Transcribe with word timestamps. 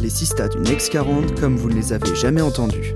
Les 0.00 0.08
Sista 0.08 0.48
du 0.48 0.58
Next 0.58 0.90
40 0.90 1.38
comme 1.38 1.56
vous 1.56 1.68
ne 1.68 1.74
les 1.74 1.92
avez 1.92 2.14
jamais 2.14 2.40
entendus. 2.40 2.94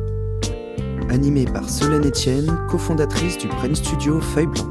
Animé 1.10 1.44
par 1.44 1.68
Solène 1.68 2.06
Etienne, 2.06 2.58
cofondatrice 2.70 3.36
du 3.36 3.46
Brain 3.48 3.74
Studio 3.74 4.20
Feuille 4.20 4.46
Blanche. 4.46 4.64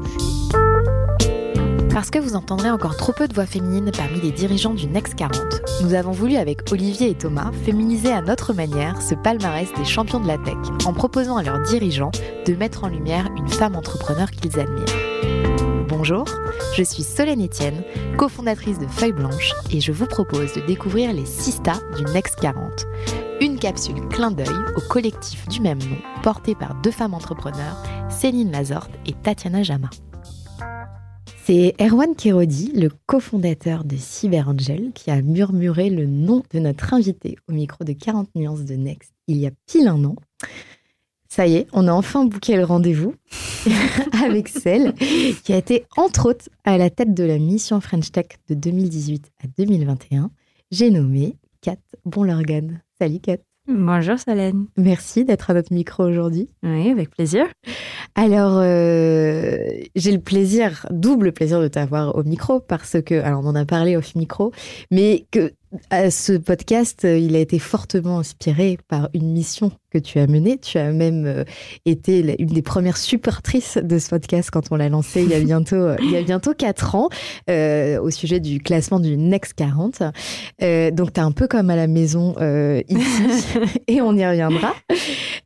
Parce 1.92 2.10
que 2.10 2.18
vous 2.18 2.34
entendrez 2.34 2.70
encore 2.70 2.96
trop 2.96 3.12
peu 3.12 3.28
de 3.28 3.34
voix 3.34 3.46
féminines 3.46 3.92
parmi 3.96 4.20
les 4.20 4.32
dirigeants 4.32 4.74
du 4.74 4.88
Next 4.88 5.14
40, 5.14 5.36
nous 5.84 5.94
avons 5.94 6.10
voulu 6.10 6.34
avec 6.34 6.72
Olivier 6.72 7.10
et 7.10 7.14
Thomas 7.14 7.52
féminiser 7.64 8.10
à 8.10 8.20
notre 8.20 8.52
manière 8.52 9.00
ce 9.00 9.14
palmarès 9.14 9.72
des 9.76 9.84
champions 9.84 10.18
de 10.18 10.26
la 10.26 10.38
tech 10.38 10.56
en 10.86 10.92
proposant 10.92 11.36
à 11.36 11.44
leurs 11.44 11.62
dirigeants 11.62 12.10
de 12.46 12.54
mettre 12.54 12.82
en 12.82 12.88
lumière 12.88 13.28
une 13.36 13.48
femme 13.48 13.76
entrepreneur 13.76 14.28
qu'ils 14.32 14.58
admirent. 14.58 15.03
Bonjour, 16.06 16.26
je 16.76 16.82
suis 16.82 17.02
Solène 17.02 17.42
Etienne, 17.42 17.82
cofondatrice 18.18 18.78
de 18.78 18.86
Feuille 18.86 19.14
Blanche 19.14 19.54
et 19.72 19.80
je 19.80 19.90
vous 19.90 20.04
propose 20.04 20.52
de 20.52 20.60
découvrir 20.60 21.14
les 21.14 21.24
Sista 21.24 21.72
du 21.96 22.04
Next 22.12 22.38
40. 22.40 22.84
Une 23.40 23.58
capsule 23.58 24.06
clin 24.10 24.30
d'œil 24.30 24.54
au 24.76 24.82
collectif 24.82 25.48
du 25.48 25.62
même 25.62 25.78
nom 25.78 25.96
porté 26.22 26.54
par 26.54 26.74
deux 26.82 26.90
femmes 26.90 27.14
entrepreneurs, 27.14 27.82
Céline 28.10 28.52
Lazorte 28.52 28.90
et 29.06 29.14
Tatiana 29.14 29.62
Jama. 29.62 29.88
C'est 31.46 31.74
Erwan 31.80 32.14
Kerodi, 32.14 32.72
le 32.74 32.90
cofondateur 33.06 33.84
de 33.84 33.96
CyberAngel, 33.96 34.92
qui 34.94 35.10
a 35.10 35.22
murmuré 35.22 35.88
le 35.88 36.04
nom 36.04 36.42
de 36.52 36.58
notre 36.58 36.92
invité 36.92 37.38
au 37.48 37.52
micro 37.52 37.82
de 37.82 37.94
40 37.94 38.28
nuances 38.34 38.66
de 38.66 38.74
Next 38.74 39.14
il 39.26 39.38
y 39.38 39.46
a 39.46 39.50
pile 39.66 39.88
un 39.88 40.04
an. 40.04 40.16
Ça 41.34 41.48
y 41.48 41.56
est, 41.56 41.66
on 41.72 41.88
a 41.88 41.92
enfin 41.92 42.26
booké 42.26 42.54
le 42.54 42.62
rendez-vous 42.62 43.12
avec 44.24 44.46
celle 44.46 44.94
qui 45.42 45.52
a 45.52 45.56
été 45.56 45.84
entre 45.96 46.28
autres 46.28 46.48
à 46.62 46.78
la 46.78 46.90
tête 46.90 47.12
de 47.12 47.24
la 47.24 47.40
mission 47.40 47.80
French 47.80 48.12
Tech 48.12 48.26
de 48.48 48.54
2018 48.54 49.32
à 49.42 49.48
2021. 49.58 50.30
J'ai 50.70 50.90
nommé 50.92 51.34
Kat 51.60 51.74
Bonlorgan. 52.04 52.80
Salut 53.00 53.18
Kat. 53.18 53.38
Bonjour 53.66 54.16
Solène. 54.16 54.66
Merci 54.76 55.24
d'être 55.24 55.50
à 55.50 55.54
notre 55.54 55.72
micro 55.72 56.04
aujourd'hui. 56.04 56.50
Oui, 56.62 56.88
avec 56.88 57.10
plaisir. 57.10 57.46
Alors, 58.14 58.58
euh, 58.58 59.58
j'ai 59.96 60.12
le 60.12 60.20
plaisir, 60.20 60.86
double 60.92 61.32
plaisir 61.32 61.60
de 61.60 61.66
t'avoir 61.66 62.14
au 62.14 62.22
micro 62.22 62.60
parce 62.60 63.02
que, 63.04 63.14
alors 63.14 63.40
on 63.42 63.48
en 63.48 63.56
a 63.56 63.64
parlé 63.64 63.96
off 63.96 64.14
micro, 64.14 64.52
mais 64.92 65.26
que 65.32 65.52
à 65.90 66.12
ce 66.12 66.34
podcast, 66.34 67.02
il 67.02 67.34
a 67.34 67.40
été 67.40 67.58
fortement 67.58 68.20
inspiré 68.20 68.78
par 68.86 69.08
une 69.14 69.32
mission 69.32 69.72
que 69.94 69.98
tu 69.98 70.18
as 70.18 70.26
menée. 70.26 70.58
Tu 70.58 70.78
as 70.78 70.92
même 70.92 71.24
euh, 71.24 71.44
été 71.84 72.36
une 72.40 72.48
des 72.48 72.62
premières 72.62 72.96
supportrices 72.96 73.78
de 73.78 73.98
ce 73.98 74.10
podcast 74.10 74.50
quand 74.50 74.72
on 74.72 74.76
l'a 74.76 74.88
lancé 74.88 75.22
il 75.22 75.30
y 75.30 75.34
a 75.34 75.40
bientôt, 75.44 75.94
il 76.02 76.10
y 76.10 76.16
a 76.16 76.22
bientôt 76.22 76.52
quatre 76.52 76.96
ans 76.96 77.08
euh, 77.48 78.00
au 78.00 78.10
sujet 78.10 78.40
du 78.40 78.60
classement 78.60 78.98
du 78.98 79.16
Next 79.16 79.54
40. 79.54 80.02
Euh, 80.62 80.90
donc, 80.90 81.12
tu 81.12 81.20
es 81.20 81.22
un 81.22 81.32
peu 81.32 81.46
comme 81.46 81.70
à 81.70 81.76
la 81.76 81.86
maison 81.86 82.34
euh, 82.40 82.82
ici 82.88 83.44
et 83.86 84.00
on 84.00 84.16
y 84.16 84.26
reviendra. 84.26 84.74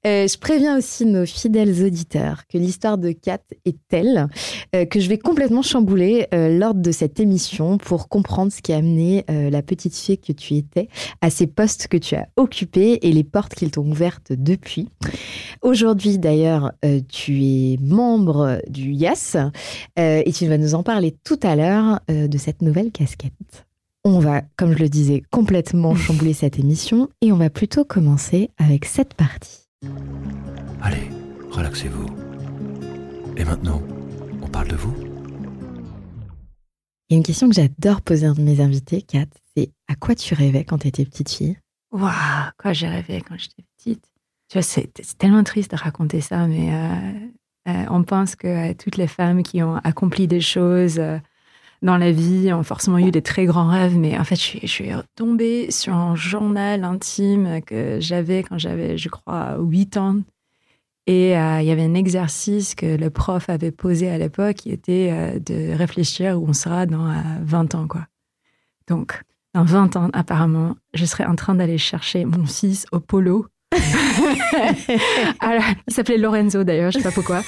Euh, 0.06 0.26
je 0.26 0.38
préviens 0.38 0.78
aussi 0.78 1.04
nos 1.04 1.26
fidèles 1.26 1.84
auditeurs 1.84 2.46
que 2.46 2.56
l'histoire 2.56 2.98
de 2.98 3.10
Kat 3.10 3.40
est 3.64 3.76
telle 3.88 4.28
euh, 4.74 4.84
que 4.84 5.00
je 5.00 5.08
vais 5.08 5.18
complètement 5.18 5.62
chambouler 5.62 6.26
euh, 6.32 6.56
l'ordre 6.56 6.80
de 6.80 6.92
cette 6.92 7.18
émission 7.20 7.78
pour 7.78 8.08
comprendre 8.08 8.52
ce 8.52 8.62
qui 8.62 8.72
a 8.72 8.76
amené 8.76 9.24
euh, 9.28 9.50
la 9.50 9.62
petite 9.62 9.96
fille 9.96 10.18
que 10.18 10.32
tu 10.32 10.54
étais 10.54 10.88
à 11.20 11.30
ces 11.30 11.46
postes 11.46 11.88
que 11.88 11.96
tu 11.96 12.14
as 12.14 12.28
occupés 12.36 12.98
et 13.02 13.12
les 13.12 13.24
portes 13.24 13.54
qu'ils 13.54 13.70
t'ont 13.70 13.88
ouvertes 13.88 14.32
depuis. 14.38 14.88
Aujourd'hui, 15.62 16.18
d'ailleurs, 16.18 16.72
euh, 16.84 17.00
tu 17.08 17.44
es 17.44 17.76
membre 17.80 18.62
du 18.68 18.92
YAS 18.92 19.36
euh, 19.98 20.22
et 20.24 20.32
tu 20.32 20.46
vas 20.46 20.56
nous 20.56 20.74
en 20.74 20.82
parler 20.82 21.16
tout 21.24 21.38
à 21.42 21.56
l'heure 21.56 22.00
euh, 22.10 22.28
de 22.28 22.38
cette 22.38 22.62
nouvelle 22.62 22.92
casquette. 22.92 23.66
On 24.04 24.20
va, 24.20 24.42
comme 24.56 24.72
je 24.72 24.78
le 24.78 24.88
disais, 24.88 25.22
complètement 25.30 25.94
chambouler 25.96 26.32
cette 26.32 26.58
émission 26.58 27.08
et 27.20 27.32
on 27.32 27.36
va 27.36 27.50
plutôt 27.50 27.84
commencer 27.84 28.50
avec 28.56 28.84
cette 28.84 29.14
partie. 29.14 29.68
Allez, 30.80 31.10
relaxez-vous. 31.50 32.06
Et 33.36 33.44
maintenant, 33.44 33.82
on 34.42 34.46
parle 34.46 34.68
de 34.68 34.76
vous 34.76 34.94
Il 37.08 37.12
y 37.12 37.14
a 37.14 37.16
une 37.16 37.22
question 37.22 37.48
que 37.48 37.54
j'adore 37.54 38.00
poser 38.00 38.26
à 38.26 38.30
un 38.30 38.34
de 38.34 38.42
mes 38.42 38.60
invités, 38.60 39.02
Kat, 39.02 39.26
c'est 39.56 39.70
à 39.88 39.96
quoi 39.96 40.14
tu 40.14 40.34
rêvais 40.34 40.64
quand 40.64 40.78
tu 40.78 40.88
étais 40.88 41.04
petite 41.04 41.30
fille? 41.30 41.56
Waouh, 41.90 42.12
quoi 42.58 42.72
j'ai 42.72 42.88
rêvé 42.88 43.22
quand 43.26 43.38
j'étais 43.38 43.64
petite? 43.76 44.04
Tu 44.48 44.54
vois, 44.54 44.62
c'est 44.62 44.90
tellement 45.18 45.44
triste 45.44 45.72
de 45.72 45.76
raconter 45.76 46.20
ça, 46.22 46.46
mais 46.46 46.72
euh, 46.72 47.70
euh, 47.70 47.84
on 47.90 48.02
pense 48.02 48.34
que 48.34 48.46
euh, 48.70 48.74
toutes 48.74 48.96
les 48.96 49.06
femmes 49.06 49.42
qui 49.42 49.62
ont 49.62 49.76
accompli 49.76 50.26
des 50.26 50.40
choses 50.40 51.00
dans 51.82 51.98
la 51.98 52.10
vie 52.10 52.52
ont 52.52 52.62
forcément 52.62 52.98
eu 52.98 53.10
des 53.10 53.22
très 53.22 53.44
grands 53.44 53.68
rêves, 53.68 53.96
mais 53.96 54.18
en 54.18 54.24
fait, 54.24 54.36
je 54.36 54.66
suis, 54.66 54.66
je 54.66 55.00
tombée 55.16 55.70
sur 55.70 55.94
un 55.94 56.16
journal 56.16 56.82
intime 56.82 57.60
que 57.62 58.00
j'avais 58.00 58.42
quand 58.42 58.58
j'avais, 58.58 58.96
je 58.96 59.08
crois, 59.08 59.56
8 59.58 59.96
ans. 59.98 60.16
Et 61.06 61.30
il 61.30 61.64
y 61.64 61.70
avait 61.70 61.84
un 61.84 61.94
exercice 61.94 62.74
que 62.74 62.84
le 62.84 63.08
prof 63.08 63.48
avait 63.48 63.70
posé 63.70 64.10
à 64.10 64.18
l'époque 64.18 64.56
qui 64.56 64.70
était 64.70 65.40
de 65.40 65.74
réfléchir 65.74 66.40
où 66.40 66.46
on 66.48 66.52
sera 66.52 66.84
dans 66.84 67.08
euh, 67.08 67.22
20 67.42 67.74
ans, 67.74 67.88
quoi. 67.88 68.06
Donc, 68.88 69.22
dans 69.54 69.64
20 69.64 69.96
ans, 69.96 70.10
apparemment, 70.12 70.76
je 70.94 71.04
serai 71.04 71.24
en 71.24 71.34
train 71.34 71.54
d'aller 71.54 71.78
chercher 71.78 72.24
mon 72.24 72.46
fils 72.46 72.86
au 72.92 73.00
polo. 73.00 73.46
Alors, 75.40 75.62
il 75.86 75.94
s'appelait 75.94 76.16
Lorenzo 76.16 76.64
d'ailleurs, 76.64 76.90
je 76.90 76.98
sais 76.98 77.04
pas 77.04 77.10
pourquoi. 77.10 77.42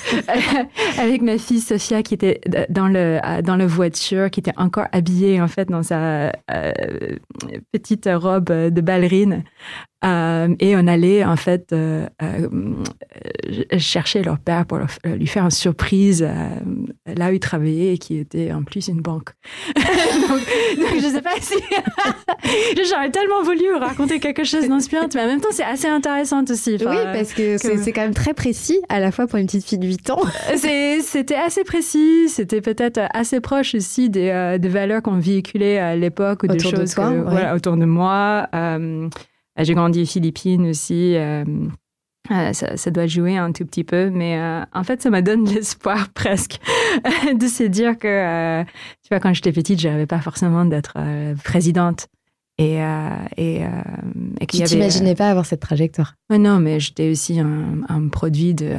Avec 0.99 1.23
ma 1.23 1.39
fille 1.39 1.61
Sophia 1.61 2.03
qui 2.03 2.15
était 2.15 2.41
dans 2.69 2.89
le 2.89 3.21
dans 3.43 3.57
la 3.57 3.67
voiture, 3.67 4.31
qui 4.31 4.41
était 4.41 4.57
encore 4.57 4.87
habillée 4.93 5.41
en 5.41 5.49
fait 5.49 5.69
dans 5.69 5.83
sa 5.83 6.33
euh, 6.51 6.73
petite 7.73 8.09
robe 8.13 8.51
de 8.51 8.81
ballerine. 8.81 9.45
Euh, 10.03 10.55
et 10.61 10.77
on 10.77 10.87
allait 10.87 11.25
en 11.27 11.37
fait 11.37 11.75
euh, 11.75 12.07
euh, 12.23 12.49
chercher 13.79 14.23
leur 14.23 14.39
père 14.39 14.65
pour 14.65 14.79
leur- 14.79 14.89
lui 15.05 15.27
faire 15.27 15.45
une 15.45 15.51
surprise 15.51 16.27
là 17.07 17.29
où 17.31 17.33
il 17.35 17.41
travaillait 17.41 17.95
et 17.95 17.99
qui 17.99 18.17
était 18.17 18.51
en 18.53 18.63
plus 18.63 18.89
une 18.89 19.03
banque. 19.03 19.31
donc, 19.77 20.41
donc, 20.79 20.95
je 21.03 21.07
sais 21.13 21.21
pas 21.21 21.35
si 21.41 21.55
j'aurais 22.89 23.11
tellement 23.11 23.43
voulu 23.43 23.75
raconter 23.75 24.21
quelque 24.21 24.45
chose 24.45 24.67
d'inspirant, 24.69 25.07
mais 25.15 25.21
en 25.23 25.27
même 25.27 25.41
temps 25.43 25.49
c'est 25.53 25.65
assez 25.65 25.89
intéressant 25.89 26.45
aussi. 26.49 26.77
Oui, 26.81 26.97
parce 27.13 27.35
que 27.35 27.59
c'est 27.59 27.93
quand 27.93 28.01
même 28.03 28.15
très 28.15 28.33
précis, 28.33 28.81
à 28.89 29.01
la 29.01 29.13
fois 29.13 29.27
pour 29.27 29.39
une 29.39 29.47
petite 29.47 29.67
fille 29.67 29.79
de 29.79 29.87
8 29.87 30.11
ans. 30.11 30.23
C'était 31.03 31.35
assez 31.35 31.65
précis, 31.65 32.29
c'était 32.29 32.63
peut-être 32.63 33.01
assez 33.13 33.41
proche 33.41 33.75
aussi 33.75 34.09
des, 34.09 34.57
des 34.59 34.69
valeurs 34.69 35.03
qu'on 35.03 35.19
véhiculait 35.19 35.79
à 35.79 35.95
l'époque 35.97 36.43
ou 36.43 36.47
des 36.47 36.55
Autour 36.55 36.73
de 36.73 36.77
choses 36.79 36.95
toi, 36.95 37.11
que- 37.11 37.17
ouais. 37.19 37.31
voilà, 37.31 37.55
autour 37.55 37.77
de 37.77 37.85
moi. 37.85 38.49
Euh, 39.61 39.65
J'ai 39.65 39.75
grandi 39.75 40.03
aux 40.03 40.07
Philippines 40.07 40.67
aussi. 40.69 41.15
euh, 41.17 41.45
euh, 42.31 42.53
ça, 42.53 42.77
ça 42.77 42.91
doit 42.91 43.07
jouer 43.07 43.37
un 43.37 43.51
tout 43.53 43.65
petit 43.65 43.83
peu, 43.85 44.11
mais 44.11 44.39
euh, 44.39 44.63
en 44.73 44.85
fait, 44.85 45.03
ça 45.03 45.11
me 45.11 45.21
donne 45.21 45.45
l'espoir 45.49 46.09
presque 46.15 46.59
de 47.39 47.47
se 47.47 47.65
dire 47.65 47.99
que, 47.99 48.07
euh, 48.09 48.65
tu 49.03 49.09
vois, 49.11 49.21
quand 49.21 49.33
j'étais 49.33 49.53
petite, 49.53 49.81
je 49.81 49.89
rêvais 49.89 50.07
pas 50.07 50.21
forcément 50.21 50.65
d'être 50.65 50.95
présidente. 51.45 52.07
Et, 52.59 52.75
et, 53.39 53.63
et 54.41 54.47
qu'il 54.47 54.49
Tu 54.49 54.57
y 54.59 54.61
avait, 54.61 54.67
t'imaginais 54.69 55.15
pas 55.15 55.31
avoir 55.31 55.47
cette 55.47 55.61
trajectoire? 55.61 56.15
Non, 56.31 56.61
mais 56.61 56.79
j'étais 56.79 57.11
aussi 57.11 57.41
un, 57.41 57.81
un 57.89 58.09
produit 58.09 58.53
de, 58.53 58.75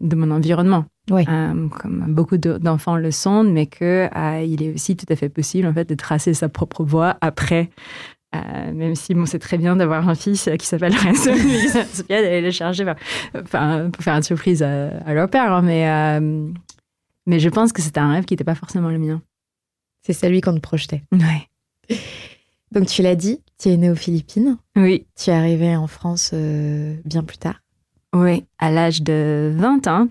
de 0.00 0.16
mon 0.16 0.30
environnement. 0.30 0.86
Oui. 1.10 1.26
Comme 1.26 2.06
beaucoup 2.08 2.38
de- 2.38 2.56
d'enfants 2.56 2.96
le 2.96 3.10
sont, 3.10 3.44
mais 3.44 3.66
que 3.66 4.08
euh, 4.16 4.42
il 4.42 4.62
est 4.62 4.72
aussi 4.74 4.96
tout 4.96 5.04
à 5.10 5.14
fait 5.16 5.28
possible 5.28 5.68
en 5.68 5.74
fait 5.74 5.86
de 5.86 5.94
tracer 5.94 6.32
sa 6.32 6.48
propre 6.48 6.84
voie 6.84 7.18
après. 7.20 7.68
Euh, 8.44 8.72
même 8.72 8.94
si 8.94 9.14
bon, 9.14 9.26
c'est 9.26 9.38
très 9.38 9.58
bien 9.58 9.76
d'avoir 9.76 10.08
un 10.08 10.14
fils 10.14 10.48
qui 10.58 10.66
s'appelle 10.66 10.94
c'est 11.14 12.06
bien 12.06 12.22
d'aller 12.22 12.40
le 12.40 12.50
chercher 12.50 12.84
enfin, 13.34 13.90
pour 13.92 14.02
faire 14.02 14.14
une 14.16 14.22
surprise 14.22 14.62
à, 14.62 14.88
à 15.06 15.14
leur 15.14 15.28
père. 15.28 15.52
hein, 15.52 15.62
mais, 15.62 15.88
euh, 15.88 16.48
mais 17.26 17.38
je 17.40 17.48
pense 17.48 17.72
que 17.72 17.82
c'était 17.82 18.00
un 18.00 18.12
rêve 18.12 18.24
qui 18.24 18.34
n'était 18.34 18.44
pas 18.44 18.54
forcément 18.54 18.88
le 18.90 18.98
mien. 18.98 19.22
C'est 20.02 20.12
celui 20.12 20.40
qu'on 20.40 20.54
te 20.54 20.60
projetait. 20.60 21.02
Ouais. 21.12 21.96
Donc 22.72 22.86
tu 22.86 23.02
l'as 23.02 23.14
dit, 23.16 23.40
tu 23.58 23.68
es 23.68 23.76
né 23.76 23.90
aux 23.90 23.94
Philippines. 23.96 24.56
Oui, 24.76 25.06
Tu 25.16 25.30
es 25.30 25.32
arrivé 25.32 25.76
en 25.76 25.86
France 25.86 26.30
euh, 26.32 26.96
bien 27.04 27.22
plus 27.22 27.38
tard. 27.38 27.60
Oui, 28.14 28.44
à 28.58 28.70
l'âge 28.70 29.02
de 29.02 29.52
20 29.56 29.86
ans, 29.88 30.08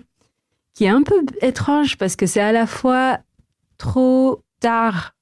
qui 0.74 0.84
est 0.84 0.88
un 0.88 1.02
peu 1.02 1.14
étrange 1.42 1.96
parce 1.96 2.16
que 2.16 2.26
c'est 2.26 2.40
à 2.40 2.52
la 2.52 2.66
fois 2.66 3.18
trop 3.78 4.42
tard 4.60 5.14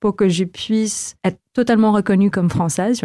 pour 0.00 0.14
que 0.16 0.28
je 0.28 0.44
puisse 0.44 1.16
être 1.24 1.38
totalement 1.56 1.90
reconnue 1.90 2.30
comme 2.30 2.50
française. 2.50 3.00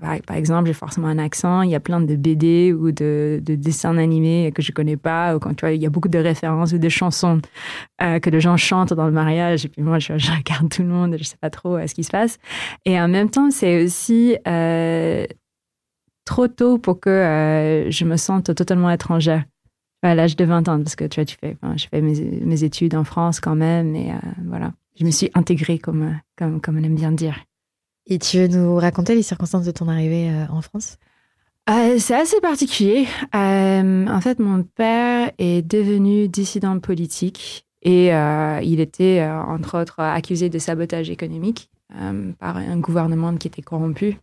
Par, 0.00 0.36
exemple, 0.36 0.66
j'ai 0.66 0.72
forcément 0.72 1.06
un 1.06 1.18
accent. 1.18 1.62
Il 1.62 1.70
y 1.70 1.76
a 1.76 1.80
plein 1.80 2.00
de 2.00 2.16
BD 2.16 2.72
ou 2.72 2.90
de, 2.90 3.40
de 3.40 3.54
dessins 3.54 3.96
animés 3.96 4.50
que 4.52 4.60
je 4.60 4.72
connais 4.72 4.96
pas. 4.96 5.38
Quand 5.38 5.54
tu 5.54 5.60
vois, 5.60 5.70
il 5.70 5.80
y 5.80 5.86
a 5.86 5.90
beaucoup 5.90 6.08
de 6.08 6.18
références 6.18 6.72
ou 6.72 6.78
de 6.78 6.88
chansons 6.88 7.40
euh, 8.02 8.18
que 8.18 8.28
les 8.28 8.40
gens 8.40 8.56
chantent 8.56 8.92
dans 8.92 9.06
le 9.06 9.12
mariage. 9.12 9.66
Et 9.66 9.68
puis 9.68 9.82
moi, 9.82 10.00
je, 10.00 10.12
regarde 10.12 10.68
tout 10.68 10.82
le 10.82 10.88
monde, 10.88 11.14
je 11.16 11.22
sais 11.22 11.36
pas 11.40 11.48
trop 11.48 11.76
euh, 11.76 11.86
ce 11.86 11.94
qui 11.94 12.02
se 12.02 12.10
passe. 12.10 12.38
Et 12.84 13.00
en 13.00 13.06
même 13.06 13.30
temps, 13.30 13.52
c'est 13.52 13.84
aussi 13.84 14.36
euh, 14.48 15.24
trop 16.24 16.48
tôt 16.48 16.78
pour 16.78 16.98
que 16.98 17.86
je 17.88 18.04
me 18.04 18.16
sente 18.16 18.52
totalement 18.52 18.90
étrangère 18.90 19.44
à 20.02 20.16
l'âge 20.16 20.34
de 20.34 20.44
20 20.44 20.68
ans, 20.68 20.78
parce 20.82 20.96
que 20.96 21.04
tu 21.04 21.20
vois, 21.20 21.24
tu 21.24 21.36
fais, 21.40 21.56
je 21.76 21.86
fais 21.88 22.00
mes, 22.00 22.20
mes 22.44 22.64
études 22.64 22.96
en 22.96 23.04
France 23.04 23.38
quand 23.38 23.54
même, 23.56 23.94
et 23.94 24.12
voilà. 24.44 24.72
Je 24.98 25.04
me 25.04 25.10
suis 25.10 25.30
intégrée, 25.34 25.78
comme, 25.78 26.18
comme, 26.36 26.60
comme 26.60 26.78
on 26.78 26.82
aime 26.82 26.94
bien 26.94 27.12
dire. 27.12 27.36
Et 28.06 28.18
tu 28.18 28.38
veux 28.38 28.48
nous 28.48 28.76
raconter 28.76 29.14
les 29.14 29.22
circonstances 29.22 29.64
de 29.64 29.70
ton 29.72 29.88
arrivée 29.88 30.30
euh, 30.30 30.46
en 30.50 30.60
France? 30.60 30.98
Euh, 31.68 31.98
c'est 31.98 32.14
assez 32.14 32.40
particulier. 32.40 33.06
Euh, 33.34 34.06
en 34.06 34.20
fait, 34.20 34.38
mon 34.38 34.62
père 34.62 35.32
est 35.38 35.62
devenu 35.62 36.28
dissident 36.28 36.78
politique 36.78 37.66
et 37.82 38.08
il 38.08 38.80
était, 38.80 39.24
entre 39.24 39.80
autres, 39.80 40.00
accusé 40.00 40.48
de 40.48 40.58
sabotage 40.58 41.08
économique 41.08 41.70
par 42.40 42.56
un 42.56 42.78
gouvernement 42.78 43.36
qui 43.36 43.46
était 43.46 43.62
corrompu, 43.62 44.18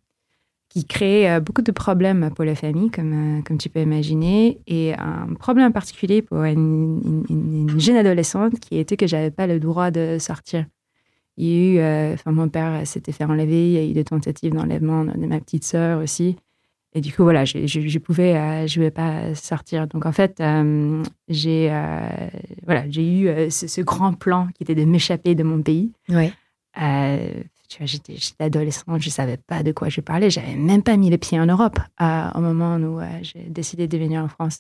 qui 0.67 0.83
créait 0.83 1.39
beaucoup 1.39 1.61
de 1.61 1.71
problèmes 1.71 2.29
pour 2.35 2.43
la 2.43 2.55
famille, 2.55 2.91
comme, 2.91 3.41
tu 3.57 3.69
peux 3.69 3.81
imaginer, 3.81 4.59
et 4.67 4.93
un 4.95 5.33
problème 5.39 5.71
particulier 5.71 6.21
pour 6.21 6.43
une- 6.43 7.23
une 7.29 7.79
jeune 7.79 7.95
adolescente 7.95 8.59
qui 8.59 8.77
était 8.79 8.97
que 8.97 9.07
j'avais 9.07 9.31
pas 9.31 9.47
le 9.47 9.61
droit 9.61 9.91
de 9.91 10.17
sortir. 10.19 10.65
Il 11.37 11.47
y 11.47 11.51
a 11.51 11.73
eu, 11.73 11.77
euh, 11.79 12.13
enfin, 12.13 12.31
mon 12.31 12.47
père 12.49 12.85
s'était 12.85 13.11
fait 13.11 13.23
enlever, 13.23 13.67
il 13.67 13.73
y 13.73 13.77
a 13.77 13.83
eu 13.83 13.93
des 13.93 14.03
tentatives 14.03 14.53
d'enlèvement 14.53 15.03
de 15.05 15.25
ma 15.25 15.39
petite 15.39 15.63
sœur 15.63 16.01
aussi. 16.01 16.35
Et 16.95 17.01
du 17.01 17.11
coup, 17.11 17.23
voilà, 17.23 17.43
je, 17.43 17.65
je, 17.65 17.81
je 17.81 17.99
pouvais, 17.99 18.35
euh, 18.37 18.67
je 18.67 18.75
pouvais 18.75 18.91
pas 18.91 19.33
sortir. 19.33 19.87
Donc, 19.87 20.05
en 20.05 20.11
fait, 20.11 20.39
euh, 20.39 21.01
j'ai, 21.27 21.69
euh, 21.71 21.99
voilà, 22.65 22.85
eu 22.85 23.27
euh, 23.27 23.49
ce, 23.49 23.67
ce 23.67 23.81
grand 23.81 24.13
plan 24.13 24.47
qui 24.53 24.61
était 24.61 24.75
de 24.75 24.85
m'échapper 24.85 25.33
de 25.33 25.41
mon 25.41 25.61
pays. 25.63 25.91
Euh, 26.79 27.31
tu 27.67 27.79
vois, 27.79 27.87
j'étais, 27.87 28.15
adolescente, 28.37 29.01
je 29.01 29.09
savais 29.09 29.37
pas 29.37 29.63
de 29.63 29.71
quoi 29.71 29.89
je 29.89 30.01
parlais. 30.01 30.29
J'avais 30.29 30.53
même 30.55 30.83
pas 30.83 30.95
mis 30.95 31.09
les 31.09 31.17
pieds 31.17 31.39
en 31.39 31.47
Europe 31.47 31.79
euh, 31.99 32.29
au 32.35 32.41
moment 32.41 32.75
où 32.77 32.99
euh, 32.99 33.05
j'ai 33.23 33.45
décidé 33.49 33.87
de 33.87 33.97
venir 33.97 34.23
en 34.23 34.27
France. 34.27 34.59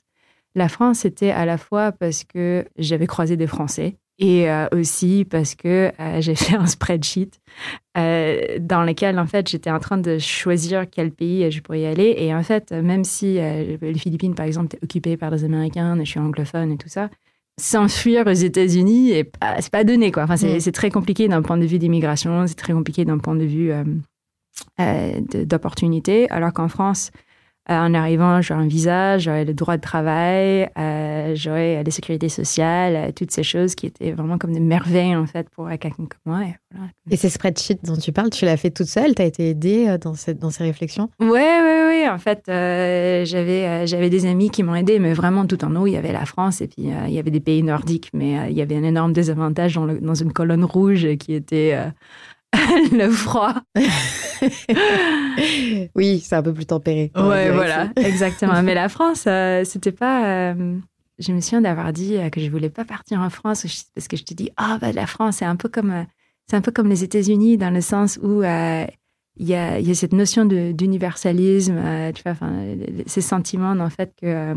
La 0.55 0.69
France, 0.69 0.99
c'était 0.99 1.31
à 1.31 1.45
la 1.45 1.59
fois 1.59 1.91
parce 1.91 2.23
que 2.23 2.65
j'avais 2.79 3.07
croisé 3.07 3.37
des 3.37 3.47
Français 3.47 3.95
et 4.19 4.49
euh, 4.49 4.67
aussi 4.71 5.25
parce 5.29 5.55
que 5.55 5.91
euh, 5.99 6.21
j'ai 6.21 6.35
fait 6.35 6.55
un 6.55 6.65
spreadsheet 6.67 7.31
euh, 7.97 8.57
dans 8.59 8.83
lequel, 8.83 9.19
en 9.19 9.25
fait, 9.27 9.47
j'étais 9.49 9.71
en 9.71 9.79
train 9.79 9.97
de 9.97 10.17
choisir 10.19 10.89
quel 10.89 11.11
pays 11.11 11.49
je 11.51 11.61
pourrais 11.61 11.81
y 11.81 11.85
aller. 11.85 12.15
Et 12.17 12.33
en 12.33 12.43
fait, 12.43 12.71
même 12.71 13.03
si 13.03 13.35
les 13.35 13.93
Philippines, 13.97 14.35
par 14.35 14.45
exemple, 14.45 14.67
étaient 14.75 14.83
occupées 14.83 15.17
par 15.17 15.31
des 15.31 15.43
Américains, 15.43 15.97
je 15.99 16.09
suis 16.09 16.19
anglophone 16.19 16.71
et 16.71 16.77
tout 16.77 16.89
ça, 16.89 17.09
s'enfuir 17.59 18.25
aux 18.25 18.31
États-Unis, 18.31 19.11
et 19.11 19.23
pas- 19.23 19.61
c'est 19.61 19.71
pas 19.71 19.83
donné, 19.83 20.11
quoi. 20.11 20.23
Enfin, 20.23 20.37
c'est 20.37 20.55
Mm. 20.55 20.59
c'est 20.59 20.71
très 20.71 20.89
compliqué 20.89 21.27
d'un 21.27 21.41
point 21.43 21.57
de 21.57 21.65
vue 21.65 21.77
d'immigration, 21.77 22.47
c'est 22.47 22.55
très 22.55 22.73
compliqué 22.73 23.05
d'un 23.05 23.19
point 23.19 23.35
de 23.35 23.45
vue 23.45 23.71
d'opportunité. 25.45 26.29
Alors 26.29 26.53
qu'en 26.53 26.67
France, 26.67 27.11
en 27.69 27.93
arrivant, 27.93 28.41
j'aurais 28.41 28.61
un 28.63 28.67
visa, 28.67 29.17
j'aurais 29.17 29.45
le 29.45 29.53
droit 29.53 29.77
de 29.77 29.81
travail, 29.81 30.69
euh, 30.77 31.33
j'aurais 31.35 31.77
euh, 31.77 31.83
la 31.83 31.91
sécurité 31.91 32.27
sociale, 32.29 32.95
euh, 32.95 33.11
toutes 33.15 33.31
ces 33.31 33.43
choses 33.43 33.73
qui 33.75 33.85
étaient 33.85 34.11
vraiment 34.11 34.37
comme 34.37 34.51
des 34.53 34.59
merveilles, 34.59 35.15
en 35.15 35.25
fait, 35.25 35.49
pour 35.49 35.67
euh, 35.67 35.77
quelqu'un 35.77 35.95
comme 36.05 36.19
moi. 36.25 36.41
Et 36.43 36.55
voilà. 36.71 36.89
Et 37.09 37.15
ces 37.15 37.29
spreadsheets 37.29 37.79
dont 37.83 37.95
tu 37.95 38.11
parles, 38.11 38.29
tu 38.31 38.43
l'as 38.45 38.57
fait 38.57 38.69
toute 38.71 38.87
seule? 38.87 39.15
T'as 39.15 39.25
été 39.25 39.49
aidée 39.49 39.87
euh, 39.87 39.97
dans, 39.97 40.13
cette, 40.13 40.39
dans 40.39 40.49
ces 40.49 40.63
réflexions? 40.63 41.09
Ouais, 41.21 41.27
ouais, 41.29 41.85
ouais. 41.87 42.09
En 42.09 42.17
fait, 42.17 42.43
euh, 42.49 43.23
j'avais 43.25 43.65
euh, 43.65 43.85
j'avais 43.85 44.09
des 44.09 44.25
amis 44.25 44.49
qui 44.49 44.61
m'ont 44.63 44.75
aidé, 44.75 44.99
mais 44.99 45.13
vraiment 45.13 45.45
tout 45.45 45.63
en 45.63 45.73
haut, 45.77 45.87
il 45.87 45.93
y 45.93 45.97
avait 45.97 46.11
la 46.11 46.25
France 46.25 46.59
et 46.61 46.67
puis 46.67 46.91
euh, 46.91 47.07
il 47.07 47.13
y 47.13 47.19
avait 47.19 47.31
des 47.31 47.39
pays 47.39 47.63
nordiques, 47.63 48.09
mais 48.13 48.39
euh, 48.39 48.47
il 48.49 48.57
y 48.57 48.61
avait 48.61 48.75
un 48.75 48.83
énorme 48.83 49.13
désavantage 49.13 49.75
dans, 49.75 49.85
le- 49.85 49.99
dans 50.01 50.15
une 50.15 50.33
colonne 50.33 50.65
rouge 50.65 51.07
qui 51.17 51.33
était 51.33 51.73
euh, 51.75 51.89
le 52.91 53.09
froid. 53.09 53.53
Oui, 55.95 56.19
c'est 56.19 56.35
un 56.35 56.43
peu 56.43 56.53
plus 56.53 56.65
tempéré. 56.65 57.11
Ouais, 57.15 57.51
voilà, 57.51 57.89
exactement. 57.95 58.61
Mais 58.63 58.73
la 58.73 58.89
France, 58.89 59.25
euh, 59.27 59.63
c'était 59.63 59.91
pas. 59.91 60.25
euh, 60.53 60.77
je 61.19 61.31
me 61.31 61.41
souviens 61.41 61.61
d'avoir 61.61 61.93
dit 61.93 62.17
euh, 62.17 62.29
que 62.29 62.41
je 62.41 62.49
voulais 62.49 62.69
pas 62.69 62.85
partir 62.85 63.19
en 63.19 63.29
France 63.29 63.65
parce 63.93 64.07
que 64.07 64.17
je 64.17 64.23
te 64.23 64.33
dis, 64.33 64.49
ah, 64.57 64.77
bah, 64.81 64.91
la 64.91 65.07
France, 65.07 65.37
c'est 65.37 65.45
un 65.45 65.55
peu 65.55 65.69
comme, 65.69 66.05
c'est 66.47 66.55
un 66.55 66.61
peu 66.61 66.71
comme 66.71 66.89
les 66.89 67.03
États-Unis 67.03 67.57
dans 67.57 67.69
le 67.73 67.81
sens 67.81 68.19
où 68.21 68.41
euh, 68.41 68.85
il 69.37 69.47
y, 69.47 69.55
a, 69.55 69.79
il 69.79 69.87
y 69.87 69.91
a 69.91 69.95
cette 69.95 70.13
notion 70.13 70.45
d'universalisme, 70.45 71.81
tu 72.13 72.21
vois, 72.23 72.35
ces 73.07 73.21
sentiments, 73.21 73.71
en 73.71 73.89
fait, 73.89 74.13
que 74.21 74.53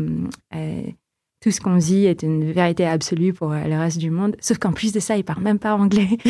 tout 1.41 1.49
ce 1.51 1.59
qu'on 1.61 1.77
dit 1.77 2.05
est 2.05 2.21
une 2.21 2.51
vérité 2.51 2.85
absolue 2.85 3.33
pour 3.33 3.49
le 3.49 3.77
reste 3.79 3.97
du 3.97 4.11
monde. 4.11 4.35
Sauf 4.39 4.59
qu'en 4.59 4.73
plus 4.73 4.91
de 4.91 4.99
ça, 4.99 5.17
ils 5.17 5.23
parlent 5.23 5.41
même 5.41 5.57
pas 5.59 5.75
anglais. 5.75 6.09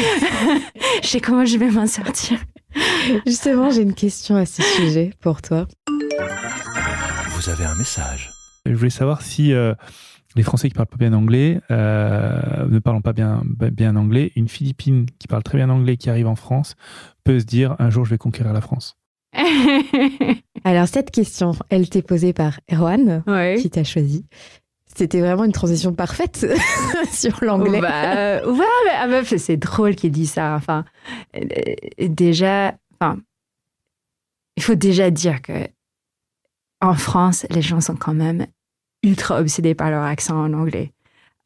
je 1.04 1.08
sais 1.08 1.20
comment 1.20 1.44
je 1.44 1.58
vais 1.58 1.70
m'en 1.72 1.88
sortir. 1.88 2.40
Justement, 3.26 3.70
j'ai 3.70 3.82
une 3.82 3.94
question 3.94 4.36
à 4.36 4.46
ce 4.46 4.62
sujet 4.62 5.12
pour 5.22 5.42
toi. 5.42 5.68
Vous 7.32 7.50
avez 7.50 7.66
un 7.66 7.76
message. 7.76 8.32
Je 8.66 8.74
voulais 8.74 8.90
savoir 8.90 9.22
si 9.22 9.54
euh, 9.54 9.74
les 10.36 10.44
Français 10.44 10.68
qui 10.70 10.74
parlent 10.74 10.88
pas 10.88 10.98
bien 10.98 11.14
anglais, 11.14 11.60
euh, 11.72 12.68
ne 12.68 12.80
parlant 12.80 13.02
pas 13.02 13.14
bien, 13.14 13.44
bien 13.46 13.96
anglais, 13.96 14.32
une 14.36 14.48
Philippine 14.48 15.06
qui 15.20 15.28
parle 15.28 15.44
très 15.44 15.58
bien 15.58 15.70
anglais 15.70 15.98
qui 15.98 16.10
arrive 16.10 16.28
en 16.28 16.36
France 16.36 16.76
peut 17.24 17.40
se 17.40 17.46
dire 17.46 17.76
un 17.80 17.90
jour 17.90 18.06
je 18.06 18.12
vais 18.12 18.18
conquérir 18.18 18.54
la 18.54 18.62
France. 18.62 18.98
Alors, 20.64 20.88
cette 20.88 21.12
question, 21.12 21.54
elle 21.70 21.90
t'est 21.90 22.02
posée 22.02 22.34
par 22.34 22.60
Erwan, 22.72 23.24
ouais. 23.28 23.58
qui 23.62 23.70
t'a 23.70 23.84
choisi. 23.84 24.26
C'était 24.98 25.20
vraiment 25.20 25.44
une 25.44 25.52
transition 25.52 25.94
parfaite 25.94 26.48
sur 27.12 27.44
l'anglais. 27.44 27.82
Bah, 27.82 28.44
ouais, 28.44 28.66
mais, 29.08 29.22
ah, 29.22 29.38
c'est 29.38 29.58
drôle 29.58 29.94
qu'il 29.94 30.12
dit 30.12 30.26
ça. 30.26 30.56
Enfin, 30.56 30.86
euh, 31.36 31.44
déjà, 32.00 32.74
enfin, 33.00 33.20
il 34.56 34.64
faut 34.64 34.74
déjà 34.74 35.12
dire 35.12 35.44
que 35.44 35.68
en 36.82 36.96
France, 36.96 37.46
les 37.52 37.62
gens 37.62 37.80
sont 37.80 37.96
quand 37.96 38.16
même 38.16 38.48
ultra 39.04 39.40
obsédés 39.40 39.76
par 39.76 39.92
leur 39.92 40.02
accent 40.02 40.36
en 40.36 40.52
anglais. 40.54 40.92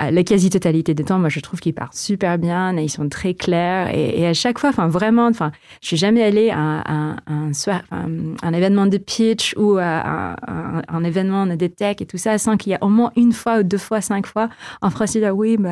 Euh, 0.02 0.12
La 0.12 0.24
quasi-totalité 0.24 0.94
du 0.94 1.04
temps, 1.04 1.20
moi, 1.20 1.30
je 1.30 1.40
trouve 1.40 1.60
qu'ils 1.60 1.74
parlent 1.74 1.90
super 1.94 2.38
bien, 2.38 2.78
et 2.78 2.84
ils 2.84 2.90
sont 2.90 3.08
très 3.10 3.34
clairs. 3.34 3.94
Et, 3.94 4.28
à 4.28 4.34
chaque 4.34 4.60
fois, 4.60 4.70
enfin, 4.70 4.88
vraiment, 4.88 5.28
enfin, 5.28 5.52
je 5.82 5.88
suis 5.88 5.98
jamais 5.98 6.24
allée 6.24 6.50
à, 6.52 6.84
un- 7.28 8.54
événement 8.54 8.86
de 8.88 8.98
pitch 8.98 9.56
ou 9.58 9.78
à 9.80 10.36
un, 10.48 11.04
événement 11.04 11.46
de 11.46 11.68
tech 11.68 11.98
et 12.02 12.06
tout 12.06 12.18
ça, 12.18 12.38
sans 12.38 12.58
qu'il 12.58 12.72
y 12.72 12.76
ait 12.76 12.80
au 12.82 12.90
moins 12.90 13.12
une 13.16 13.34
fois 13.34 13.60
ou 13.60 13.64
deux 13.64 13.78
fois, 13.78 14.02
cinq 14.02 14.28
fois, 14.28 14.50
en 14.82 14.90
français, 14.90 15.20
là, 15.20 15.34
oui, 15.34 15.58
bah, 15.58 15.70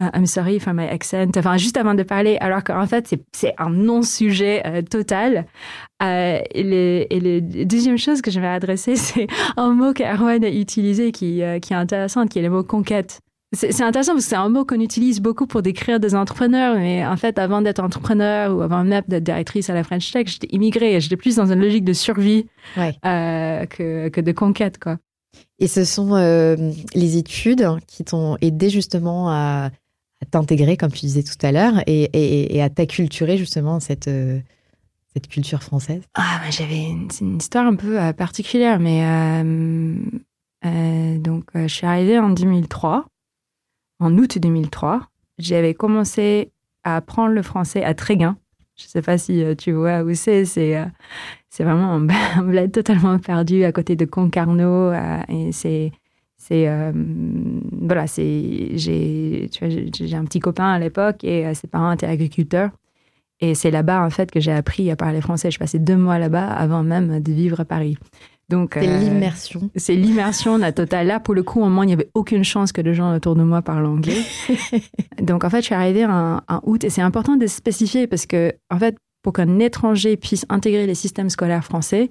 I'm 0.00 0.26
sorry 0.26 0.58
for 0.58 0.74
my 0.74 0.86
accent. 0.86 1.30
Enfin, 1.36 1.56
juste 1.56 1.76
avant 1.76 1.94
de 1.94 2.02
parler, 2.02 2.36
alors 2.40 2.64
qu'en 2.64 2.86
fait, 2.86 3.14
c'est- 3.32 3.54
un 3.58 3.70
non-sujet 3.70 4.62
euh, 4.66 4.82
total. 4.82 5.46
Euh, 6.02 6.40
et, 6.52 6.62
le 7.20 7.64
deuxième 7.64 7.96
chose 7.98 8.20
que 8.20 8.30
je 8.30 8.40
vais 8.40 8.46
adresser, 8.48 8.96
c'est 8.96 9.26
un 9.56 9.70
mot 9.74 9.92
qu'Arwan 9.92 10.44
a 10.44 10.48
utilisé 10.48 11.12
qui, 11.12 11.42
euh, 11.42 11.58
qui 11.60 11.72
est 11.72 11.76
intéressant, 11.76 12.26
qui 12.26 12.38
est 12.40 12.42
le 12.42 12.50
mot 12.50 12.64
conquête. 12.64 13.20
C'est 13.54 13.82
intéressant 13.82 14.12
parce 14.12 14.24
que 14.24 14.30
c'est 14.30 14.36
un 14.36 14.48
mot 14.48 14.64
qu'on 14.64 14.80
utilise 14.80 15.20
beaucoup 15.20 15.46
pour 15.46 15.62
décrire 15.62 16.00
des 16.00 16.14
entrepreneurs, 16.14 16.76
mais 16.76 17.06
en 17.06 17.16
fait, 17.16 17.38
avant 17.38 17.62
d'être 17.62 17.80
entrepreneur 17.80 18.54
ou 18.56 18.62
avant 18.62 18.84
même 18.84 19.02
d'être 19.08 19.24
directrice 19.24 19.70
à 19.70 19.74
la 19.74 19.84
French 19.84 20.10
Tech, 20.12 20.26
j'étais 20.28 20.48
immigrée 20.54 20.94
et 20.96 21.00
j'étais 21.00 21.16
plus 21.16 21.36
dans 21.36 21.50
une 21.52 21.60
logique 21.60 21.84
de 21.84 21.92
survie 21.92 22.46
Ouais. 22.76 22.94
euh, 23.06 23.64
que, 23.66 24.08
que 24.08 24.20
de 24.20 24.32
conquête, 24.32 24.78
quoi. 24.78 24.98
Et 25.58 25.66
ce 25.68 25.84
sont 25.84 26.14
euh, 26.14 26.56
les 26.94 27.16
études 27.16 27.66
qui 27.86 28.04
t'ont 28.04 28.36
aidé 28.40 28.70
justement 28.70 29.30
à, 29.30 29.70
à 30.22 30.26
t'intégrer, 30.30 30.76
comme 30.76 30.92
tu 30.92 31.00
disais 31.06 31.22
tout 31.22 31.34
à 31.46 31.50
l'heure, 31.52 31.82
et, 31.86 32.04
et- 32.12 32.56
et 32.56 32.62
à 32.62 32.70
t'acculturer 32.70 33.36
justement 33.36 33.80
cette, 33.80 34.08
euh, 34.08 34.38
cette 35.12 35.28
culture 35.28 35.62
française. 35.62 36.02
Ah, 36.14 36.40
bah, 36.42 36.50
j'avais 36.50 36.84
une, 36.84 37.08
une 37.20 37.36
histoire 37.38 37.66
un 37.66 37.74
peu 37.76 37.98
particulière, 38.16 38.78
mais 38.80 39.02
donc 41.18 41.44
je 41.54 41.66
suis 41.68 41.86
arrivée 41.86 42.18
en 42.18 42.30
2003, 42.30 43.04
en 44.00 44.16
août 44.18 44.38
2003. 44.38 45.02
J'avais 45.38 45.74
commencé 45.74 46.52
à 46.84 46.96
apprendre 46.96 47.34
le 47.34 47.42
français 47.42 47.84
à 47.84 47.94
Tréguin. 47.94 48.36
Je 48.76 48.84
sais 48.84 49.02
pas 49.02 49.18
si 49.18 49.42
euh, 49.42 49.54
tu 49.54 49.72
vois 49.72 50.02
où 50.02 50.14
c'est. 50.14 50.44
C'est 50.44 50.76
euh, 50.76 50.84
c'est 51.48 51.64
vraiment 51.64 51.92
un, 51.92 52.00
bled 52.42 52.72
totalement 52.72 53.18
perdu 53.18 53.64
à 53.64 53.72
côté 53.72 53.96
de 53.96 54.04
Concarneau. 54.04 54.90
euh, 54.90 55.20
et 55.28 55.52
c'est 55.52 55.92
c'est 56.36 56.68
voilà, 57.80 58.04
j'ai 58.06 58.76
j'ai 58.76 60.14
un 60.14 60.24
petit 60.24 60.40
copain 60.40 60.72
à 60.72 60.78
l'époque 60.78 61.24
et 61.24 61.54
ses 61.54 61.68
parents 61.68 61.92
étaient 61.92 62.06
agriculteurs. 62.06 62.70
Et 63.40 63.54
c'est 63.54 63.70
là-bas, 63.70 64.04
en 64.04 64.10
fait, 64.10 64.30
que 64.30 64.40
j'ai 64.40 64.52
appris 64.52 64.90
à 64.90 64.96
parler 64.96 65.20
français. 65.20 65.50
Je 65.50 65.58
passais 65.58 65.78
deux 65.78 65.96
mois 65.96 66.18
là-bas 66.18 66.46
avant 66.46 66.82
même 66.82 67.20
de 67.20 67.32
vivre 67.32 67.60
à 67.60 67.64
Paris. 67.64 67.96
Donc, 68.48 68.74
C'est 68.74 68.88
euh, 68.88 68.98
l'immersion. 68.98 69.70
c'est 69.76 69.94
l'immersion 69.94 70.58
la 70.58 70.72
totale. 70.72 71.06
Là, 71.06 71.20
pour 71.20 71.34
le 71.34 71.42
coup, 71.42 71.62
au 71.62 71.68
moins, 71.68 71.84
il 71.84 71.88
n'y 71.88 71.92
avait 71.94 72.10
aucune 72.14 72.44
chance 72.44 72.72
que 72.72 72.80
les 72.80 72.94
gens 72.94 73.14
autour 73.14 73.34
de 73.36 73.42
moi 73.42 73.62
parlent 73.62 73.86
anglais. 73.86 74.22
Donc, 75.22 75.44
en 75.44 75.50
fait, 75.50 75.60
je 75.60 75.66
suis 75.66 75.74
arrivée 75.74 76.04
en, 76.04 76.40
en 76.48 76.60
août 76.64 76.84
et 76.84 76.90
c'est 76.90 77.02
important 77.02 77.36
de 77.36 77.46
spécifier 77.46 78.06
parce 78.06 78.26
que, 78.26 78.52
en 78.70 78.78
fait, 78.78 78.96
pour 79.22 79.32
qu'un 79.32 79.58
étranger 79.58 80.16
puisse 80.16 80.44
intégrer 80.50 80.86
les 80.86 80.94
systèmes 80.94 81.30
scolaires 81.30 81.64
français, 81.64 82.10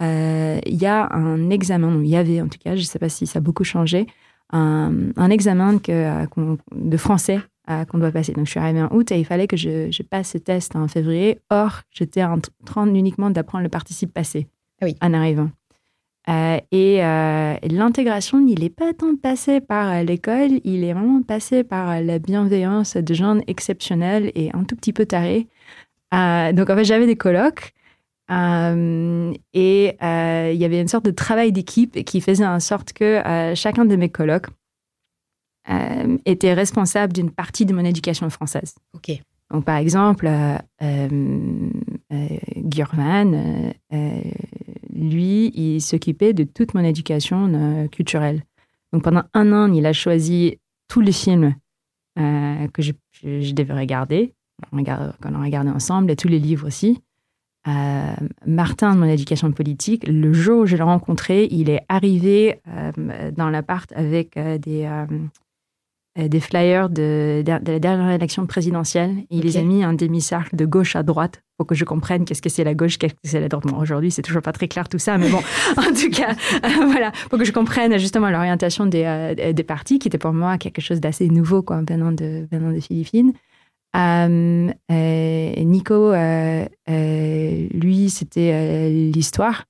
il 0.00 0.74
y 0.74 0.86
a 0.86 1.08
un 1.14 1.48
examen, 1.50 2.00
il 2.02 2.08
y 2.08 2.16
avait 2.16 2.40
en 2.40 2.48
tout 2.48 2.58
cas, 2.58 2.74
je 2.74 2.80
ne 2.80 2.86
sais 2.86 2.98
pas 2.98 3.08
si 3.08 3.26
ça 3.26 3.38
a 3.38 3.40
beaucoup 3.40 3.62
changé, 3.64 4.08
un, 4.52 4.92
un 5.16 5.30
examen 5.30 5.78
que, 5.78 6.26
de 6.74 6.96
français 6.96 7.40
qu'on 7.88 7.98
doit 7.98 8.10
passer. 8.10 8.32
Donc, 8.32 8.46
je 8.46 8.50
suis 8.50 8.60
arrivée 8.60 8.82
en 8.82 8.88
août 8.94 9.10
et 9.12 9.18
il 9.18 9.24
fallait 9.24 9.46
que 9.46 9.56
je, 9.56 9.90
je 9.90 10.02
passe 10.02 10.32
ce 10.32 10.38
test 10.38 10.76
en 10.76 10.88
février. 10.88 11.38
Or, 11.50 11.82
j'étais 11.90 12.24
en 12.24 12.38
train 12.66 12.86
uniquement 12.92 13.30
d'apprendre 13.30 13.62
le 13.62 13.70
participe 13.70 14.12
passé 14.12 14.48
ah 14.80 14.86
oui. 14.86 14.96
en 15.00 15.14
arrivant. 15.14 15.50
Euh, 16.28 16.58
et, 16.70 17.04
euh, 17.04 17.56
l'intégration, 17.62 18.44
il 18.46 18.60
n'est 18.60 18.70
pas 18.70 18.92
tant 18.92 19.16
passé 19.16 19.60
par 19.60 20.02
l'école, 20.04 20.60
il 20.64 20.84
est 20.84 20.92
vraiment 20.92 21.22
passé 21.22 21.64
par 21.64 22.00
la 22.00 22.18
bienveillance 22.18 22.96
de 22.96 23.14
gens 23.14 23.40
exceptionnels 23.46 24.30
et 24.34 24.50
un 24.54 24.64
tout 24.64 24.76
petit 24.76 24.92
peu 24.92 25.06
tarés. 25.06 25.48
Euh, 26.14 26.52
donc, 26.52 26.70
en 26.70 26.76
fait, 26.76 26.84
j'avais 26.84 27.06
des 27.06 27.16
colocs 27.16 27.72
et 28.30 29.96
il 30.00 30.56
y 30.58 30.64
avait 30.64 30.80
une 30.80 30.88
sorte 30.88 31.04
de 31.04 31.10
travail 31.10 31.52
d'équipe 31.52 32.02
qui 32.04 32.20
faisait 32.20 32.46
en 32.46 32.60
sorte 32.60 32.92
que 32.94 33.20
chacun 33.54 33.84
de 33.84 33.96
mes 33.96 34.08
colocs 34.08 34.46
était 36.24 36.54
responsable 36.54 37.12
d'une 37.12 37.30
partie 37.30 37.66
de 37.66 37.74
mon 37.74 37.84
éducation 37.84 38.30
française. 38.30 38.74
OK. 38.94 39.20
Donc, 39.52 39.64
par 39.64 39.76
exemple, 39.76 40.26
euh, 40.26 40.58
euh, 40.82 42.28
Gurvan, 42.56 43.72
lui, 44.92 45.50
il 45.54 45.80
s'occupait 45.80 46.32
de 46.32 46.44
toute 46.44 46.74
mon 46.74 46.84
éducation 46.84 47.52
euh, 47.52 47.88
culturelle. 47.88 48.42
Donc 48.92 49.02
pendant 49.02 49.24
un 49.34 49.52
an, 49.52 49.72
il 49.72 49.86
a 49.86 49.92
choisi 49.92 50.58
tous 50.88 51.00
les 51.00 51.12
films 51.12 51.54
euh, 52.18 52.68
que 52.68 52.82
je, 52.82 52.92
devais 53.52 53.74
regarder, 53.74 54.34
qu'on 54.70 54.84
a 54.84 55.42
regardé 55.42 55.70
ensemble, 55.70 56.10
et 56.10 56.16
tous 56.16 56.28
les 56.28 56.38
livres 56.38 56.66
aussi. 56.66 57.00
Euh, 57.68 58.14
Martin 58.44 58.94
de 58.94 59.00
mon 59.00 59.06
éducation 59.06 59.50
politique, 59.52 60.06
le 60.06 60.32
jour 60.32 60.62
où 60.62 60.66
je 60.66 60.76
l'ai 60.76 60.82
rencontré, 60.82 61.48
il 61.50 61.70
est 61.70 61.84
arrivé 61.88 62.60
dans 63.36 63.50
l'appart 63.50 63.90
avec 63.92 64.36
euh, 64.36 64.58
des 64.58 64.84
flyers 66.40 66.88
de, 66.88 67.42
de, 67.44 67.50
la 67.50 67.78
dernière 67.78 68.10
élection 68.10 68.46
présidentielle. 68.46 69.14
il 69.30 69.42
les 69.42 69.56
a 69.56 69.62
mis 69.62 69.84
en 69.84 69.92
demi-cercle 69.92 70.56
de 70.56 70.66
gauche 70.66 70.96
à 70.96 71.02
droite 71.02 71.42
pour 71.56 71.66
que 71.66 71.74
je 71.74 71.84
comprenne 71.84 72.24
qu'est-ce 72.24 72.42
que 72.42 72.48
c'est 72.48 72.64
la 72.64 72.74
gauche, 72.74 72.98
qu'est-ce 72.98 73.14
que 73.14 73.20
c'est 73.24 73.40
la 73.40 73.48
droite. 73.48 73.64
aujourd'hui, 73.78 74.10
c'est 74.10 74.22
toujours 74.22 74.42
pas 74.42 74.52
très 74.52 74.68
clair 74.68 74.88
tout 74.88 74.98
ça, 74.98 75.16
mais 75.18 75.28
bon, 75.30 75.38
en 75.76 75.94
tout 75.94 76.10
cas, 76.10 76.34
euh, 76.64 76.86
voilà, 76.86 77.12
pour 77.30 77.38
que 77.38 77.44
je 77.44 77.52
comprenne 77.52 77.98
justement 77.98 78.30
l'orientation 78.30 78.86
des, 78.86 79.04
euh, 79.04 79.52
des, 79.52 79.62
partis, 79.64 79.98
qui 79.98 80.08
était 80.08 80.18
pour 80.18 80.32
moi 80.32 80.58
quelque 80.58 80.80
chose 80.80 81.00
d'assez 81.00 81.28
nouveau, 81.28 81.62
quoi, 81.62 81.82
venant 81.88 82.12
de, 82.12 82.46
venant 82.50 82.72
des 82.72 82.80
Philippines. 82.80 83.32
Nico, 85.64 86.12
lui, 86.88 88.10
c'était 88.10 88.90
l'histoire, 88.90 89.64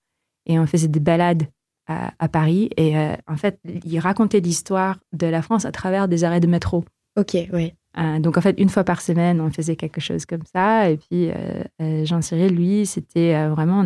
et 0.46 0.58
on 0.58 0.66
faisait 0.66 0.88
des 0.88 1.00
balades 1.00 1.44
à, 1.86 2.28
Paris. 2.28 2.70
Et 2.76 2.96
euh, 2.96 3.14
en 3.26 3.36
fait, 3.36 3.58
il 3.84 3.98
racontait 3.98 4.40
l'histoire 4.40 4.98
de 5.12 5.26
la 5.26 5.42
France 5.42 5.64
à 5.64 5.72
travers 5.72 6.08
des 6.08 6.24
arrêts 6.24 6.40
de 6.40 6.46
métro. 6.46 6.84
Ok, 7.18 7.36
oui. 7.52 7.72
Euh, 7.98 8.18
donc 8.20 8.38
en 8.38 8.40
fait, 8.40 8.58
une 8.58 8.70
fois 8.70 8.84
par 8.84 9.02
semaine, 9.02 9.40
on 9.40 9.50
faisait 9.50 9.76
quelque 9.76 10.00
chose 10.00 10.24
comme 10.24 10.44
ça. 10.52 10.90
Et 10.90 10.96
puis 10.96 11.30
euh, 11.30 12.04
Jean-Cyril, 12.04 12.54
lui, 12.54 12.86
c'était 12.86 13.48
vraiment 13.48 13.84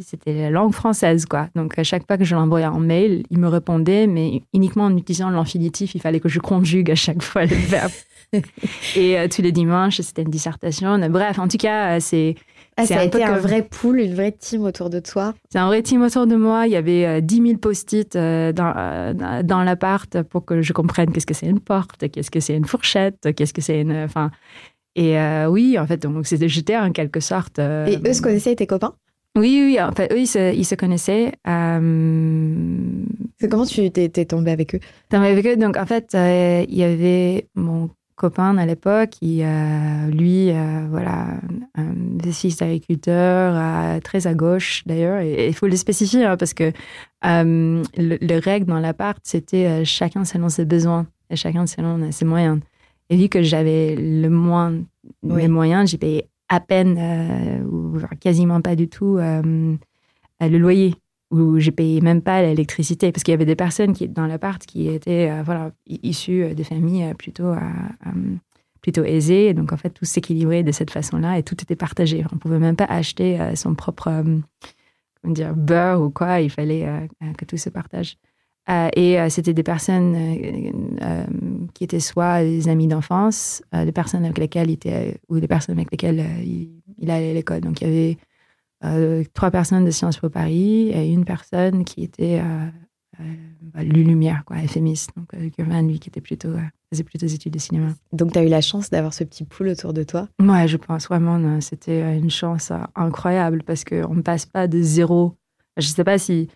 c'était 0.00 0.32
la 0.32 0.48
langue 0.48 0.72
française, 0.72 1.26
quoi. 1.26 1.50
Donc, 1.54 1.78
à 1.78 1.84
chaque 1.84 2.06
fois 2.06 2.16
que 2.16 2.24
je 2.24 2.34
l'envoyais 2.34 2.64
en 2.64 2.78
mail, 2.80 3.24
il 3.28 3.38
me 3.40 3.46
répondait, 3.46 4.06
mais 4.06 4.40
uniquement 4.54 4.84
en 4.84 4.96
utilisant 4.96 5.28
l'infinitif. 5.28 5.94
Il 5.94 6.00
fallait 6.00 6.18
que 6.18 6.30
je 6.30 6.38
conjugue 6.38 6.90
à 6.90 6.94
chaque 6.94 7.22
fois 7.22 7.44
le 7.44 7.54
verbe. 7.54 7.92
et 8.96 9.28
tous 9.28 9.42
les 9.42 9.52
dimanches, 9.52 10.00
c'était 10.00 10.22
une 10.22 10.30
dissertation. 10.30 10.98
Bref, 11.10 11.38
en 11.38 11.46
tout 11.46 11.58
cas, 11.58 12.00
c'est 12.00 12.36
ah, 12.76 12.86
ça 12.86 13.00
a 13.00 13.04
été 13.04 13.22
un 13.22 13.36
vrai 13.36 13.62
pool, 13.62 14.00
une 14.00 14.14
vraie 14.14 14.32
team 14.32 14.64
autour 14.64 14.88
de 14.88 14.98
toi. 14.98 15.34
C'est 15.50 15.58
un 15.58 15.66
vrai 15.66 15.82
team 15.82 16.00
autour 16.02 16.26
de 16.26 16.36
moi. 16.36 16.66
Il 16.66 16.72
y 16.72 16.76
avait 16.76 17.20
10 17.20 17.40
euh, 17.40 17.44
000 17.46 17.58
post-it 17.58 18.16
euh, 18.16 18.52
dans, 18.52 18.72
euh, 18.76 19.42
dans 19.42 19.62
l'appart 19.62 20.22
pour 20.22 20.46
que 20.46 20.62
je 20.62 20.72
comprenne 20.72 21.12
qu'est-ce 21.12 21.26
que 21.26 21.34
c'est 21.34 21.46
une 21.46 21.60
porte, 21.60 22.08
qu'est-ce 22.10 22.30
que 22.30 22.40
c'est 22.40 22.56
une 22.56 22.64
fourchette, 22.64 23.34
qu'est-ce 23.36 23.52
que 23.52 23.60
c'est 23.60 23.80
une. 23.80 23.92
Enfin, 23.92 24.30
et 24.94 25.16
oui, 25.46 25.78
en 25.78 25.86
fait, 25.86 25.98
donc 25.98 26.26
c'était 26.26 26.48
j'étais 26.48 26.76
en 26.76 26.92
quelque 26.92 27.20
sorte. 27.20 27.58
et 27.58 27.98
eux 28.04 28.12
se 28.12 28.22
connaissaient, 28.22 28.54
tes 28.56 28.66
copains? 28.66 28.94
Oui, 29.36 29.62
oui, 29.64 29.80
en 29.80 29.92
fait, 29.92 30.12
eux, 30.12 30.18
ils 30.20 30.26
se, 30.26 30.54
ils 30.54 30.66
se 30.66 30.74
connaissaient. 30.74 31.32
Comment 33.50 33.64
tu 33.66 33.90
t'es, 33.90 34.24
tombée 34.26 34.50
avec 34.50 34.74
eux? 34.74 34.80
Tombée 35.08 35.28
avec 35.28 35.46
eux, 35.46 35.56
donc 35.56 35.76
en 35.76 35.86
fait, 35.86 36.14
il 36.14 36.74
y 36.74 36.82
avait 36.82 37.48
mon 37.54 37.90
copain 38.22 38.56
à 38.56 38.66
l'époque, 38.66 39.10
qui, 39.10 39.42
euh, 39.42 40.06
lui, 40.06 40.52
euh, 40.52 40.86
voilà, 40.88 41.40
un 41.74 42.30
fils 42.30 42.56
d'agriculteur, 42.56 43.52
euh, 43.56 43.98
très 43.98 44.28
à 44.28 44.34
gauche 44.34 44.84
d'ailleurs. 44.86 45.20
Et 45.20 45.48
il 45.48 45.54
faut 45.54 45.66
le 45.66 45.74
spécifier 45.74 46.24
hein, 46.24 46.36
parce 46.36 46.54
que 46.54 46.72
le, 47.24 48.38
règle 48.38 48.66
dans 48.66 48.78
l'appart, 48.78 49.18
c'était 49.24 49.84
chacun 49.84 50.24
selon 50.24 50.48
ses 50.48 50.64
besoins 50.64 51.06
et 51.30 51.36
chacun 51.36 51.66
selon 51.66 52.12
ses 52.12 52.24
moyens. 52.24 52.60
Et 53.10 53.16
vu 53.16 53.28
que 53.28 53.42
j'avais 53.42 53.96
le 53.96 54.28
moins 54.28 54.72
les 55.24 55.48
moyens, 55.48 55.90
j'ai 55.90 55.98
payé 55.98 56.28
à 56.48 56.60
peine 56.60 56.96
ou 57.68 57.98
quasiment 58.20 58.60
pas 58.60 58.76
du 58.76 58.88
tout 58.88 59.16
le 59.16 60.58
loyer 60.58 60.94
où 61.32 61.58
j'ai 61.58 61.72
payé 61.72 62.00
même 62.02 62.20
pas 62.20 62.42
l'électricité 62.42 63.10
parce 63.10 63.24
qu'il 63.24 63.32
y 63.32 63.34
avait 63.34 63.46
des 63.46 63.56
personnes 63.56 63.94
qui 63.94 64.06
dans 64.06 64.26
l'appart 64.26 64.64
qui 64.64 64.88
étaient 64.88 65.30
euh, 65.30 65.42
voilà 65.42 65.72
issues 65.86 66.44
euh, 66.44 66.54
de 66.54 66.62
familles 66.62 67.04
euh, 67.04 67.14
plutôt 67.14 67.54
plutôt 68.82 69.04
aisées. 69.04 69.54
Donc 69.54 69.72
en 69.72 69.76
fait 69.76 69.90
tout 69.90 70.04
s'équilibrait 70.04 70.62
de 70.62 70.72
cette 70.72 70.90
façon-là 70.90 71.38
et 71.38 71.42
tout 71.42 71.56
était 71.62 71.76
partagé. 71.76 72.24
On 72.32 72.36
pouvait 72.36 72.58
même 72.58 72.76
pas 72.76 72.84
acheter 72.84 73.38
son 73.54 73.74
propre 73.74 74.10
comment 75.22 75.34
dire 75.34 75.54
beurre 75.54 76.02
ou 76.02 76.10
quoi. 76.10 76.40
Il 76.40 76.50
fallait 76.50 77.08
que 77.38 77.44
tout 77.44 77.56
se 77.56 77.70
partage. 77.70 78.18
Et 78.96 79.18
c'était 79.28 79.54
des 79.54 79.62
personnes 79.62 80.16
qui 81.74 81.84
étaient 81.84 82.00
soit 82.00 82.42
des 82.42 82.68
amis 82.68 82.88
d'enfance 82.88 83.62
des 83.72 83.92
personnes 83.92 84.24
avec 84.24 84.38
lesquelles 84.38 84.70
il 84.70 84.78
ou 85.28 85.38
des 85.38 85.48
personnes 85.48 85.76
avec 85.76 85.92
lesquelles 85.92 86.24
il, 86.42 86.82
il 86.98 87.10
allait 87.10 87.30
à 87.30 87.34
l'école. 87.34 87.60
Donc 87.60 87.80
il 87.82 87.86
y 87.86 87.90
avait 87.90 88.18
euh, 88.84 89.22
trois 89.34 89.50
personnes 89.50 89.84
de 89.84 89.90
Sciences 89.90 90.18
Po 90.18 90.28
Paris 90.28 90.88
et 90.88 91.12
une 91.12 91.24
personne 91.24 91.84
qui 91.84 92.02
était 92.02 92.40
euh, 92.40 92.66
euh 93.20 93.34
bah, 93.60 93.82
Lumière, 93.84 94.42
quoi. 94.44 94.56
Donc, 94.56 95.34
euh, 95.34 95.80
lui, 95.82 95.98
qui 96.00 96.08
était 96.08 96.20
plutôt, 96.20 96.50
faisait 96.90 97.04
plutôt 97.04 97.26
des 97.26 97.34
études 97.34 97.52
de 97.52 97.58
cinéma. 97.58 97.88
Donc, 98.12 98.32
tu 98.32 98.38
as 98.38 98.42
eu 98.42 98.48
la 98.48 98.60
chance 98.60 98.90
d'avoir 98.90 99.14
ce 99.14 99.24
petit 99.24 99.44
pool 99.44 99.68
autour 99.68 99.92
de 99.92 100.02
toi? 100.02 100.28
Ouais, 100.40 100.66
je 100.66 100.76
pense 100.76 101.06
vraiment. 101.06 101.60
C'était 101.60 102.18
une 102.18 102.30
chance 102.30 102.72
incroyable 102.96 103.62
parce 103.64 103.84
qu'on 103.84 104.14
ne 104.14 104.22
passe 104.22 104.46
pas 104.46 104.66
de 104.66 104.82
zéro. 104.82 105.36
Je 105.76 105.86
ne 105.86 105.92
sais 105.92 106.04
pas 106.04 106.18
si. 106.18 106.48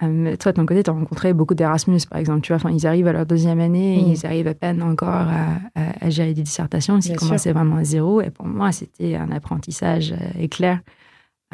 toi, 0.00 0.08
de 0.08 0.36
ton 0.52 0.66
côté, 0.66 0.82
tu 0.82 0.90
as 0.90 0.92
rencontré 0.92 1.32
beaucoup 1.32 1.54
d'Erasmus, 1.54 2.00
par 2.10 2.18
exemple. 2.18 2.40
Tu 2.40 2.52
vois, 2.52 2.56
enfin, 2.56 2.70
ils 2.70 2.86
arrivent 2.86 3.06
à 3.06 3.12
leur 3.12 3.24
deuxième 3.24 3.60
année, 3.60 4.02
mm. 4.02 4.08
ils 4.10 4.26
arrivent 4.26 4.48
à 4.48 4.54
peine 4.54 4.82
encore 4.82 5.28
à, 5.74 6.10
gérer 6.10 6.34
des 6.34 6.42
dissertations. 6.42 6.98
Ils 6.98 7.16
commençaient 7.16 7.52
vraiment 7.52 7.76
à 7.76 7.84
zéro. 7.84 8.20
Et 8.20 8.30
pour 8.30 8.46
moi, 8.46 8.72
c'était 8.72 9.14
un 9.14 9.30
apprentissage 9.30 10.12
éclair. 10.38 10.80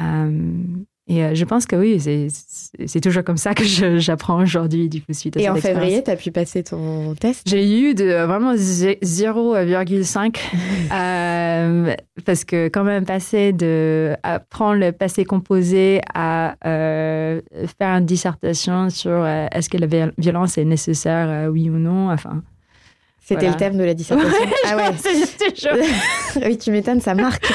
Euh, 0.01 0.61
et 1.07 1.23
euh, 1.23 1.35
je 1.35 1.45
pense 1.45 1.67
que 1.67 1.75
oui, 1.75 1.99
c'est 1.99 2.99
toujours 2.99 3.23
comme 3.23 3.37
ça 3.37 3.53
que 3.53 3.63
j'apprends 3.99 4.41
aujourd'hui, 4.41 4.89
du 4.89 5.01
coup, 5.01 5.13
suite 5.13 5.37
à 5.37 5.39
Et 5.39 5.47
en 5.49 5.55
février, 5.55 6.03
tu 6.03 6.09
as 6.09 6.15
pu 6.15 6.31
passer 6.31 6.63
ton 6.63 7.13
test? 7.13 7.47
J'ai 7.47 7.79
eu 7.79 7.93
de 7.93 8.25
vraiment 8.25 8.55
0,5 8.55 10.39
euh, 10.91 11.95
parce 12.25 12.43
que 12.43 12.69
quand 12.69 12.83
même 12.83 13.05
passer 13.05 13.53
de 13.53 14.15
apprendre 14.23 14.79
le 14.79 14.91
passé 14.91 15.25
composé 15.25 16.01
à 16.13 16.55
faire 16.63 17.61
une 17.81 18.05
dissertation 18.05 18.89
sur 18.89 19.25
est-ce 19.27 19.69
que 19.69 19.77
la 19.77 20.09
violence 20.17 20.57
est 20.57 20.65
nécessaire, 20.65 21.51
oui 21.51 21.69
ou 21.69 21.77
non, 21.77 22.09
enfin... 22.11 22.41
C'était 23.25 23.49
le 23.49 23.55
thème 23.55 23.75
de 23.75 23.83
la 23.83 23.95
dissertation. 23.95 24.37
ah 24.65 24.77
ouais, 24.77 24.95
c'est 24.97 25.51
toujours... 25.51 25.77
oui, 26.45 26.57
tu 26.59 26.69
m'étonnes, 26.71 27.01
ça 27.01 27.15
marque. 27.15 27.45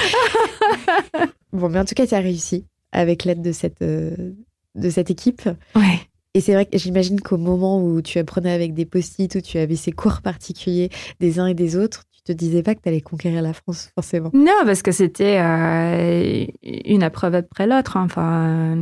Bon, 1.53 1.69
mais 1.69 1.81
en 1.81 1.85
tout 1.85 1.95
cas, 1.97 2.07
tu 2.07 2.15
as 2.15 2.21
réussi 2.21 2.65
avec 2.93 3.25
l'aide 3.25 3.43
de 3.43 3.50
cette, 3.50 3.83
euh, 3.83 4.35
de 4.77 4.89
cette 4.89 5.11
équipe. 5.11 5.43
Ouais. 5.75 5.99
Et 6.33 6.41
c'est 6.41 6.53
vrai 6.53 6.65
que 6.65 6.79
j'imagine 6.79 7.21
qu'au 7.21 7.39
moment 7.39 7.83
où 7.83 8.03
tu 8.03 8.19
apprenais 8.19 8.53
avec 8.53 8.73
des 8.73 8.85
post-it, 8.85 9.35
où 9.35 9.41
tu 9.41 9.59
avais 9.59 9.75
ces 9.75 9.91
cours 9.91 10.23
particuliers 10.23 10.91
des 11.19 11.41
uns 11.41 11.49
et 11.49 11.55
des 11.55 11.75
autres, 11.75 12.05
tu 12.12 12.23
te 12.23 12.33
disais 12.33 12.62
pas 12.62 12.77
que 12.77 12.83
tu 12.83 12.89
allais 12.89 13.00
conquérir 13.00 13.43
la 13.43 13.53
France, 13.53 13.91
forcément. 13.97 14.31
Non, 14.33 14.62
parce 14.65 14.83
que 14.83 14.93
c'était 14.93 15.41
euh, 15.41 16.47
une 16.62 17.03
épreuve 17.03 17.35
après 17.35 17.67
l'autre. 17.67 17.97
Hein. 17.97 18.05
Enfin, 18.05 18.77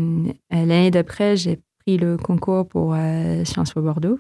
l'année 0.51 0.91
d'après, 0.91 1.37
j'ai 1.37 1.59
pris 1.89 1.97
le 1.97 2.19
concours 2.19 2.69
pour 2.69 2.95
Sciences 3.45 3.73
Po 3.73 3.81
Bordeaux. 3.81 4.19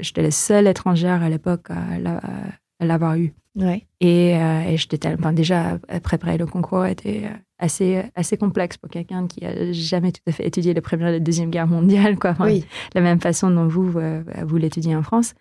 J'étais 0.00 0.22
la 0.22 0.30
seule 0.32 0.66
étrangère 0.66 1.22
à 1.22 1.28
l'époque 1.28 1.70
à 1.70 2.84
l'avoir 2.84 3.14
eu. 3.14 3.32
Ouais. 3.54 3.86
Et, 4.00 4.34
euh, 4.36 4.76
j'étais 4.76 4.98
tellement, 4.98 5.32
déjà, 5.32 5.78
préparer 6.02 6.38
le 6.38 6.46
concours 6.46 6.86
était 6.86 7.22
euh, 7.26 7.36
assez, 7.58 8.02
assez 8.14 8.36
complexe 8.36 8.78
pour 8.78 8.88
quelqu'un 8.88 9.26
qui 9.26 9.44
a 9.44 9.72
jamais 9.72 10.10
tout 10.10 10.22
à 10.26 10.32
fait 10.32 10.46
étudié 10.46 10.72
la 10.72 10.80
première 10.80 11.08
et 11.08 11.12
la 11.12 11.20
deuxième 11.20 11.50
guerre 11.50 11.66
mondiale, 11.66 12.18
quoi. 12.18 12.34
oui. 12.40 12.64
La 12.94 13.02
même 13.02 13.20
façon 13.20 13.50
dont 13.50 13.68
vous, 13.68 13.98
euh, 13.98 14.22
vous 14.44 14.56
l'étudiez 14.56 14.96
en 14.96 15.02
France. 15.02 15.34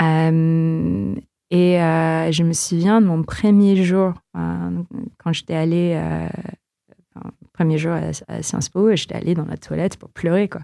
Euh, 0.00 1.14
et 1.50 1.78
je 2.30 2.42
me 2.42 2.52
souviens 2.52 3.00
de 3.00 3.06
mon 3.06 3.22
premier 3.22 3.82
jour, 3.82 4.12
quand 4.34 5.32
j'étais 5.32 5.54
allée 5.54 5.98
premier 7.58 7.76
jour 7.76 7.92
à, 7.92 8.10
à 8.28 8.42
Sciences 8.42 8.68
Po, 8.68 8.94
j'étais 8.94 9.16
allée 9.16 9.34
dans 9.34 9.44
la 9.44 9.56
toilette 9.56 9.96
pour 9.96 10.10
pleurer, 10.10 10.48
quoi. 10.48 10.60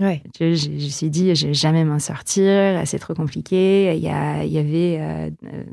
Ouais. 0.00 0.22
Je, 0.38 0.54
je, 0.54 0.64
je 0.64 0.70
me 0.70 0.78
suis 0.78 1.08
dit, 1.08 1.34
je 1.36 1.46
vais 1.46 1.54
jamais 1.54 1.84
m'en 1.84 2.00
sortir, 2.00 2.82
c'est 2.84 2.98
trop 2.98 3.14
compliqué. 3.14 3.94
Il 3.94 4.02
y, 4.02 4.08
a, 4.08 4.42
il 4.42 4.52
y 4.52 4.58
avait 4.58 4.98
euh, 5.00 5.30
euh, 5.44 5.64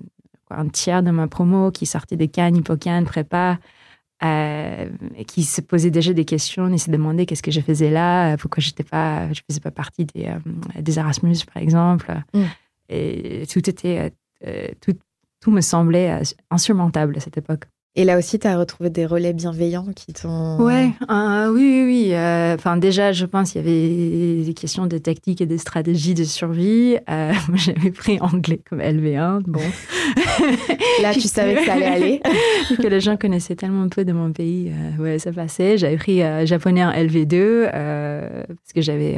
un 0.52 0.68
tiers 0.70 1.02
de 1.02 1.10
ma 1.10 1.28
promo 1.28 1.72
qui 1.72 1.88
sortait 1.88 2.18
des 2.18 2.28
cannes, 2.28 2.56
hippocane, 2.56 3.04
prépa, 3.06 3.58
euh, 4.24 4.90
et 5.18 5.26
qui 5.26 5.44
se 5.44 5.60
posait 5.62 5.90
déjà 5.90 6.14
des 6.14 6.26
questions 6.26 6.72
et 6.72 6.78
se 6.78 6.92
demandait 6.92 7.26
qu'est-ce 7.26 7.42
que 7.42 7.52
je 7.52 7.62
faisais 7.62 7.90
là, 7.90 8.38
pourquoi 8.38 8.62
j'étais 8.62 8.84
pas, 8.84 9.34
je 9.34 9.42
faisais 9.50 9.62
pas 9.62 9.72
partie 9.72 10.06
des, 10.06 10.28
euh, 10.28 10.40
des 10.80 11.00
Erasmus, 11.00 11.38
par 11.52 11.64
exemple. 11.64 12.14
Mm. 12.34 12.44
Et 12.90 13.44
tout 13.52 13.68
était, 13.68 14.12
tout, 14.82 14.94
tout 15.42 15.52
me 15.52 15.62
semblait 15.62 16.22
insurmontable 16.52 17.18
à 17.18 17.20
cette 17.20 17.38
époque. 17.38 17.66
Et 17.96 18.06
là 18.06 18.18
aussi, 18.18 18.38
tu 18.40 18.48
as 18.48 18.58
retrouvé 18.58 18.90
des 18.90 19.06
relais 19.06 19.34
bienveillants 19.34 19.88
qui 19.96 20.14
t'ont. 20.14 20.58
Ouais, 20.64 20.92
euh, 21.10 21.52
oui, 21.52 21.60
oui, 21.62 21.84
oui. 21.86 22.10
euh, 22.14 22.54
Enfin, 22.56 22.78
déjà, 22.78 23.12
je 23.12 23.26
pense 23.26 23.52
qu'il 23.52 23.62
y 23.62 23.64
avait 23.68 24.44
des 24.46 24.54
questions 24.54 24.86
de 24.86 24.98
tactique 25.00 25.42
et 25.42 25.46
de 25.48 25.58
stratégie 25.58 26.14
de 26.14 26.24
survie. 26.24 26.98
Euh, 27.10 27.34
moi, 27.50 27.58
j'avais 27.58 27.92
pris 27.92 28.20
anglais 28.22 28.62
comme 28.70 28.80
LV1. 28.80 29.42
Bon. 29.48 29.60
Là, 31.02 31.14
tu 31.14 31.22
savais 31.22 31.56
que 31.56 31.66
ça 31.66 31.74
allait 31.74 31.86
aller. 31.86 32.22
Que 32.78 32.88
les 32.88 33.02
gens 33.02 33.18
connaissaient 33.18 33.56
tellement 33.56 33.90
peu 33.90 34.06
de 34.06 34.14
mon 34.14 34.32
pays, 34.32 34.72
euh, 34.72 35.02
ouais, 35.02 35.20
ça 35.20 35.34
passait. 35.34 35.78
J'avais 35.78 35.98
pris 35.98 36.20
japonais 36.46 36.86
en 36.86 36.92
LV2 36.92 37.34
euh, 37.34 38.44
parce 38.48 38.74
que 38.76 38.82
j'avais, 38.82 39.18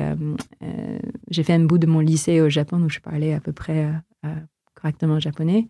j'ai 1.30 1.44
fait 1.44 1.54
un 1.54 1.60
bout 1.60 1.78
de 1.78 1.86
mon 1.88 2.00
lycée 2.00 2.40
au 2.40 2.50
Japon, 2.50 2.80
donc 2.80 2.90
je 2.92 3.02
parlais 3.02 3.34
à 3.34 3.42
peu 3.42 3.52
près 3.52 3.88
correctement 4.76 5.20
japonais. 5.20 5.68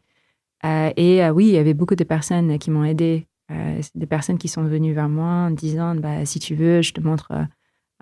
Euh, 0.65 0.91
et 0.95 1.23
euh, 1.23 1.31
oui, 1.31 1.47
il 1.47 1.53
y 1.53 1.57
avait 1.57 1.73
beaucoup 1.73 1.95
de 1.95 2.03
personnes 2.03 2.57
qui 2.59 2.69
m'ont 2.71 2.83
aidé. 2.83 3.27
Euh, 3.51 3.81
des 3.95 4.05
personnes 4.05 4.37
qui 4.37 4.47
sont 4.47 4.63
venues 4.63 4.93
vers 4.93 5.09
moi 5.09 5.25
en 5.47 5.51
disant, 5.51 5.95
bah, 5.95 6.25
si 6.25 6.39
tu 6.39 6.55
veux, 6.55 6.81
je 6.81 6.93
te 6.93 7.01
montre 7.01 7.31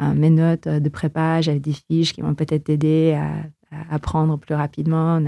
mes 0.01 0.29
notes 0.29 0.67
de 0.67 0.89
prépa, 0.89 1.41
j'avais 1.41 1.59
des 1.59 1.73
fiches 1.73 2.13
qui 2.13 2.21
vont 2.21 2.33
peut-être 2.33 2.65
t'aider 2.65 3.13
à, 3.19 3.43
à 3.75 3.95
apprendre 3.95 4.37
plus 4.37 4.55
rapidement. 4.55 5.19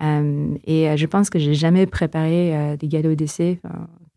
Et 0.00 0.96
je 0.96 1.06
pense 1.06 1.30
que 1.30 1.38
j'ai 1.38 1.54
jamais 1.54 1.86
préparé 1.86 2.76
des 2.78 2.88
galops 2.88 3.16
d'essai 3.16 3.60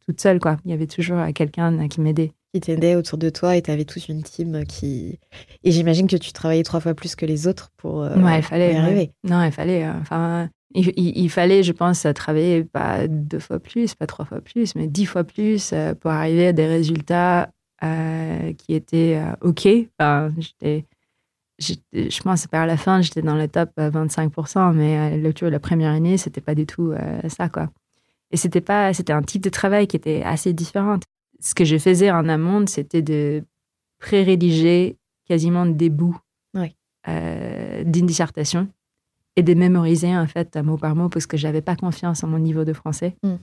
toute 0.05 0.19
seule. 0.19 0.39
Quoi. 0.39 0.57
Il 0.65 0.71
y 0.71 0.73
avait 0.73 0.87
toujours 0.87 1.19
quelqu'un 1.33 1.87
qui 1.87 2.01
m'aidait. 2.01 2.33
Qui 2.53 2.61
t'aidaient 2.61 2.95
autour 2.95 3.19
de 3.19 3.29
toi 3.29 3.55
et 3.55 3.61
tu 3.61 3.69
avais 3.69 3.85
toute 3.85 4.09
une 4.09 4.23
team 4.23 4.63
qui. 4.65 5.19
Et 5.63 5.71
j'imagine 5.71 6.07
que 6.07 6.15
tu 6.17 6.33
travaillais 6.33 6.63
trois 6.63 6.79
fois 6.79 6.95
plus 6.95 7.15
que 7.15 7.27
les 7.27 7.45
autres 7.47 7.69
pour, 7.77 8.01
euh, 8.01 8.15
Ouais, 8.19 8.39
il 8.39 8.43
fallait, 8.43 8.73
y 8.73 8.75
arriver. 8.75 9.11
Non, 9.23 9.43
il 9.43 9.51
fallait. 9.51 9.85
euh, 9.85 9.93
Enfin, 10.01 10.49
il, 10.75 10.91
il- 10.97 11.17
il 11.17 11.29
fallait, 11.29 11.63
je 11.63 11.71
pense, 11.71 12.05
travailler 12.15 12.63
pas 12.63 13.07
deux 13.07 13.39
fois 13.39 13.59
plus, 13.59 13.95
pas 13.95 14.07
trois 14.07 14.25
fois 14.25 14.41
plus, 14.41 14.75
mais 14.75 14.87
dix 14.87 15.05
fois 15.05 15.23
plus 15.23 15.71
euh, 15.73 15.93
pour 15.95 16.11
arriver 16.11 16.47
à 16.47 16.53
des 16.53 16.67
résultats 16.67 17.51
euh, 17.83 18.53
qui 18.53 18.73
étaient 18.73 19.17
euh, 19.17 19.33
OK. 19.41 19.67
Enfin, 19.97 20.31
j'étais, 20.37 20.85
j'étais- 21.57 22.09
je 22.09 22.21
pense 22.21 22.45
que 22.45 22.51
vers 22.51 22.65
la 22.67 22.77
fin, 22.77 23.01
j'étais 23.01 23.21
dans 23.21 23.35
le 23.35 23.47
top 23.47 23.71
euh, 23.79 23.89
25%, 23.89 24.73
mais 24.73 25.17
le, 25.17 25.33
tu 25.33 25.45
vois, 25.45 25.51
la 25.51 25.59
première 25.59 25.91
année, 25.91 26.17
c'était 26.17 26.41
pas 26.41 26.55
du 26.55 26.65
tout 26.65 26.91
euh, 26.91 27.19
ça, 27.29 27.49
quoi. 27.49 27.69
Et 28.31 28.37
c'était 28.37 28.61
pas, 28.61 28.93
c'était 28.93 29.13
un 29.13 29.23
type 29.23 29.41
de 29.43 29.49
travail 29.49 29.87
qui 29.87 29.95
était 29.95 30.21
assez 30.23 30.53
différent. 30.53 30.99
Ce 31.39 31.55
que 31.55 31.65
je 31.65 31.77
faisais 31.77 32.11
en 32.11 32.29
amont, 32.29 32.67
c'était 32.67 33.01
de 33.01 33.43
pré-rédiger 33.99 34.97
quasiment 35.27 35.65
des 35.65 35.89
bouts 35.89 36.17
Oui. 36.53 36.75
euh, 37.07 37.83
d'une 37.83 38.05
dissertation 38.05 38.67
et 39.35 39.43
de 39.43 39.53
mémoriser 39.53 40.15
en 40.15 40.27
fait 40.27 40.55
mot 40.57 40.77
par 40.77 40.95
mot 40.95 41.09
parce 41.09 41.25
que 41.25 41.37
j'avais 41.37 41.61
pas 41.61 41.75
confiance 41.75 42.23
en 42.23 42.27
mon 42.27 42.39
niveau 42.39 42.65
de 42.65 42.73
français. 42.73 43.15
Mm. 43.23 43.35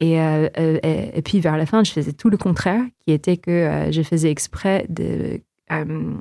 Et, 0.00 0.20
euh, 0.20 0.48
euh, 0.58 0.78
et, 0.82 1.18
et 1.18 1.22
puis 1.22 1.40
vers 1.40 1.56
la 1.56 1.66
fin, 1.66 1.84
je 1.84 1.92
faisais 1.92 2.12
tout 2.12 2.28
le 2.28 2.36
contraire, 2.36 2.82
qui 3.00 3.12
était 3.12 3.36
que 3.36 3.50
euh, 3.50 3.92
je 3.92 4.02
faisais 4.02 4.30
exprès 4.30 4.86
de, 4.88 5.40
euh, 5.70 6.14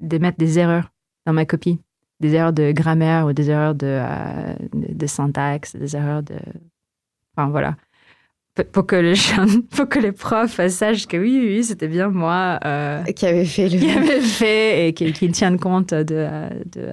de 0.00 0.18
mettre 0.18 0.38
des 0.38 0.58
erreurs 0.58 0.90
dans 1.26 1.32
ma 1.32 1.46
copie, 1.46 1.78
des 2.20 2.34
erreurs 2.34 2.52
de 2.52 2.72
grammaire 2.72 3.26
ou 3.26 3.32
des 3.32 3.50
erreurs 3.50 3.74
de, 3.74 4.00
de, 4.72 4.92
de 4.92 5.06
syntaxe, 5.06 5.76
des 5.76 5.94
erreurs 5.94 6.22
de... 6.22 6.34
Enfin 7.34 7.48
voilà. 7.48 7.76
Pour 8.72 8.86
que, 8.86 8.96
les 8.96 9.14
jeunes, 9.14 9.62
pour 9.70 9.88
que 9.88 9.98
les 9.98 10.12
profs 10.12 10.60
sachent 10.68 11.06
que 11.06 11.16
oui, 11.16 11.40
oui, 11.42 11.64
c'était 11.64 11.88
bien 11.88 12.08
moi 12.08 12.60
euh, 12.64 13.02
Qui 13.04 13.26
avait 13.26 13.46
fait 13.46 13.68
le. 13.68 13.78
qui 13.78 13.90
avait 13.98 14.20
fait 14.20 14.88
et 14.88 14.92
qui, 14.92 15.12
qui 15.12 15.30
tiennent 15.30 15.58
compte 15.58 15.94
de, 15.94 16.14
euh, 16.14 16.50
de, 16.66 16.92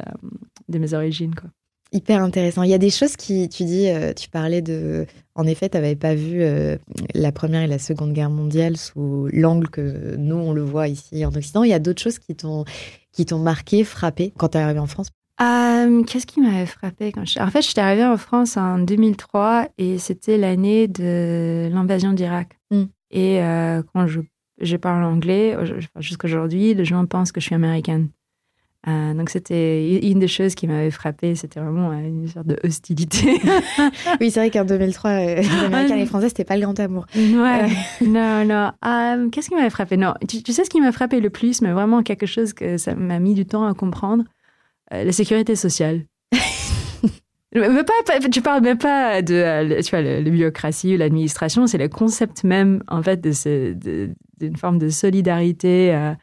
de 0.70 0.80
mes 0.80 0.94
origines. 0.94 1.36
Quoi. 1.36 1.50
Hyper 1.92 2.22
intéressant. 2.22 2.62
Il 2.62 2.70
y 2.70 2.76
a 2.76 2.80
des 2.80 2.92
choses 2.92 3.16
qui, 3.16 3.50
tu 3.50 3.64
dis, 3.64 3.90
euh, 3.90 4.14
tu 4.14 4.30
parlais 4.30 4.62
de. 4.62 5.08
En 5.34 5.48
effet, 5.48 5.70
tu 5.70 5.78
n'avais 5.78 5.96
pas 5.96 6.14
vu 6.14 6.44
euh, 6.44 6.78
la 7.16 7.32
Première 7.32 7.64
et 7.64 7.68
la 7.68 7.80
Seconde 7.80 8.14
Guerre 8.14 8.30
mondiale 8.30 8.78
sous 8.78 9.28
l'angle 9.34 9.70
que 9.70 10.16
nous, 10.16 10.36
on 10.36 10.54
le 10.54 10.62
voit 10.62 10.88
ici 10.88 11.26
en 11.26 11.34
Occident. 11.34 11.64
Il 11.64 11.72
y 11.72 11.74
a 11.74 11.80
d'autres 11.80 12.02
choses 12.02 12.20
qui 12.20 12.36
t'ont 12.36 12.64
qui 13.12 13.26
t'ont 13.26 13.40
marqué, 13.40 13.84
frappé 13.84 14.32
quand 14.38 14.50
tu 14.50 14.58
es 14.60 14.62
arrivé 14.62 14.80
en 14.80 14.86
France? 14.86 15.10
Euh, 15.42 16.04
Qu'est-ce 16.04 16.26
qui 16.26 16.42
m'avait 16.42 16.66
frappé 16.66 17.12
quand 17.12 17.26
je... 17.26 17.40
En 17.40 17.50
fait, 17.50 17.62
j'étais 17.62 17.82
arrivée 17.82 18.06
en 18.06 18.18
France 18.18 18.58
en 18.58 18.80
2003 18.80 19.70
et 19.78 19.98
c'était 19.98 20.38
l'année 20.38 20.88
de 20.88 21.70
l'invasion 21.72 22.14
d'Irak. 22.14 22.58
Mm. 22.72 22.84
Et 23.12 23.42
euh, 23.42 23.82
quand 23.94 24.06
je, 24.08 24.20
je 24.62 24.76
parle 24.78 25.04
anglais, 25.04 25.56
je- 25.64 25.76
enfin, 25.76 26.00
jusqu'aujourd'hui, 26.02 26.74
les 26.74 26.86
gens 26.86 27.06
pensent 27.06 27.32
que 27.32 27.40
je 27.40 27.46
suis 27.46 27.56
américaine. 27.56 28.10
Euh, 28.88 29.14
donc 29.14 29.30
c'était 29.30 30.00
une 30.10 30.20
des 30.20 30.30
choses 30.30 30.56
qui 30.56 30.66
m'avait 30.66 30.90
frappée, 30.92 31.36
c'était 31.36 31.60
vraiment 31.60 31.92
une 31.92 32.30
sorte 32.30 32.48
de 32.48 32.58
hostilité. 32.64 33.42
Oui, 34.22 34.32
c'est 34.32 34.40
vrai 34.40 34.50
qu'en 34.52 34.64
2003, 34.64 35.12
euh, 35.12 35.36
les 35.36 35.50
Américains 35.66 35.96
et 35.96 36.00
les 36.00 36.06
Français, 36.06 36.30
c'était 36.30 36.46
pas 36.46 36.56
le 36.56 36.62
grand 36.62 36.80
amour. 36.80 37.06
Ouais, 37.16 37.68
non, 38.06 38.46
non. 38.46 39.30
Qu'est-ce 39.32 39.50
qui 39.50 39.56
m'avait 39.56 39.70
frappé? 39.70 39.98
Non, 39.98 40.14
tu, 40.28 40.42
tu 40.44 40.54
sais 40.54 40.64
ce 40.64 40.70
qui 40.70 40.80
m'a 40.80 40.94
frappé 40.94 41.20
le 41.20 41.30
plus, 41.30 41.62
mais 41.62 41.72
vraiment 41.74 42.04
quelque 42.04 42.26
chose 42.26 42.54
que 42.54 42.78
ça 42.78 42.96
m'a 42.96 43.20
mis 43.20 43.34
du 43.34 43.46
temps 43.46 43.66
à 43.66 43.74
comprendre 43.74 44.24
la 44.92 45.12
sécurité 45.12 45.56
sociale. 45.56 46.02
mais 47.56 47.84
pas, 47.84 48.20
tu 48.32 48.42
parles 48.42 48.62
même 48.62 48.78
pas 48.78 49.22
de 49.22 49.34
euh, 49.34 49.82
tu 49.82 49.90
vois, 49.90 50.02
la, 50.02 50.22
la 50.22 50.30
bureaucratie 50.30 50.96
ou 50.96 50.98
l'administration, 50.98 51.66
c'est 51.68 51.78
le 51.78 51.88
concept 51.90 52.44
même 52.44 52.84
en 52.88 53.02
fait 53.02 53.20
d'une 53.22 54.56
forme 54.58 54.78
de 54.78 54.90
solidarité 54.90 55.94
euh, 55.96 56.14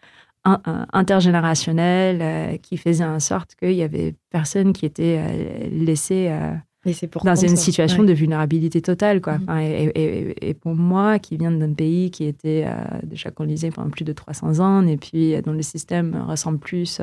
in- 0.44 0.60
in- 0.64 0.86
intergénérationnelle 0.92 2.18
euh, 2.22 2.56
qui 2.58 2.76
faisait 2.76 3.04
en 3.04 3.18
sorte 3.20 3.54
qu'il 3.56 3.72
y 3.72 3.82
avait 3.82 4.14
personne 4.30 4.72
qui 4.72 4.86
était 4.86 5.18
euh, 5.18 5.68
laissé 5.72 6.28
euh, 6.30 6.52
pour 7.10 7.24
dans 7.24 7.34
une 7.34 7.56
situation 7.56 8.02
Ouais. 8.02 8.06
de 8.06 8.12
vulnérabilité 8.12 8.80
totale. 8.80 9.20
Quoi. 9.20 9.38
Mhm. 9.38 9.42
Enfin, 9.48 9.58
et, 9.60 9.90
et- 9.96 10.48
et 10.50 10.54
pour 10.54 10.76
moi, 10.76 11.18
qui 11.18 11.36
viens 11.36 11.50
d'un 11.50 11.72
pays 11.72 12.12
qui 12.12 12.24
était 12.26 12.64
euh, 12.68 12.74
déjà 13.02 13.32
colonisé 13.32 13.72
pendant 13.72 13.90
plus 13.90 14.04
de 14.04 14.12
300 14.12 14.60
ans, 14.60 14.86
et 14.86 14.96
puis 14.96 15.34
euh, 15.34 15.42
dont 15.42 15.52
le 15.52 15.62
système 15.62 16.16
ressemble 16.28 16.58
plus... 16.60 16.98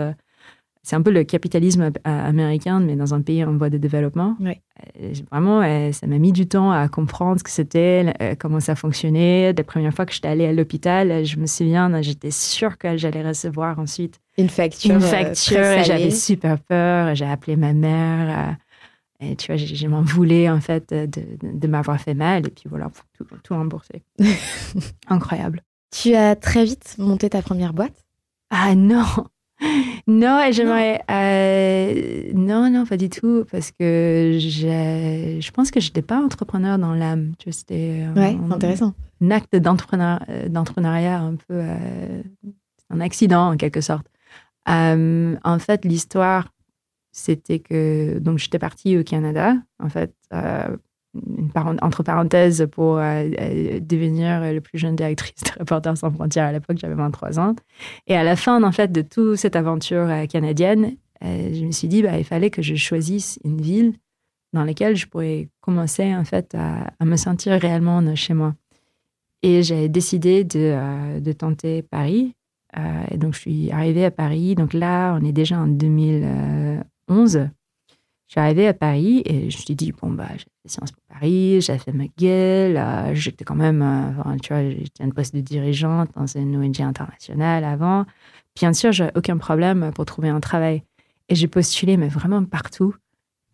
c'est 0.86 0.96
un 0.98 1.02
peu 1.02 1.12
le 1.12 1.24
capitalisme 1.24 1.92
américain, 2.04 2.80
mais 2.82 2.96
dans 2.98 3.14
un 3.14 3.22
pays 3.22 3.44
en 3.46 3.56
voie 3.58 3.70
de 3.70 3.78
développement. 3.78 4.36
Euh, 4.42 4.54
Vraiment, 5.32 5.62
euh, 5.62 5.92
ça 5.94 6.08
m'a 6.08 6.18
mis 6.18 6.32
du 6.34 6.46
temps 6.48 6.72
à 6.72 6.88
comprendre 6.90 7.40
ce 7.40 7.44
que 7.44 7.50
c'était, 7.50 8.14
euh, 8.22 8.36
comment 8.38 8.60
ça 8.60 8.76
fonctionnait. 8.76 9.54
La 9.54 9.64
première 9.64 9.94
fois 9.94 10.06
que 10.06 10.12
j'étais 10.14 10.28
allée 10.28 10.46
à 10.46 10.52
l'ôpital, 10.52 11.10
euh, 11.12 11.24
je 11.24 11.38
me 11.38 11.46
souviens, 11.46 12.02
j'étais 12.02 12.32
sûre 12.32 12.78
que 12.78 12.98
j'allais 12.98 13.26
recevoir 13.26 13.80
ensuite 13.80 14.20
Une 14.38 14.50
facture. 14.50 14.96
une 14.96 15.00
facture 15.02 15.84
j'avais 15.84 16.12
super 16.12 16.60
peur 16.60 17.16
j'ai 17.16 17.26
appelé 17.26 17.56
ma 17.56 17.72
mère 17.74 18.58
et 19.22 19.36
tu 19.38 19.48
vois 19.48 19.56
je 19.58 19.88
m'en 19.88 20.02
voulais 20.02 20.50
en 20.50 20.60
fait 20.60 20.94
de 20.94 21.68
m'avoir 21.68 22.00
fait 22.02 22.14
mal 22.16 22.46
et 22.48 22.50
puis 22.50 22.66
voilà 22.68 22.90
tout, 23.18 23.26
tout 23.44 23.54
remboursé 23.54 24.02
incroyable 25.08 25.62
Tu 25.92 26.16
as 26.16 26.36
très 26.36 26.66
vite 26.66 26.96
monté 26.98 27.30
ta 27.30 27.42
première 27.42 27.74
boîte? 27.74 27.94
ah 28.50 28.76
non 28.76 29.06
non 30.08 30.38
j'aimerais 30.52 31.02
euh, 31.10 32.32
non 32.34 32.70
non 32.70 32.86
pas 32.86 32.98
du 32.98 33.10
tout 33.10 33.46
parce 33.52 33.72
que 33.72 34.36
j'ai- 34.40 35.40
je 35.42 35.52
pense 35.52 35.72
que 35.72 35.80
j'étais 35.80 36.02
pas 36.02 36.20
entrepreneur 36.20 36.78
dans 36.78 36.94
l'âme 36.94 37.34
tu 37.40 37.52
c'était 37.52 38.04
euh, 38.04 38.14
Ouais, 38.14 38.36
un- 38.42 38.52
intéressant. 38.52 38.94
un 39.22 39.32
acte 39.32 39.56
euh, 40.30 40.50
d'entrepreneuriat 40.50 41.20
un 41.20 41.36
peu 41.36 41.54
euh, 41.54 42.22
un 42.90 43.00
accident 43.00 43.52
en 43.54 43.58
quelque 43.58 43.82
sorte. 43.82 44.06
En 44.66 45.60
fait, 45.60 45.84
l'histoire, 45.86 46.50
c'était 47.12 47.60
que 47.60 48.18
donc 48.20 48.40
j'étais 48.40 48.60
partie 48.60 48.98
au 48.98 49.04
Canada, 49.04 49.56
en 49.80 49.90
fait, 49.90 50.14
entre 51.82 52.04
parenthèses 52.04 52.68
pour 52.72 52.98
euh, 52.98 53.30
euh, 53.40 53.80
devenir 53.80 54.54
le 54.54 54.62
plus 54.62 54.80
jeune 54.80 54.96
directrice 54.96 55.44
de 55.44 55.60
Reporters 55.60 55.98
sans 55.98 56.12
frontières 56.12 56.46
à 56.46 56.52
l'époque, 56.52 56.78
j'avais 56.80 56.96
23 56.96 57.40
ans. 57.40 57.56
Et 58.08 58.16
à 58.16 58.24
la 58.24 58.36
fin, 58.36 58.64
en 58.64 58.72
fait, 58.72 58.92
de 58.92 59.02
toute 59.02 59.36
cette 59.36 59.56
aventure 59.56 60.10
euh, 60.10 60.26
canadienne, 60.26 60.96
je 61.22 61.64
me 61.66 61.72
suis 61.72 61.88
dit, 61.88 62.04
bah, 62.04 62.18
il 62.18 62.26
fallait 62.26 62.50
que 62.50 62.62
je 62.62 62.76
choisisse 62.76 63.40
une 63.46 63.62
ville 63.62 63.94
dans 64.52 64.66
laquelle 64.66 64.98
je 64.98 65.08
pourrais 65.08 65.48
commencer 65.62 66.14
en 66.14 66.26
fait 66.26 66.54
à, 66.54 67.06
me 67.06 67.16
sentir 67.16 67.54
réellement 67.54 68.04
chez 68.16 68.34
moi. 68.34 68.56
Et 69.42 69.64
j'ai 69.64 69.88
décidé 69.88 70.44
de, 70.44 71.22
de 71.22 71.32
tenter 71.32 71.82
Paris. 71.82 72.36
Et 73.10 73.18
donc, 73.18 73.36
je 73.36 73.40
suis 73.40 73.72
arrivée 73.72 74.04
à 74.04 74.12
Paris. 74.12 74.56
Donc 74.56 74.74
là, 74.74 75.18
on 75.18 75.24
est 75.24 75.32
déjà 75.32 75.60
en 75.60 75.68
2011. 75.68 76.76
Je 77.30 77.48
suis 78.28 78.42
arrivée 78.42 78.68
à 78.68 78.74
Paris 78.74 79.22
et 79.26 79.50
je 79.50 79.58
me 79.58 79.62
suis 79.62 79.76
dit, 79.76 79.94
bon, 79.94 80.10
bah, 80.12 80.28
Sciences 80.66 80.92
Po 80.92 81.02
Paris, 81.10 81.62
j'avais 81.62 81.80
fait 81.80 81.92
McGill, 81.92 82.78
euh, 82.78 83.14
j'étais 83.14 83.44
quand 83.44 83.56
même, 83.56 83.82
euh, 83.82 84.38
tu 84.42 84.54
vois, 84.54 84.70
j'étais 84.70 85.04
une 85.04 85.14
poste 85.14 85.36
de 85.36 85.42
dirigeante 85.42 86.10
dans 86.16 86.26
une 86.26 86.56
ONG 86.56 86.82
internationale 86.82 87.64
avant. 87.64 88.06
Bien 88.56 88.74
sûr, 88.74 88.92
j'ai 88.92 89.10
aucun 89.16 89.38
problème 89.38 89.92
pour 89.94 90.06
trouver 90.06 90.30
un 90.30 90.40
travail. 90.40 90.84
Et 91.30 91.36
j'ai 91.36 91.48
postulé, 91.48 91.98
mais 91.98 92.08
vraiment 92.08 92.44
partout. 92.44 92.96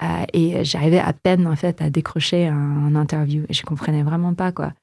Euh, 0.02 0.26
et 0.34 0.64
j'arrivais 0.64 1.00
à 1.00 1.14
peine, 1.14 1.48
en 1.48 1.56
fait, 1.56 1.82
à 1.82 1.90
décrocher 1.90 2.48
un, 2.48 2.56
un 2.56 2.96
interview. 2.96 3.44
Et 3.50 3.54
je 3.54 3.64
comprenais 3.64 4.04
vraiment 4.04 4.34
pas, 4.34 4.52
quoi. 4.52 4.74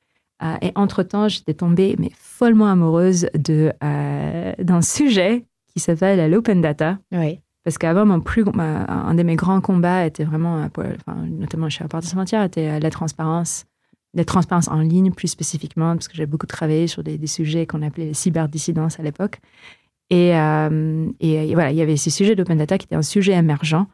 Euh, 0.43 0.57
et 0.62 0.73
entre-temps, 0.75 1.29
j'étais 1.29 1.55
tombée, 1.55 1.97
mais 1.99 2.11
follement 2.15 2.67
amoureuse 2.67 3.29
de, 3.35 3.73
d'un 4.62 4.83
sujet 4.83 5.47
qui 5.69 5.81
s'appelle 5.81 6.31
l'open 6.31 6.61
data. 6.61 6.99
Oui. 7.12 7.41
Parce 7.66 7.79
qu'avant, 7.79 8.07
mon 8.07 8.20
plus, 8.20 8.44
un 8.57 9.14
de 9.14 9.24
mes 9.24 9.35
grands 9.35 9.61
combats 9.61 10.07
était 10.07 10.22
vraiment, 10.22 10.70
euh, 10.79 10.94
notamment 11.26 11.68
chez 11.68 11.83
Apporter 11.83 12.07
Frontières, 12.07 12.44
était 12.44 12.68
euh, 12.68 12.79
la 12.79 12.90
transparence, 12.90 13.64
la 14.14 14.24
transparence 14.24 14.68
en 14.68 14.79
ligne 14.79 15.11
plus 15.11 15.26
spécifiquement, 15.26 15.94
parce 15.94 16.07
que 16.07 16.14
j'ai 16.14 16.26
beaucoup 16.26 16.46
travaillé 16.46 16.87
sur 16.87 17.02
des, 17.02 17.18
des 17.18 17.26
sujets 17.26 17.66
qu'on 17.66 17.83
appelait 17.83 18.05
les 18.05 18.14
cyberdissidence 18.14 19.00
à 19.00 19.02
l'époque. 19.02 19.40
Et, 20.11 20.37
euh, 20.37 21.11
et, 21.18 21.52
voilà, 21.55 21.72
il 21.72 21.76
y 21.76 21.83
avait 21.83 21.96
ce 21.96 22.09
sujet 22.09 22.37
d'open 22.37 22.57
data 22.57 22.79
qui 22.79 22.85
était 22.85 22.94
un 22.94 23.02
sujet 23.02 23.33
émergent 23.33 23.85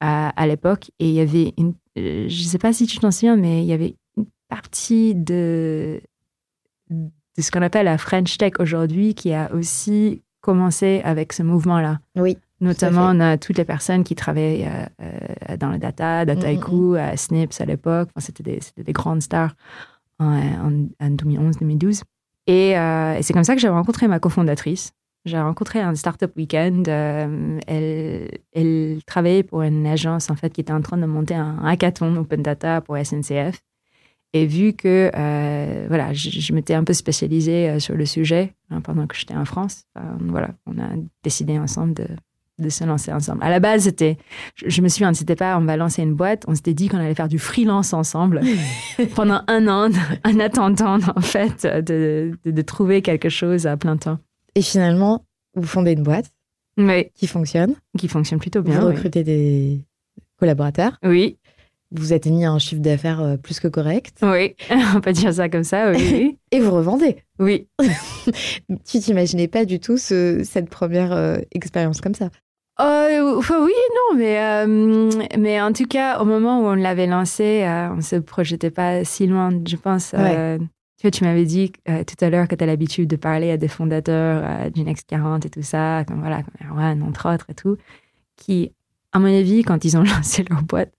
à, 0.00 0.46
l'époque. 0.46 0.90
Et 0.98 1.10
il 1.10 1.14
y 1.14 1.20
avait 1.20 1.52
une, 1.58 1.74
je 1.96 2.22
ne 2.24 2.48
sais 2.48 2.56
pas 2.56 2.72
si 2.72 2.86
tu 2.86 2.96
t'en 2.96 3.10
souviens, 3.10 3.36
mais 3.36 3.62
il 3.62 3.66
y 3.66 3.74
avait 3.74 3.94
une 4.16 4.24
partie 4.48 5.14
de, 5.14 6.00
de 6.88 7.42
ce 7.42 7.50
qu'on 7.50 7.60
appelle 7.60 7.84
la 7.84 7.98
French 7.98 8.38
Tech 8.38 8.54
aujourd'hui 8.58 9.14
qui 9.14 9.34
a 9.34 9.52
aussi 9.52 10.22
commencé 10.40 11.02
avec 11.04 11.34
ce 11.34 11.42
mouvement-là. 11.42 11.98
Oui. 12.16 12.38
Notamment, 12.60 13.10
on 13.10 13.20
a 13.20 13.38
toutes 13.38 13.56
les 13.58 13.64
personnes 13.64 14.02
qui 14.02 14.14
travaillaient 14.14 14.66
euh, 14.66 15.06
euh, 15.50 15.56
dans 15.56 15.70
la 15.70 15.78
data, 15.78 16.24
Dataiku, 16.24 16.94
à 16.94 17.16
Snips 17.16 17.60
à 17.60 17.64
l'époque. 17.64 18.08
Enfin, 18.10 18.20
c'était, 18.20 18.42
des, 18.42 18.60
des 18.76 18.92
grandes 18.92 19.22
stars 19.22 19.54
en, 20.18 20.26
en, 20.26 20.88
en 21.00 21.10
2011-2012. 21.10 22.02
Et, 22.48 22.76
euh, 22.78 23.14
et 23.16 23.22
c'est 23.22 23.32
comme 23.32 23.44
ça 23.44 23.54
que 23.54 23.60
j'ai 23.60 23.68
rencontré 23.68 24.08
ma 24.08 24.18
cofondatrice. 24.18 24.92
J'ai 25.24 25.38
rencontré 25.38 25.80
un 25.80 25.94
startup 25.94 26.34
weekend. 26.36 26.88
Euh, 26.88 27.58
elle, 27.66 28.30
elle 28.52 28.98
travaillait 29.06 29.42
pour 29.42 29.62
une 29.62 29.86
agence 29.86 30.30
en 30.30 30.36
fait 30.36 30.50
qui 30.50 30.60
était 30.60 30.72
en 30.72 30.80
train 30.80 30.96
de 30.96 31.06
monter 31.06 31.34
un 31.34 31.58
hackathon 31.64 32.16
open 32.16 32.42
data 32.42 32.80
pour 32.80 32.96
SNCF. 32.96 33.60
Et 34.34 34.46
vu 34.46 34.74
que 34.74 35.10
euh, 35.14 35.86
voilà, 35.88 36.12
je, 36.12 36.28
je 36.30 36.52
m'étais 36.52 36.74
un 36.74 36.84
peu 36.84 36.92
spécialisée 36.92 37.70
euh, 37.70 37.78
sur 37.78 37.94
le 37.96 38.04
sujet 38.04 38.54
hein, 38.70 38.80
pendant 38.80 39.06
que 39.06 39.16
j'étais 39.16 39.34
en 39.34 39.46
France, 39.46 39.84
euh, 39.96 40.02
voilà, 40.20 40.50
on 40.66 40.78
a 40.78 40.88
décidé 41.22 41.58
ensemble 41.58 41.94
de, 41.94 42.06
de 42.58 42.68
se 42.68 42.84
lancer 42.84 43.12
ensemble. 43.12 43.42
À 43.42 43.50
la 43.50 43.60
base, 43.60 43.84
c'était, 43.84 44.16
je, 44.54 44.68
je 44.68 44.82
me 44.82 44.88
souviens, 44.88 45.12
c'était 45.14 45.36
pas 45.36 45.56
on 45.58 45.64
va 45.64 45.76
lancer 45.76 46.02
une 46.02 46.14
boîte, 46.14 46.44
on 46.48 46.54
s'était 46.54 46.74
dit 46.74 46.88
qu'on 46.88 46.98
allait 46.98 47.14
faire 47.14 47.28
du 47.28 47.38
freelance 47.38 47.92
ensemble 47.92 48.40
pendant 49.14 49.42
un 49.46 49.68
an 49.68 49.90
en 50.24 50.40
attendant 50.40 50.98
en 51.16 51.20
fait 51.20 51.64
de, 51.66 52.32
de, 52.44 52.50
de 52.50 52.62
trouver 52.62 53.02
quelque 53.02 53.28
chose 53.28 53.66
à 53.66 53.76
plein 53.76 53.96
temps. 53.96 54.18
Et 54.54 54.62
finalement, 54.62 55.24
vous 55.54 55.66
fondez 55.66 55.92
une 55.92 56.02
boîte 56.02 56.30
Oui, 56.78 57.06
qui 57.14 57.26
fonctionne. 57.26 57.74
qui 57.96 58.08
fonctionne 58.08 58.38
plutôt 58.40 58.62
bien. 58.62 58.80
vous 58.80 58.86
oui. 58.88 58.94
recrutez 58.94 59.22
des 59.24 59.84
collaborateurs. 60.38 60.98
Oui, 61.04 61.36
Vous 61.90 62.12
atteignez 62.12 62.44
un 62.44 62.58
chiffre 62.58 62.80
d'affaires 62.82 63.20
euh, 63.20 63.36
plus 63.36 63.60
que 63.60 63.68
correct. 63.68 64.18
oui, 64.22 64.54
on 64.96 65.00
peut 65.00 65.12
dire 65.12 65.32
ça 65.32 65.48
comme 65.48 65.64
ça, 65.64 65.90
oui, 65.92 66.38
Et 66.50 66.60
vous 66.60 66.70
revendez. 66.72 67.16
oui. 67.38 67.66
oui. 67.80 67.88
Tu 68.86 68.98
t'imaginais 69.00 69.48
pas 69.48 69.64
du 69.64 69.80
tout 69.80 69.96
ce- 69.96 70.42
cette 70.44 70.68
première 70.70 71.12
euh, 71.12 71.38
expérience 71.52 72.00
comme 72.00 72.14
ça. 72.14 72.30
Euh, 72.80 73.34
oui 73.50 73.72
non, 73.96 74.16
mais, 74.16 74.38
euh, 74.40 75.10
mais 75.36 75.60
en 75.60 75.72
tout 75.72 75.86
cas, 75.86 76.20
au 76.20 76.24
moment 76.24 76.60
où 76.60 76.66
on 76.66 76.74
l'avait 76.74 77.08
lancé, 77.08 77.64
euh, 77.64 77.90
on 77.90 77.96
ne 77.96 78.00
se 78.00 78.16
projetait 78.16 78.70
pas 78.70 79.02
si 79.04 79.26
loin, 79.26 79.50
je 79.66 79.76
pense. 79.76 80.14
euh, 80.14 80.58
tu 80.58 81.02
vois, 81.02 81.10
tu 81.10 81.24
m'avais 81.24 81.44
dit 81.44 81.72
tout 81.86 82.24
à 82.24 82.30
l'heure 82.30 82.46
que 82.48 82.54
tu 82.56 82.62
as 82.64 82.66
l'habitude 82.66 83.08
de 83.08 83.16
parler 83.16 83.50
à 83.50 83.56
des 83.56 83.68
fondateurs 83.68 84.70
du 84.72 84.82
Next 84.82 85.08
40 85.08 85.46
et 85.46 85.50
tout 85.50 85.62
ça, 85.62 86.04
comme, 86.06 86.20
voilà, 86.20 86.42
comme 86.42 86.70
Erwan, 86.70 87.02
entre 87.02 87.32
autres 87.32 87.46
et 87.50 87.54
tout, 87.54 87.76
qui, 88.36 88.72
à 89.12 89.18
mon 89.20 89.26
avis, 89.26 89.62
quand 89.62 89.84
ils 89.84 89.96
ont 89.96 90.02
lancé 90.16 90.44
leur 90.48 90.62
boîte, 90.62 90.92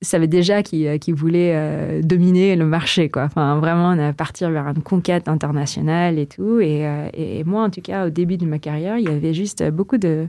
savaient 0.00 0.28
déjà 0.28 0.62
qu'ils 0.62 0.98
qu'ils 0.98 1.14
voulaient 1.14 2.00
dominer 2.02 2.56
le 2.56 2.64
marché, 2.64 3.10
quoi. 3.10 3.24
Enfin, 3.24 3.58
vraiment, 3.58 3.88
on 3.90 3.98
a 3.98 4.12
partir 4.14 4.50
vers 4.50 4.66
une 4.68 4.82
conquête 4.82 5.28
internationale 5.28 6.18
et 6.18 6.26
tout. 6.26 6.60
Et, 6.60 6.86
et 7.12 7.44
moi, 7.44 7.64
en 7.64 7.70
tout 7.70 7.82
cas, 7.82 8.06
au 8.06 8.10
début 8.10 8.36
de 8.38 8.46
ma 8.46 8.58
carrière, 8.58 8.96
il 8.96 9.04
y 9.04 9.08
avait 9.08 9.34
juste 9.34 9.62
beaucoup 9.70 9.98
de 9.98 10.28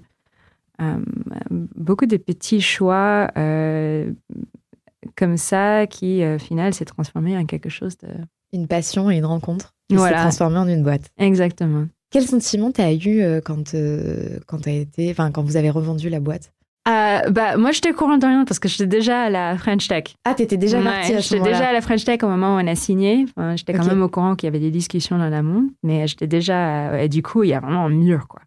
beaucoup 1.49 2.05
de 2.05 2.17
petits 2.17 2.61
choix 2.61 3.29
euh, 3.37 4.11
comme 5.15 5.37
ça 5.37 5.87
qui, 5.87 6.23
euh, 6.23 6.35
au 6.35 6.39
final, 6.39 6.73
s'est 6.73 6.85
transformé 6.85 7.37
en 7.37 7.45
quelque 7.45 7.69
chose 7.69 7.97
de... 7.97 8.07
Une 8.53 8.67
passion 8.67 9.11
et 9.11 9.17
une 9.17 9.25
rencontre 9.25 9.73
qui 9.89 9.95
Voilà. 9.95 10.17
s'est 10.17 10.23
transformée 10.23 10.57
en 10.57 10.67
une 10.67 10.83
boîte. 10.83 11.09
Exactement. 11.17 11.85
Quel 12.11 12.23
sentiment 12.25 12.71
t'as 12.71 12.91
eu 12.93 13.21
euh, 13.21 13.39
quand 13.39 13.75
euh, 13.75 14.39
quand 14.47 14.59
t'as 14.61 14.71
été, 14.71 15.13
quand 15.13 15.43
vous 15.43 15.57
avez 15.57 15.69
revendu 15.69 16.09
la 16.09 16.19
boîte? 16.19 16.51
Euh, 16.87 17.29
bah, 17.29 17.55
moi, 17.57 17.71
j'étais 17.71 17.91
au 17.91 17.93
courant 17.93 18.17
de 18.17 18.25
rien 18.25 18.45
parce 18.45 18.57
que 18.57 18.67
j'étais 18.67 18.87
déjà 18.87 19.23
à 19.23 19.29
la 19.29 19.55
French 19.59 19.87
Tech. 19.87 20.05
Ah, 20.25 20.33
t'étais 20.33 20.57
déjà 20.57 20.79
Ouais, 20.79 20.85
partie 20.85 21.13
à 21.13 21.21
ce 21.21 21.35
J'étais 21.35 21.43
déjà 21.51 21.67
à 21.67 21.73
la 21.73 21.81
French 21.81 22.03
Tech 22.03 22.23
au 22.23 22.27
moment 22.27 22.55
où 22.55 22.59
on 22.59 22.65
a 22.65 22.73
signé. 22.73 23.25
Enfin, 23.29 23.55
j'étais 23.55 23.73
quand 23.73 23.85
même 23.85 24.01
au 24.01 24.09
courant 24.09 24.35
qu'il 24.35 24.47
y 24.47 24.49
avait 24.49 24.59
des 24.59 24.71
discussions 24.71 25.19
dans 25.19 25.29
l'amont, 25.29 25.69
mais 25.83 26.07
j'étais 26.07 26.25
déjà... 26.25 26.89
euh, 26.93 27.01
et 27.01 27.09
du 27.09 27.21
coup, 27.21 27.43
il 27.43 27.49
y 27.49 27.53
a 27.53 27.59
vraiment 27.59 27.85
un 27.85 27.89
mur, 27.89 28.27
quoi. 28.27 28.41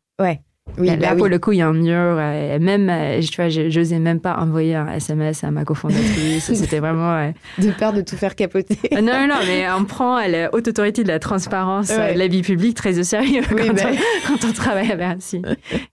Oui, 0.79 0.87
là, 0.87 0.97
bah 0.97 1.15
pour 1.15 1.25
oui. 1.25 1.31
le 1.31 1.39
coup, 1.39 1.53
il 1.53 1.59
y 1.59 1.61
a 1.61 1.69
un 1.69 1.73
mur. 1.75 1.93
euh, 1.93 2.59
même, 2.59 2.89
euh, 2.89 3.21
tu 3.21 3.37
vois, 3.37 3.49
je- 3.51 3.69
j'osais 3.69 3.99
même 3.99 4.21
pas 4.21 4.37
envoyer 4.39 4.75
un 4.77 4.87
SMS 4.95 5.45
à 5.45 5.51
ma 5.51 5.65
cofondatrice. 5.65 6.45
C'était 6.55 6.79
vraiment... 6.79 7.13
euh, 7.15 7.31
de 7.59 7.71
peur 7.73 7.93
de 7.93 8.01
tout 8.01 8.17
faire 8.17 8.35
capoter. 8.37 8.79
Ah, 8.95 9.03
Non, 9.03 9.13
non, 9.13 9.29
non, 9.29 9.35
mais 9.47 9.65
on 9.79 9.85
prend 9.85 10.19
la 10.27 10.55
haute 10.55 10.69
autorité 10.69 11.03
de 11.03 11.09
la 11.09 11.19
transparence 11.19 11.89
Ouais. 11.91 12.11
euh, 12.11 12.15
de 12.15 12.19
la 12.19 12.27
vie 12.29 12.41
publique 12.43 12.77
très 12.77 12.99
au 12.99 13.03
sérieux 13.03 13.43
Oui, 13.55 13.67
quand, 13.67 13.75
bah. 13.75 13.83
on, 13.91 14.29
quand 14.39 14.49
on 14.49 14.53
travaille 14.53 14.91
à 14.91 14.97
Bercy. 14.97 15.43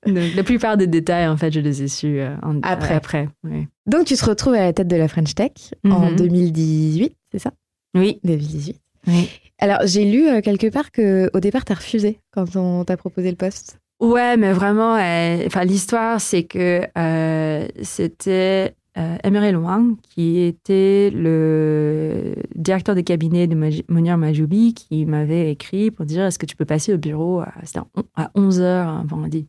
Donc, 0.06 0.36
la 0.36 0.44
plupart 0.44 0.78
des 0.78 0.88
détails, 0.88 1.28
en 1.28 1.36
fait, 1.36 1.52
je 1.52 1.60
les 1.60 1.84
ai 1.84 1.88
su 1.88 2.20
euh, 2.22 2.36
en- 2.42 2.62
Après. 2.62 2.94
euh, 2.94 2.98
après 2.98 3.30
oui. 3.44 3.68
Donc 3.88 4.06
tu 4.06 4.14
te 4.16 4.24
retrouves 4.24 4.54
à 4.54 4.62
la 4.62 4.72
tête 4.72 4.88
de 4.88 4.96
la 4.96 5.08
French 5.08 5.34
Tech 5.34 5.52
en 5.90 6.12
Mhm. 6.12 6.16
2018, 6.16 7.16
c'est 7.32 7.40
ça? 7.40 7.52
Oui, 7.96 8.20
2018. 8.24 8.80
oui. 9.08 9.30
Alors 9.62 9.80
j'ai 9.86 10.06
lu 10.06 10.28
euh, 10.30 10.40
quelque 10.42 10.68
part 10.68 10.92
que 10.92 11.30
au 11.34 11.40
départ 11.42 11.66
t'as 11.66 11.74
refusé 11.74 12.20
quand 12.32 12.56
on 12.56 12.86
t'a 12.86 12.96
proposé 12.98 13.30
le 13.32 13.36
poste. 13.36 13.79
Ouais, 14.00 14.38
mais 14.38 14.54
vraiment, 14.54 14.94
enfin, 14.94 15.66
l'histoire, 15.66 16.22
c'est 16.22 16.44
que 16.44 16.84
euh, 16.98 17.68
c'était 17.84 18.74
euh, 18.98 19.18
Emery 19.24 19.54
Wang, 19.56 19.98
qui 20.02 20.40
était 20.40 21.12
le 21.14 22.34
directeur 22.56 22.96
de 22.96 23.02
cabinet 23.02 23.48
de 23.48 23.56
Monir 23.90 24.18
Majoubi, 24.18 24.74
qui 24.74 25.06
m'avait 25.06 25.52
écrit 25.52 25.92
pour 25.92 26.06
dire 26.06 26.24
est-ce 26.26 26.40
que 26.40 26.46
tu 26.46 26.56
peux 26.56 26.64
passer 26.64 26.94
au 26.94 26.98
bureau 26.98 27.42
à, 27.42 27.52
c'était 27.64 27.82
à 28.16 28.32
11 28.36 28.62
heures 28.62 28.88
un 28.88 29.04
vendredi. 29.04 29.48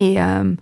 Et 0.00 0.22
euh, 0.22 0.54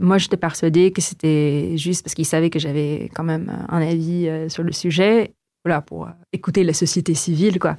moi, 0.00 0.16
j'étais 0.16 0.38
persuadée 0.38 0.90
que 0.90 1.02
c'était 1.02 1.76
juste 1.76 2.02
parce 2.02 2.14
qu'il 2.14 2.24
savait 2.24 2.48
que 2.48 2.58
j'avais 2.58 3.10
quand 3.14 3.24
même 3.24 3.52
un 3.68 3.82
avis 3.82 4.30
sur 4.48 4.62
le 4.62 4.72
sujet, 4.72 5.34
voilà, 5.66 5.82
pour 5.82 6.08
écouter 6.32 6.64
la 6.64 6.72
société 6.72 7.12
civile, 7.12 7.58
quoi. 7.58 7.76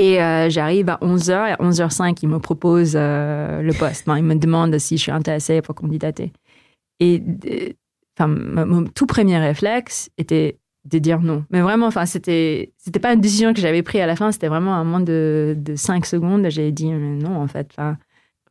Et 0.00 0.18
euh, 0.22 0.48
j'arrive 0.48 0.88
à 0.88 0.96
11h, 1.02 1.48
et 1.48 1.52
à 1.52 1.56
11h05, 1.56 2.16
il 2.22 2.30
me 2.30 2.38
propose 2.38 2.94
euh, 2.96 3.60
le 3.60 3.74
poste. 3.74 4.06
Il 4.06 4.22
me 4.24 4.34
demande 4.34 4.78
si 4.78 4.96
je 4.96 5.02
suis 5.02 5.12
intéressée 5.12 5.60
pour 5.60 5.74
candidater. 5.74 6.32
Et 7.00 7.22
euh, 7.44 7.68
enfin, 8.16 8.26
mon, 8.26 8.84
tout 8.84 9.04
premier 9.04 9.36
réflexe 9.36 10.08
était 10.16 10.56
de 10.86 10.98
dire 10.98 11.20
non. 11.20 11.44
Mais 11.50 11.60
vraiment, 11.60 11.86
enfin, 11.86 12.06
c'était, 12.06 12.72
c'était 12.78 12.98
pas 12.98 13.12
une 13.12 13.20
décision 13.20 13.52
que 13.52 13.60
j'avais 13.60 13.82
prise 13.82 14.00
à 14.00 14.06
la 14.06 14.16
fin, 14.16 14.32
c'était 14.32 14.48
vraiment 14.48 14.72
un 14.72 14.84
moins 14.84 15.00
de, 15.02 15.54
de 15.58 15.76
5 15.76 16.06
secondes. 16.06 16.46
J'ai 16.48 16.72
dit 16.72 16.88
non, 16.88 17.36
en 17.36 17.46
fait. 17.46 17.68
Enfin, 17.76 17.98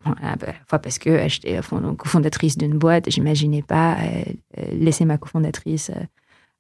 voilà, 0.06 0.36
bah, 0.36 0.54
fois 0.68 0.78
parce 0.78 1.00
que 1.00 1.28
j'étais 1.28 1.64
fond- 1.64 1.96
cofondatrice 1.96 2.60
d'une 2.60 2.78
boîte, 2.78 3.10
j'imaginais 3.10 3.64
pas 3.64 3.98
laisser 4.72 5.04
ma 5.04 5.18
cofondatrice 5.18 5.90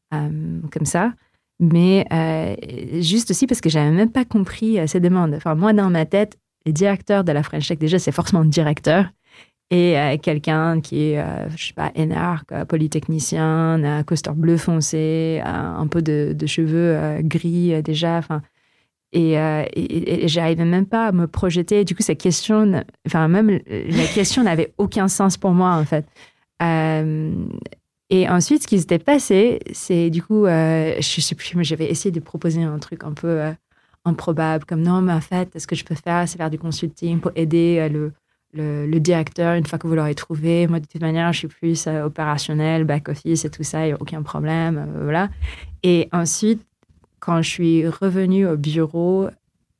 comme 0.09 0.85
ça 0.85 1.13
mais 1.59 2.05
euh, 2.13 2.55
juste 3.01 3.31
aussi 3.31 3.45
parce 3.47 3.61
que 3.61 3.69
j'avais 3.69 3.91
même 3.91 4.11
pas 4.11 4.25
compris 4.25 4.79
euh, 4.79 4.87
ces 4.87 4.99
demandes. 4.99 5.33
Enfin, 5.35 5.55
moi, 5.55 5.73
dans 5.73 5.89
ma 5.89 6.05
tête, 6.05 6.37
le 6.65 6.71
directeur 6.71 7.23
de 7.23 7.31
la 7.31 7.43
French 7.43 7.67
Tech, 7.67 7.77
déjà, 7.77 7.99
c'est 7.99 8.11
forcément 8.11 8.45
directeur. 8.45 9.05
Et 9.71 9.99
euh, 9.99 10.17
quelqu'un 10.17 10.81
qui 10.81 11.11
est, 11.11 11.23
je 11.55 11.67
sais 11.67 11.73
pas, 11.73 11.91
énarque, 11.95 12.51
polytechnicien, 12.65 13.83
un 13.83 14.03
costard 14.03 14.33
bleu 14.35 14.57
foncé, 14.57 15.41
un 15.45 15.85
peu 15.85 16.01
de, 16.01 16.35
cheveux 16.47 17.19
gris 17.21 17.81
déjà. 17.83 18.17
Enfin, 18.17 18.41
et, 19.11 19.33
et, 19.33 20.23
et- 20.23 20.27
j'arrivais 20.27 20.65
même 20.65 20.87
pas 20.87 21.07
à 21.07 21.11
me 21.11 21.27
projeter. 21.27 21.85
Du 21.85 21.93
coup, 21.93 22.01
cette 22.01 22.19
question, 22.19 22.83
enfin, 23.05 23.27
même 23.27 23.59
la 23.67 24.05
question 24.07 24.43
n'avait 24.43 24.73
aucun 24.79 25.07
sens 25.07 25.37
pour 25.37 25.51
moi, 25.51 25.75
en 25.75 25.85
fait. 25.85 26.07
Et 28.09 28.27
ensuite, 28.27 28.63
ce 28.63 28.67
qui 28.67 28.79
s'était 28.79 28.99
passé, 28.99 29.59
c'est 29.71 30.09
du 30.09 30.23
coup, 30.23 30.45
euh, 30.45 30.95
je 30.99 31.21
sais 31.21 31.35
plus, 31.35 31.55
mais 31.55 31.63
j'avais 31.63 31.89
essayé 31.89 32.11
de 32.11 32.19
proposer 32.19 32.63
un 32.63 32.79
truc 32.79 33.03
un 33.03 33.13
peu 33.13 33.27
euh, 33.27 33.51
improbable, 34.03 34.65
comme 34.65 34.81
non, 34.81 35.01
mais 35.01 35.13
en 35.13 35.21
fait, 35.21 35.59
ce 35.59 35.67
que 35.67 35.75
je 35.75 35.85
peux 35.85 35.95
faire, 35.95 36.27
c'est 36.27 36.37
faire 36.37 36.49
du 36.49 36.57
consulting 36.57 37.19
pour 37.19 37.31
aider 37.35 37.77
euh, 37.79 38.11
le, 38.53 38.87
le, 38.87 38.99
directeur 38.99 39.53
une 39.53 39.65
fois 39.65 39.77
que 39.77 39.87
vous 39.87 39.93
l'aurez 39.93 40.15
trouvé. 40.15 40.65
Moi, 40.67 40.79
de 40.79 40.87
toute 40.87 41.01
manière, 41.01 41.31
je 41.33 41.39
suis 41.39 41.47
plus 41.47 41.85
euh, 41.85 42.03
opérationnel, 42.05 42.83
back-office 42.83 43.45
et 43.45 43.51
tout 43.51 43.63
ça, 43.63 43.85
il 43.85 43.89
n'y 43.89 43.93
a 43.93 43.97
aucun 44.01 44.23
problème. 44.23 44.91
voilà. 45.03 45.29
Et 45.83 46.09
ensuite, 46.11 46.65
quand 47.19 47.43
je 47.43 47.49
suis 47.49 47.87
revenue 47.87 48.47
au 48.47 48.57
bureau, 48.57 49.29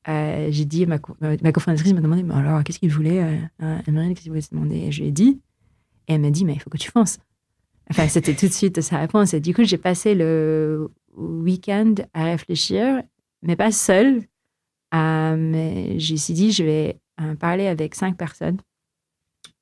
j'ai 0.08 0.66
dit, 0.66 0.86
ma, 0.86 1.00
co- 1.00 1.16
ma 1.20 1.52
cofondatrice 1.52 1.94
m'a 1.94 2.02
demandé, 2.02 2.24
mais 2.24 2.34
alors, 2.36 2.64
qu'est-ce 2.64 2.80
qu'il 2.80 2.92
voulait, 2.92 3.42
Emeryne, 3.88 4.10
qu'est-ce 4.14 4.24
qu'il 4.24 4.32
voulait 4.32 4.44
demander? 4.52 4.76
Et 4.78 4.92
je 4.92 5.02
lui 5.02 5.10
ai 5.10 5.12
dit, 5.12 5.40
et 6.08 6.14
elle 6.14 6.22
m'a 6.22 6.32
dit, 6.32 6.46
mais 6.46 6.54
il 6.54 6.60
faut 6.60 6.70
que 6.70 6.78
tu 6.78 6.92
fonces. 6.92 7.20
Enfin, 7.92 8.08
c'était 8.08 8.36
tout 8.36 8.48
de 8.48 8.54
suite 8.54 8.82
sa 8.82 9.00
réponse. 9.00 9.34
Et 9.34 9.40
du 9.40 9.54
coup, 9.54 9.64
j'ai 9.64 9.78
passé 9.78 10.16
le 10.16 10.90
week-end 11.16 11.96
à 12.14 12.26
réfléchir, 12.26 13.02
mais 13.42 13.56
pas 13.56 13.72
seule. 13.72 14.24
Euh, 14.94 15.36
mais 15.38 16.00
j'ai 16.00 16.16
aussi 16.16 16.34
dit, 16.34 16.52
je 16.52 16.64
vais 16.64 17.00
parler 17.40 17.68
avec 17.68 17.96
cinq 17.96 18.18
personnes. 18.18 18.58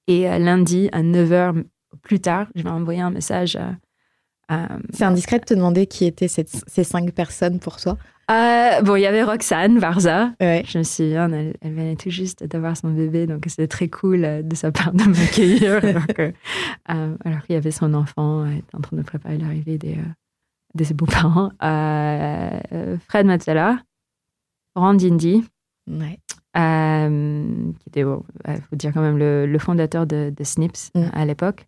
Et 0.07 0.29
euh, 0.29 0.37
lundi, 0.39 0.89
à 0.91 1.01
9h 1.03 1.63
plus 2.01 2.19
tard, 2.19 2.47
je 2.55 2.63
vais 2.63 2.69
envoyer 2.69 3.01
un 3.01 3.11
message 3.11 3.55
à. 3.55 3.75
À- 4.49 4.77
C'est 4.93 5.03
indiscret 5.05 5.39
de 5.39 5.45
te 5.45 5.53
demander 5.53 5.87
qui 5.87 6.05
étaient 6.05 6.27
cette- 6.27 6.63
ces 6.67 6.83
cinq 6.83 7.11
personnes 7.11 7.59
pour 7.59 7.77
toi. 7.77 7.97
Euh, 8.29 8.81
bon, 8.81 8.95
il 8.97 9.01
y 9.01 9.05
avait 9.05 9.23
Roxane 9.23 9.79
Varza. 9.79 10.31
Ouais. 10.41 10.61
Je 10.67 10.79
me 10.79 10.83
souviens, 10.83 11.31
elle, 11.31 11.53
elle 11.61 11.73
venait 11.73 11.95
tout 11.95 12.09
juste 12.09 12.43
d'avoir 12.43 12.75
son 12.75 12.89
bébé, 12.89 13.25
donc 13.25 13.45
c'était 13.47 13.67
très 13.69 13.87
cool 13.87 14.25
euh, 14.25 14.41
de 14.41 14.53
sa 14.55 14.71
part 14.71 14.91
de 14.93 15.03
m'accueillir. 15.03 15.75
alors 16.85 17.13
euh, 17.25 17.39
qu'il 17.45 17.53
y 17.53 17.57
avait 17.57 17.71
son 17.71 17.93
enfant, 17.93 18.45
elle 18.45 18.57
était 18.57 18.75
en 18.75 18.81
train 18.81 18.97
de 18.97 19.01
préparer 19.03 19.37
l'arrivée 19.37 19.77
des, 19.77 19.93
euh, 19.93 20.01
de 20.75 20.83
ses 20.83 20.93
beaux-parents. 20.93 21.51
Euh, 21.63 22.49
euh, 22.73 22.97
Fred 23.07 23.25
Mazzella, 23.25 23.79
Randindi, 24.75 25.43
Ouais. 25.89 26.19
euh, 26.57 27.71
qui 27.79 27.89
était, 27.89 28.01
il 28.01 28.61
faut 28.69 28.75
dire 28.75 28.91
quand 28.93 29.01
même, 29.01 29.17
le, 29.17 29.45
le 29.45 29.59
fondateur 29.59 30.05
de, 30.05 30.33
de 30.35 30.43
Snips 30.43 30.91
Mm. 30.95 30.99
euh, 30.99 31.09
à 31.13 31.25
l'époque 31.25 31.65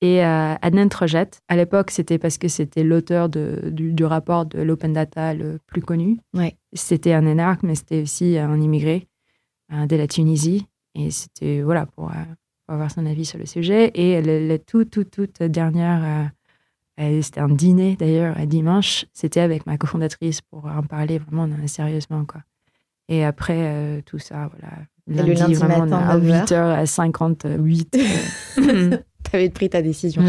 et 0.00 0.24
euh, 0.24 0.54
Adnan 0.62 0.88
Trojat. 0.88 1.26
À 1.48 1.56
l'époque, 1.56 1.90
c'était 1.90 2.18
parce 2.18 2.38
que 2.38 2.46
c'était 2.48 2.84
l'auteur 2.84 3.28
du, 3.28 4.04
rapport 4.04 4.46
de 4.46 4.60
l'Open 4.60 4.92
Data 4.92 5.34
le 5.34 5.58
plus 5.66 5.82
connu. 5.82 6.20
C'était 6.72 7.14
un 7.14 7.26
énarque, 7.26 7.64
mais 7.64 7.74
c'était 7.74 8.02
aussi 8.02 8.38
un 8.38 8.60
immigré 8.60 9.08
euh, 9.72 9.86
de 9.86 9.96
la 9.96 10.06
Tunisie. 10.06 10.68
Et 10.94 11.10
c'était, 11.10 11.62
voilà, 11.62 11.82
euh, 11.82 11.86
pour, 11.96 12.12
avoir 12.68 12.90
son 12.90 13.06
avis 13.06 13.24
sur 13.24 13.38
le 13.38 13.46
sujet. 13.46 13.90
Et 13.94 14.20
la 14.22 14.40
le 14.40 14.58
tout, 14.58 14.84
tout, 14.84 15.04
toute 15.04 15.42
dernière, 15.42 16.30
c'était 16.98 17.40
un 17.40 17.48
dîner 17.48 17.96
d'ailleurs, 17.96 18.36
dimanche, 18.46 19.06
c'était 19.12 19.40
avec 19.40 19.66
ma 19.66 19.78
cofondatrice 19.78 20.42
pour 20.42 20.66
en 20.66 20.82
parler 20.82 21.18
vraiment 21.18 21.48
sérieusement, 21.66 22.24
quoi. 22.24 22.42
Et 23.10 23.24
après, 23.24 24.02
tout 24.04 24.18
ça, 24.18 24.50
voilà. 24.50 24.68
Lundi, 25.06 25.34
lundi 25.40 25.54
vraiment, 25.54 25.86
matin, 25.86 26.06
à 26.06 26.18
8h58. 26.84 29.00
avais 29.32 29.50
pris 29.50 29.70
ta 29.70 29.82
décision. 29.82 30.22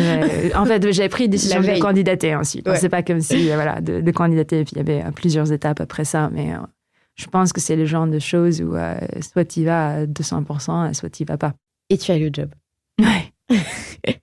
En 0.55 0.65
fait, 0.65 0.91
j'avais 0.91 1.09
pris 1.09 1.25
une 1.25 1.31
décision 1.31 1.62
de 1.62 1.79
candidater 1.79 2.35
ensuite. 2.35 2.67
Ouais. 2.67 2.77
C'est 2.77 2.89
pas 2.89 3.03
comme 3.03 3.21
si, 3.21 3.51
euh, 3.51 3.55
voilà, 3.55 3.81
de, 3.81 4.12
candidater. 4.12 4.59
Et 4.59 4.63
puis, 4.63 4.73
il 4.75 4.77
y 4.77 4.81
avait 4.81 5.03
euh, 5.03 5.12
plusieurs 5.12 5.51
étapes 5.51 5.81
après 5.81 6.05
ça. 6.05 6.29
Mais 6.31 6.53
euh, 6.53 6.57
je 7.15 7.27
pense 7.27 7.53
que 7.53 7.62
c'est 7.62 7.75
le 7.75 7.85
genre 7.85 8.07
de 8.07 8.19
choses 8.19 8.62
où 8.62 8.75
soit 9.21 9.45
tu 9.45 9.62
y 9.62 9.63
vas 9.65 9.89
à 9.89 10.05
200%, 10.05 10.93
soit 10.93 11.09
tu 11.09 11.23
y 11.23 11.25
vas 11.25 11.38
pas. 11.38 11.53
Et 11.89 11.97
tu 11.97 12.12
as 12.12 12.17
le 12.17 12.29
job. 12.31 12.49
Ouais. 12.99 13.31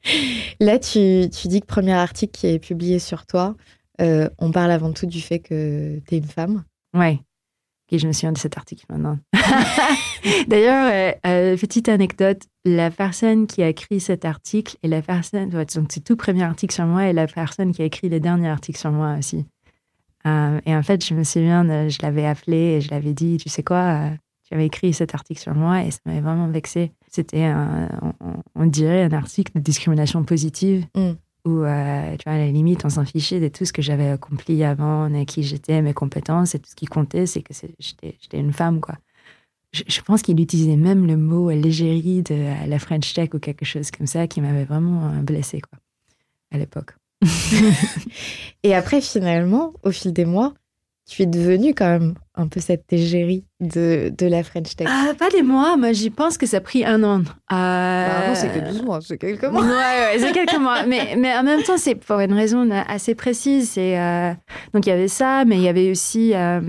Là, 0.60 0.78
tu, 0.78 1.28
tu, 1.30 1.48
dis 1.48 1.60
que 1.60 1.66
premier 1.66 1.94
article 1.94 2.32
qui 2.32 2.46
est 2.46 2.58
publié 2.58 2.98
sur 2.98 3.26
toi, 3.26 3.56
on 3.98 4.52
parle 4.52 4.70
avant 4.70 4.92
tout 4.92 5.06
du 5.06 5.20
fait 5.20 5.38
que 5.40 5.98
tu 6.06 6.14
es 6.14 6.18
une 6.18 6.24
femme. 6.24 6.64
Ouais. 6.94 7.20
Ok, 7.90 8.00
je 8.00 8.06
me 8.06 8.12
souviens 8.12 8.32
de 8.32 8.38
cet 8.38 8.56
article 8.56 8.84
maintenant. 8.88 9.18
D'ailleurs, 10.48 10.90
euh, 10.92 11.12
euh, 11.26 11.56
petite 11.56 11.88
anecdote, 11.88 12.42
la 12.64 12.90
personne 12.90 13.46
qui 13.46 13.62
a 13.62 13.68
écrit 13.68 14.00
cet 14.00 14.24
article 14.24 14.76
et 14.82 14.88
la 14.88 15.02
personne, 15.02 15.50
donc 15.50 15.86
c'est 15.90 16.02
tout 16.02 16.16
premier 16.16 16.42
article 16.42 16.74
sur 16.74 16.84
moi 16.84 17.06
et 17.06 17.12
la 17.12 17.28
personne 17.28 17.72
qui 17.72 17.82
a 17.82 17.84
écrit 17.84 18.08
les 18.08 18.18
derniers 18.18 18.48
articles 18.48 18.78
sur 18.78 18.90
moi 18.90 19.14
aussi. 19.18 19.44
Euh, 20.26 20.60
et 20.66 20.74
en 20.74 20.82
fait, 20.82 21.04
je 21.04 21.14
me 21.14 21.22
souviens, 21.22 21.88
je 21.88 21.98
l'avais 22.02 22.26
appelé 22.26 22.56
et 22.56 22.80
je 22.80 22.90
l'avais 22.90 23.12
dit, 23.12 23.36
tu 23.36 23.48
sais 23.48 23.62
quoi, 23.62 24.10
tu 24.48 24.54
avais 24.54 24.66
écrit 24.66 24.92
cet 24.92 25.14
article 25.14 25.40
sur 25.40 25.54
moi 25.54 25.84
et 25.84 25.92
ça 25.92 26.00
m'avait 26.06 26.20
vraiment 26.20 26.48
vexé. 26.48 26.90
C'était, 27.08 27.52
on 28.56 28.66
dirait, 28.66 29.04
un 29.04 29.12
article 29.12 29.52
de 29.54 29.60
discrimination 29.60 30.24
positive 30.24 30.86
Mm. 30.96 31.12
Où, 31.46 31.62
euh, 31.62 32.16
tu 32.16 32.24
vois, 32.26 32.34
à 32.34 32.38
la 32.38 32.50
limite, 32.50 32.84
on 32.84 32.90
s'en 32.90 33.04
fichait 33.04 33.40
de 33.40 33.48
tout 33.48 33.64
ce 33.64 33.72
que 33.72 33.82
j'avais 33.82 34.08
accompli 34.08 34.64
avant, 34.64 35.08
de 35.08 35.24
qui 35.24 35.42
j'étais, 35.42 35.80
mes 35.80 35.94
compétences, 35.94 36.54
et 36.54 36.58
tout 36.58 36.70
ce 36.70 36.74
qui 36.74 36.86
comptait, 36.86 37.26
c'est 37.26 37.42
que 37.42 37.54
j'étais 37.78 38.38
une 38.38 38.52
femme, 38.52 38.80
quoi. 38.80 38.96
Je, 39.72 39.82
je 39.86 40.00
pense 40.00 40.22
qu'il 40.22 40.40
utilisait 40.40 40.76
même 40.76 41.06
le 41.06 41.16
mot 41.16 41.50
légérie 41.50 42.22
de 42.22 42.34
euh, 42.34 42.66
la 42.66 42.78
French 42.78 43.12
Tech 43.12 43.30
ou 43.34 43.38
quelque 43.38 43.64
chose 43.64 43.90
comme 43.90 44.06
ça 44.06 44.26
qui 44.26 44.40
m'avait 44.40 44.64
vraiment 44.64 45.10
euh, 45.10 45.22
blessée, 45.22 45.60
quoi, 45.60 45.78
à 46.50 46.58
l'époque. 46.58 46.94
Et 48.62 48.74
après, 48.74 49.00
finalement, 49.00 49.72
au 49.82 49.90
fil 49.90 50.12
des 50.12 50.24
mois, 50.24 50.54
tu 51.06 51.22
es 51.22 51.26
devenue 51.26 51.74
quand 51.74 51.88
même 51.88 52.14
un 52.36 52.48
peu 52.48 52.60
cette 52.60 52.92
égérie 52.92 53.44
de, 53.60 54.12
de 54.16 54.26
la 54.26 54.42
French 54.42 54.76
Tech. 54.76 54.86
Ah, 54.90 55.12
pas 55.18 55.30
des 55.30 55.42
mois, 55.42 55.76
moi 55.76 55.92
j'y 55.92 56.10
pense 56.10 56.36
que 56.36 56.44
ça 56.46 56.58
a 56.58 56.60
pris 56.60 56.84
un 56.84 57.02
an. 57.02 57.20
Bah, 57.50 58.32
Euh, 58.32 58.82
mois, 58.84 59.00
c'est 59.00 59.16
quelques 59.16 59.42
Ouais, 59.44 59.50
ouais, 59.60 60.18
c'est 60.18 60.32
quelques 60.32 60.58
mois. 60.58 60.84
Mais, 60.84 61.16
mais 61.16 61.34
en 61.34 61.42
même 61.42 61.62
temps, 61.62 61.78
c'est 61.78 61.94
pour 61.94 62.20
une 62.20 62.34
raison 62.34 62.68
assez 62.70 63.14
précise. 63.14 63.70
C'est, 63.70 63.98
euh, 63.98 64.32
donc, 64.74 64.86
il 64.86 64.90
y 64.90 64.92
avait 64.92 65.08
ça, 65.08 65.44
mais 65.46 65.56
il 65.56 65.62
y 65.62 65.68
avait 65.68 65.90
aussi. 65.90 66.34
euh, 66.34 66.60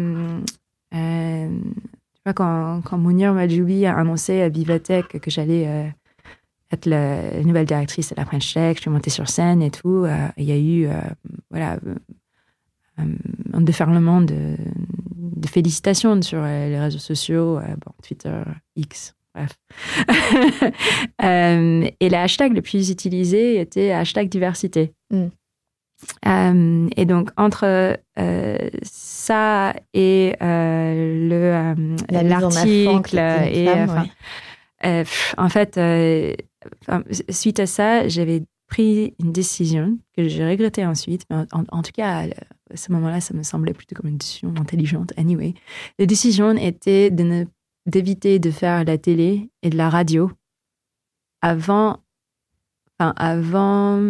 euh, 0.96 1.48
tu 1.50 2.22
vois, 2.26 2.34
quand, 2.34 2.82
quand 2.86 2.98
Mounir 2.98 3.34
Majoubi 3.34 3.86
a 3.86 3.98
annoncé 3.98 4.42
à 4.42 4.50
Vivatech 4.50 5.20
que 5.20 5.30
j'allais 5.30 5.94
être 6.72 6.86
la 6.86 7.42
nouvelle 7.44 7.66
directrice 7.66 8.10
de 8.12 8.16
la 8.16 8.26
French 8.26 8.54
Tech, 8.54 8.78
je 8.78 8.82
suis 8.82 8.90
montée 8.90 9.10
sur 9.10 9.28
scène 9.28 9.62
et 9.62 9.72
tout, 9.72 10.06
il 10.38 10.44
y 10.46 10.52
a 10.54 10.58
eu. 10.58 10.90
voilà. 11.52 11.78
un 12.98 13.62
déferlement 13.62 14.22
de, 14.22 14.56
de 15.40 15.48
félicitations 15.48 16.22
sur 16.22 16.40
euh, 16.42 16.70
les 16.70 16.80
réseaux 16.80 17.00
sociaux, 17.00 17.58
euh, 17.58 17.76
bon, 17.86 17.94
Twitter, 18.04 18.42
X, 18.76 19.16
bref. 19.34 19.52
Euh, 21.24 21.90
et 22.00 22.10
le 22.10 22.16
hashtag 22.16 22.54
le 22.54 22.62
plus 22.62 22.92
utilisé 22.92 23.60
était 23.60 23.92
hashtag 23.92 24.30
diversité. 24.30 24.94
Mm. 25.12 25.28
Euh, 26.28 26.88
et 26.96 27.06
donc, 27.06 27.32
entre 27.38 27.98
euh, 28.20 28.70
ça 28.84 29.74
et 29.94 30.36
euh, 30.42 31.28
le, 31.28 31.86
l'article 32.12 33.16
t'es 33.16 33.50
une 33.50 33.56
et 33.56 33.66
femme, 33.66 33.90
enfin, 33.90 34.06
ouais. 34.84 35.04
pff, 35.04 35.36
en 35.38 35.50
fait, 35.50 35.80
suite 37.30 37.60
à 37.60 37.66
ça, 37.66 38.08
j'avais 38.08 38.44
pris 38.68 39.16
une 39.20 39.32
décision 39.32 39.98
que 40.16 40.28
j'ai 40.28 40.48
regrettée 40.48 40.86
ensuite. 40.86 41.24
Mais 41.30 41.38
en, 41.52 41.64
en 41.70 41.82
tout 41.82 41.92
cas, 41.94 42.28
à 42.70 42.76
ce 42.76 42.92
moment-là, 42.92 43.22
ça 43.22 43.34
me 43.34 43.44
semblait 43.44 43.74
plutôt 43.74 43.96
comme 43.96 44.10
une 44.10 44.18
décision 44.18 44.54
intelligente. 44.58 45.14
Anyway, 45.18 45.54
la 46.00 46.06
décision 46.06 46.52
était 46.56 47.10
d'éviter 47.86 48.40
de 48.40 48.52
faire 48.52 48.84
la 48.84 48.98
télé 48.98 49.50
et 49.64 49.70
de 49.70 49.78
la 49.78 49.90
radio 49.90 50.32
avant, 51.42 52.00
enfin, 53.00 53.14
avant 53.16 54.02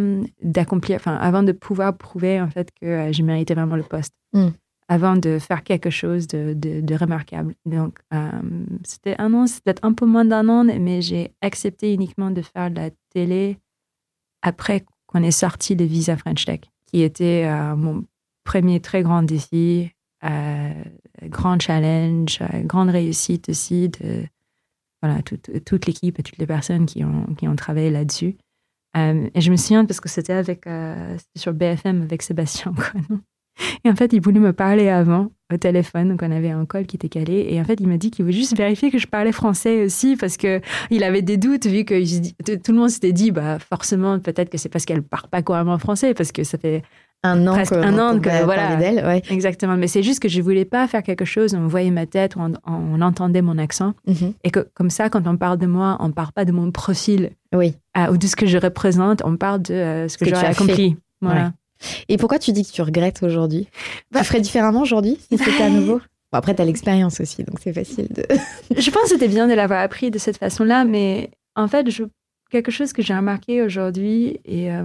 d'accomplir, 0.41 0.97
enfin, 0.97 1.15
avant 1.15 1.43
de 1.43 1.51
pouvoir 1.51 1.97
prouver 1.97 2.41
en 2.41 2.49
fait 2.49 2.71
que 2.79 2.85
euh, 2.85 3.11
je 3.11 3.21
méritais 3.23 3.53
vraiment 3.53 3.75
le 3.75 3.83
poste. 3.83 4.13
Mm. 4.33 4.47
Avant 4.89 5.17
de 5.17 5.37
faire 5.37 5.65
quelque 5.65 5.89
chose 5.89 6.27
de, 6.27 6.53
de, 6.53 6.79
de 6.79 6.95
remarquable. 6.95 7.55
Donc, 7.65 7.99
euh, 8.13 8.31
c'était 8.85 9.15
un 9.19 9.33
an, 9.33 9.45
c'était 9.45 9.63
peut-être 9.65 9.83
un 9.83 9.91
peu 9.91 10.05
moins 10.05 10.23
d'un 10.23 10.47
an, 10.47 10.63
mais 10.63 11.01
j'ai 11.01 11.33
accepté 11.41 11.93
uniquement 11.93 12.31
de 12.31 12.41
faire 12.41 12.69
la 12.69 12.89
télé 13.13 13.57
après 14.47 14.86
qu'on 15.05 15.23
ait 15.23 15.31
sorti 15.31 15.75
le 15.75 15.86
Visa 15.86 16.17
French 16.17 16.45
Tech, 16.45 16.62
qui 16.86 17.01
était 17.01 17.45
euh, 17.45 17.75
mon 17.75 18.05
premier 18.43 18.79
très 18.79 19.03
grand 19.03 19.23
défi, 19.23 19.91
euh, 20.23 20.83
grand 21.23 21.62
challenge, 21.62 22.39
euh, 22.41 22.62
grande 22.63 22.89
réussite 22.89 23.49
aussi 23.49 23.89
de 23.89 24.25
voilà, 25.01 25.21
toute, 25.21 25.63
toute 25.65 25.86
l'équipe 25.86 26.17
et 26.19 26.23
toutes 26.23 26.38
les 26.38 26.47
personnes 26.47 26.86
qui 26.86 27.03
ont, 27.03 27.25
qui 27.36 27.47
ont 27.47 27.55
travaillé 27.55 27.91
là-dessus. 27.91 28.38
Et 28.95 29.41
je 29.41 29.51
me 29.51 29.57
souviens 29.57 29.86
parce 29.86 29.99
que 29.99 30.10
c'était 30.10 30.33
avec 30.33 30.65
sur 31.38 31.53
BFM 31.53 32.01
avec 32.01 32.23
Sébastien 32.23 32.73
Coinon. 32.73 33.21
Et 33.83 33.89
en 33.89 33.95
fait, 33.95 34.13
il 34.13 34.21
voulait 34.21 34.39
me 34.39 34.53
parler 34.53 34.89
avant 34.89 35.29
au 35.53 35.57
téléphone, 35.57 36.09
donc 36.09 36.21
on 36.23 36.31
avait 36.31 36.49
un 36.51 36.65
call 36.65 36.85
qui 36.85 36.97
était 36.97 37.07
calé. 37.09 37.47
Et 37.49 37.61
en 37.61 37.63
fait, 37.63 37.77
il 37.79 37.87
m'a 37.87 37.97
dit 37.97 38.11
qu'il 38.11 38.25
voulait 38.25 38.35
juste 38.37 38.57
vérifier 38.57 38.91
que 38.91 38.97
je 38.97 39.07
parlais 39.07 39.31
français 39.31 39.85
aussi 39.85 40.15
parce 40.17 40.35
que 40.35 40.59
il 40.91 41.03
avait 41.03 41.21
des 41.21 41.37
doutes 41.37 41.65
vu 41.67 41.85
que 41.85 41.95
tout 42.57 42.71
le 42.73 42.77
monde 42.77 42.89
s'était 42.89 43.13
dit, 43.13 43.31
bah 43.31 43.57
forcément, 43.59 44.19
peut-être 44.19 44.49
que 44.49 44.57
c'est 44.57 44.67
parce 44.69 44.83
qu'elle 44.85 45.01
parle 45.03 45.27
pas 45.29 45.41
couramment 45.41 45.77
français 45.77 46.13
parce 46.13 46.33
que 46.33 46.43
ça 46.43 46.57
fait 46.57 46.81
Un 47.23 47.47
an 47.47 47.53
presque 47.53 47.73
que, 47.73 47.77
un 47.79 47.97
an 47.97 48.19
que, 48.19 48.43
voilà. 48.43 48.75
d'elle, 48.75 49.05
ouais. 49.05 49.21
exactement. 49.29 49.77
Mais 49.77 49.87
c'est 49.87 50.03
juste 50.03 50.19
que 50.21 50.27
je 50.27 50.41
voulais 50.41 50.65
pas 50.65 50.85
faire 50.87 51.01
quelque 51.01 51.23
chose, 51.25 51.55
on 51.55 51.65
voyait 51.67 51.91
ma 51.91 52.05
tête, 52.05 52.35
on, 52.35 52.51
on 52.65 53.01
entendait 53.01 53.41
mon 53.41 53.57
accent 53.57 53.93
Mhm. 54.05 54.33
et 54.43 54.51
que 54.51 54.67
comme 54.73 54.89
ça, 54.89 55.09
quand 55.09 55.25
on 55.27 55.37
parle 55.37 55.57
de 55.59 55.65
moi, 55.67 55.95
on 56.01 56.11
parle 56.11 56.33
pas 56.33 56.43
de 56.43 56.51
mon 56.51 56.71
profil 56.71 57.29
Oui. 57.55 57.73
euh, 57.97 58.11
ou 58.11 58.17
de 58.17 58.27
ce 58.27 58.35
que 58.35 58.47
je 58.47 58.57
représente, 58.57 59.21
on 59.23 59.37
parle 59.37 59.61
de 59.61 59.73
euh, 59.73 60.07
ce 60.09 60.17
que, 60.17 60.25
que 60.25 60.31
j'aurais 60.31 60.47
accompli. 60.47 60.97
Voilà. 61.21 61.53
Et 62.09 62.17
pourquoi 62.17 62.39
tu 62.39 62.51
dis 62.51 62.65
que 62.65 62.71
tu 62.71 62.81
regrettes 62.81 63.23
aujourd'hui? 63.23 63.67
Bah- 64.11 64.21
Tu 64.21 64.25
ferais 64.27 64.41
différemment 64.41 64.81
aujourd'hui 64.81 65.17
si 65.29 65.37
c'était 65.37 65.63
à 65.63 65.69
nouveau? 65.69 65.99
Bon, 66.29 66.39
après, 66.39 66.53
tu 66.53 66.61
as 66.61 66.65
l'expérience 66.65 67.21
aussi, 67.21 67.45
donc 67.45 67.57
c'est 67.61 67.71
facile 67.71 68.09
de. 68.09 68.25
je 68.77 68.91
pense 68.91 69.03
que 69.03 69.09
c'était 69.11 69.29
bien 69.29 69.47
de 69.47 69.53
l'avoir 69.53 69.79
appris 69.79 70.11
de 70.11 70.17
cette 70.17 70.35
façon-là, 70.35 70.83
mais 70.83 71.31
en 71.55 71.69
fait, 71.69 71.89
je, 71.89 72.03
quelque 72.49 72.69
chose 72.69 72.91
que 72.91 73.01
j'ai 73.01 73.15
remarqué 73.15 73.61
aujourd'hui, 73.61 74.37
et 74.43 74.69
euh, 74.69 74.83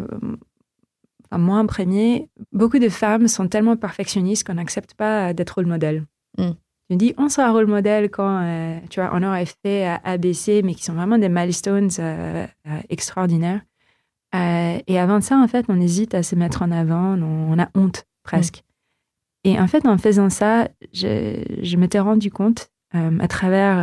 enfin, 1.24 1.38
moi 1.38 1.58
en 1.58 1.66
premier, 1.66 2.28
beaucoup 2.52 2.78
de 2.78 2.88
femmes 2.88 3.26
sont 3.26 3.48
tellement 3.48 3.76
perfectionnistes 3.76 4.46
qu'on 4.46 4.54
n'accepte 4.54 4.94
pas 4.94 5.32
d'être 5.34 5.50
rôle 5.56 5.66
modèle. 5.66 6.04
Mm. 6.38 6.50
Je 6.88 6.94
me 6.94 6.98
dis, 6.98 7.14
on 7.16 7.28
sera 7.28 7.50
rôle 7.50 7.66
modèle 7.66 8.10
quand, 8.10 8.42
euh, 8.42 8.78
tu 8.90 9.00
vois, 9.00 9.10
on 9.14 9.22
aurait 9.22 9.46
fait 9.64 9.86
ABC, 10.04 10.62
mais 10.62 10.74
qui 10.74 10.84
sont 10.84 10.92
vraiment 10.92 11.18
des 11.18 11.28
milestones 11.28 11.90
euh, 11.98 12.46
euh, 12.68 12.80
extraordinaires. 12.88 13.62
Euh, 14.34 14.78
et 14.86 14.98
avant 14.98 15.20
ça, 15.20 15.36
en 15.38 15.46
fait, 15.48 15.66
on 15.68 15.80
hésite 15.80 16.14
à 16.14 16.22
se 16.22 16.34
mettre 16.34 16.62
en 16.62 16.70
avant, 16.70 17.18
on, 17.18 17.52
on 17.52 17.58
a 17.58 17.68
honte 17.74 18.04
presque. 18.22 18.64
Et 19.44 19.58
en 19.58 19.66
fait, 19.66 19.84
en 19.86 19.98
faisant 19.98 20.30
ça, 20.30 20.68
je, 20.92 21.42
je 21.62 21.76
m'étais 21.76 21.98
rendu 22.00 22.30
compte 22.30 22.70
euh, 22.94 23.18
à 23.20 23.28
travers 23.28 23.78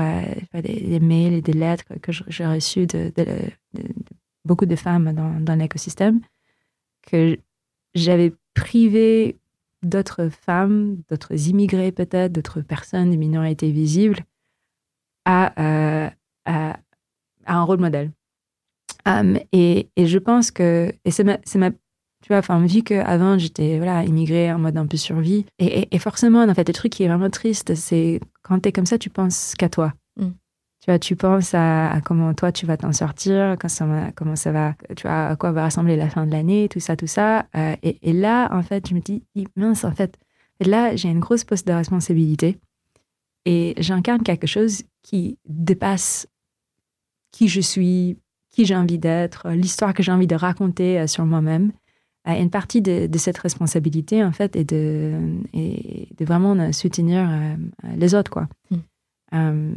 euh, 0.55 0.61
des, 0.61 0.81
des 0.81 0.99
mails 0.99 1.33
et 1.33 1.41
des 1.41 1.53
lettres 1.53 1.83
que 2.01 2.11
j'ai 2.11 2.45
reçues 2.45 2.87
de, 2.87 3.11
de- 3.15 3.25
de- 3.25 3.81
de 3.83 3.89
beaucoup 4.45 4.65
de 4.65 4.75
femmes 4.75 5.13
dans, 5.13 5.39
dans 5.39 5.55
l'écosystème 5.55 6.21
que 7.03 7.37
j'avais 7.93 8.33
privé 8.53 9.37
d'autres 9.83 10.29
femmes, 10.29 10.97
d'autres 11.09 11.47
immigrés 11.49 11.91
peut-être, 11.91 12.31
d'autres 12.31 12.61
personnes, 12.61 13.11
des 13.11 13.17
minorités 13.17 13.71
visibles 13.71 14.19
à, 15.25 15.53
à, 16.05 16.11
à 16.45 16.77
un 17.45 17.63
rôle 17.63 17.79
modèle. 17.79 18.11
Um, 19.05 19.37
et, 19.51 19.89
et 19.95 20.07
je 20.07 20.17
pense 20.17 20.51
que, 20.51 20.91
et 21.05 21.11
c'est 21.11 21.23
ma, 21.23 21.37
tu 21.41 22.27
vois, 22.27 22.37
enfin, 22.37 22.65
vu 22.65 22.83
qu'avant 22.83 23.37
j'étais 23.37 23.77
voilà, 23.77 24.03
immigrée 24.03 24.51
en 24.51 24.59
mode 24.59 24.77
un 24.77 24.87
peu 24.87 24.97
survie, 24.97 25.45
et, 25.57 25.81
et, 25.81 25.95
et 25.95 25.99
forcément, 25.99 26.43
en 26.43 26.53
fait, 26.53 26.67
le 26.67 26.73
truc 26.73 26.91
qui 26.91 27.03
est 27.03 27.07
vraiment 27.07 27.29
triste, 27.29 27.75
c'est 27.75 28.19
quand 28.41 28.59
t'es 28.59 28.71
comme 28.71 28.85
ça, 28.85 28.97
tu 28.97 29.09
penses 29.09 29.53
qu'à 29.57 29.69
toi. 29.69 29.93
Mm. 30.17 30.29
Tu 30.81 30.91
vois, 30.91 30.99
tu 30.99 31.15
penses 31.17 31.53
à, 31.53 31.91
à 31.91 32.01
comment 32.01 32.33
toi 32.33 32.53
tu 32.53 32.65
vas 32.65 32.77
t'en 32.77 32.93
sortir, 32.93 33.57
quand 33.59 33.67
ça 33.67 33.85
comment 34.15 34.37
ça 34.37 34.51
va, 34.51 34.75
tu 34.95 35.03
vois, 35.03 35.27
à 35.27 35.35
quoi 35.35 35.51
va 35.51 35.65
ressembler 35.65 35.97
la 35.97 36.09
fin 36.09 36.25
de 36.25 36.31
l'année, 36.31 36.69
tout 36.69 36.79
ça, 36.79 36.95
tout 36.95 37.07
ça. 37.07 37.47
Euh, 37.55 37.75
et, 37.83 37.97
et 38.09 38.13
là, 38.13 38.47
en 38.53 38.63
fait, 38.63 38.87
je 38.87 38.95
me 38.95 39.01
dis, 39.01 39.23
mince, 39.57 39.83
en 39.83 39.91
fait, 39.91 40.17
là, 40.61 40.95
j'ai 40.95 41.09
une 41.09 41.19
grosse 41.19 41.43
poste 41.43 41.67
de 41.67 41.73
responsabilité 41.73 42.57
et 43.45 43.73
j'incarne 43.77 44.23
quelque 44.23 44.47
chose 44.47 44.83
qui 45.03 45.37
dépasse 45.47 46.27
qui 47.31 47.47
je 47.47 47.61
suis, 47.61 48.17
qui 48.59 48.65
j'ai 48.65 48.75
envie 48.75 48.99
d'être, 48.99 49.47
l'histoire 49.51 49.93
que 49.93 50.03
j'ai 50.03 50.11
envie 50.11 50.27
de 50.27 50.35
raconter 50.35 50.99
euh, 50.99 51.07
sur 51.07 51.25
moi-même. 51.25 51.71
Euh, 52.27 52.33
une 52.33 52.49
partie 52.49 52.81
de, 52.81 53.07
de 53.07 53.17
cette 53.17 53.37
responsabilité, 53.37 54.21
en 54.21 54.33
fait, 54.33 54.57
est 54.57 54.69
de, 54.69 55.13
est 55.53 56.13
de 56.17 56.25
vraiment 56.25 56.57
euh, 56.57 56.73
soutenir 56.73 57.25
euh, 57.25 57.55
les 57.95 58.15
autres, 58.15 58.29
quoi. 58.29 58.49
Mm. 58.69 58.75
Euh, 59.33 59.71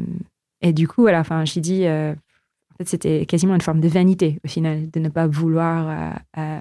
et 0.62 0.72
du 0.72 0.88
coup, 0.88 1.06
à 1.06 1.12
la 1.12 1.22
fin, 1.22 1.44
j'ai 1.44 1.60
dit, 1.60 1.86
euh, 1.86 2.12
en 2.12 2.76
fait, 2.78 2.88
c'était 2.88 3.24
quasiment 3.24 3.54
une 3.54 3.60
forme 3.60 3.80
de 3.80 3.86
vanité, 3.86 4.40
au 4.44 4.48
final, 4.48 4.90
de 4.90 4.98
ne 4.98 5.08
pas 5.08 5.28
vouloir 5.28 5.88
euh, 5.88 6.40
euh, 6.40 6.60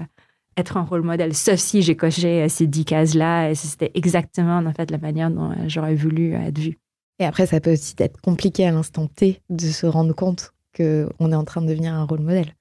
être 0.57 0.77
un 0.77 0.83
rôle 0.83 1.01
modèle, 1.01 1.33
sauf 1.33 1.57
si 1.57 1.81
j'ai 1.81 1.95
coché 1.95 2.43
euh, 2.43 2.49
ces 2.49 2.67
dix 2.67 2.85
cases-là, 2.85 3.49
et 3.49 3.55
c'était 3.55 3.89
exactement, 3.95 4.59
en 4.59 4.73
fait, 4.73 4.91
la 4.91 4.99
manière 4.99 5.31
dont 5.31 5.49
euh, 5.49 5.55
j'aurais 5.65 5.95
voulu 5.95 6.35
euh, 6.35 6.41
être 6.41 6.59
vue. 6.59 6.77
Et 7.17 7.25
après, 7.25 7.47
ça 7.47 7.59
peut 7.59 7.73
aussi 7.73 7.95
être 7.97 8.21
compliqué 8.21 8.67
à 8.67 8.71
l'instant 8.71 9.07
T 9.07 9.41
de 9.49 9.65
se 9.65 9.87
rendre 9.87 10.13
compte 10.13 10.53
qu'on 10.75 11.31
est 11.31 11.35
en 11.35 11.43
train 11.43 11.61
de 11.61 11.67
devenir 11.67 11.93
un 11.93 12.03
rôle 12.05 12.19
modèle. 12.21 12.53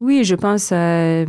Oui, 0.00 0.24
je 0.24 0.34
pense, 0.34 0.70
euh, 0.72 1.24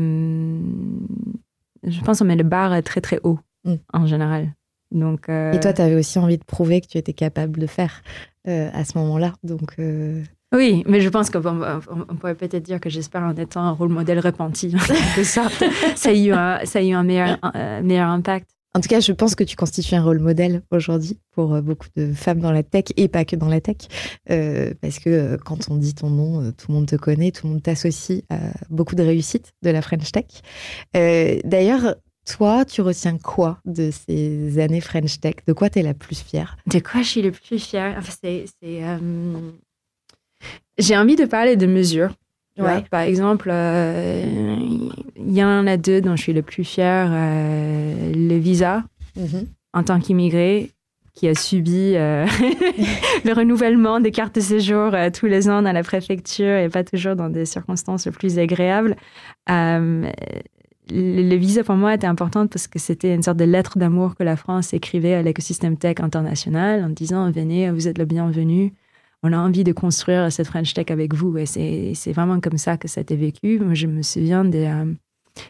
je 1.83 2.01
pense 2.01 2.19
qu'on 2.19 2.25
met 2.25 2.35
le 2.35 2.43
bar 2.43 2.81
très 2.83 3.01
très 3.01 3.19
haut 3.23 3.39
Mm. 3.65 3.75
en 3.93 4.05
général. 4.05 4.53
Donc, 4.91 5.29
euh, 5.29 5.53
Et 5.53 5.59
toi, 5.59 5.71
tu 5.73 5.81
avais 5.81 5.95
aussi 5.95 6.19
envie 6.19 6.37
de 6.37 6.43
prouver 6.43 6.81
que 6.81 6.87
tu 6.87 6.97
étais 6.97 7.13
capable 7.13 7.59
de 7.59 7.65
faire 7.67 8.01
euh, 8.47 8.69
à 8.73 8.83
ce 8.83 8.97
moment-là. 8.97 9.33
Donc, 9.43 9.75
euh, 9.79 10.21
oui, 10.53 10.83
mais 10.85 10.99
je 11.01 11.07
pense 11.09 11.29
qu'on 11.29 11.39
on- 11.45 11.81
on 12.09 12.15
pourrait 12.15 12.35
peut-être 12.35 12.61
dire 12.63 12.79
que 12.81 12.89
j'espère 12.89 13.23
en 13.23 13.33
étant 13.35 13.61
un 13.61 13.71
rôle 13.71 13.89
modèle 13.89 14.19
repenti, 14.19 14.67
en 14.75 14.79
quelque 14.85 15.23
sorte, 15.23 15.63
ça 15.95 16.09
a 16.09 16.13
eu 16.13 16.31
un, 16.31 16.59
ça 16.65 16.79
a 16.79 16.81
eu 16.83 16.91
un 16.93 17.03
meilleur, 17.03 17.37
un 17.41 17.81
meilleur 17.81 18.09
impact. 18.09 18.49
En 18.75 18.81
tout 18.81 18.89
cas, 18.89 18.99
je 18.99 19.11
pense 19.11 19.35
que 19.35 19.43
tu 19.43 19.55
constitues 19.55 19.93
un 19.93 20.03
rôle 20.03 20.19
modèle 20.19 20.63
aujourd'hui 20.71 21.19
pour 21.31 21.53
euh, 21.53 21.61
beaucoup 21.61 21.87
de 21.95 22.11
femmes 22.11 22.39
dans 22.39 22.51
la 22.51 22.63
tech 22.63 22.85
et 22.97 23.07
pas 23.07 23.23
que 23.23 23.35
dans 23.35 23.47
la 23.47 23.61
tech. 23.61 23.77
Euh, 24.31 24.73
parce 24.81 24.97
que 24.97 25.09
euh, 25.09 25.37
quand 25.37 25.69
on 25.69 25.77
dit 25.77 25.93
ton 25.93 26.09
nom, 26.09 26.51
tout 26.53 26.71
le 26.71 26.73
monde 26.73 26.87
te 26.87 26.95
connaît, 26.95 27.31
tout 27.31 27.45
le 27.45 27.53
monde 27.53 27.63
t'associe 27.63 28.23
à 28.29 28.39
beaucoup 28.69 28.95
de 28.95 29.03
réussites 29.03 29.53
de 29.61 29.69
la 29.69 29.81
French 29.83 30.11
Tech. 30.11 30.25
D'ailleurs, 31.43 31.95
toi, 32.25 32.65
tu 32.65 32.81
retiens 32.81 33.17
quoi 33.17 33.59
de 33.65 33.91
ces 33.91 34.57
années 34.59 34.81
French 34.81 35.19
Tech? 35.19 35.35
De 35.45 35.53
quoi 35.53 35.69
tu 35.69 35.79
es 35.79 35.83
la 35.83 35.93
plus 35.93 36.21
fière? 36.21 36.57
De 36.67 36.79
quoi 36.79 37.01
je 37.01 37.07
suis 37.09 37.21
le 37.21 37.31
plus 37.31 37.59
fière? 37.59 37.95
Enfin, 37.97 38.13
J'ai 40.79 40.97
envie 40.97 41.15
de 41.15 41.25
parler 41.25 41.57
de 41.57 41.67
mesures. 41.67 42.15
Vois. 42.61 42.81
Par 42.89 43.01
exemple, 43.01 43.49
euh, 43.51 44.23
il 45.15 45.33
y 45.33 45.43
en 45.43 45.65
a 45.65 45.77
deux 45.77 46.01
dont 46.01 46.15
je 46.15 46.21
suis 46.21 46.33
le 46.33 46.41
plus 46.43 46.63
fière. 46.63 47.09
euh, 47.11 48.11
le 48.13 48.37
visa, 48.37 48.83
en 49.73 49.83
tant 49.83 49.99
qu'immigré 49.99 50.71
qui 51.15 51.27
a 51.27 51.35
subi 51.35 51.93
euh, 51.95 52.25
le 53.25 53.33
renouvellement 53.33 53.99
des 53.99 54.09
cartes 54.11 54.35
de 54.35 54.41
séjour 54.41 54.95
tous 55.13 55.27
les 55.27 55.47
ans 55.47 55.61
dans 55.61 55.71
la 55.71 55.83
préfecture 55.83 56.57
et 56.57 56.69
pas 56.69 56.83
toujours 56.83 57.15
dans 57.15 57.29
des 57.29 57.45
circonstances 57.45 58.05
les 58.07 58.11
plus 58.11 58.39
agréables. 58.39 58.95
Le, 59.47 60.09
le 60.91 61.35
visa 61.35 61.63
pour 61.63 61.75
moi 61.75 61.93
était 61.93 62.07
important 62.07 62.45
parce 62.47 62.67
que 62.67 62.77
c'était 62.79 63.13
une 63.15 63.23
sorte 63.23 63.37
de 63.37 63.45
lettre 63.45 63.77
d'amour 63.77 64.15
que 64.15 64.23
la 64.23 64.35
France 64.35 64.73
écrivait 64.73 65.13
à 65.13 65.21
l'écosystème 65.21 65.77
tech 65.77 65.95
international 66.01 66.83
en 66.83 66.89
disant 66.89 67.31
venez, 67.31 67.71
vous 67.71 67.87
êtes 67.87 67.97
le 67.97 68.05
bienvenu. 68.05 68.73
On 69.23 69.31
a 69.31 69.37
envie 69.37 69.63
de 69.63 69.71
construire 69.71 70.31
cette 70.31 70.47
French 70.47 70.73
Tech 70.73 70.87
avec 70.89 71.13
vous. 71.13 71.37
Et 71.37 71.45
c'est 71.45 72.11
vraiment 72.11 72.39
comme 72.41 72.57
ça 72.57 72.77
que 72.77 72.87
ça 72.87 72.99
a 72.99 73.03
été 73.03 73.15
vécu. 73.15 73.59
Moi, 73.59 73.73
je 73.73 73.87
me 73.87 74.01
souviens 74.01 74.43
des, 74.43 74.65
euh, 74.65 74.93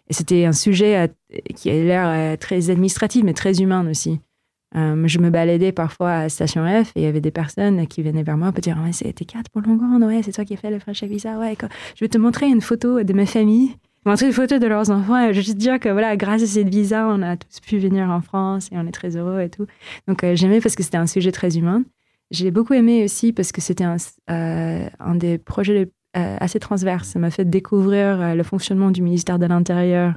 c'était 0.09 0.45
un 0.45 0.53
sujet 0.53 0.97
euh, 0.97 1.38
qui 1.55 1.69
a 1.69 1.73
l'air 1.73 2.07
euh, 2.07 2.38
très 2.38 2.69
administratif, 2.69 3.23
mais 3.23 3.33
très 3.33 3.62
humain 3.62 3.88
aussi. 3.89 4.19
Je 4.75 5.19
me 5.19 5.29
baladais 5.29 5.71
parfois 5.71 6.13
à 6.13 6.29
Station 6.29 6.65
F 6.65 6.93
et 6.95 7.01
il 7.01 7.03
y 7.03 7.05
avait 7.05 7.21
des 7.21 7.29
personnes 7.29 7.86
qui 7.86 8.01
venaient 8.01 8.23
vers 8.23 8.38
moi 8.38 8.51
pour 8.51 8.59
dire 8.59 8.75
C'était 8.91 9.23
4 9.23 9.51
pour 9.51 9.62
Longrande, 9.62 10.01
ouais, 10.01 10.23
c'est 10.23 10.31
toi 10.31 10.45
qui 10.45 10.55
as 10.55 10.57
fait 10.57 10.71
le 10.71 10.79
French 10.79 10.99
Tech 10.99 11.12
Visa. 11.12 11.38
Je 11.95 12.03
vais 12.03 12.09
te 12.09 12.17
montrer 12.17 12.47
une 12.47 12.59
photo 12.59 13.03
de 13.03 13.13
ma 13.13 13.27
famille, 13.27 13.75
montrer 14.03 14.25
une 14.25 14.33
photo 14.33 14.57
de 14.57 14.65
leurs 14.65 14.89
enfants. 14.89 15.25
Et 15.25 15.31
je 15.31 15.38
vais 15.38 15.43
juste 15.43 15.57
dire 15.57 15.79
que 15.79 15.89
voilà, 15.89 16.17
grâce 16.17 16.41
à 16.41 16.47
cette 16.47 16.69
visa, 16.69 17.07
on 17.07 17.21
a 17.21 17.38
tous 17.38 17.59
pu 17.59 17.77
venir 17.77 18.09
en 18.09 18.21
France 18.21 18.69
et 18.71 18.77
on 18.79 18.88
est 18.88 18.91
très 18.91 19.15
heureux 19.15 19.41
et 19.41 19.49
tout. 19.49 19.67
Donc 20.07 20.25
j'aimais 20.33 20.59
parce 20.59 20.75
que 20.75 20.81
c'était 20.81 20.97
un 20.97 21.05
sujet 21.05 21.31
très 21.31 21.55
humain. 21.55 21.83
J'ai 22.34 22.50
beaucoup 22.50 22.74
aimé 22.74 23.04
aussi 23.04 23.32
parce 23.32 23.52
que 23.52 23.62
c'était 23.62 23.84
un, 23.84 23.98
euh, 24.32 24.88
un 25.00 25.15
des 25.15 25.38
projets 25.38 25.91
euh, 26.17 26.38
assez 26.39 26.60
transverses. 26.60 27.10
Ça 27.10 27.19
m'a 27.19 27.30
fait 27.30 27.46
découvrir 27.46 28.19
euh, 28.19 28.34
le 28.34 28.41
fonctionnement 28.41 28.89
du 28.89 29.04
ministère 29.04 29.38
de 29.38 29.46
l'Intérieur, 29.46 30.15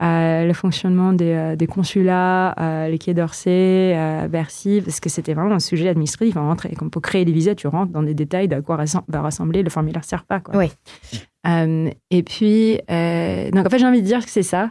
le 0.00 0.52
fonctionnement 0.52 1.14
des, 1.14 1.56
des 1.56 1.66
consulats, 1.66 2.54
les 2.88 2.98
Quais 2.98 3.14
d'Orsay, 3.14 4.28
Bercy, 4.30 4.80
parce 4.84 5.00
que 5.00 5.08
c'était 5.08 5.34
vraiment 5.34 5.54
un 5.54 5.58
sujet 5.58 5.88
administratif. 5.88 6.36
Comme 6.76 6.90
pour 6.90 7.02
créer 7.02 7.24
des 7.24 7.32
visas, 7.32 7.56
tu 7.56 7.66
rentres 7.66 7.92
dans 7.92 8.04
des 8.04 8.14
détails 8.14 8.46
de 8.46 8.60
quoi 8.60 8.76
va 9.08 9.22
ressembler 9.22 9.64
le 9.64 9.70
formulaire 9.70 10.04
SERPA. 10.04 10.38
Quoi. 10.40 10.54
Euh, 11.48 11.90
et 12.10 12.22
puis, 12.22 12.76
donc 12.76 13.66
en 13.66 13.70
fait, 13.70 13.78
j'ai 13.78 13.86
envie 13.86 14.02
de 14.02 14.06
dire 14.06 14.24
que 14.24 14.30
c'est 14.30 14.44
ça. 14.44 14.70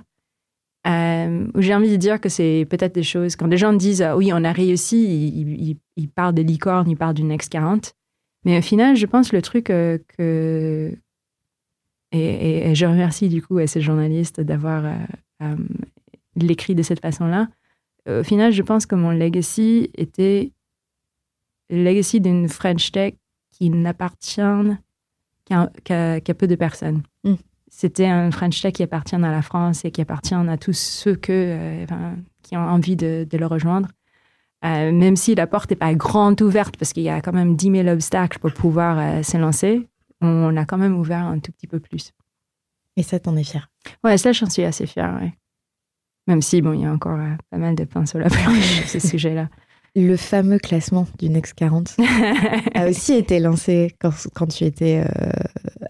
Euh, 0.88 1.48
j'ai 1.58 1.76
envie 1.76 1.92
de 1.92 1.98
dire 1.98 2.22
que 2.22 2.30
c'est 2.30 2.66
peut-être 2.70 2.96
des 2.96 3.04
choses. 3.04 3.36
Quand 3.36 3.48
des 3.48 3.58
gens 3.58 3.74
disent 3.74 4.02
ah 4.02 4.16
oui, 4.16 4.32
on 4.34 4.44
a 4.44 4.52
réussi, 4.52 5.04
ils, 5.04 5.70
ils, 5.70 5.78
ils 5.98 6.10
parlent 6.10 6.34
des 6.34 6.44
licornes, 6.44 6.90
ils 6.90 6.96
parlent 6.96 7.14
du 7.14 7.24
Next 7.24 7.52
40. 7.52 7.94
Mais 8.48 8.58
au 8.58 8.62
final, 8.62 8.96
je 8.96 9.06
pense 9.06 9.34
le 9.34 9.42
truc 9.42 9.70
euh, 9.70 9.98
que. 10.18 10.96
Et, 12.14 12.74
je 12.74 12.86
remercie 12.86 13.28
du 13.28 13.42
coup 13.42 13.58
à 13.58 13.68
ces 13.68 13.82
journalistes 13.82 14.40
d'avoir 14.40 14.86
euh, 14.86 14.96
euh, 15.44 15.58
l'écrit 16.38 16.74
de 16.74 16.82
cette 16.82 17.02
façon-là. 17.02 17.50
Au 18.10 18.24
final, 18.24 18.54
je 18.54 18.62
pense 18.62 18.86
que 18.86 18.96
mon 18.96 19.12
legacy 19.12 19.92
était 19.96 20.54
le 21.70 21.84
legacy 21.84 22.22
d'une 22.22 22.48
French 22.48 22.94
Tech 22.94 23.16
qui 23.52 23.70
n'appartient 23.70 24.40
qu'à 25.44 26.34
peu 26.38 26.48
de 26.48 26.56
personnes. 26.56 27.04
C'était 27.70 28.08
un 28.08 28.32
French 28.32 28.62
Tech 28.62 28.74
qui 28.74 28.84
appartient 28.84 29.16
à 29.16 29.20
la 29.20 29.42
France 29.42 29.84
et 29.86 29.92
qui 29.92 30.02
appartient 30.02 30.34
à 30.34 30.58
tous 30.58 30.78
ceux 30.78 31.16
que, 31.16 31.32
euh, 31.32 31.84
enfin, 31.84 32.16
qui 32.42 32.56
ont 32.56 32.62
envie 32.62 32.96
de, 32.96 33.28
de 33.30 33.38
le 33.38 33.46
rejoindre. 33.46 33.90
Euh, 34.66 34.92
même 34.92 35.16
si 35.16 35.36
la 35.36 35.46
porte 35.46 35.70
n'est 35.70 35.76
pas 35.76 35.94
grande 35.94 36.42
ouverte, 36.42 36.78
parce 36.78 36.94
qu'il 36.94 37.04
y 37.04 37.10
a 37.10 37.22
quand 37.22 37.34
même 37.34 37.56
10 37.56 37.72
000 37.84 37.88
obstacles 37.90 38.40
pour 38.40 38.52
pouvoir 38.54 38.98
euh, 38.98 39.24
s'élancer, 39.24 39.88
on 40.22 40.56
a 40.58 40.66
quand 40.66 40.78
même 40.78 40.98
ouvert 40.98 41.26
un 41.26 41.40
tout 41.40 41.52
petit 41.52 41.68
peu 41.68 41.80
plus. 41.80 42.12
Et 42.96 43.04
ça, 43.04 43.20
t'en 43.20 43.36
es 43.36 43.44
fière? 43.44 43.70
Ouais, 44.04 44.18
ça, 44.18 44.32
j'en 44.32 44.50
suis 44.50 44.64
assez 44.64 44.88
fière, 44.88 45.16
ouais. 45.22 45.34
Même 46.26 46.42
si, 46.42 46.62
bon, 46.62 46.74
il 46.74 46.82
y 46.82 46.86
a 46.86 46.92
encore 46.92 47.20
euh, 47.20 47.36
pas 47.52 47.58
mal 47.58 47.76
de 47.76 47.84
pinceaux 47.84 48.18
à 48.18 48.22
la 48.22 48.30
planche 48.30 48.60
sur 48.88 48.90
ce 48.90 49.08
sujet-là. 49.08 49.50
Le 49.96 50.18
fameux 50.18 50.58
classement 50.58 51.08
du 51.20 51.30
Next 51.30 51.54
40 51.54 51.98
a 52.76 52.88
aussi 52.88 53.14
été 53.14 53.40
lancé 53.40 53.96
quand, 54.00 54.12
quand 54.34 54.48
tu 54.48 54.64
étais 54.64 55.04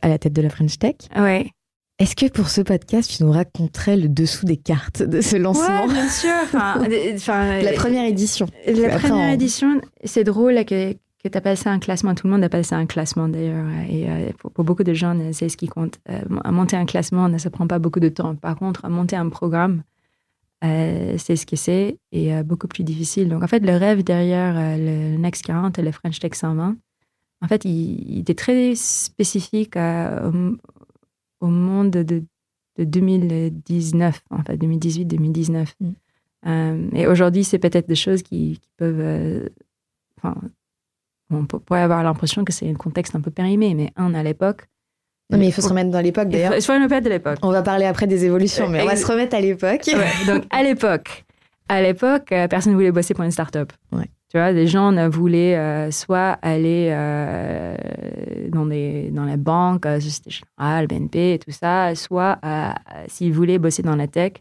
à 0.01 0.07
la 0.07 0.17
tête 0.17 0.33
de 0.33 0.41
la 0.41 0.49
French 0.49 0.77
Tech. 0.77 0.95
ouais. 1.17 1.51
Est-ce 1.99 2.15
que 2.15 2.31
pour 2.31 2.49
ce 2.49 2.61
podcast, 2.61 3.09
tu 3.15 3.23
nous 3.23 3.31
raconterais 3.31 3.97
le 3.97 4.07
dessous 4.07 4.45
des 4.45 4.57
cartes 4.57 5.01
de 5.01 5.19
ce 5.19 5.35
lancement 5.35 5.85
Ouais, 5.87 5.93
bien 5.93 6.09
sûr. 6.09 6.29
Enfin, 6.43 6.79
euh, 6.91 7.13
enfin, 7.15 7.61
La 7.61 7.73
première 7.73 8.05
édition. 8.05 8.45
La 8.67 8.93
Après, 8.93 9.09
première 9.09 9.29
on- 9.29 9.33
édition, 9.33 9.81
c'est 10.03 10.23
drôle 10.23 10.63
que, 10.65 10.93
que 10.93 11.27
tu 11.27 11.35
appelles 11.37 11.57
ça 11.57 11.71
un 11.71 11.79
classement. 11.79 12.13
Tout 12.13 12.27
le 12.27 12.33
monde 12.33 12.43
appelle 12.43 12.65
ça 12.65 12.77
un 12.77 12.85
classement 12.85 13.27
d'ailleurs. 13.27 13.65
Et 13.89 14.07
euh, 14.09 14.29
pour, 14.37 14.51
pour 14.51 14.63
beaucoup 14.63 14.83
de 14.83 14.93
gens, 14.93 15.17
c'est 15.33 15.49
ce 15.49 15.57
qui 15.57 15.67
compte. 15.67 15.97
Euh, 16.09 16.21
à 16.43 16.51
monter 16.51 16.75
un 16.77 16.85
classement, 16.85 17.35
ça 17.39 17.49
prend 17.49 17.65
pas 17.65 17.79
beaucoup 17.79 17.99
de 17.99 18.09
temps. 18.09 18.35
Par 18.35 18.55
contre, 18.57 18.85
à 18.85 18.89
monter 18.89 19.15
un 19.15 19.29
programme, 19.29 19.81
euh, 20.63 21.15
c'est 21.17 21.35
ce 21.35 21.47
que 21.47 21.55
c'est 21.55 21.97
et 22.11 22.31
euh, 22.35 22.43
beaucoup 22.43 22.67
plus 22.67 22.83
difficile. 22.83 23.27
Donc 23.27 23.41
en 23.43 23.47
fait, 23.47 23.59
le 23.59 23.75
rêve 23.75 24.03
derrière 24.03 24.55
euh, 24.55 24.77
le 24.77 25.17
Next 25.17 25.43
40 25.45 25.79
et 25.79 25.81
le 25.81 25.91
French 25.91 26.19
Tech 26.19 26.33
120, 26.35 26.75
en 27.41 27.47
fait, 27.47 27.65
il, 27.65 27.71
il 28.07 28.19
était 28.19 28.33
très 28.35 28.73
spécifique 28.75 29.75
euh, 29.77 30.29
au, 30.31 30.57
au 31.39 31.47
monde 31.47 31.91
de, 31.91 32.23
de 32.77 32.83
2019, 32.83 34.21
en 34.29 34.43
fait, 34.43 34.57
2018-2019. 34.57 35.67
Mm. 35.79 35.89
Euh, 36.45 36.89
et 36.93 37.07
aujourd'hui, 37.07 37.43
c'est 37.43 37.59
peut-être 37.59 37.87
des 37.87 37.95
choses 37.95 38.21
qui, 38.21 38.59
qui 38.61 38.69
peuvent. 38.77 38.99
euh, 38.99 39.49
enfin, 40.17 40.35
on 41.29 41.45
pourrait 41.45 41.81
avoir 41.81 42.03
l'impression 42.03 42.45
que 42.45 42.53
c'est 42.53 42.69
un 42.69 42.75
contexte 42.75 43.15
un 43.15 43.21
peu 43.21 43.31
périmé, 43.31 43.73
mais 43.73 43.91
un, 43.95 44.13
à 44.13 44.23
l'époque. 44.23 44.67
Non, 45.29 45.37
mais 45.37 45.47
il 45.47 45.51
faut 45.51 45.61
se 45.61 45.67
remettre 45.67 45.91
dans 45.91 45.99
l'époque 45.99 46.29
d'ailleurs. 46.29 46.55
il 46.55 46.61
faut 46.61 46.73
une 46.73 46.87
de 46.87 47.09
l'époque. 47.09 47.37
On 47.41 47.51
va 47.51 47.61
parler 47.61 47.85
après 47.85 48.07
des 48.07 48.23
évolutions, 48.23 48.69
mais 48.69 48.81
on 48.81 48.85
va 48.85 48.95
se 48.95 49.05
remettre 49.05 49.35
à 49.35 49.41
l'époque. 49.41 49.81
Ouais, 49.87 50.25
donc, 50.25 50.45
à 50.49 50.63
l'époque, 50.63 51.25
à 51.67 51.81
l'époque, 51.81 52.31
euh, 52.31 52.47
personne 52.47 52.71
ne 52.71 52.77
voulait 52.77 52.93
bosser 52.93 53.13
pour 53.13 53.25
une 53.25 53.31
start-up. 53.31 53.73
Ouais. 53.91 54.09
Tu 54.29 54.37
vois, 54.37 54.51
les 54.51 54.67
gens 54.67 54.91
ne 54.91 55.07
voulaient 55.07 55.55
euh, 55.55 55.89
soit 55.89 56.37
aller 56.41 56.89
euh, 56.91 57.77
dans, 58.49 58.65
des, 58.65 59.09
dans 59.11 59.23
les 59.23 59.37
banques, 59.37 59.85
euh, 59.85 60.01
Société 60.01 60.31
Générale, 60.31 60.87
BNP 60.87 61.33
et 61.35 61.39
tout 61.39 61.51
ça, 61.51 61.95
soit 61.95 62.37
euh, 62.43 62.71
s'ils 63.07 63.31
voulaient 63.31 63.57
bosser 63.57 63.83
dans 63.83 63.95
la 63.95 64.07
tech, 64.07 64.33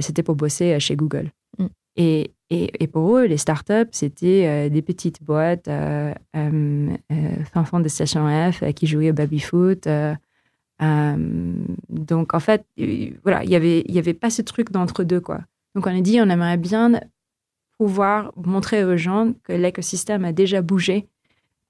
c'était 0.00 0.24
pour 0.24 0.34
bosser 0.34 0.80
chez 0.80 0.96
Google. 0.96 1.30
Mm. 1.58 1.66
Et, 1.94 2.32
et, 2.50 2.82
et 2.82 2.86
pour 2.88 3.16
eux, 3.16 3.26
les 3.26 3.36
startups, 3.36 3.88
c'était 3.92 4.68
des 4.68 4.82
petites 4.82 5.22
boîtes, 5.22 5.66
fin 5.66 7.64
fond 7.64 7.78
de 7.78 7.88
station 7.88 8.26
F, 8.50 8.64
qui 8.74 8.88
jouaient 8.88 9.10
au 9.10 9.14
baby-foot. 9.14 9.86
donc, 10.80 12.34
en 12.34 12.40
fait, 12.40 12.66
voilà, 13.22 13.44
il 13.44 13.50
y 13.50 13.54
avait, 13.54 13.84
y 13.86 14.00
avait 14.00 14.14
pas 14.14 14.30
ce 14.30 14.42
truc 14.42 14.72
d'entre-deux, 14.72 15.20
quoi. 15.20 15.42
Donc, 15.76 15.86
on 15.86 15.96
a 15.96 16.00
dit, 16.00 16.20
on 16.20 16.28
aimerait 16.28 16.56
bien 16.56 16.90
pouvoir 17.78 18.32
montrer 18.36 18.84
aux 18.84 18.96
gens 18.96 19.32
que 19.44 19.52
l'écosystème 19.52 20.24
a 20.24 20.32
déjà 20.32 20.62
bougé 20.62 21.06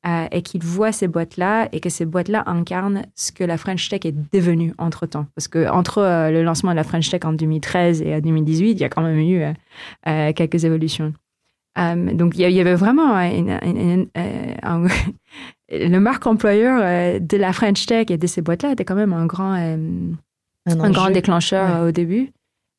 euh, 0.07 0.27
et 0.31 0.43
qu'ils 0.43 0.63
voient 0.63 0.93
ces 0.93 1.09
boîtes-là 1.09 1.69
et 1.73 1.81
que 1.81 1.89
ces 1.89 2.05
boîtes-là 2.07 2.45
incarnent 2.47 3.03
ce 3.17 3.33
que 3.33 3.43
la 3.43 3.57
French 3.59 3.89
Tech 3.89 4.01
est 4.05 4.15
devenue 4.33 4.73
entre-temps. 4.79 5.27
Parce 5.35 5.49
que 5.49 5.69
entre 5.69 5.99
euh, 5.99 6.31
le 6.31 6.43
lancement 6.45 6.71
de 6.71 6.77
la 6.77 6.85
French 6.85 7.11
Tech 7.11 7.23
en 7.25 7.33
2013 7.33 8.03
et 8.03 8.15
en 8.15 8.21
2018, 8.21 8.71
il 8.73 8.81
y 8.81 8.85
a 8.85 8.89
quand 8.89 9.03
même 9.03 9.19
eu 9.19 9.43
euh, 10.07 10.33
quelques 10.33 10.65
évolutions. 10.65 11.13
Donc, 11.77 12.39
il 12.39 12.51
y, 12.51 12.61
avait 12.61 12.75
vraiment 12.75 13.19
une- 13.21 13.51
une- 13.63 13.77
une- 13.77 14.09
un- 14.63 14.87
le 15.71 15.99
marque 15.99 16.27
employeur 16.27 17.21
de 17.21 17.37
la 17.37 17.53
French 17.53 17.85
Tech 17.85 18.07
et 18.11 18.17
de 18.17 18.27
ces 18.27 18.41
boîtes-là 18.41 18.73
était 18.73 18.85
quand 18.87 18.95
même 18.95 19.13
un 19.13 19.27
grand, 19.27 19.53
Un 19.53 19.91
un 20.67 20.91
grand 20.91 21.11
déclencheur 21.11 21.83
Ouais. 21.83 21.89
au 21.89 21.93
début. 21.93 22.31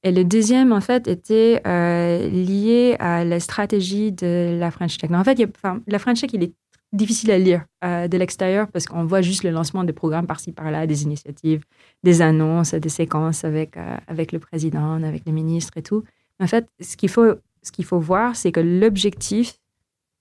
Et 0.08 0.12
le 0.14 0.24
deuxième, 0.24 0.72
en 0.72 0.80
fait, 0.80 1.10
était 1.10 1.62
euh, 1.68 2.30
lié 2.30 2.96
à 2.98 3.26
la 3.26 3.42
stratégie 3.42 4.14
de 4.14 4.58
la 4.58 4.72
French 4.72 4.98
Tech. 4.98 5.10
Donc, 5.10 5.20
en 5.20 5.24
fait, 5.26 5.38
la 5.86 6.00
French 6.00 6.22
Tech, 6.22 6.30
il 6.32 6.44
est 6.44 6.54
difficile 6.94 7.30
à 7.32 7.38
lire 7.38 7.66
euh, 7.84 8.08
de 8.08 8.18
l'extérieur 8.18 8.70
parce 8.72 8.86
qu'on 8.86 9.04
voit 9.04 9.22
juste 9.22 9.44
le 9.44 9.50
lancement 9.50 9.84
des 9.84 9.92
programmes 9.92 10.26
par-ci, 10.26 10.54
par-là, 10.54 10.88
des 10.88 11.04
initiatives, 11.04 11.62
des 12.04 12.22
annonces, 12.22 12.74
des 12.74 12.88
séquences 12.88 13.44
avec, 13.44 13.76
euh, 13.76 13.98
avec 14.08 14.32
le 14.32 14.40
président, 14.40 15.04
avec 15.04 15.24
les 15.26 15.34
ministres 15.34 15.74
et 15.76 15.82
tout. 15.82 16.06
En 16.40 16.48
fait, 16.48 16.66
ce 16.80 16.96
qu'il 16.96 17.10
faut, 17.10 17.34
ce 17.62 17.74
qu'il 17.74 17.84
faut 17.84 18.00
voir, 18.00 18.38
c'est 18.38 18.54
que 18.54 18.62
l'objectif 18.62 19.60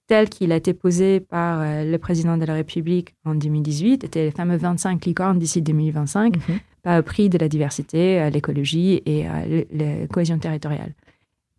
tel 0.08 0.28
qu'il 0.28 0.50
a 0.50 0.56
été 0.56 0.74
posé 0.74 1.20
par 1.20 1.64
le 1.64 1.96
président 1.96 2.36
de 2.36 2.44
la 2.44 2.54
République 2.54 3.14
en 3.24 3.34
2018 3.34 4.04
était 4.04 4.24
les 4.24 4.30
fameux 4.30 4.56
25 4.56 5.04
licornes 5.04 5.38
d'ici 5.38 5.62
2025 5.62 6.36
Mhm. 6.36 6.58
Pas 6.86 7.00
au 7.00 7.02
prix 7.02 7.28
de 7.28 7.36
la 7.36 7.48
diversité, 7.48 8.20
euh, 8.20 8.30
l'écologie 8.30 9.02
et 9.06 9.26
euh, 9.28 9.64
le- 9.72 9.76
la 9.76 10.06
cohésion 10.06 10.38
territoriale. 10.38 10.94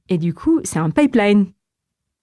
Et 0.07 0.17
du 0.17 0.33
coup, 0.33 0.61
c'est 0.63 0.79
un 0.79 0.89
pipeline. 0.89 1.47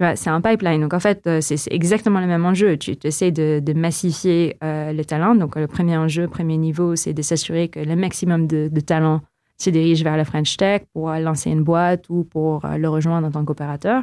Tu 0.01 0.07
C'est 0.17 0.31
un 0.31 0.41
pipeline. 0.41 0.81
Donc, 0.81 0.95
en 0.95 1.01
fait, 1.01 1.27
euh, 1.27 1.43
c'est 1.43 1.71
exactement 1.71 2.19
le 2.19 2.27
même 2.27 2.47
enjeu. 2.47 2.79
Tu 2.79 2.97
essaies 3.05 3.31
de, 3.31 3.73
massifier 3.75 4.57
euh, 4.65 4.93
les 4.93 5.05
talents. 5.05 5.35
Donc, 5.35 5.55
le 5.57 5.67
premier 5.67 5.99
enjeu, 5.99 6.29
premier 6.29 6.57
niveau, 6.57 6.97
c'est 6.97 7.13
de 7.13 7.21
s'assurer 7.21 7.69
que 7.69 7.79
le 7.79 7.95
maximum 7.95 8.47
de, 8.47 8.69
de 8.73 8.81
talents 8.81 9.21
se 9.59 9.69
dirige 9.69 10.03
vers 10.03 10.17
la 10.17 10.25
French 10.25 10.57
Tech 10.57 10.83
pour 10.95 11.11
euh, 11.11 11.19
lancer 11.19 11.51
une 11.51 11.63
boîte 11.63 12.09
ou 12.09 12.25
pour 12.25 12.65
euh, 12.65 12.79
le 12.79 12.89
rejoindre 12.89 13.27
en 13.29 13.31
tant 13.31 13.45
qu'opérateur. 13.45 14.03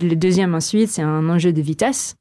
Le 0.00 0.14
deuxième, 0.14 0.54
ensuite, 0.54 0.90
c'est 0.90 1.02
un 1.02 1.28
enjeu 1.28 1.52
de 1.52 1.60
vitesse 1.60 2.14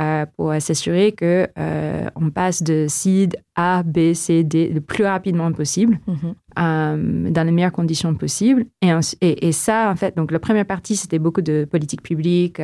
euh, 0.00 0.24
pour 0.36 0.54
s'assurer 0.60 1.12
que 1.12 1.48
euh, 1.58 2.08
on 2.16 2.30
passe 2.30 2.62
de 2.62 2.86
seed 2.88 3.36
A, 3.56 3.82
B, 3.82 4.14
C, 4.14 4.42
D 4.44 4.68
le 4.68 4.80
plus 4.80 5.04
rapidement 5.04 5.52
possible, 5.52 5.98
Mhm. 6.06 6.34
euh, 6.58 7.30
dans 7.30 7.44
les 7.44 7.52
meilleures 7.52 7.72
conditions 7.72 8.14
possibles. 8.14 8.64
Et, 8.80 8.88
ensu- 8.88 9.16
et, 9.20 9.48
et 9.48 9.52
ça, 9.52 9.90
en 9.90 9.96
fait, 9.96 10.16
donc 10.16 10.30
la 10.30 10.38
première 10.38 10.66
partie, 10.66 10.96
c'était 10.96 11.18
beaucoup 11.18 11.42
de 11.42 11.66
politique 11.70 12.02
publique, 12.02 12.60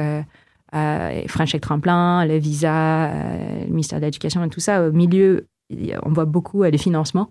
French 0.72 1.53
Tech 1.53 1.61
Tremplin, 1.61 2.24
le 2.26 2.37
visa, 2.39 3.11
le 3.64 3.70
ministère 3.70 4.01
de 4.01 4.05
l'Éducation 4.05 4.43
et 4.45 4.49
tout 4.49 4.61
ça. 4.61 4.87
Au 4.87 4.93
milieu, 4.93 5.47
on 6.05 6.11
voit 6.12 6.24
beaucoup 6.26 6.62
les 6.62 6.79
financements 6.79 7.31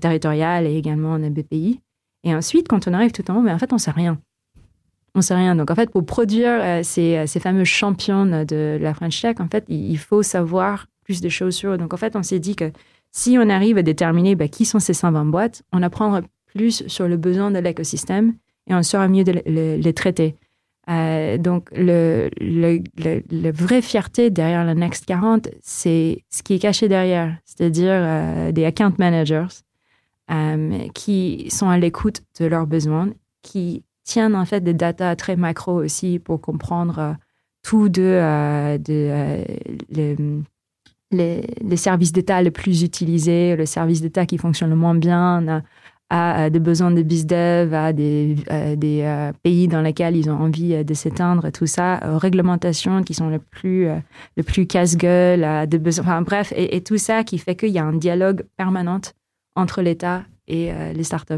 territorial 0.00 0.66
et 0.66 0.76
également 0.76 1.12
en 1.12 1.18
BPI. 1.30 1.80
Et 2.24 2.34
ensuite, 2.34 2.68
quand 2.68 2.86
on 2.88 2.92
arrive 2.94 3.12
tout 3.12 3.28
en 3.30 3.36
haut, 3.38 3.40
mais 3.42 3.52
en 3.52 3.58
fait, 3.58 3.72
on 3.72 3.78
sait 3.78 3.90
rien. 3.90 4.18
On 5.18 5.22
sait 5.22 5.34
rien. 5.34 5.56
Donc, 5.56 5.70
en 5.70 5.74
fait, 5.74 5.90
pour 5.90 6.06
produire 6.06 6.50
euh, 6.62 6.80
ces, 6.84 7.26
ces 7.26 7.40
fameux 7.40 7.64
champions 7.64 8.24
de 8.44 8.78
la 8.80 8.94
French 8.94 9.20
Tech, 9.20 9.36
en 9.40 9.48
fait, 9.48 9.64
il 9.68 9.98
faut 9.98 10.22
savoir 10.22 10.86
plus 11.04 11.20
de 11.20 11.28
choses 11.28 11.54
sur 11.56 11.72
eux. 11.72 11.78
Donc, 11.78 11.92
en 11.92 11.96
fait, 11.96 12.14
on 12.14 12.22
s'est 12.22 12.38
dit 12.38 12.54
que 12.54 12.70
si 13.10 13.36
on 13.36 13.48
arrive 13.50 13.78
à 13.78 13.82
déterminer 13.82 14.36
bah, 14.36 14.46
qui 14.48 14.64
sont 14.64 14.78
ces 14.78 14.94
120 14.94 15.24
boîtes, 15.24 15.62
on 15.72 15.82
apprendra 15.82 16.20
plus 16.46 16.86
sur 16.86 17.08
le 17.08 17.16
besoin 17.16 17.50
de 17.50 17.58
l'écosystème 17.58 18.34
et 18.68 18.74
on 18.74 18.82
saura 18.82 19.08
mieux 19.08 19.24
de 19.24 19.32
le- 19.32 19.42
le- 19.46 19.76
les 19.76 19.92
traiter. 19.92 20.36
Euh, 20.88 21.36
donc, 21.36 21.68
le, 21.74 22.30
le, 22.40 22.80
la 23.30 23.50
vraie 23.50 23.82
fierté 23.82 24.30
derrière 24.30 24.64
le 24.64 24.74
Next 24.74 25.04
40, 25.06 25.48
c'est 25.62 26.22
ce 26.30 26.42
qui 26.44 26.54
est 26.54 26.58
caché 26.58 26.86
derrière, 26.88 27.36
c'est-à-dire 27.44 27.90
euh, 27.92 28.52
des 28.52 28.64
account 28.64 28.94
managers 28.98 29.46
euh, 30.30 30.86
qui 30.94 31.48
sont 31.50 31.68
à 31.68 31.76
l'écoute 31.78 32.22
de 32.40 32.46
leurs 32.46 32.66
besoins, 32.66 33.08
qui 33.42 33.82
tiennent 34.08 34.34
en 34.34 34.46
fait 34.46 34.62
des 34.62 34.74
data 34.74 35.14
très 35.16 35.36
macro 35.36 35.72
aussi 35.84 36.18
pour 36.18 36.40
comprendre 36.40 36.98
euh, 36.98 37.12
tout 37.62 37.88
de, 37.90 38.02
euh, 38.02 38.78
de 38.78 38.84
euh, 38.88 39.44
le- 39.94 40.42
les, 41.10 41.76
services 41.76 42.12
d'État 42.12 42.40
les 42.42 42.50
plus 42.50 42.82
utilisés, 42.82 43.54
le 43.56 43.66
service 43.66 44.00
d'État 44.00 44.24
qui 44.26 44.38
fonctionne 44.38 44.70
le 44.70 44.76
moins 44.76 44.94
bien, 44.94 45.62
à, 46.10 46.44
à, 46.44 46.50
des 46.50 46.58
besoins 46.60 46.90
de 46.90 47.02
BizDev, 47.02 47.74
à 47.74 47.92
des, 47.92 48.36
euh, 48.50 48.76
des 48.76 49.30
pays 49.42 49.68
dans 49.68 49.82
lesquels 49.82 50.16
ils 50.16 50.30
ont 50.30 50.38
envie 50.38 50.84
de 50.84 50.94
s'éteindre, 50.94 51.50
tout 51.52 51.66
ça, 51.66 52.00
aux 52.12 52.18
réglementations 52.18 53.02
qui 53.02 53.12
sont 53.14 53.28
les 53.28 53.38
plus, 53.38 53.88
plus 54.46 54.66
casse-gueule, 54.66 55.44
à 55.44 55.66
des 55.66 55.78
besoins, 55.78 56.04
enfin 56.04 56.22
bref, 56.22 56.52
et, 56.56 56.76
et 56.76 56.82
tout 56.82 56.98
ça 56.98 57.24
qui 57.24 57.36
fait 57.38 57.56
qu'il 57.56 57.70
y 57.70 57.78
a 57.78 57.84
un 57.84 57.96
dialogue 57.96 58.42
permanent 58.56 59.00
entre 59.54 59.82
l'État 59.82 60.24
et 60.48 60.72
euh, 60.72 60.92
les 60.92 61.04
startups. 61.04 61.34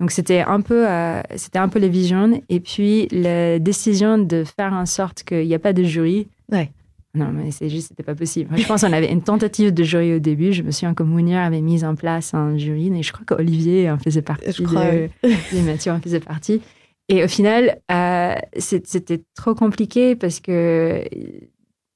Donc 0.00 0.10
c'était 0.10 0.40
un 0.40 0.60
peu, 0.60 0.88
euh, 0.88 1.20
c'était 1.36 1.58
un 1.58 1.68
peu 1.68 1.78
les 1.78 1.88
visions, 1.88 2.42
et 2.48 2.60
puis 2.60 3.06
la 3.12 3.58
décision 3.58 4.18
de 4.18 4.44
faire 4.44 4.72
en 4.72 4.86
sorte 4.86 5.22
qu'il 5.22 5.46
n'y 5.46 5.54
a 5.54 5.58
pas 5.58 5.72
de 5.72 5.84
jury. 5.84 6.26
Ouais. 6.50 6.70
Non, 7.14 7.30
mais 7.32 7.50
c'est 7.50 7.68
juste, 7.70 7.88
c'était 7.88 8.02
pas 8.02 8.14
possible. 8.14 8.54
Je 8.56 8.66
pense 8.66 8.82
qu'on 8.82 8.92
avait 8.92 9.10
une 9.10 9.22
tentative 9.22 9.72
de 9.72 9.82
jury 9.82 10.14
au 10.14 10.18
début. 10.18 10.52
Je 10.52 10.62
me 10.62 10.70
souviens 10.70 10.94
que 10.94 11.02
Mounir 11.02 11.38
avait 11.40 11.62
mis 11.62 11.82
en 11.84 11.94
place 11.94 12.34
un 12.34 12.56
jury, 12.58 12.92
et 12.96 13.02
je 13.02 13.12
crois 13.12 13.24
qu'Olivier 13.24 13.90
en 13.90 13.98
faisait 13.98 14.22
partie. 14.22 14.52
Je 14.52 14.62
crois, 14.62 14.84
de- 14.92 15.08
et 15.24 15.62
Mathieu 15.64 15.90
en 15.92 16.00
faisait 16.00 16.20
partie. 16.20 16.60
Et 17.08 17.24
au 17.24 17.28
final, 17.28 17.78
euh, 17.90 18.34
c'était 18.58 19.22
trop 19.34 19.54
compliqué 19.54 20.14
parce 20.16 20.40
que 20.40 21.02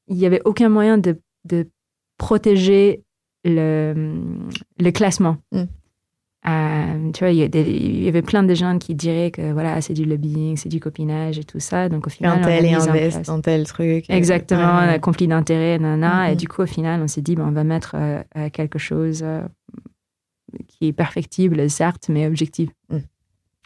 il 0.09 0.17
n'y 0.17 0.25
avait 0.27 0.41
aucun 0.47 0.71
moyen 0.71 0.97
de, 0.97 1.19
de 1.45 1.69
protéger 2.17 3.03
le, 3.45 4.15
le 4.79 4.91
classement. 4.91 5.37
Mm. 5.53 5.63
Euh, 6.45 7.13
tu 7.13 7.21
vois, 7.21 7.31
il 7.31 7.37
y, 7.37 7.43
a 7.45 7.47
y 7.61 8.09
avait 8.09 8.23
plein 8.23 8.43
de 8.43 8.53
gens 8.55 8.77
qui 8.79 8.97
diraient 8.97 9.31
que 9.31 9.53
voilà, 9.53 9.81
c'est 9.81 9.95
du 9.95 10.05
lobbying, 10.05 10.57
c'est 10.57 10.69
du 10.69 10.81
copinage 10.81 11.39
et 11.39 11.45
tout 11.45 11.61
ça. 11.61 11.89
Donc 11.89 12.07
au 12.09 12.11
final, 12.11 12.33
Un 12.33 12.39
on 12.41 12.43
a 12.43 12.47
tel 12.47 12.65
et 12.65 12.69
mis 12.69 12.77
en 12.77 12.81
invest, 12.89 13.11
place- 13.11 13.29
un 13.29 13.41
tel 13.41 13.65
truc. 13.65 14.07
Exactement, 14.09 14.79
Ouais, 14.87 14.99
conflit 14.99 15.29
d'intérêts, 15.29 15.79
nana. 15.79 16.29
Et 16.31 16.33
Mhm. 16.33 16.37
du 16.39 16.49
coup, 16.49 16.63
au 16.63 16.67
final, 16.67 17.01
on 17.01 17.07
s'est 17.07 17.23
dit, 17.23 17.37
ben, 17.37 17.47
on 17.47 17.53
va 17.53 17.63
mettre 17.63 17.95
euh, 17.95 18.23
euh, 18.37 18.51
quelque 18.51 18.81
chose 18.81 19.23
euh, 19.23 19.43
qui 20.67 20.89
est 20.89 20.93
perfectible, 20.93 21.71
certes, 21.71 22.09
mais 22.09 22.27
objectif. 22.27 22.71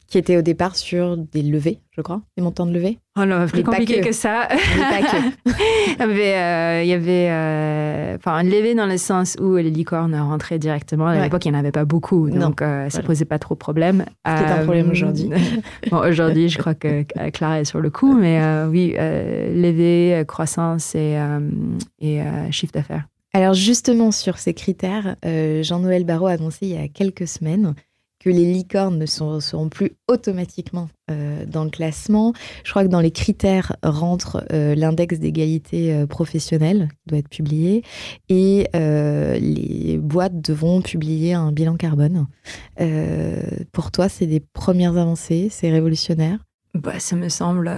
Qui 0.09 0.19
était 0.19 0.37
au 0.37 0.43
départ 0.43 0.77
sur 0.77 1.17
des 1.17 1.43
levées, 1.43 1.81
je 1.91 2.01
crois, 2.01 2.23
des 2.37 2.43
montants 2.43 2.67
de 2.67 2.73
levées. 2.73 2.99
Oh 3.19 3.25
non, 3.25 3.47
plus 3.49 3.63
compliqué 3.65 4.01
que. 4.01 4.07
que, 4.09 4.13
ça. 4.13 4.47
Mais 4.51 5.01
pas 5.01 5.03
que. 5.03 5.17
il 5.47 5.99
y 5.99 6.03
avait, 6.03 6.35
euh, 6.37 6.83
il 6.85 6.89
y 6.89 6.93
avait 6.93 7.29
euh, 7.31 8.17
enfin, 8.17 8.35
un 8.35 8.43
levé 8.45 8.75
dans 8.75 8.87
le 8.87 8.99
sens 8.99 9.37
où 9.41 9.57
les 9.57 9.71
licornes 9.71 10.15
rentraient 10.15 10.59
directement. 10.59 11.07
À 11.09 11.15
Ouais. 11.17 11.23
l'époque, 11.25 11.45
il 11.45 11.51
n'y 11.51 11.57
en 11.57 11.61
avait 11.61 11.73
pas 11.73 11.85
beaucoup, 11.85 12.31
donc 12.31 12.63
euh, 12.63 12.89
ça 12.89 12.99
Voilà. 12.99 13.07
posait 13.07 13.25
pas 13.25 13.39
trop 13.39 13.55
de 13.55 13.59
problème. 13.59 14.05
qui 14.25 14.31
est 14.31 14.35
un 14.53 14.63
problème 14.65 14.91
aujourd'hui. 14.91 15.31
bon, 15.91 15.99
aujourd'hui, 15.99 16.49
je 16.49 16.59
crois 16.59 16.75
que 16.75 17.05
euh, 17.19 17.31
Clara 17.33 17.61
est 17.61 17.65
sur 17.65 17.81
le 17.81 17.91
coup, 17.91 18.15
mais 18.15 18.41
euh, 18.41 18.69
oui, 18.69 18.95
euh, 18.99 19.49
levé, 19.55 20.15
euh, 20.15 20.25
croissance 20.25 20.95
et, 20.95 21.17
euh, 21.19 21.41
et 22.01 22.21
euh, 22.23 22.51
chiffre 22.53 22.73
d'affaires. 22.73 23.07
Alors 23.33 23.53
justement 23.55 24.13
sur 24.13 24.39
ces 24.39 24.55
critères, 24.55 25.17
euh, 25.27 25.63
Jean-Noël 25.63 26.05
Barrot 26.05 26.29
a 26.29 26.33
annoncé 26.33 26.59
il 26.63 26.73
y 26.75 26.79
a 26.79 26.89
quelques 26.89 27.27
semaines 27.29 27.75
que 28.27 28.31
les 28.33 28.53
licornes 28.53 28.99
ne 28.99 29.07
seront 29.07 29.69
plus 29.69 29.93
automatiquement 30.09 30.89
euh, 31.13 31.47
dans 31.47 31.63
le 31.63 31.71
classement. 31.71 32.33
Je 32.65 32.71
crois 32.71 32.83
que 32.83 32.89
dans 32.89 32.99
les 32.99 33.13
critères 33.13 33.77
rentre 33.85 34.45
euh, 34.53 34.75
l'index 34.75 35.21
d'égalité 35.21 35.95
euh, 35.95 36.07
professionnelle 36.09 36.89
qui 36.91 37.09
doit 37.11 37.19
être 37.19 37.29
publié 37.29 37.85
et 38.29 38.67
les 38.75 39.99
boîtes 39.99 40.41
devront 40.41 40.83
publier 40.83 41.35
un 41.35 41.53
bilan 41.53 41.77
carbone. 41.77 42.27
Pour 43.71 43.93
toi, 43.93 44.09
c'est 44.09 44.27
des 44.27 44.41
premières 44.41 44.97
avancées, 44.97 45.47
c'est 45.49 45.71
révolutionnaire? 45.71 46.41
Bah, 46.75 46.99
ça 46.99 47.15
me 47.15 47.29
semble 47.29 47.73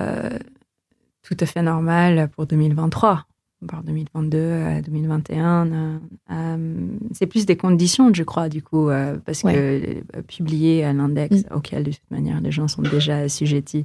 tout 1.22 1.36
à 1.38 1.44
fait 1.44 1.62
normal 1.62 2.30
pour 2.34 2.46
2023. 2.46 3.26
Par 3.66 3.82
2022, 3.82 4.38
euh, 4.38 4.80
2021, 4.82 5.66
euh, 5.66 5.98
euh, 6.30 6.86
c'est 7.12 7.26
plus 7.26 7.44
des 7.44 7.56
conditions, 7.56 8.14
je 8.14 8.22
crois, 8.22 8.48
du 8.48 8.62
coup, 8.62 8.88
euh, 8.88 9.18
parce 9.24 9.42
que 9.42 10.00
publier 10.28 10.84
un 10.84 11.00
index 11.00 11.44
auquel, 11.52 11.82
de 11.82 11.90
toute 11.90 12.10
manière, 12.10 12.40
les 12.40 12.52
gens 12.52 12.68
sont 12.68 12.82
déjà 12.82 13.16
assujettis 13.18 13.84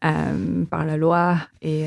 par 0.00 0.84
la 0.86 0.96
loi. 0.96 1.36
Et 1.60 1.86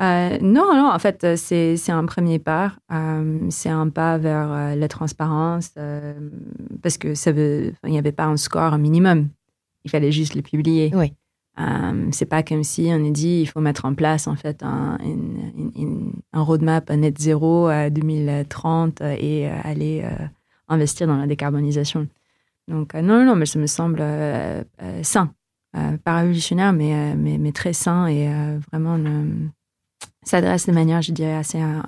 euh, 0.00 0.38
non, 0.40 0.74
non, 0.74 0.90
en 0.90 0.98
fait, 0.98 1.36
c'est 1.36 1.90
un 1.90 2.04
premier 2.04 2.38
pas. 2.38 2.72
Euh, 2.92 3.38
c'est 3.50 3.70
un 3.70 3.88
pas 3.88 4.18
vers 4.18 4.52
euh, 4.52 4.74
la 4.74 4.88
transparence, 4.88 5.72
parce 6.82 6.98
que 6.98 7.14
ça 7.14 7.32
veut, 7.32 7.72
il 7.84 7.90
n'y 7.90 7.98
avait 7.98 8.12
pas 8.12 8.26
un 8.26 8.36
score 8.36 8.76
minimum. 8.78 9.28
Il 9.84 9.90
fallait 9.90 10.12
juste 10.12 10.34
le 10.34 10.42
publier. 10.42 10.90
Oui. 10.94 11.12
Euh, 11.58 12.08
c'est 12.12 12.26
pas 12.26 12.42
comme 12.42 12.62
si 12.64 12.88
on 12.92 13.06
a 13.06 13.10
dit 13.10 13.40
il 13.40 13.46
faut 13.46 13.60
mettre 13.60 13.86
en 13.86 13.94
place 13.94 14.26
en 14.26 14.36
fait 14.36 14.62
un, 14.62 14.98
une- 15.02 16.12
un 16.34 16.42
roadmap 16.42 16.90
net 16.90 17.18
zéro 17.18 17.66
à 17.66 17.88
2030 17.88 19.00
et 19.00 19.48
euh, 19.48 19.54
aller 19.64 20.02
euh, 20.04 20.26
investir 20.68 21.06
dans 21.06 21.16
la 21.16 21.26
décarbonisation. 21.26 22.08
Donc 22.68 22.94
euh, 22.94 23.00
non, 23.02 23.24
non, 23.24 23.36
mais 23.36 23.46
ça 23.46 23.58
me 23.58 23.66
semble 23.66 23.98
euh, 24.00 24.62
euh, 24.82 25.02
sain, 25.02 25.32
Euh, 25.76 25.96
pas 25.98 26.16
révolutionnaire, 26.18 26.72
mais, 26.72 26.94
euh, 26.94 27.14
mais, 27.18 27.38
mais 27.38 27.52
très 27.52 27.72
sain 27.74 28.06
et 28.06 28.28
euh, 28.28 28.58
vraiment 28.70 28.96
s'adresse 30.22 30.66
de 30.66 30.72
manière, 30.72 31.02
je 31.02 31.12
dirais, 31.12 31.34
assez 31.34 31.60
euh, 31.62 31.80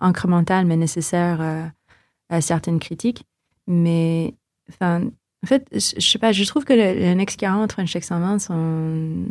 incrémentale, 0.00 0.66
mais 0.66 0.76
nécessaire 0.76 1.40
euh, 1.40 1.64
à 2.28 2.40
certaines 2.40 2.78
critiques. 2.78 3.24
Mais 3.66 4.34
enfin, 4.70 5.02
en 5.44 5.46
fait, 5.46 5.66
je, 5.72 5.78
je 6.00 6.00
sais 6.00 6.18
pas, 6.18 6.32
je 6.32 6.44
trouve 6.44 6.64
que 6.64 6.72
le, 6.72 6.94
le 7.00 7.14
Next 7.14 7.38
40, 7.38 7.72
French 7.72 7.92
Tech 7.92 8.04
120 8.04 8.38
sont. 8.38 9.24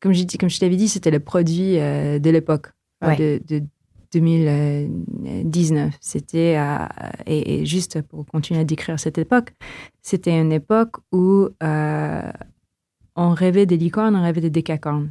Comme 0.00 0.12
je, 0.12 0.24
comme 0.38 0.48
je 0.48 0.58
t'avais 0.60 0.76
dit, 0.76 0.88
c'était 0.88 1.10
le 1.10 1.20
produit 1.20 1.78
euh, 1.78 2.18
de 2.18 2.30
l'époque, 2.30 2.68
Ouais. 3.04 3.16
de, 3.16 3.40
de 3.46 3.64
2019. 4.12 5.94
C'était. 6.00 6.56
euh, 6.58 6.86
et, 7.26 7.60
et 7.60 7.66
juste 7.66 8.02
pour 8.02 8.24
continuer 8.26 8.60
à 8.60 8.64
décrire 8.64 8.98
cette 8.98 9.18
époque, 9.18 9.54
c'était 10.02 10.38
une 10.38 10.52
époque 10.52 10.96
où 11.12 11.48
euh, 11.62 12.32
on 13.16 13.30
rêvait 13.30 13.66
des 13.66 13.76
licornes, 13.76 14.16
on 14.16 14.22
rêvait 14.22 14.40
des 14.40 14.50
décacornes. 14.50 15.10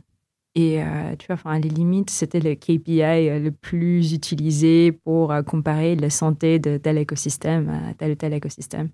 Et 0.56 0.82
euh, 0.82 1.16
tu 1.20 1.28
vois, 1.28 1.36
enfin, 1.36 1.52
à 1.52 1.60
les 1.60 1.70
limites, 1.70 2.10
c'était 2.10 2.40
le 2.40 2.56
KPI 2.56 3.02
euh, 3.04 3.40
le 3.40 3.52
plus 3.52 4.14
utilisé 4.14 4.92
pour 4.92 5.32
euh, 5.32 5.44
comparer 5.44 5.96
la 5.96 6.10
santé 6.10 6.58
de 6.58 6.78
tel 6.78 6.98
écosystème 6.98 7.70
à 7.70 7.94
tel 7.94 8.14
ou 8.14 8.16
tel 8.16 8.34
écosystème. 8.34 8.90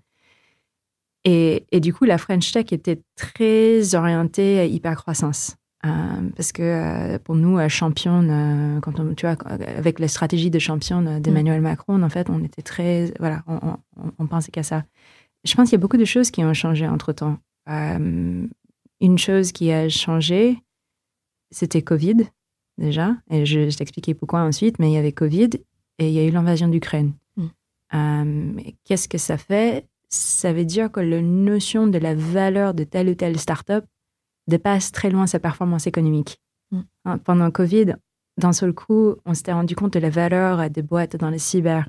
Et, 1.24 1.66
et 1.72 1.80
du 1.80 1.94
coup, 1.94 2.04
la 2.04 2.18
French 2.18 2.52
Tech 2.52 2.66
était 2.72 3.00
très 3.16 3.94
orientée 3.94 4.60
à 4.60 4.64
hypercroissance. 4.66 5.56
Euh, 5.86 6.30
parce 6.34 6.52
que 6.52 6.62
euh, 6.62 7.18
pour 7.18 7.34
nous, 7.34 7.58
euh, 7.58 7.68
championne, 7.68 8.30
euh, 8.30 8.80
quand 8.80 9.00
on, 9.00 9.14
tu 9.14 9.26
vois, 9.26 9.36
avec 9.76 9.98
la 9.98 10.08
stratégie 10.08 10.50
de 10.50 10.58
championne 10.58 11.20
d'Emmanuel 11.20 11.60
Macron, 11.60 12.02
en 12.02 12.08
fait, 12.08 12.30
on 12.30 12.42
était 12.42 12.62
très, 12.62 13.12
voilà, 13.20 13.42
on, 13.46 13.58
on, 13.62 14.12
on 14.18 14.26
pensait 14.26 14.50
qu'à 14.50 14.62
ça. 14.62 14.84
Je 15.44 15.54
pense 15.54 15.68
qu'il 15.68 15.76
y 15.76 15.80
a 15.80 15.82
beaucoup 15.82 15.98
de 15.98 16.06
choses 16.06 16.30
qui 16.30 16.42
ont 16.42 16.54
changé 16.54 16.88
entre 16.88 17.12
temps. 17.12 17.38
Une 17.66 19.18
chose 19.18 19.52
qui 19.52 19.72
a 19.72 19.90
changé, 19.90 20.58
c'était 21.50 21.82
Covid, 21.82 22.28
déjà. 22.78 23.14
Et 23.30 23.44
je, 23.44 23.68
je 23.68 23.76
t'expliquais 23.76 24.14
pourquoi 24.14 24.40
ensuite, 24.40 24.78
mais 24.78 24.90
il 24.90 24.94
y 24.94 24.98
avait 24.98 25.12
Covid 25.12 25.50
et 25.98 26.08
il 26.08 26.14
y 26.14 26.18
a 26.18 26.24
eu 26.24 26.30
l'invasion 26.30 26.68
d'Ukraine. 26.68 27.12
Mm. 27.36 28.58
Qu'est-ce 28.84 29.06
que 29.06 29.18
ça 29.18 29.36
fait? 29.36 29.86
Ça 30.14 30.52
veut 30.52 30.64
dire 30.64 30.92
que 30.92 31.00
la 31.00 31.20
notion 31.20 31.88
de 31.88 31.98
la 31.98 32.14
valeur 32.14 32.72
de 32.72 32.84
telle 32.84 33.08
ou 33.08 33.14
telle 33.14 33.38
start-up 33.38 33.84
dépasse 34.46 34.92
très 34.92 35.10
loin 35.10 35.26
sa 35.26 35.40
performance 35.40 35.88
économique. 35.88 36.38
Mm. 36.70 36.80
Hein, 37.04 37.18
Pendant 37.18 37.50
Covid, 37.50 37.96
d'un 38.38 38.52
seul 38.52 38.72
coup, 38.72 39.16
on 39.26 39.34
s'était 39.34 39.52
rendu 39.52 39.74
compte 39.74 39.94
de 39.94 39.98
la 39.98 40.10
valeur 40.10 40.70
des 40.70 40.82
boîtes 40.82 41.16
dans 41.16 41.30
le 41.30 41.38
cyber, 41.38 41.88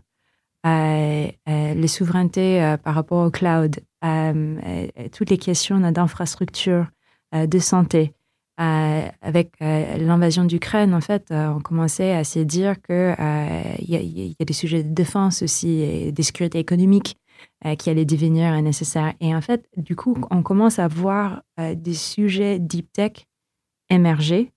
euh, 0.66 1.28
euh, 1.48 1.74
les 1.76 1.88
souverainetés 1.88 2.64
euh, 2.64 2.78
par 2.78 2.96
rapport 2.96 3.24
au 3.24 3.30
cloud, 3.30 3.76
toutes 5.12 5.30
les 5.30 5.38
questions 5.38 5.80
d'infrastructure, 5.92 6.88
euh, 7.36 7.46
de 7.46 7.60
santé. 7.60 8.14
Avec 8.58 9.52
l'invasion 9.60 10.46
d'Ukraine, 10.46 10.94
en 10.94 11.02
fait, 11.02 11.26
on 11.32 11.60
commençait 11.60 12.14
à 12.14 12.24
se 12.24 12.40
dire 12.40 12.82
que 12.82 13.14
euh, 13.20 13.76
il 13.80 13.90
y, 13.90 14.30
y 14.30 14.36
a 14.40 14.46
des 14.46 14.54
sujets 14.54 14.82
de 14.82 14.94
défense 14.94 15.42
aussi 15.42 15.82
et 15.82 16.14
de 16.14 16.22
sécurité 16.22 16.60
économique 16.60 17.18
euh, 17.66 17.76
qui 17.76 17.90
allaient 17.90 18.06
devenir 18.06 18.62
nécessaires. 18.62 19.14
Et 19.20 19.36
en 19.36 19.42
fait, 19.42 19.66
du 19.78 19.96
coup, 19.96 20.16
on 20.32 20.44
commence 20.44 20.80
à 20.80 20.88
voir 20.88 21.42
euh, 21.60 21.76
des 21.76 21.94
sujets 21.94 22.60
deep 22.60 22.92
tech 22.94 23.26
émerger, 23.90 24.52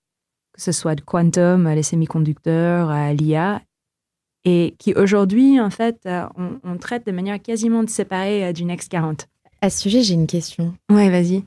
que 0.53 0.61
ce 0.61 0.71
soit 0.71 0.95
le 0.95 1.01
quantum, 1.01 1.67
euh, 1.67 1.75
les 1.75 1.83
semi-conducteurs, 1.83 2.89
euh, 2.89 3.13
l'IA, 3.13 3.61
et 4.45 4.75
qui 4.79 4.93
aujourd'hui, 4.93 5.59
en 5.59 5.69
fait, 5.69 5.99
euh, 6.05 6.25
on, 6.37 6.59
on 6.63 6.77
traite 6.77 7.05
de 7.05 7.11
manière 7.11 7.41
quasiment 7.41 7.85
séparée 7.87 8.45
euh, 8.45 8.53
du 8.53 8.65
Next 8.65 8.89
40. 8.89 9.27
À 9.61 9.69
ce 9.69 9.81
sujet, 9.81 10.01
j'ai 10.01 10.13
une 10.13 10.27
question. 10.27 10.73
Ouais, 10.89 11.09
vas-y. 11.09 11.43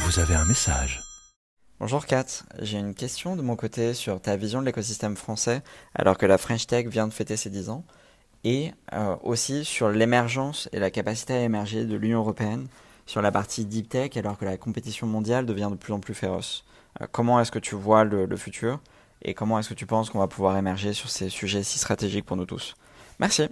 Vous 0.00 0.18
avez 0.18 0.34
un 0.34 0.44
message. 0.44 1.00
Bonjour 1.80 2.06
Kat, 2.06 2.24
j'ai 2.60 2.78
une 2.78 2.94
question 2.94 3.34
de 3.36 3.42
mon 3.42 3.56
côté 3.56 3.94
sur 3.94 4.20
ta 4.20 4.36
vision 4.36 4.60
de 4.60 4.66
l'écosystème 4.66 5.16
français 5.16 5.60
alors 5.94 6.16
que 6.16 6.24
la 6.24 6.38
French 6.38 6.66
Tech 6.66 6.86
vient 6.86 7.08
de 7.08 7.12
fêter 7.12 7.36
ses 7.36 7.50
10 7.50 7.68
ans 7.68 7.84
et 8.44 8.72
euh, 8.92 9.16
aussi 9.22 9.64
sur 9.64 9.88
l'émergence 9.88 10.68
et 10.72 10.78
la 10.78 10.90
capacité 10.90 11.32
à 11.32 11.42
émerger 11.42 11.84
de 11.84 11.96
l'Union 11.96 12.20
Européenne 12.20 12.66
sur 13.06 13.22
la 13.22 13.32
partie 13.32 13.64
deep 13.64 13.88
tech 13.88 14.16
alors 14.16 14.38
que 14.38 14.44
la 14.44 14.56
compétition 14.56 15.06
mondiale 15.06 15.46
devient 15.46 15.68
de 15.70 15.76
plus 15.76 15.92
en 15.92 15.98
plus 15.98 16.14
féroce. 16.14 16.64
Euh, 17.00 17.06
comment 17.10 17.40
est-ce 17.40 17.50
que 17.50 17.58
tu 17.58 17.74
vois 17.74 18.04
le, 18.04 18.26
le 18.26 18.36
futur 18.36 18.80
et 19.22 19.34
comment 19.34 19.58
est-ce 19.58 19.70
que 19.70 19.74
tu 19.74 19.86
penses 19.86 20.10
qu'on 20.10 20.18
va 20.18 20.28
pouvoir 20.28 20.56
émerger 20.56 20.92
sur 20.92 21.08
ces 21.08 21.30
sujets 21.30 21.62
si 21.62 21.78
stratégiques 21.78 22.26
pour 22.26 22.36
nous 22.36 22.44
tous? 22.44 22.74
Merci. 23.18 23.48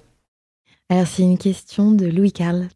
Alors 0.91 1.07
c'est 1.07 1.23
une 1.23 1.39
question 1.39 1.93
de 1.93 2.07
Louis 2.07 2.33
Carl, 2.33 2.69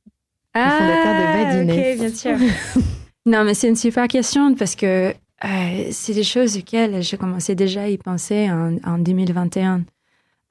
le 0.55 0.61
fondateur 0.63 1.15
de 1.15 1.45
Badiness. 1.45 1.77
Ah, 1.77 1.93
ok, 1.93 1.99
bien 1.99 2.15
sûr. 2.15 2.83
non, 3.27 3.45
mais 3.45 3.53
c'est 3.53 3.69
une 3.69 3.77
super 3.77 4.09
question 4.09 4.55
parce 4.55 4.75
que 4.75 5.15
euh, 5.45 5.89
c'est 5.91 6.15
des 6.15 6.25
choses 6.25 6.57
auxquelles 6.57 7.03
j'ai 7.03 7.19
commencé 7.19 7.55
déjà 7.55 7.83
à 7.83 7.89
y 7.89 7.99
penser 7.99 8.51
en, 8.51 8.79
en 8.85 8.99
2021. 8.99 9.83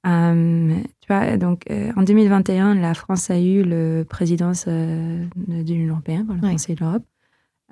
Euh, 0.05 0.75
tu 1.01 1.07
vois, 1.07 1.37
donc 1.37 1.63
euh, 1.71 1.91
en 1.95 2.03
2021, 2.03 2.75
la 2.75 2.93
France 2.93 3.29
a 3.31 3.39
eu 3.39 3.63
le 3.63 4.03
présidence 4.07 4.65
euh, 4.67 5.25
de 5.35 5.73
l'Union 5.73 5.93
européenne 5.93 6.25
pour 6.25 6.35
le 6.35 6.41
Ouais. 6.41 6.51
Conseil 6.51 6.75
de 6.75 6.83
l'Europe. 6.83 7.03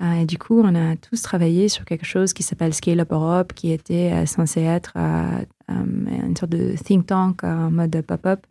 Euh, 0.01 0.13
et 0.13 0.25
du 0.25 0.39
coup, 0.39 0.59
on 0.59 0.73
a 0.73 0.95
tous 0.95 1.21
travaillé 1.21 1.69
sur 1.69 1.85
quelque 1.85 2.05
chose 2.05 2.33
qui 2.33 2.41
s'appelle 2.41 2.73
Scale 2.73 2.99
Up 3.01 3.11
Europe, 3.11 3.53
qui 3.53 3.71
était 3.71 4.25
censé 4.25 4.61
être 4.61 4.97
une 4.97 6.35
sorte 6.35 6.51
de 6.51 6.75
think 6.83 7.05
tank 7.05 7.43
en 7.43 7.69
mode 7.69 8.01
pop-up 8.01 8.45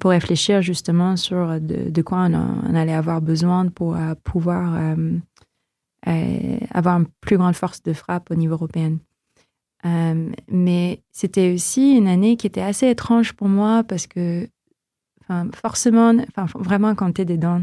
pour 0.00 0.10
réfléchir 0.10 0.60
justement 0.60 1.16
sur 1.16 1.58
de, 1.58 1.88
de 1.88 2.02
quoi 2.02 2.18
on, 2.28 2.34
a- 2.34 2.54
on 2.68 2.74
allait 2.74 2.92
avoir 2.92 3.22
besoin 3.22 3.68
pour 3.68 3.96
pouvoir 4.24 4.94
avoir 6.06 6.98
une 6.98 7.06
plus 7.22 7.38
grande 7.38 7.54
force 7.56 7.82
de 7.82 7.94
frappe 7.94 8.30
au 8.30 8.34
niveau 8.34 8.54
européen. 8.54 8.98
Euh, 9.86 10.30
mais 10.48 11.02
c'était 11.12 11.52
aussi 11.52 11.96
une 11.96 12.08
année 12.08 12.36
qui 12.36 12.46
était 12.46 12.62
assez 12.62 12.88
étrange 12.88 13.32
pour 13.32 13.48
moi 13.48 13.84
parce 13.84 14.06
que, 14.06 14.48
enfin, 15.22 15.48
forcément, 15.54 16.12
enfin, 16.36 16.46
vraiment 16.58 16.94
quand 16.94 17.12
tu 17.12 17.22
es 17.22 17.24
dedans, 17.24 17.62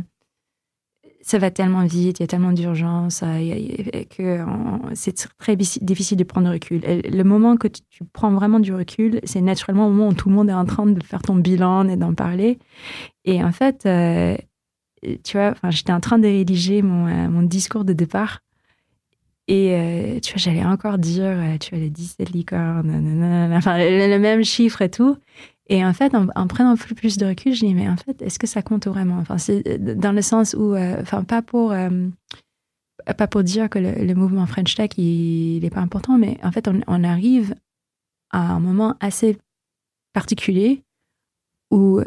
ça 1.22 1.40
va 1.40 1.50
tellement 1.50 1.84
vite, 1.86 2.20
il 2.20 2.22
y 2.22 2.24
a 2.24 2.28
tellement 2.28 2.52
d'urgence 2.52 3.22
euh, 3.24 4.04
que 4.16 4.46
c'est 4.94 5.28
très 5.40 5.56
difficile 5.56 6.18
de 6.18 6.24
prendre 6.24 6.52
recul. 6.52 6.82
Le 6.86 7.24
moment 7.24 7.58
que 7.58 7.68
tu, 7.68 7.82
prends 8.14 8.32
vraiment 8.32 8.60
du 8.60 8.74
recul, 8.74 9.20
c'est 9.24 9.42
naturellement 9.42 9.88
au 9.88 9.90
moment 9.90 10.10
où 10.10 10.14
tout 10.14 10.30
le 10.30 10.36
monde 10.36 10.50
est 10.50 10.54
en 10.54 10.66
train 10.66 10.86
de 10.86 11.04
faire 11.04 11.24
ton 11.24 11.36
bilan 11.36 11.90
et 11.90 11.98
d'en 11.98 12.14
parler. 12.14 12.60
Et 13.26 13.44
en 13.44 13.52
fait, 13.52 13.88
euh, 13.88 14.38
tu 15.24 15.38
vois, 15.38 15.56
j'étais 15.70 15.94
en 15.94 16.00
train 16.00 16.20
de 16.20 16.28
rédiger 16.28 16.84
mon 16.84 17.42
discours 17.42 17.86
de 17.86 17.94
départ. 17.94 18.42
Et 19.48 20.20
tu 20.24 20.34
vois, 20.34 20.40
j'allais 20.40 20.66
encore 20.66 20.98
dire, 20.98 21.38
tu 21.60 21.70
vois, 21.70 21.80
les 21.80 21.92
17 21.92 22.32
licornes, 22.32 23.54
enfin, 23.54 23.78
le, 23.78 24.18
même 24.18 24.44
chiffre 24.44 24.82
et 24.82 24.90
tout. 24.90 25.18
Et 25.68 25.84
en 25.84 25.94
fait, 25.94 26.14
en, 26.14 26.48
prenant 26.48 26.76
plus, 26.76 26.94
plus 26.94 27.18
de 27.18 27.26
recul, 27.26 27.54
je 27.54 27.66
dis, 27.66 27.74
mais 27.74 27.90
en 27.90 27.98
fait, 27.98 28.22
est-ce 28.22 28.38
que 28.38 28.46
ça 28.46 28.62
compte 28.62 28.88
vraiment? 28.88 29.18
Enfin, 29.18 29.38
c'est 29.38 29.64
dans 29.80 30.12
le 30.12 30.22
sens 30.22 30.54
où, 30.54 30.76
euh, 30.76 31.02
enfin, 31.02 31.24
pas 31.24 31.42
pour, 31.42 31.72
euh, 31.72 32.08
pas 33.18 33.28
pour 33.28 33.44
dire 33.44 33.70
que 33.70 33.80
le, 33.80 34.14
mouvement 34.14 34.46
French 34.46 34.76
Tech, 34.76 34.92
il 34.98 35.62
n'est 35.62 35.70
pas 35.72 35.80
important, 35.80 36.20
mais 36.20 36.38
en 36.44 36.52
fait, 36.52 36.68
on, 36.68 37.04
arrive 37.04 37.56
à 38.30 38.54
un 38.54 38.60
moment 38.60 38.96
assez 39.00 39.38
particulier 40.14 40.84
où 41.72 42.02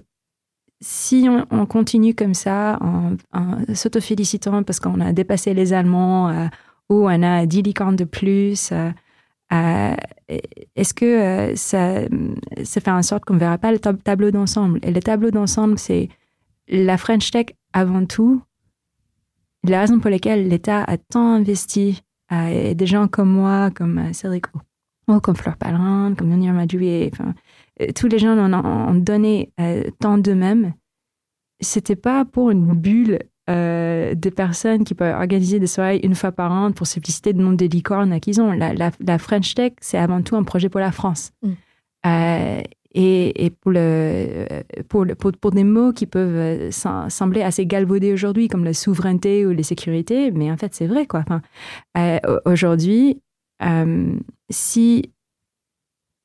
si 0.80 1.28
on, 1.50 1.66
continue 1.66 2.14
comme 2.14 2.34
ça, 2.34 2.78
en, 2.80 3.16
en 3.32 3.74
s'auto-félicitant 3.74 4.62
parce 4.62 4.78
qu'on 4.78 5.00
a 5.00 5.12
dépassé 5.12 5.52
les 5.52 5.72
Allemands, 5.72 6.48
euh, 6.90 6.94
ou 6.94 7.08
on 7.08 7.22
a 7.22 7.46
10 7.46 7.62
licornes 7.62 7.96
de 7.96 8.04
plus, 8.04 8.72
euh, 9.52 9.94
est-ce 10.76 10.92
que 10.92 11.04
euh, 11.04 11.56
ça, 11.56 12.80
fait 12.80 12.90
en 12.90 13.02
sorte 13.02 13.24
qu'on 13.24 13.34
ne 13.34 13.38
verra 13.38 13.58
pas 13.58 13.72
le 13.72 13.78
tableau 13.78 14.30
d'ensemble? 14.30 14.78
Et 14.82 14.90
le 14.90 15.00
tableau 15.00 15.30
d'ensemble, 15.30 15.78
c'est 15.78 16.08
la 16.68 16.98
French 16.98 17.30
Tech 17.30 17.46
avant 17.72 18.04
tout. 18.04 18.42
La 19.64 19.80
raison 19.80 19.98
pour 19.98 20.10
laquelle 20.10 20.48
l'État 20.48 20.84
a 20.84 20.98
tant 20.98 21.34
investi, 21.34 22.02
euh, 22.32 22.74
des 22.74 22.86
gens 22.86 23.08
comme 23.08 23.30
moi, 23.30 23.70
comme 23.70 24.12
Cédric 24.12 24.46
ou 25.08 25.20
comme 25.20 25.36
Fleur 25.36 25.56
Palin, 25.56 26.14
comme 26.14 26.28
Munir 26.28 26.52
Madoui, 26.52 27.10
enfin, 27.10 27.34
tous 27.94 28.08
les 28.08 28.18
gens 28.18 28.36
ont, 28.36 28.52
ont 28.52 28.94
donné 28.94 29.52
tant 29.98 30.18
d'eux-mêmes. 30.18 30.74
C'était 31.60 31.96
pas 31.96 32.26
pour 32.26 32.50
une 32.50 32.74
bulle 32.74 33.18
euh, 33.48 34.14
des 34.14 34.30
personnes 34.30 34.84
qui 34.84 34.94
peuvent 34.94 35.14
organiser 35.14 35.58
des 35.58 35.66
soirées 35.66 36.00
une 36.02 36.14
fois 36.14 36.32
par 36.32 36.52
an 36.52 36.70
pour 36.72 36.86
simpliciter 36.86 37.32
le 37.32 37.42
nombre 37.42 37.56
de 37.56 37.64
licornes 37.64 38.20
qu'ils 38.20 38.40
ont. 38.40 38.52
La, 38.52 39.18
French 39.18 39.54
Tech, 39.54 39.72
c'est 39.80 39.96
avant 39.96 40.20
tout 40.22 40.36
un 40.36 40.42
projet 40.42 40.68
pour 40.68 40.80
la 40.80 40.92
France. 40.92 41.32
Mm. 41.42 41.52
Euh, 42.06 42.62
et, 42.94 43.50
pour, 43.60 43.70
le, 43.70 44.46
pour, 44.88 45.06
pour, 45.40 45.50
des 45.52 45.62
mots 45.62 45.92
qui 45.92 46.06
peuvent 46.06 46.34
euh, 46.34 46.70
sembler 47.08 47.42
assez 47.42 47.64
galvaudés 47.64 48.12
aujourd'hui, 48.12 48.48
comme 48.48 48.64
la 48.64 48.74
souveraineté 48.74 49.46
ou 49.46 49.50
les 49.50 49.62
sécurités, 49.62 50.30
mais 50.30 50.50
en 50.50 50.56
fait, 50.56 50.74
c'est 50.74 50.86
vrai. 50.86 51.06
quoi. 51.06 51.24
aujourd'hui, 52.44 53.22
si 54.50 55.12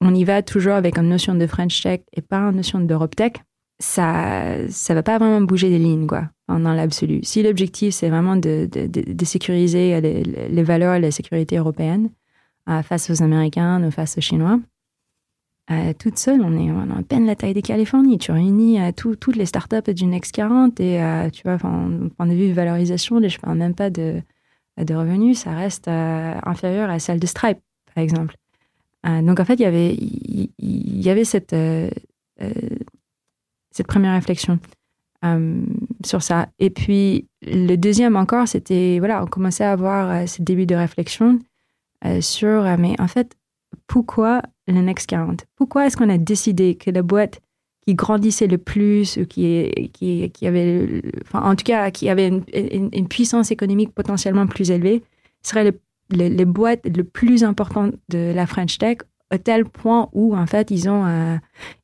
on 0.02 0.14
y 0.14 0.24
va 0.24 0.42
toujours 0.42 0.74
avec 0.74 0.98
une 0.98 1.10
notion 1.10 1.36
de 1.36 1.48
French 1.48 1.82
Tech 1.82 2.02
et 2.12 2.22
pas 2.22 2.40
une 2.40 2.58
notion 2.58 2.80
d'Europe 2.80 3.16
Tech, 3.16 3.34
ça 3.80 4.56
ça 4.70 4.94
va 4.94 5.04
pas 5.04 5.18
vraiment 5.18 5.42
bouger 5.42 5.70
les 5.70 5.80
lignes 5.80 6.08
quoi 6.08 6.30
dans 6.60 6.74
l'absolu. 6.74 7.20
Si 7.24 7.44
l'objectif 7.44 7.94
c'est 7.94 8.10
vraiment 8.10 8.36
de, 8.36 8.70
sécuriser 9.24 10.02
les, 10.02 10.64
valeurs 10.64 10.96
et 10.96 11.00
la 11.00 11.12
sécurité 11.12 11.58
européenne 11.58 12.10
euh, 12.70 12.82
face 12.82 13.10
aux 13.10 13.22
Américains 13.24 13.84
ou 13.84 13.92
face 13.92 14.18
aux 14.18 14.22
Chinois, 14.22 14.60
euh, 15.72 15.94
toute 15.98 16.18
seule, 16.18 16.42
on 16.42 16.58
est 16.58 16.70
à 16.70 17.04
peine 17.04 17.26
la 17.26 17.36
taille 17.36 17.54
des 17.54 17.62
Californies. 17.62 18.18
Tu 18.18 18.32
réunis 18.32 18.82
euh, 18.82 18.92
toutes 18.92 19.36
les 19.36 19.46
startups 19.46 19.94
du 19.94 20.06
Next 20.06 20.34
40 20.34 20.80
et 20.80 21.00
tu 21.32 21.44
vois, 21.44 21.58
point 21.58 22.28
de 22.28 22.34
vue 22.34 22.52
valorisation, 22.52 23.22
je 23.28 23.40
parle 23.40 23.58
même 23.58 23.76
pas 23.76 23.90
de, 23.90 24.22
revenus, 24.78 25.40
ça 25.40 25.52
reste 25.52 25.88
inférieur 25.88 26.90
à 26.90 27.00
celle 27.00 27.20
de 27.20 27.28
Stripe, 27.28 27.60
par 27.94 28.04
exemple. 28.04 28.36
donc 29.06 29.40
en 29.40 29.46
fait, 29.46 29.56
il 29.56 29.62
y 29.62 31.10
avait, 31.10 31.26
cette 31.26 31.56
première 33.88 34.14
réflexion 34.14 34.60
euh, 35.24 35.62
sur 36.06 36.22
ça. 36.22 36.50
Et 36.60 36.70
puis, 36.70 37.28
le 37.42 37.76
deuxième 37.76 38.16
encore, 38.16 38.48
c'était, 38.48 38.98
voilà, 39.00 39.24
on 39.24 39.28
commençait 39.28 39.64
à 39.64 39.72
avoir 39.72 40.10
euh, 40.12 40.26
ce 40.26 40.42
début 40.42 40.66
de 40.66 40.76
réflexion 40.76 41.40
euh, 42.06 42.20
sur, 42.22 42.64
mais 42.78 42.96
en 43.00 43.08
fait, 43.08 43.34
pourquoi 43.88 44.42
le 44.68 44.82
Next 44.82 45.08
40 45.08 45.46
Pourquoi 45.56 45.86
est-ce 45.86 45.98
qu'on 45.98 46.10
a 46.10 46.18
décidé 46.18 46.76
que 46.76 46.92
la 46.92 47.02
boîte 47.02 47.42
qui 47.86 47.96
grandissait 47.96 48.48
le 48.48 48.58
plus, 48.58 49.18
ou 49.18 49.26
qui, 49.26 49.90
qui, 49.94 50.30
qui 50.30 50.48
avait, 50.48 51.02
enfin, 51.24 51.42
en 51.42 51.56
tout 51.56 51.66
cas, 51.66 51.92
qui 51.92 52.10
avait 52.10 52.28
une, 52.28 53.08
puissance 53.08 53.52
économique 53.52 53.94
potentiellement 53.94 54.48
plus 54.48 54.72
élevée, 54.72 55.04
serait 55.42 55.66
le, 55.66 55.78
les 56.12 56.46
boîtes 56.46 56.86
le 56.86 57.04
plus 57.04 57.44
importantes 57.44 57.94
de 58.10 58.32
la 58.34 58.48
French 58.48 58.78
Tech 58.78 59.00
à 59.30 59.38
tel 59.38 59.66
point 59.66 60.10
où, 60.14 60.36
en 60.36 60.46
fait, 60.46 60.72
ils 60.72 60.90
ont, 60.90 61.06
euh, 61.06 61.38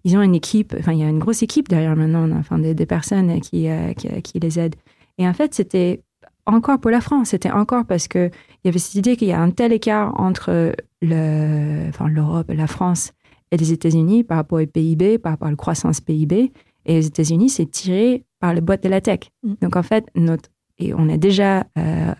ils 0.03 0.17
ont 0.17 0.21
une 0.21 0.35
équipe, 0.35 0.75
enfin, 0.77 0.93
il 0.93 0.99
y 0.99 1.03
a 1.03 1.09
une 1.09 1.19
grosse 1.19 1.41
équipe 1.41 1.67
derrière 1.67 1.95
maintenant, 1.95 2.29
enfin, 2.37 2.59
des, 2.59 2.85
personnes 2.85 3.41
qui, 3.41 3.67
euh, 3.69 3.93
qui, 3.93 4.39
les 4.39 4.59
aident. 4.59 4.75
Et 5.17 5.27
en 5.27 5.33
fait, 5.33 5.53
c'était 5.53 6.03
encore 6.45 6.79
pour 6.79 6.91
la 6.91 7.01
France, 7.01 7.29
c'était 7.29 7.51
encore 7.51 7.85
parce 7.85 8.07
qu'il 8.07 8.31
y 8.63 8.67
avait 8.67 8.79
cette 8.79 8.95
idée 8.95 9.15
qu'il 9.17 9.27
y 9.27 9.33
a 9.33 9.41
un 9.41 9.51
tel 9.51 9.73
écart 9.73 10.19
entre 10.19 10.75
le, 11.01 11.89
enfin, 11.89 12.07
l'Europe, 12.07 12.51
la 12.53 12.67
France 12.67 13.13
et 13.51 13.57
les 13.57 13.71
États-Unis 13.71 14.23
par 14.23 14.37
rapport 14.37 14.61
au 14.61 14.65
PIB, 14.65 15.17
par 15.17 15.33
rapport 15.33 15.47
à 15.47 15.51
la 15.51 15.57
croissance 15.57 16.01
PIB. 16.01 16.51
Et 16.85 16.93
les 16.93 17.07
États-Unis, 17.07 17.49
c'est 17.49 17.69
tiré 17.69 18.25
par 18.39 18.53
les 18.53 18.61
boîtes 18.61 18.83
de 18.83 18.89
la 18.89 19.01
tech. 19.01 19.19
Mm. 19.43 19.53
Donc, 19.61 19.75
en 19.75 19.83
fait, 19.83 20.05
notre, 20.15 20.49
et 20.79 20.93
on 20.93 21.09
a 21.09 21.17
déjà 21.17 21.65
euh, 21.77 22.13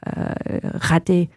raté 0.74 1.30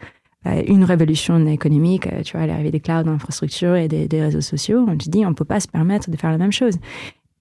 une 0.45 0.85
révolution 0.85 1.47
économique, 1.47 2.07
euh, 2.07 2.23
tu 2.23 2.37
vois, 2.37 2.47
l'arrivée 2.47 2.71
des 2.71 2.81
clouds, 2.81 3.05
d'infrastructures 3.05 3.77
et 3.77 3.89
des, 3.89 4.21
réseaux 4.21 4.41
sociaux. 4.41 4.85
On 4.89 4.99
se 4.99 5.09
dit, 5.09 5.25
on 5.25 5.31
ne 5.31 5.35
peut 5.35 5.45
pas 5.45 5.61
se 5.61 5.69
permettre 5.69 6.11
de 6.11 6.17
faire 6.17 6.31
la 6.31 6.39
même 6.39 6.53
chose. 6.53 6.75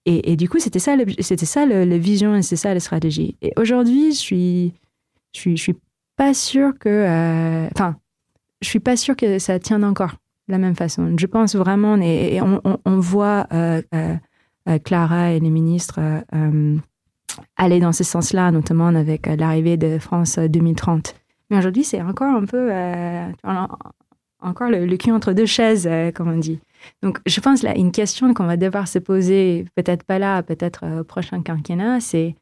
Et, 0.06 0.36
du 0.36 0.50
coup, 0.50 0.58
c'était 0.58 0.80
ça, 0.80 0.96
c'était 1.20 1.46
ça 1.46 1.66
la 1.66 1.98
vision 1.98 2.36
et 2.36 2.42
c'est 2.42 2.56
ça 2.56 2.74
la 2.74 2.80
stratégie. 2.80 3.36
Et 3.44 3.54
aujourd'hui, 3.56 4.14
je 4.14 4.18
suis, 4.18 4.74
je 5.32 5.40
suis, 5.40 5.58
je 5.58 5.62
suis 5.62 5.76
pas 6.16 6.34
sûre 6.34 6.72
que, 6.80 6.90
euh, 6.90 7.68
enfin, 7.76 7.96
je 8.62 8.68
suis 8.68 8.80
pas 8.80 8.98
sûre 8.98 9.16
que 9.16 9.38
ça 9.38 9.60
tienne 9.60 9.84
encore 9.84 10.14
de 10.48 10.54
la 10.54 10.58
même 10.58 10.76
façon. 10.76 11.16
Je 11.20 11.26
pense 11.28 11.56
vraiment, 11.56 11.98
et, 11.98 12.42
on, 12.42 13.00
voit 13.00 13.48
Clara 14.84 15.32
et 15.34 15.40
les 15.40 15.50
ministres 15.52 16.00
aller 17.56 17.80
dans 17.80 17.94
ce 17.94 18.04
sens-là, 18.04 18.52
notamment 18.52 18.88
avec 18.88 19.28
l'arrivée 19.28 19.78
de 19.78 20.00
France 20.00 20.40
2030. 20.40 21.21
Mais 21.52 21.58
aujourd'hui, 21.58 21.84
c'est 21.84 22.02
encore 22.02 22.34
un 22.34 22.46
peu, 22.46 22.70
euh, 22.72 23.30
encore 24.40 24.70
le, 24.70 24.96
cul 24.96 25.12
entre 25.12 25.34
deux 25.34 25.46
chaises, 25.46 25.86
euh, 25.86 26.10
comme 26.10 26.30
on 26.32 26.38
dit. 26.38 26.62
Donc, 27.04 27.20
je 27.26 27.42
pense 27.42 27.62
là, 27.62 27.78
une 27.78 27.92
question 27.92 28.34
qu'on 28.34 28.46
va 28.46 28.56
devoir 28.56 28.88
se 28.88 29.00
poser, 29.00 29.66
peut-être 29.76 30.04
pas 30.04 30.18
là, 30.18 30.44
peut-être 30.44 30.86
euh, 30.86 31.02
au 31.02 31.04
prochain 31.04 31.44
quinquennat, 31.44 32.00
c'est 32.00 32.36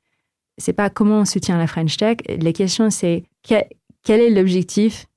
c'est 0.59 0.73
pas 0.73 0.89
comment 0.91 1.21
on 1.21 1.25
soutient 1.25 1.57
la 1.57 1.67
French 1.67 1.97
Tech. 1.97 2.17
La 2.27 2.53
question, 2.53 2.89
c'est 2.91 3.23
quel, 3.41 3.65
est 4.07 4.29
l'objectif 4.29 5.07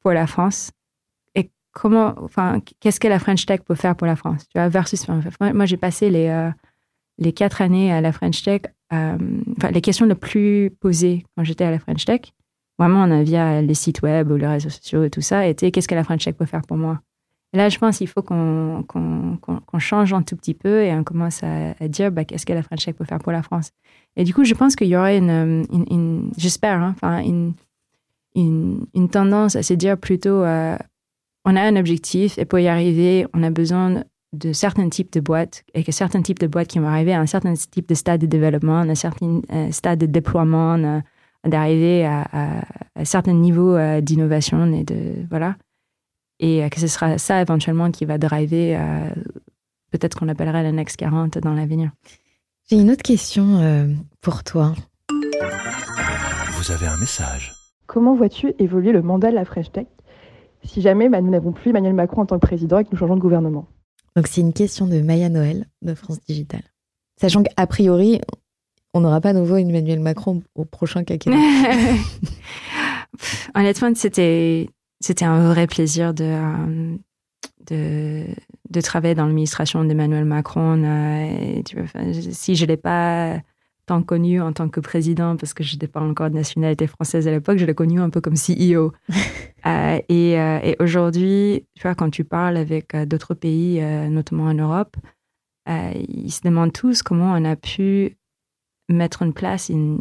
pour 0.00 0.12
la 0.12 0.26
France 0.26 0.70
et 1.34 1.50
comment, 1.72 2.14
enfin, 2.22 2.60
qu'est-ce 2.80 3.00
que 3.00 3.08
la 3.08 3.18
French 3.18 3.44
Tech 3.44 3.60
peut 3.66 3.74
faire 3.74 3.96
pour 3.96 4.06
la 4.06 4.16
France, 4.16 4.44
tu 4.48 4.58
vois, 4.58 4.68
versus. 4.68 5.06
moi, 5.40 5.66
j'ai 5.66 5.76
passé 5.76 6.08
les 6.08 6.50
les 7.18 7.32
quatre 7.32 7.60
années 7.60 7.92
à 7.92 8.00
la 8.00 8.12
French 8.12 8.42
Tech. 8.42 8.62
enfin, 8.92 9.70
les 9.72 9.80
questions 9.80 10.06
les 10.06 10.14
plus 10.14 10.70
posées 10.70 11.24
quand 11.36 11.42
j'étais 11.44 11.64
à 11.64 11.72
la 11.72 11.80
French 11.80 12.04
Tech, 12.04 12.32
vraiment 12.78 13.02
on 13.02 13.10
a 13.10 13.22
via 13.22 13.62
les 13.62 13.74
sites 13.74 14.02
web 14.02 14.30
ou 14.30 14.36
les 14.36 14.46
réseaux 14.46 14.70
sociaux 14.70 15.04
et 15.04 15.10
tout 15.10 15.20
ça, 15.20 15.46
était 15.46 15.70
qu'est-ce 15.70 15.88
que 15.88 15.94
la 15.94 16.04
French 16.04 16.24
Tech 16.24 16.34
peut 16.34 16.46
faire 16.46 16.62
pour 16.62 16.76
moi? 16.76 17.00
Et 17.52 17.58
Là, 17.58 17.68
je 17.68 17.78
pense 17.78 17.98
qu'il 17.98 18.08
faut 18.08 18.22
qu'on 18.22 19.78
change 19.78 20.14
un 20.14 20.22
tout 20.22 20.36
petit 20.36 20.54
peu 20.54 20.82
et 20.82 20.92
on 20.94 21.04
commence 21.04 21.42
à, 21.42 21.74
dire 21.88 22.10
bah, 22.10 22.24
qu'est-ce 22.24 22.46
que 22.46 22.52
la 22.52 22.62
French 22.62 22.84
Tech 22.84 22.94
peut 22.94 23.04
faire 23.04 23.18
pour 23.18 23.32
la 23.32 23.42
France? 23.42 23.70
Et 24.16 24.24
du 24.24 24.32
coup, 24.32 24.44
je 24.44 24.54
pense 24.54 24.74
qu'il 24.74 24.88
y 24.88 24.96
aurait 24.96 25.18
une, 25.18 25.66
une, 25.70 26.30
j'espère, 26.36 26.80
hein, 26.80 26.94
enfin 26.96 27.20
une, 27.20 27.54
une, 28.34 29.08
tendance 29.10 29.56
à 29.56 29.62
se 29.62 29.74
dire 29.74 29.98
plutôt 29.98 30.42
euh, 30.42 30.76
on 31.44 31.56
a 31.56 31.62
un 31.62 31.76
objectif 31.76 32.38
et 32.38 32.44
pour 32.44 32.58
y 32.58 32.68
arriver, 32.68 33.26
on 33.34 33.42
a 33.42 33.50
besoin 33.50 34.04
de 34.32 34.52
certains 34.52 34.88
types 34.88 35.12
de 35.12 35.20
boîtes 35.20 35.64
et 35.74 35.84
que 35.84 35.92
certains 35.92 36.22
types 36.22 36.38
de 36.38 36.46
boîtes 36.46 36.68
qui 36.68 36.78
vont 36.78 36.88
arriver 36.88 37.12
à 37.12 37.20
un 37.20 37.26
certain 37.26 37.52
type 37.52 37.88
de 37.88 37.94
stade 37.94 38.20
de 38.20 38.26
développement, 38.26 38.78
à 38.78 38.84
un 38.84 38.94
certain 38.94 39.42
euh, 39.52 39.70
stade 39.70 39.98
de 39.98 40.06
déploiement, 40.06 41.02
d'arriver 41.44 42.04
à, 42.04 42.62
un 42.96 43.04
certain 43.04 43.32
niveau 43.32 43.74
euh, 43.74 44.00
d'innovation 44.00 44.72
et 44.72 44.84
de 44.84 45.26
voilà 45.30 45.56
et 46.38 46.62
euh, 46.62 46.68
que 46.68 46.80
ce 46.80 46.86
sera 46.86 47.18
ça 47.18 47.40
éventuellement 47.40 47.90
qui 47.90 48.04
va 48.04 48.18
driver 48.18 48.76
euh, 48.76 49.10
peut-être 49.90 50.18
qu'on 50.18 50.28
appellerait 50.28 50.62
la 50.62 50.72
Next 50.72 50.96
40 50.96 51.38
dans 51.38 51.54
l'avenir. 51.54 51.90
J'ai 52.68 52.76
une 52.76 52.90
autre 52.90 53.02
question 53.02 53.96
pour 54.20 54.44
toi. 54.44 54.72
Vous 56.52 56.70
avez 56.70 56.86
un 56.86 56.96
message. 56.96 57.52
Comment 57.86 58.14
vois-tu 58.14 58.54
évoluer 58.58 58.92
le 58.92 59.02
mandat 59.02 59.30
de 59.30 59.34
la 59.34 59.44
Fresh 59.44 59.72
Tech 59.72 59.86
si 60.64 60.80
jamais 60.80 61.08
bah, 61.08 61.20
nous 61.20 61.30
n'avons 61.30 61.52
plus 61.52 61.70
Emmanuel 61.70 61.92
Macron 61.92 62.22
en 62.22 62.26
tant 62.26 62.36
que 62.38 62.46
président 62.46 62.78
et 62.78 62.84
que 62.84 62.90
nous 62.92 62.96
changeons 62.96 63.16
de 63.16 63.20
gouvernement? 63.20 63.66
Donc 64.16 64.28
c'est 64.28 64.40
une 64.40 64.52
question 64.52 64.86
de 64.86 65.00
Maya 65.00 65.28
Noël 65.28 65.66
de 65.82 65.94
France 65.94 66.20
Digital. 66.26 66.62
Sachant 67.20 67.42
qu'a 67.42 67.66
priori, 67.66 68.20
on 68.94 69.00
n'aura 69.00 69.20
pas 69.20 69.32
nouveau 69.32 69.56
Emmanuel 69.56 70.00
Macron 70.00 70.42
au 70.54 70.64
prochain 70.64 71.04
quinquennat. 71.04 71.36
Honnêtement, 73.54 73.94
c'était 73.94 74.68
c'était 75.00 75.24
un 75.24 75.52
vrai 75.52 75.66
plaisir 75.66 76.14
de, 76.14 76.24
euh, 76.24 76.96
de, 77.68 78.24
de 78.70 78.80
travailler 78.80 79.14
dans 79.14 79.26
l'administration 79.26 79.84
d'Emmanuel 79.84 80.24
Macron. 80.24 80.82
Euh, 80.84 81.62
si 82.30 82.54
je 82.54 82.66
l'ai 82.66 82.76
pas 82.76 83.40
tant 83.86 84.02
connu 84.02 84.40
en 84.40 84.52
tant 84.52 84.68
que 84.68 84.78
président, 84.78 85.36
parce 85.36 85.54
que 85.54 85.64
je 85.64 85.74
n'étais 85.74 85.88
pas 85.88 86.00
encore 86.00 86.30
de 86.30 86.36
nationalité 86.36 86.86
française 86.86 87.26
à 87.26 87.32
l'époque, 87.32 87.58
je 87.58 87.66
l'ai 87.66 87.74
connu 87.74 88.00
un 88.00 88.10
peu 88.10 88.20
comme 88.20 88.34
CEO. 88.34 88.92
Euh, 89.64 90.00
et, 90.08 90.40
euh, 90.40 90.58
et 90.64 90.74
aujourd'hui, 90.80 91.64
tu 91.76 91.82
vois, 91.82 91.94
quand 91.94 92.10
tu 92.10 92.24
parles 92.24 92.56
avec 92.56 92.96
d'autres 93.06 93.34
pays, 93.34 93.80
notamment 94.10 94.46
en 94.46 94.54
Europe, 94.54 94.96
ils 95.68 96.32
se 96.32 96.40
demandent 96.42 96.72
tous 96.72 97.04
comment 97.04 97.32
on 97.32 97.44
a 97.44 97.54
pu 97.54 98.16
mettre 98.88 99.22
en 99.22 99.30
place 99.30 99.68
une, 99.68 100.00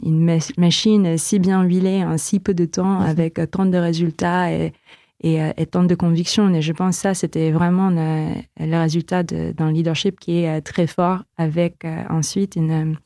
machine 0.58 1.18
si 1.18 1.40
bien 1.40 1.64
huilée 1.64 2.04
en 2.04 2.18
si 2.18 2.40
peu 2.40 2.54
de 2.54 2.66
temps, 2.66 3.00
mhm. 3.00 3.06
avec 3.06 3.40
tant 3.52 3.66
de 3.66 3.78
résultats 3.78 4.52
et, 4.52 4.74
et, 5.22 5.66
tant 5.68 5.84
de 5.84 5.96
convictions. 5.96 6.54
Et 6.54 6.62
je 6.62 6.74
pense 6.74 6.98
que 6.98 7.02
ça, 7.02 7.14
c'était 7.14 7.52
vraiment 7.52 7.90
le, 7.90 8.78
résultat 8.78 9.24
d'un 9.24 9.72
leadership 9.72 10.20
qui 10.20 10.40
est 10.40 10.62
très 10.62 10.88
fort, 10.88 11.24
avec 11.38 11.86
ensuite 12.10 12.56
une 12.56 12.98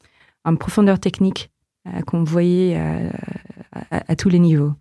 en 0.46 0.56
profondeur 0.56 1.00
technique 1.00 1.52
euh, 1.88 2.02
qu'on 2.02 2.24
voyait 2.24 2.78
euh, 2.78 3.10
à, 3.92 4.16
tous 4.16 4.30
les 4.30 4.40
niveaux. 4.40 4.74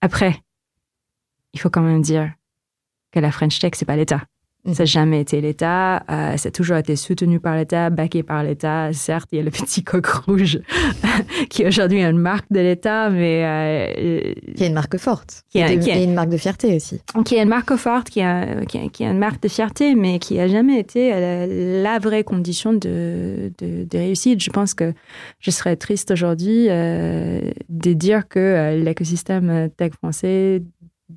Après, 0.00 0.40
il 1.52 1.60
faut 1.60 1.70
quand 1.70 1.82
même 1.82 2.02
dire 2.02 2.32
que 3.10 3.18
la 3.18 3.32
French 3.32 3.58
Tech, 3.58 3.72
c'est 3.74 3.84
pas 3.84 3.96
l'État. 3.96 4.22
Ça 4.66 4.82
n'a 4.82 4.84
jamais 4.84 5.20
été 5.22 5.40
l'État. 5.40 6.04
Euh, 6.10 6.36
ça 6.36 6.48
a 6.48 6.50
toujours 6.52 6.76
été 6.76 6.94
soutenu 6.94 7.40
par 7.40 7.56
l'État, 7.56 7.88
backé 7.88 8.22
par 8.22 8.42
l'État. 8.42 8.92
Certes, 8.92 9.28
il 9.32 9.38
y 9.38 9.40
a 9.40 9.44
le 9.44 9.50
petit 9.50 9.82
coq 9.82 10.06
rouge 10.06 10.60
qui 11.48 11.66
aujourd'hui 11.66 12.00
est 12.00 12.10
une 12.10 12.18
marque 12.18 12.44
de 12.50 12.60
l'État, 12.60 13.08
mais... 13.08 13.42
Euh, 13.44 14.34
qui 14.54 14.64
est 14.64 14.66
une 14.66 14.74
marque 14.74 14.98
forte. 14.98 15.44
Qui, 15.48 15.60
est, 15.60 16.04
une 16.04 16.12
marque 16.12 16.28
de 16.28 16.36
fierté 16.36 16.76
aussi. 16.76 17.00
Qui 17.24 17.36
est 17.36 17.42
une 17.42 17.48
marque 17.48 17.74
forte, 17.76 18.10
qui 18.10 18.20
est, 18.20 18.66
qui, 18.92 19.04
une 19.04 19.18
marque 19.18 19.42
de 19.42 19.48
fierté, 19.48 19.94
mais 19.94 20.18
qui 20.18 20.34
n'a 20.34 20.46
jamais 20.46 20.78
été 20.78 21.10
euh, 21.14 21.82
la, 21.82 21.98
vraie 21.98 22.24
condition 22.24 22.74
de, 22.74 23.52
de, 23.58 23.84
de, 23.84 23.98
réussite. 23.98 24.42
Je 24.42 24.50
pense 24.50 24.74
que 24.74 24.92
je 25.38 25.50
serais 25.50 25.76
triste 25.76 26.10
aujourd'hui 26.10 26.66
de 26.68 27.92
dire 27.92 28.28
que 28.28 28.76
l'écosystème 28.76 29.70
tech 29.76 29.92
français 29.94 30.62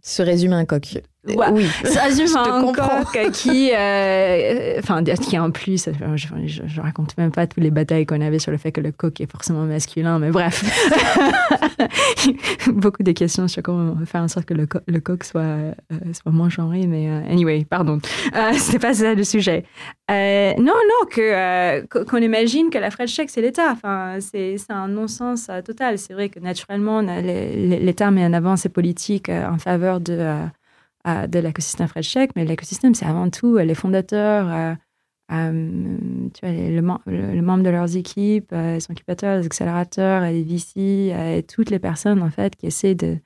se 0.01 0.21
résume 0.21 0.53
à 0.53 0.57
un 0.57 0.65
coq. 0.65 1.01
Oui, 1.25 1.65
ça 1.85 2.09
je 2.09 2.37
un 2.37 2.73
coq 2.73 3.31
qui, 3.31 3.71
euh, 3.73 4.75
enfin, 4.79 5.03
qui 5.03 5.39
en 5.39 5.51
plus, 5.51 5.89
je, 6.15 6.61
je, 6.67 6.81
raconte 6.81 7.17
même 7.17 7.31
pas 7.31 7.47
toutes 7.47 7.63
les 7.63 7.71
batailles 7.71 8.05
qu'on 8.05 8.19
avait 8.19 8.39
sur 8.39 8.51
le 8.51 8.57
fait 8.57 8.73
que 8.73 8.81
le 8.81 8.91
coq 8.91 9.21
est 9.21 9.31
forcément 9.31 9.63
masculin, 9.63 10.19
mais 10.19 10.31
bref, 10.31 10.65
beaucoup 12.67 13.03
de 13.03 13.13
questions 13.13 13.47
sur 13.47 13.63
comment 13.63 13.95
faire 14.05 14.21
en 14.21 14.27
sorte 14.27 14.45
que 14.45 14.53
le, 14.53 14.67
le 14.85 14.99
coq 14.99 15.23
soit, 15.23 15.41
euh, 15.41 15.73
soit 16.11 16.31
moins 16.33 16.49
genré, 16.49 16.87
mais 16.87 17.09
euh, 17.09 17.21
anyway, 17.31 17.65
pardon, 17.69 17.99
c'est 18.57 18.79
pas 18.79 18.93
ça 18.93 19.13
le 19.13 19.23
sujet. 19.23 19.63
non, 20.09 20.55
non, 20.57 21.07
que 21.09 22.03
qu'on 22.03 22.17
imagine 22.17 22.69
que 22.69 22.77
la 22.77 22.91
French 22.91 23.15
Tech 23.15 23.27
c'est 23.29 23.41
l'État, 23.41 23.71
enfin, 23.71 24.17
c'est 24.19 24.57
un 24.67 24.89
non-sens 24.89 25.49
total. 25.63 25.97
C'est 25.97 26.13
vrai 26.13 26.27
que 26.27 26.41
naturellement 26.41 26.99
l'État 26.99 28.11
met 28.11 28.25
en 28.25 28.33
avant 28.33 28.57
ses 28.57 28.69
politiques 28.69 29.29
en 29.29 29.57
faveur 29.57 30.01
de 30.01 30.37
de 31.05 31.39
l'écosystème 31.39 31.87
French 31.87 32.13
Tech, 32.13 32.29
mais 32.35 32.45
l'écosystème, 32.45 32.95
c'est 32.95 33.05
avant 33.05 33.29
tout 33.29 33.57
les 33.57 33.75
fondateurs, 33.75 34.47
euh, 34.49 34.73
euh, 35.31 35.97
tu 36.33 36.45
vois, 36.45 36.53
les, 36.53 36.71
le, 36.71 37.41
membre 37.41 37.63
de 37.63 37.69
leurs 37.69 37.95
équipes, 37.95 38.51
les 38.51 38.79
incubateurs, 38.89 39.39
les 39.39 39.45
accélérateurs, 39.45 40.21
les 40.21 40.43
VC, 40.43 41.43
toutes 41.47 41.69
les 41.69 41.79
personnes, 41.79 42.21
en 42.21 42.29
fait, 42.29 42.55
qui 42.55 42.67
essaient 42.67 42.95
de, 42.95 43.17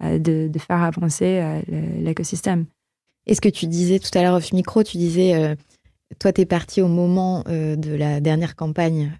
de, 0.00 0.48
de 0.48 0.58
faire 0.58 0.82
avancer 0.82 1.62
l'écosystème. 1.98 2.66
Et 3.26 3.34
ce 3.34 3.40
que 3.40 3.48
tu 3.48 3.66
disais 3.66 3.98
tout 3.98 4.16
à 4.16 4.22
l'heure 4.22 4.34
off 4.34 4.52
micro, 4.52 4.82
tu 4.82 4.98
disais, 4.98 5.56
toi, 6.18 6.32
tu 6.32 6.42
es 6.42 6.46
parti 6.46 6.80
au 6.80 6.88
moment 6.88 7.44
de 7.46 7.94
la 7.94 8.20
dernière 8.20 8.56
campagne 8.56 9.12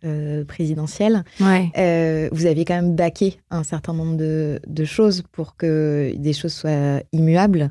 présidentielle. 0.46 1.24
Ouais. 1.40 2.28
vous 2.32 2.46
aviez 2.46 2.64
quand 2.64 2.74
même 2.74 2.94
baqué 2.94 3.38
un 3.50 3.62
certain 3.62 3.92
nombre 3.92 4.16
de, 4.16 4.60
de, 4.66 4.84
choses 4.84 5.22
pour 5.32 5.56
que 5.56 6.12
des 6.16 6.32
choses 6.32 6.52
soient 6.52 7.00
immuables. 7.12 7.70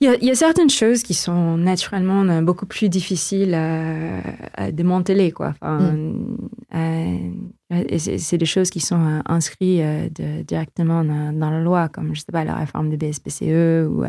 Il 0.00 0.18
y, 0.22 0.30
a, 0.30 0.34
certaines 0.34 0.70
choses 0.70 1.02
qui 1.02 1.14
sont 1.14 1.56
naturellement 1.56 2.24
euh, 2.24 2.42
beaucoup 2.42 2.66
plus 2.66 2.88
difficiles 2.88 3.54
à, 3.54 4.72
démanteler, 4.72 5.30
quoi. 5.30 5.54
Mm. 5.62 6.36
Euh, 6.74 7.98
c'est 7.98 8.36
des 8.38 8.46
choses 8.46 8.70
qui 8.70 8.80
sont 8.80 9.00
euh, 9.00 9.20
inscrites 9.26 10.20
directement 10.46 11.04
dans, 11.04 11.50
la 11.50 11.60
loi, 11.60 11.88
comme, 11.88 12.14
je 12.14 12.20
sais 12.20 12.32
pas, 12.32 12.44
la 12.44 12.56
réforme 12.56 12.90
des 12.90 12.96
BSPCE 12.96 13.86
ou, 13.88 14.04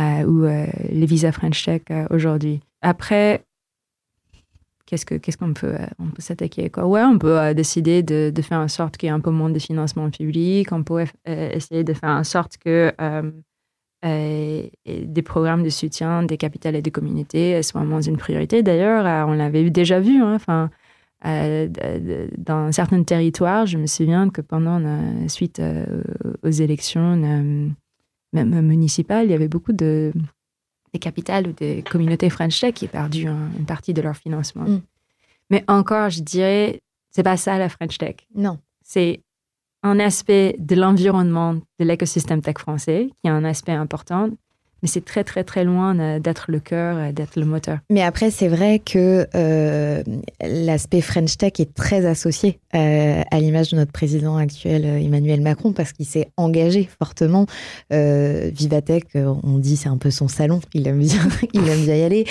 ou 0.00 0.46
les 0.90 1.06
visas 1.06 1.32
French 1.32 1.64
Tech 1.64 1.82
aujourd'hui. 2.10 2.60
Après, 2.80 3.44
qu'est-ce 4.96 5.36
qu'on 5.36 5.48
qu'on 5.48 5.52
peut, 5.54 5.76
s'attaquer 6.18 6.70
quoi 6.70 6.86
Ouais, 6.86 7.02
on 7.02 7.18
peut 7.18 7.54
décider 7.54 8.02
de, 8.02 8.32
faire 8.42 8.60
en 8.60 8.68
sorte 8.68 8.96
qu'il 8.96 9.08
y 9.08 9.10
ait 9.10 9.14
un 9.14 9.20
peu 9.20 9.30
moins 9.30 9.50
de 9.50 9.58
financement 9.58 10.10
public, 10.10 10.72
on 10.72 10.82
peut 10.82 11.04
essayer 11.26 11.84
de 11.84 11.92
faire 11.92 12.10
en 12.10 12.24
sorte 12.24 12.58
que 12.58 12.92
euh, 14.04 14.68
des 14.86 15.22
programmes 15.22 15.62
de 15.62 15.68
soutien 15.68 16.24
des 16.24 16.36
capitales 16.36 16.74
et 16.74 16.82
des 16.82 16.90
communautés 16.90 17.62
soient 17.62 17.84
moins 17.84 18.00
une 18.00 18.16
priorité. 18.16 18.64
D'ailleurs, 18.64 19.06
euh, 19.06 19.30
on 19.30 19.34
l'avait 19.34 19.70
déjà 19.70 20.00
vu. 20.00 20.20
Hein, 20.20 20.34
enfin, 20.34 20.70
euh, 21.24 21.68
dans 22.36 22.72
certains 22.72 23.02
territoires, 23.04 23.66
je 23.66 23.78
me 23.78 23.86
souviens 23.86 24.28
que 24.28 24.40
pendant 24.40 24.80
suite 25.28 25.62
aux 26.42 26.50
élections 26.50 27.16
même 28.32 28.60
municipales, 28.62 29.26
il 29.26 29.30
y 29.30 29.34
avait 29.34 29.48
beaucoup 29.48 29.72
de 29.72 30.12
des 30.92 30.98
capitales 30.98 31.48
ou 31.48 31.52
des 31.52 31.82
communautés 31.82 32.30
French 32.30 32.60
Tech 32.60 32.74
qui 32.74 32.86
ont 32.86 32.88
perdu 32.88 33.26
une 33.26 33.66
partie 33.66 33.94
de 33.94 34.02
leur 34.02 34.16
financement. 34.16 34.64
Mm. 34.64 34.82
Mais 35.50 35.64
encore, 35.68 36.10
je 36.10 36.20
dirais, 36.20 36.80
c'est 37.10 37.22
pas 37.22 37.36
ça 37.36 37.58
la 37.58 37.68
French 37.68 37.98
Tech. 37.98 38.16
Non. 38.34 38.58
C'est 38.82 39.20
un 39.82 39.98
aspect 39.98 40.56
de 40.58 40.76
l'environnement 40.76 41.54
de 41.54 41.84
l'écosystème 41.84 42.40
tech 42.40 42.58
français, 42.58 43.08
qui 43.20 43.28
est 43.28 43.30
un 43.30 43.44
aspect 43.44 43.72
important, 43.72 44.30
mais 44.82 44.88
c'est 44.88 45.04
très 45.04 45.22
très 45.24 45.44
très 45.44 45.64
loin 45.64 45.98
euh, 45.98 46.18
d'être 46.18 46.46
le 46.48 46.58
cœur, 46.58 46.96
euh, 46.96 47.12
d'être 47.12 47.36
le 47.36 47.44
moteur. 47.44 47.78
Mais 47.88 48.02
après, 48.02 48.30
c'est 48.30 48.48
vrai 48.48 48.80
que 48.80 49.26
euh, 49.34 50.02
l'aspect 50.40 51.00
French 51.00 51.36
Tech 51.36 51.52
est 51.58 51.72
très 51.74 52.04
associé 52.04 52.58
à 52.74 53.38
l'image 53.38 53.72
de 53.72 53.76
notre 53.76 53.92
président 53.92 54.38
actuel 54.38 54.86
Emmanuel 54.86 55.42
Macron 55.42 55.74
parce 55.74 55.92
qu'il 55.92 56.06
s'est 56.06 56.28
engagé 56.38 56.88
fortement. 56.98 57.44
Vivatech, 57.90 59.08
on 59.14 59.58
dit 59.58 59.76
c'est 59.76 59.90
un 59.90 59.98
peu 59.98 60.10
son 60.10 60.26
salon, 60.26 60.62
il 60.72 60.88
aime 60.88 61.00
bien, 61.00 61.20
il 61.52 61.68
aime 61.68 61.84
bien 61.84 61.96
y 61.96 62.02
aller. 62.02 62.24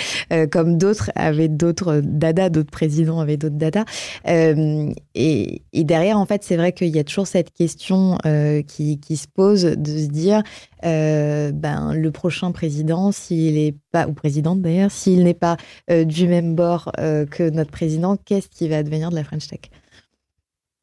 comme 0.50 0.78
d'autres 0.78 1.12
avaient 1.14 1.46
d'autres 1.46 2.00
dada, 2.02 2.50
d'autres 2.50 2.72
présidents 2.72 3.20
avaient 3.20 3.36
d'autres 3.36 3.54
dada. 3.54 3.84
Et, 4.26 5.62
derrière, 5.72 6.18
en 6.18 6.26
fait, 6.26 6.42
c'est 6.42 6.56
vrai 6.56 6.72
qu'il 6.72 6.88
y 6.88 6.98
a 6.98 7.04
toujours 7.04 7.28
cette 7.28 7.52
question 7.52 8.18
qui 8.66 9.16
se 9.16 9.28
pose 9.32 9.62
de 9.62 9.96
se 9.96 10.08
dire 10.08 10.42
euh, 10.84 11.52
ben, 11.52 11.94
le 11.94 12.10
prochain 12.10 12.52
président, 12.52 13.12
s'il 13.12 13.56
est 13.56 13.76
pas, 13.90 14.06
ou 14.06 14.12
présidente 14.12 14.60
d'ailleurs, 14.60 14.90
s'il 14.90 15.24
n'est 15.24 15.34
pas 15.34 15.56
euh, 15.90 16.04
du 16.04 16.26
même 16.28 16.54
bord 16.54 16.90
euh, 16.98 17.26
que 17.26 17.48
notre 17.50 17.70
président, 17.70 18.16
qu'est-ce 18.16 18.48
qui 18.48 18.68
va 18.68 18.82
devenir 18.82 19.10
de 19.10 19.14
la 19.14 19.24
French 19.24 19.46
Tech? 19.46 19.60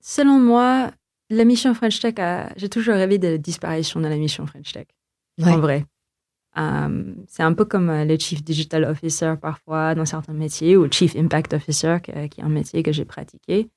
Selon 0.01 0.39
moi, 0.39 0.91
la 1.29 1.45
mission 1.45 1.73
French 1.73 1.99
Tech, 1.99 2.15
j'ai 2.55 2.69
toujours 2.69 2.95
rêvé 2.95 3.17
de 3.17 3.27
la 3.27 3.37
disparition 3.37 3.99
de 3.99 4.07
la 4.07 4.17
mission 4.17 4.45
French 4.47 4.71
Tech. 4.71 4.87
En 5.43 5.57
vrai. 5.59 5.85
c'est 7.27 7.43
un 7.43 7.53
peu 7.53 7.65
comme 7.65 7.91
le 7.91 8.17
Chief 8.17 8.43
Digital 8.43 8.83
Officer 8.85 9.35
parfois 9.41 9.95
dans 9.95 10.05
certains 10.05 10.33
métiers, 10.33 10.75
ou 10.75 10.91
Chief 10.91 11.15
Impact 11.15 11.53
Officer, 11.53 11.97
qui 12.03 12.11
est 12.11 12.43
un 12.43 12.49
métier 12.49 12.83
que 12.83 12.91
j'ai 12.91 13.05
pratiqué. 13.05 13.69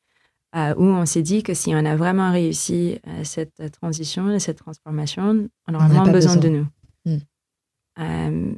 Euh, 0.55 0.75
où 0.77 0.85
on 0.85 1.07
s'est 1.07 1.23
dit 1.23 1.43
que 1.43 1.55
si 1.55 1.75
on 1.75 1.83
a 1.87 1.97
vraiment 1.97 2.31
réussi 2.31 2.99
euh, 3.07 3.25
cette 3.25 3.73
transition 3.81 4.31
et 4.31 4.39
cette 4.39 4.59
transformation, 4.59 5.49
on 5.67 5.75
aura 5.75 5.89
moins 5.89 6.13
besoin, 6.13 6.37
de 6.37 6.49
nous. 6.51 6.67
Hmm. 7.07 7.19
Euh, 7.99 8.53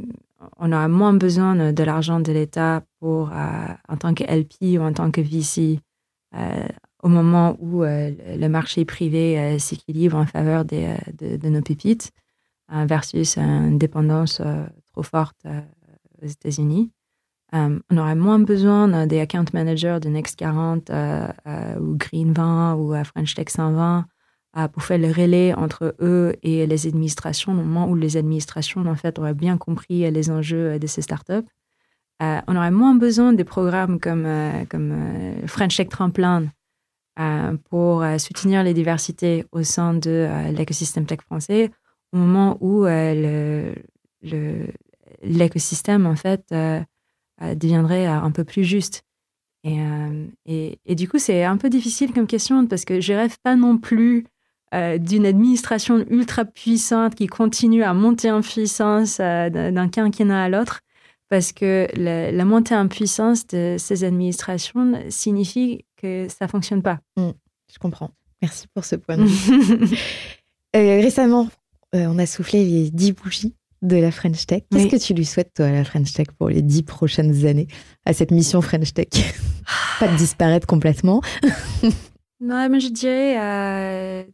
on 0.57 0.73
aura 0.73 0.89
moins 0.89 1.13
besoin 1.13 1.73
de 1.73 1.85
l'argent 1.85 2.19
de 2.19 2.33
l'État 2.33 2.83
pour, 2.99 3.31
en 3.33 3.97
tant 3.97 4.13
que 4.13 4.25
LP 4.25 4.79
ou 4.79 4.83
en 4.83 4.93
tant 4.93 5.11
que 5.11 5.21
VC, 5.21 5.79
au 7.03 7.09
moment 7.09 7.57
où 7.61 7.83
le 7.83 8.49
marché 8.49 8.85
privé 8.85 9.59
s'équilibre 9.59 10.19
en 10.19 10.27
faveur 10.27 10.67
de, 10.67 10.97
de, 11.39 11.49
nos 11.49 11.63
pépites, 11.63 12.11
versus 12.69 13.39
une 13.39 13.79
dépendance 13.79 14.43
trop 14.93 15.03
forte 15.03 15.47
aux 16.23 16.27
États-Unis. 16.27 16.91
Euh, 17.55 17.79
on 17.91 17.99
aurait 17.99 18.17
moins 18.17 18.41
besoin 18.41 19.07
des 19.07 19.21
account 19.21 19.45
managers 19.53 19.99
de 20.01 20.09
Next 20.09 20.37
40 20.37 20.91
euh, 20.91 21.29
euh, 21.47 21.79
ou 21.79 21.97
Green 21.97 22.33
20 22.33 22.75
ou 22.77 22.95
French 23.05 23.35
Tech 23.35 23.49
120 23.49 24.07
pour 24.73 24.85
faire 24.85 24.99
le 24.99 25.09
relais 25.09 25.53
entre 25.53 25.97
eux 26.01 26.37
et 26.45 26.65
les 26.69 26.87
administrations, 26.87 27.51
au 27.51 27.57
moment 27.57 27.89
où 27.89 27.97
les 27.97 28.17
administrations, 28.17 28.87
en 28.87 28.95
fait, 28.95 29.19
auraient 29.19 29.35
bien 29.35 29.59
compris 29.59 30.09
les 30.09 30.31
enjeux 30.31 30.79
de 30.79 30.87
ces 30.87 31.03
startups. 31.03 31.43
on 32.21 32.57
aurait 32.57 32.71
moins 32.71 32.95
besoin 32.95 33.33
des 33.33 33.43
programmes 33.43 33.99
comme, 33.99 34.29
comme 34.71 34.95
French 35.49 35.77
Tech 35.77 35.89
Tremplin 35.89 36.45
pour 37.69 38.05
soutenir 38.19 38.63
les 38.63 38.75
diversités 38.75 39.45
au 39.51 39.65
sein 39.65 39.93
de 39.93 40.29
l'écosystème 40.53 41.05
tech 41.05 41.23
français, 41.23 41.73
au 42.13 42.19
moment 42.19 42.57
où 42.61 42.87
l'écosystème, 45.21 46.07
en 46.07 46.15
fait, 46.15 46.55
deviendrait 47.55 48.07
euh, 48.07 48.13
un 48.13 48.31
peu 48.31 48.45
plus 48.45 48.65
juste. 48.65 49.05
Et, 49.65 49.81
euh, 49.81 50.27
et, 50.45 50.79
et, 50.85 50.95
du 50.95 51.09
coup, 51.09 51.19
c'est 51.19 51.43
un 51.43 51.57
peu 51.57 51.71
difficile 51.71 52.13
comme 52.13 52.27
question 52.27 52.67
parce 52.67 52.85
que 52.85 53.01
je 53.01 53.15
rêve 53.15 53.37
pas 53.43 53.57
non 53.57 53.79
plus 53.79 54.27
euh, 54.75 54.99
d'une 54.99 55.25
administration 55.25 56.05
ultra 56.11 56.45
puissante 56.45 57.15
qui 57.15 57.27
continue 57.27 57.83
à 57.83 57.95
monter 57.95 58.31
en 58.31 58.43
puissance 58.43 59.19
euh, 59.21 59.49
d'un 59.49 59.89
quinquennat 59.89 60.45
à 60.45 60.49
l'autre 60.51 60.81
parce 61.31 61.53
que 61.53 61.89
la, 61.95 62.31
la, 62.31 62.45
montée 62.45 62.77
en 62.77 62.89
puissance 62.89 63.47
de 63.47 63.77
ces 63.79 64.05
administrations 64.05 65.03
signifie 65.09 65.87
que 65.97 66.29
ça 66.29 66.47
fonctionne 66.47 66.83
pas. 66.83 67.01
Mmh, 67.17 67.31
je 67.73 67.79
comprends. 67.79 68.11
Merci 68.43 68.67
pour 68.75 68.85
ce 68.85 68.97
point 68.97 69.17
de 69.17 69.25
vue. 69.25 69.97
récemment, 70.75 71.49
on 71.95 72.19
a 72.19 72.27
soufflé 72.27 72.65
les 72.67 72.91
10 72.91 73.13
bougies 73.13 73.55
de 73.85 73.97
la 73.97 74.11
French 74.11 74.47
Tech. 74.47 74.63
Qu'est-ce 74.71 74.85
oui. 74.85 74.91
que 74.91 74.97
tu 74.97 75.15
lui 75.15 75.25
souhaites, 75.25 75.53
toi, 75.55 75.67
à 75.67 75.71
la 75.71 75.85
French 75.85 76.13
Tech 76.13 76.29
pour 76.39 76.49
les 76.49 76.63
dix 76.63 76.83
prochaines 76.83 77.47
années, 77.47 77.69
à 78.05 78.13
cette 78.13 78.31
mission 78.31 78.61
French 78.61 78.93
Tech? 78.95 79.09
Pas 80.01 80.09
de 80.09 80.17
disparaître 80.17 80.67
complètement. 80.67 81.21
non, 82.41 82.69
mais 82.69 82.81
je 82.81 82.89
dirais. 82.89 83.39
Euh... 83.41 84.25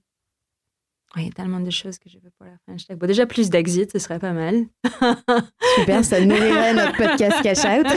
Il 1.17 1.25
y 1.25 1.29
a 1.29 1.33
tellement 1.33 1.59
de 1.59 1.71
choses 1.71 1.99
que 1.99 2.09
je 2.09 2.19
veux 2.19 2.31
pour 2.39 2.47
la 2.47 2.57
French 2.65 2.87
Tech. 2.87 2.97
Bon, 2.97 3.09
déjà, 3.09 3.27
plus 3.27 3.51
d'exit, 3.51 3.91
ce 3.91 3.99
serait 3.99 4.21
pas 4.21 4.33
mal. 4.33 4.67
Super, 5.77 6.05
ça 6.05 6.25
nourrirait 6.25 6.73
notre 6.73 6.97
podcast 6.97 7.43
Cash 7.43 7.65
Out. 7.65 7.89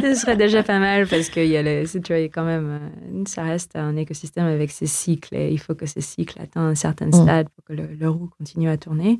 ce 0.00 0.14
serait 0.14 0.36
déjà 0.36 0.62
pas 0.62 0.78
mal 0.78 1.08
parce 1.08 1.28
que 1.28 1.40
y 1.44 1.56
a 1.56 1.62
le, 1.62 1.84
tu 1.84 1.98
vois, 1.98 2.22
quand 2.26 2.44
même, 2.44 2.92
euh, 3.10 3.24
ça 3.26 3.42
reste 3.42 3.74
un 3.74 3.96
écosystème 3.96 4.46
avec 4.46 4.70
ses 4.70 4.86
cycles 4.86 5.34
et 5.34 5.50
il 5.50 5.58
faut 5.58 5.74
que 5.74 5.86
ces 5.86 6.00
cycles 6.00 6.40
atteignent 6.40 6.62
un 6.62 6.74
certain 6.76 7.10
stade 7.10 7.48
pour 7.48 7.64
que 7.64 7.72
le, 7.72 7.88
le 7.88 8.08
roue 8.08 8.30
continue 8.38 8.68
à 8.68 8.76
tourner. 8.76 9.18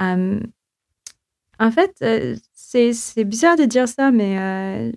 Um, 0.00 0.40
en 1.62 1.70
fait, 1.70 1.94
euh, 2.02 2.36
c'est 2.52 3.24
bizarre 3.24 3.56
de 3.56 3.64
dire 3.64 3.88
ça, 3.88 4.10
mais 4.10 4.38
euh, 4.38 4.92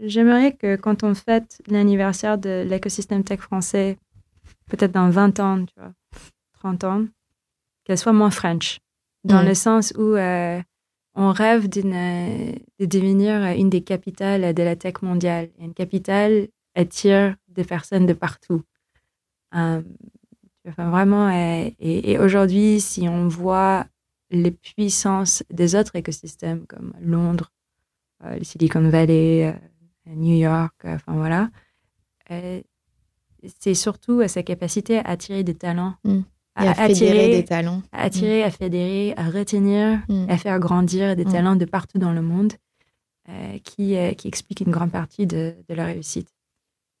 j'aimerais 0.00 0.52
que 0.54 0.76
quand 0.76 1.02
on 1.04 1.14
fête 1.14 1.60
l'anniversaire 1.68 2.38
de 2.38 2.64
l'écosystème 2.66 3.24
tech 3.24 3.40
français, 3.40 3.98
peut-être 4.68 4.92
dans 4.92 5.10
20 5.10 5.40
ans, 5.40 5.64
tu 5.64 5.74
vois, 5.76 5.92
30 6.60 6.84
ans, 6.84 7.04
qu'elle 7.84 7.98
soit 7.98 8.12
moins 8.12 8.30
French, 8.30 8.78
dans 9.24 9.42
Mm. 9.42 9.46
le 9.48 9.54
sens 9.54 9.92
où 9.98 10.14
euh, 10.16 10.60
on 11.14 11.32
rêve 11.32 11.68
de 11.68 11.82
devenir 12.86 13.44
une 13.58 13.68
des 13.68 13.82
capitales 13.82 14.54
de 14.54 14.62
la 14.62 14.76
tech 14.76 15.02
mondiale. 15.02 15.50
Et 15.58 15.64
une 15.64 15.74
capitale 15.74 16.48
attire 16.74 17.36
des 17.48 17.64
personnes 17.64 18.06
de 18.06 18.12
partout. 18.12 18.62
Euh, 19.54 19.82
enfin, 20.68 20.88
vraiment, 20.90 21.28
et, 21.30 21.74
et 21.80 22.18
aujourd'hui, 22.18 22.80
si 22.80 23.08
on 23.08 23.28
voit 23.28 23.86
les 24.30 24.50
puissances 24.50 25.42
des 25.50 25.74
autres 25.74 25.96
écosystèmes 25.96 26.66
comme 26.66 26.92
Londres, 27.00 27.50
euh, 28.24 28.36
le 28.38 28.44
Silicon 28.44 28.88
Valley, 28.88 29.46
euh, 29.48 29.52
New 30.14 30.36
York, 30.36 30.74
euh, 30.84 30.94
enfin 30.94 31.14
voilà, 31.14 31.50
c'est 33.58 33.74
surtout 33.74 34.26
sa 34.28 34.42
capacité 34.42 34.98
à 34.98 35.02
attirer 35.08 35.42
des 35.44 35.54
talents, 35.54 35.94
Mm. 36.04 36.20
À, 36.56 36.74
fédérer 36.74 36.90
attirer, 36.92 37.28
des 37.36 37.44
talents. 37.44 37.82
à 37.92 38.02
attirer, 38.02 38.42
à 38.42 38.50
fédérer, 38.50 39.14
à 39.16 39.30
retenir, 39.30 40.00
Mm. 40.08 40.26
à 40.28 40.36
faire 40.36 40.58
grandir 40.58 41.16
des 41.16 41.24
Mm. 41.24 41.32
talents 41.32 41.56
de 41.56 41.64
partout 41.64 41.98
dans 41.98 42.12
le 42.12 42.22
monde 42.22 42.52
qui, 43.62 43.94
qui 44.18 44.26
expliquent 44.28 44.60
une 44.62 44.72
grande 44.72 44.90
partie 44.90 45.24
de, 45.24 45.54
de 45.68 45.74
la 45.74 45.84
réussite. 45.86 46.28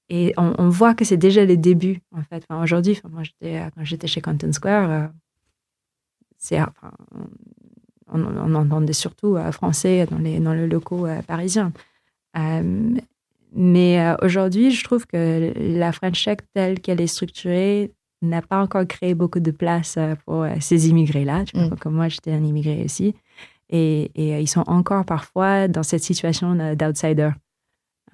Et 0.08 0.32
on, 0.36 0.54
on 0.58 0.68
voit 0.68 0.94
que 0.94 1.04
c'est 1.04 1.16
déjà 1.16 1.44
les 1.44 1.56
débuts, 1.56 2.00
en 2.12 2.22
fait. 2.22 2.44
Enfin, 2.48 2.62
Aujourd'hui, 2.62 2.92
enfin, 2.96 3.08
moi, 3.12 3.24
j'étais, 3.24 3.60
quand 3.74 3.84
j'étais 3.84 4.06
chez 4.06 4.20
Content 4.20 4.52
Square, 4.52 5.10
c'est, 6.40 6.60
enfin, 6.60 6.90
on, 8.12 8.24
on 8.24 8.54
entendait 8.56 8.92
surtout 8.92 9.36
euh, 9.36 9.52
français 9.52 10.06
dans 10.10 10.18
les, 10.18 10.40
dans 10.40 10.52
les 10.52 10.66
locaux 10.66 11.06
euh, 11.06 11.22
parisiens. 11.22 11.72
Euh, 12.36 12.96
mais 13.52 14.00
euh, 14.00 14.16
aujourd'hui, 14.22 14.70
je 14.70 14.82
trouve 14.82 15.06
que 15.06 15.52
la 15.56 15.92
French 15.92 16.24
Tech 16.24 16.38
telle 16.54 16.80
qu'elle 16.80 17.00
est 17.00 17.06
structurée 17.06 17.92
n'a 18.22 18.42
pas 18.42 18.60
encore 18.60 18.86
créé 18.86 19.14
beaucoup 19.14 19.40
de 19.40 19.50
place 19.50 19.96
euh, 19.96 20.14
pour 20.24 20.42
euh, 20.42 20.54
ces 20.60 20.88
immigrés-là. 20.88 21.44
Mm. 21.54 21.76
Comme 21.80 21.94
moi, 21.94 22.08
j'étais 22.08 22.32
un 22.32 22.42
immigré 22.44 22.82
aussi. 22.84 23.14
Et, 23.68 24.10
et, 24.14 24.34
euh, 24.34 24.40
ils 24.40 24.48
sont 24.48 24.64
encore 24.66 25.04
parfois 25.04 25.68
dans 25.68 25.82
cette 25.82 26.02
situation 26.02 26.58
euh, 26.58 26.74
d'outsider. 26.74 27.30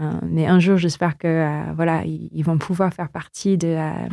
Euh, 0.01 0.13
mais 0.23 0.47
un 0.47 0.59
jour, 0.59 0.77
j'espère 0.77 1.17
que 1.17 1.27
euh, 1.27 1.73
voilà, 1.75 2.05
ils, 2.05 2.43
vont 2.43 2.59
pouvoir 2.59 2.93
faire 2.93 3.09
partie 3.09 3.57
de, 3.57 3.69
euh, 3.69 4.09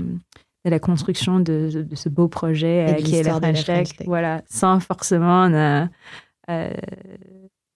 de 0.65 0.69
la 0.69 0.79
construction 0.79 1.39
de, 1.39 1.87
ce 1.93 2.09
beau 2.09 2.27
projet 2.27 2.85
Et 2.87 2.91
euh, 2.91 2.93
qui 2.95 3.15
est 3.15 3.23
la 3.23 3.35
French 3.35 3.65
Tech. 3.65 3.89
Voilà, 4.05 4.41
sans 4.49 4.79
forcément, 4.79 5.45
euh, 5.45 5.85
euh, 6.49 6.73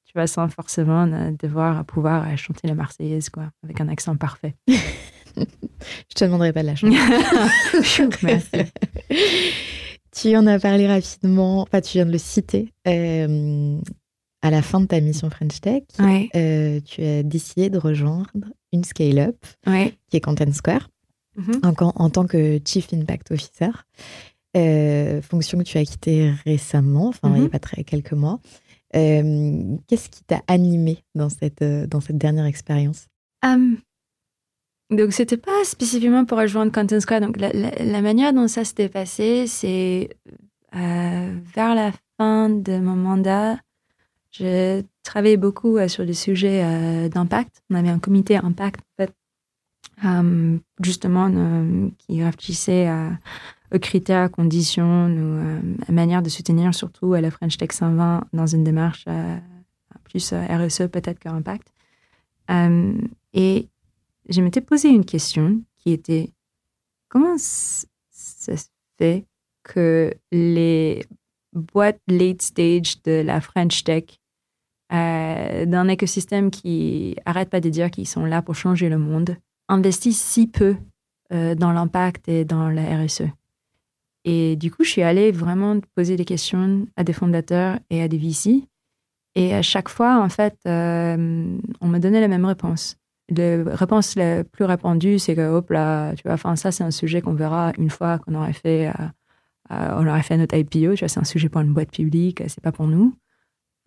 tu 0.05 0.13
vois, 0.15 0.27
sans 0.27 0.47
forcément 0.47 1.05
euh, 1.05 1.31
devoir 1.41 1.83
pouvoir 1.85 2.37
chanter 2.37 2.67
la 2.67 2.75
Marseillaise, 2.75 3.29
quoi, 3.29 3.51
avec 3.63 3.81
un 3.81 3.89
accent 3.89 4.15
parfait. 4.15 4.55
Je 4.67 6.15
te 6.15 6.25
demanderai 6.25 6.53
pas 6.53 6.61
de 6.61 6.67
la 6.67 6.75
chance. 6.75 6.93
Merci. 8.23 8.49
tu 10.11 10.35
en 10.35 10.47
as 10.47 10.59
parlé 10.59 10.87
rapidement, 10.87 11.61
enfin 11.61 11.81
tu 11.81 11.97
viens 11.97 12.05
de 12.05 12.11
le 12.11 12.17
citer. 12.17 12.73
à 12.85 14.49
la 14.49 14.61
fin 14.61 14.79
de 14.79 14.85
ta 14.85 14.99
mission 15.01 15.29
French 15.29 15.59
Tech, 15.59 15.83
tu 15.93 17.03
as 17.03 17.23
décidé 17.23 17.69
de 17.69 17.77
rejoindre 17.77 18.45
une 18.71 18.83
scale-up 18.83 19.35
qui 20.09 20.17
est 20.17 20.21
Content 20.21 20.51
Square 20.53 20.89
Mhm. 21.37 21.61
en, 21.95 22.09
tant 22.09 22.25
que 22.25 22.59
Chief 22.65 22.91
Impact 22.93 23.31
Officer, 23.31 23.69
euh, 24.55 25.21
fonction 25.21 25.57
que 25.59 25.63
tu 25.63 25.77
as 25.77 25.85
quittée 25.85 26.33
récemment, 26.45 27.09
enfin 27.09 27.29
il 27.29 27.33
n'y 27.33 27.39
a 27.41 27.43
Mhm. 27.43 27.49
pas 27.49 27.59
très 27.59 27.83
quelques 27.83 28.13
mois. 28.13 28.39
Euh, 28.95 29.75
Qu'est-ce 29.87 30.09
qui 30.09 30.23
t'a 30.23 30.41
animé 30.47 31.03
dans 31.13 31.29
cette, 31.29 31.61
euh, 31.61 31.85
dans 31.87 31.99
cette 32.01 32.17
dernière 32.17 32.45
expérience? 32.45 33.07
Hum, 33.45 33.77
donc, 34.89 35.11
c'était 35.11 35.35
pas 35.37 35.63
spécifiquement 35.65 36.23
pour 36.23 36.37
rejoindre 36.37 36.71
Content 36.71 36.99
Square. 37.01 37.19
Donc, 37.21 37.37
la, 37.39 37.51
la- 37.51 37.71
la 37.83 38.01
manière 38.01 38.31
dont 38.33 38.47
ça 38.47 38.63
s'était 38.63 38.87
passé, 38.89 39.45
c'est 39.45 40.09
euh, 40.75 41.35
vers 41.55 41.75
la 41.75 41.91
fin 42.17 42.49
de 42.49 42.77
mon 42.79 42.95
mandat, 42.95 43.59
je 44.31 44.81
travaillais 45.03 45.37
beaucoup 45.37 45.77
euh, 45.77 45.87
sur 45.89 46.05
des 46.05 46.13
sujets 46.13 46.63
euh, 46.63 47.09
d'impact. 47.09 47.61
On 47.69 47.75
avait 47.75 47.89
un 47.89 47.99
comité 47.99 48.37
impact, 48.37 48.79
en 48.79 49.03
fait, 49.03 49.13
hum, 50.03 50.59
justement, 50.81 51.29
euh, 51.33 51.89
qui 51.97 52.23
réfléchissait 52.23 52.87
à, 52.87 53.11
aux 53.73 53.79
critères, 53.79 54.31
conditions, 54.31 55.07
ou, 55.07 55.19
euh, 55.19 55.59
à 55.87 55.91
manière 55.91 56.21
de 56.21 56.29
soutenir 56.29 56.73
surtout 56.73 57.13
euh, 57.13 57.21
la 57.21 57.31
French 57.31 57.57
Tech 57.57 57.71
120 57.71 58.25
dans 58.33 58.47
une 58.47 58.63
démarche 58.63 59.05
euh, 59.07 59.37
plus 60.03 60.33
euh, 60.33 60.45
RSE 60.47 60.87
peut-être 60.91 61.19
qu'impact. 61.19 61.67
Euh, 62.49 62.97
et 63.33 63.67
je 64.29 64.41
m'étais 64.41 64.61
posé 64.61 64.89
une 64.89 65.05
question 65.05 65.61
qui 65.77 65.91
était 65.91 66.31
comment 67.09 67.37
ça 67.37 67.87
se 68.57 68.67
fait 68.97 69.25
que 69.63 70.13
les 70.31 71.05
boîtes 71.53 71.99
late 72.07 72.41
stage 72.41 73.01
de 73.03 73.21
la 73.21 73.41
French 73.41 73.83
Tech, 73.83 74.03
euh, 74.93 75.65
d'un 75.65 75.87
écosystème 75.89 76.51
qui 76.51 77.15
arrête 77.25 77.49
pas 77.49 77.59
de 77.59 77.69
dire 77.69 77.91
qu'ils 77.91 78.07
sont 78.07 78.25
là 78.25 78.41
pour 78.41 78.55
changer 78.55 78.89
le 78.89 78.97
monde, 78.97 79.35
investissent 79.67 80.21
si 80.21 80.47
peu 80.47 80.75
euh, 81.33 81.55
dans 81.55 81.71
l'impact 81.71 82.29
et 82.29 82.45
dans 82.45 82.69
la 82.69 83.03
RSE. 83.03 83.23
Et 84.23 84.55
du 84.55 84.71
coup, 84.71 84.83
je 84.83 84.89
suis 84.89 85.01
allée 85.03 85.31
vraiment 85.31 85.79
poser 85.95 86.15
des 86.15 86.25
questions 86.25 86.87
à 86.95 87.03
des 87.03 87.13
fondateurs 87.13 87.79
et 87.89 88.01
à 88.01 88.07
des 88.07 88.17
VC. 88.17 88.63
Et 89.35 89.53
à 89.53 89.61
chaque 89.61 89.89
fois, 89.89 90.21
en 90.21 90.29
fait, 90.29 90.57
euh, 90.67 91.57
on 91.81 91.87
me 91.87 91.99
donnait 91.99 92.21
la 92.21 92.27
même 92.27 92.45
réponse. 92.45 92.97
La 93.29 93.63
réponse 93.75 94.15
la 94.15 94.43
plus 94.43 94.65
répandue, 94.65 95.19
c'est 95.19 95.35
que, 95.35 95.49
hop 95.49 95.69
là, 95.69 96.13
tu 96.15 96.23
vois, 96.23 96.33
enfin, 96.33 96.55
ça, 96.55 96.71
c'est 96.71 96.83
un 96.83 96.91
sujet 96.91 97.21
qu'on 97.21 97.33
verra 97.33 97.71
une 97.77 97.89
fois 97.89 98.19
qu'on 98.19 98.35
aurait 98.35 98.53
fait, 98.53 98.87
euh, 98.87 98.93
on 99.69 100.07
aurait 100.07 100.23
fait 100.23 100.37
notre 100.37 100.57
IPO. 100.57 100.95
Tu 100.95 100.99
vois, 100.99 101.07
c'est 101.07 101.19
un 101.19 101.25
sujet 101.25 101.49
pour 101.49 101.61
une 101.61 101.73
boîte 101.73 101.91
publique, 101.91 102.41
c'est 102.47 102.61
pas 102.61 102.71
pour 102.71 102.87
nous. 102.87 103.13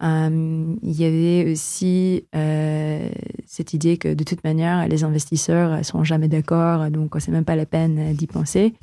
Euh, 0.03 0.76
il 0.82 0.92
y 0.92 1.05
avait 1.05 1.53
aussi 1.53 2.24
euh, 2.34 3.11
cette 3.46 3.74
idée 3.74 3.98
que, 3.98 4.14
de 4.14 4.24
toute 4.24 4.42
manière, 4.44 4.88
les 4.88 5.05
investisseurs 5.05 5.76
ne 5.78 5.82
seront 5.82 6.05
jamais 6.05 6.28
d'accord, 6.28 6.90
donc 6.90 7.14
c'est 7.18 7.32
même 7.32 7.44
pas 7.44 7.57
la 7.57 7.66
peine 7.66 8.14
d'y 8.14 8.26
penser. 8.26 8.74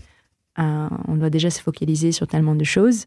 Euh, 0.59 0.87
on 1.07 1.15
doit 1.15 1.29
déjà 1.29 1.49
se 1.49 1.61
focaliser 1.61 2.11
sur 2.11 2.27
tellement 2.27 2.55
de 2.55 2.63
choses. 2.63 3.05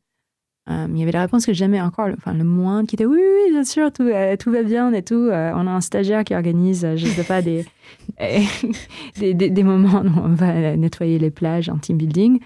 Il 0.69 0.99
y 0.99 1.03
avait 1.03 1.11
la 1.11 1.23
réponse 1.23 1.47
que 1.47 1.53
jamais 1.53 1.81
encore, 1.81 2.07
enfin 2.17 2.33
le 2.33 2.45
moins 2.45 2.87
qui 2.87 2.95
était 2.95 3.05
oui, 3.05 3.19
oui, 3.19 3.51
bien 3.51 3.65
sûr, 3.65 3.93
tout, 3.93 4.09
tout 4.39 4.53
va 4.53 4.63
bien 4.63 4.93
et 4.93 5.03
tout. 5.03 5.29
On 5.33 5.67
a 5.67 5.71
un 5.71 5.81
stagiaire 5.81 6.23
qui 6.23 6.33
organise, 6.33 6.87
je 6.95 7.07
sais 7.07 7.25
pas, 7.25 7.43
des, 7.43 7.65
des, 9.19 9.35
des, 9.35 9.51
des 9.51 9.63
moments 9.65 10.03
où 10.03 10.21
on 10.23 10.29
va 10.29 10.77
nettoyer 10.77 11.19
les 11.19 11.33
plages 11.33 11.69
en 11.71 11.79
team 11.79 11.97
building. 11.97 12.39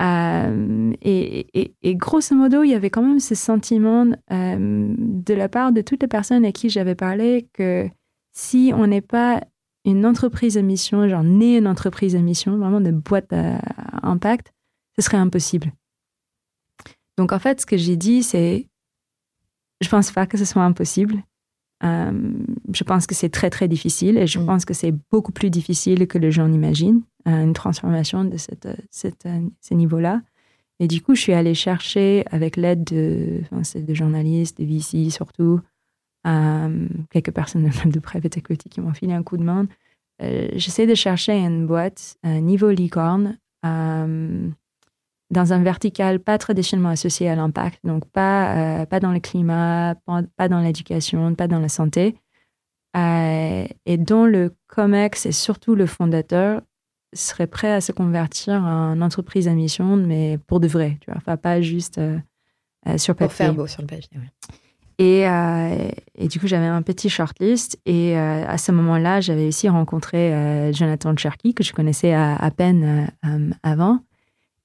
Euh, 0.00 0.92
et, 1.02 1.96
grosso 1.96 2.34
modo, 2.34 2.62
il 2.62 2.70
y 2.70 2.74
avait 2.74 2.90
quand 2.90 3.02
même 3.02 3.20
ce 3.20 3.34
sentiment 3.34 4.06
euh, 4.30 4.94
de 4.98 5.34
la 5.34 5.48
part 5.48 5.72
de 5.72 5.82
toutes 5.82 6.02
les 6.02 6.08
personnes 6.08 6.44
à 6.44 6.52
qui 6.52 6.70
j'avais 6.70 6.94
parlé 6.94 7.48
que 7.52 7.88
si 8.32 8.72
on 8.74 8.86
n'est 8.86 9.02
pas 9.02 9.42
une 9.84 10.06
entreprise 10.06 10.56
à 10.56 10.62
mission, 10.62 11.08
genre 11.08 11.24
née 11.24 11.58
une 11.58 11.66
entreprise 11.66 12.16
à 12.16 12.20
mission, 12.20 12.56
vraiment 12.56 12.80
de 12.80 12.90
boîte 12.90 13.32
à 13.32 13.60
impact, 14.02 14.52
ce 14.96 15.02
serait 15.02 15.18
impossible. 15.18 15.72
Donc 17.18 17.32
en 17.32 17.38
fait, 17.38 17.60
ce 17.60 17.66
que 17.66 17.76
j'ai 17.76 17.96
dit, 17.96 18.22
c'est, 18.22 18.68
je 19.80 19.88
pense 19.88 20.12
pas 20.12 20.26
que 20.26 20.38
ce 20.38 20.44
soit 20.44 20.62
impossible. 20.62 21.22
Euh, 21.82 22.12
je 22.74 22.84
pense 22.84 23.06
que 23.06 23.14
c'est 23.14 23.30
très, 23.30 23.48
très 23.50 23.66
difficile 23.68 24.18
et 24.18 24.26
je 24.26 24.38
Mm. 24.38 24.46
pense 24.46 24.64
que 24.64 24.74
c'est 24.74 24.92
beaucoup 25.10 25.32
plus 25.32 25.48
difficile 25.50 26.06
que 26.06 26.18
les 26.18 26.30
gens 26.30 26.46
imaginent, 26.52 27.02
euh, 27.26 27.42
une 27.44 27.54
transformation 27.54 28.24
de 28.24 28.36
cette, 28.36 28.68
cette, 28.90 29.24
euh, 29.26 29.40
ce 29.60 29.74
niveau-là. 29.74 30.20
Et 30.78 30.88
du 30.88 31.00
coup, 31.02 31.14
je 31.14 31.20
suis 31.20 31.32
allée 31.32 31.54
chercher, 31.54 32.24
avec 32.30 32.56
l'aide 32.56 32.84
de, 32.84 33.40
enfin, 33.42 33.64
c'est 33.64 33.82
de 33.84 33.94
journalistes, 33.94 34.58
de 34.60 34.64
VC 34.66 35.10
surtout, 35.10 35.60
euh, 36.26 36.88
quelques 37.10 37.32
personnes 37.32 37.64
de, 37.64 37.70
de 37.90 37.98
private 37.98 38.36
equity 38.36 38.68
qui 38.68 38.80
m'ont 38.80 38.92
filé 38.94 39.12
un 39.14 39.22
coup 39.22 39.36
de 39.38 39.42
main. 39.42 39.66
Euh, 40.22 40.48
J'essaie 40.54 40.86
de 40.86 40.94
chercher 40.94 41.32
une 41.32 41.66
boîte, 41.66 42.16
un 42.22 42.40
niveau 42.40 42.70
licorne, 42.70 43.38
euh, 43.64 44.48
dans 45.30 45.52
un 45.52 45.62
vertical 45.62 46.18
pas 46.18 46.38
traditionnellement 46.38 46.90
associé 46.90 47.28
à 47.28 47.36
l'impact, 47.36 47.80
donc 47.84 48.04
pas, 48.06 48.80
euh, 48.80 48.86
pas 48.86 49.00
dans 49.00 49.12
le 49.12 49.20
climat, 49.20 49.94
pas, 50.04 50.22
pas 50.36 50.48
dans 50.48 50.60
l'éducation, 50.60 51.34
pas 51.34 51.46
dans 51.46 51.60
la 51.60 51.68
santé, 51.68 52.16
euh, 52.96 53.64
et 53.86 53.96
dont 53.96 54.24
le 54.24 54.54
COMEX 54.66 55.26
et 55.26 55.32
surtout 55.32 55.74
le 55.74 55.86
fondateur 55.86 56.62
serait 57.14 57.46
prêt 57.46 57.72
à 57.72 57.80
se 57.80 57.92
convertir 57.92 58.54
en 58.62 59.00
entreprise 59.00 59.48
à 59.48 59.52
mission, 59.52 59.96
mais 59.96 60.38
pour 60.46 60.60
de 60.60 60.68
vrai, 60.68 60.98
tu 61.00 61.10
vois, 61.10 61.18
enfin 61.18 61.36
pas 61.36 61.60
juste 61.60 61.98
euh, 61.98 62.18
sur 62.96 63.14
Pour 63.14 63.28
papier. 63.28 63.46
faire 63.46 63.54
beau 63.54 63.66
sur 63.66 63.82
le 63.82 63.86
papier. 63.88 64.08
Et, 64.98 65.22
et 65.22 66.28
du 66.28 66.38
coup, 66.38 66.46
j'avais 66.46 66.66
un 66.66 66.82
petit 66.82 67.08
shortlist. 67.08 67.80
Et 67.86 68.18
à 68.18 68.58
ce 68.58 68.70
moment-là, 68.70 69.22
j'avais 69.22 69.46
aussi 69.48 69.66
rencontré 69.66 70.70
Jonathan 70.74 71.16
Cherky, 71.16 71.54
que 71.54 71.64
je 71.64 71.72
connaissais 71.72 72.12
à, 72.12 72.36
à 72.36 72.50
peine 72.50 73.10
avant. 73.62 74.00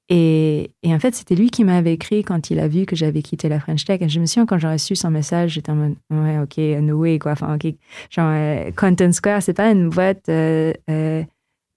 Et, 0.10 0.72
en 0.86 1.00
fait, 1.00 1.16
c'était 1.16 1.36
lui 1.36 1.50
qui 1.50 1.64
m'avait 1.64 1.94
écrit 1.94 2.24
quand 2.24 2.52
il 2.52 2.60
a 2.60 2.68
vu 2.68 2.86
que 2.86 2.96
j'avais 2.96 3.24
quitté 3.24 3.50
la 3.50 3.60
French 3.60 3.86
Tech. 3.86 4.02
Et 4.02 4.10
je 4.10 4.20
me 4.20 4.26
souviens, 4.26 4.46
quand 4.46 4.60
j'ai 4.60 4.68
reçu 4.68 4.96
son 4.96 5.10
message, 5.10 5.54
j'étais 5.54 5.72
en 5.72 5.76
mode, 5.76 5.96
ouais, 6.12 6.38
ok, 6.40 6.58
no 6.82 6.98
way, 6.98 7.18
quoi. 7.18 7.32
Enfin, 7.32 7.56
ok. 7.56 7.74
Genre, 8.12 8.30
euh, 8.32 8.72
Content 8.76 9.12
Square, 9.12 9.42
c'est 9.42 9.54
pas 9.54 9.72
une 9.72 9.90
boîte 9.90 10.30
euh, 10.30 10.74
euh, 10.92 11.24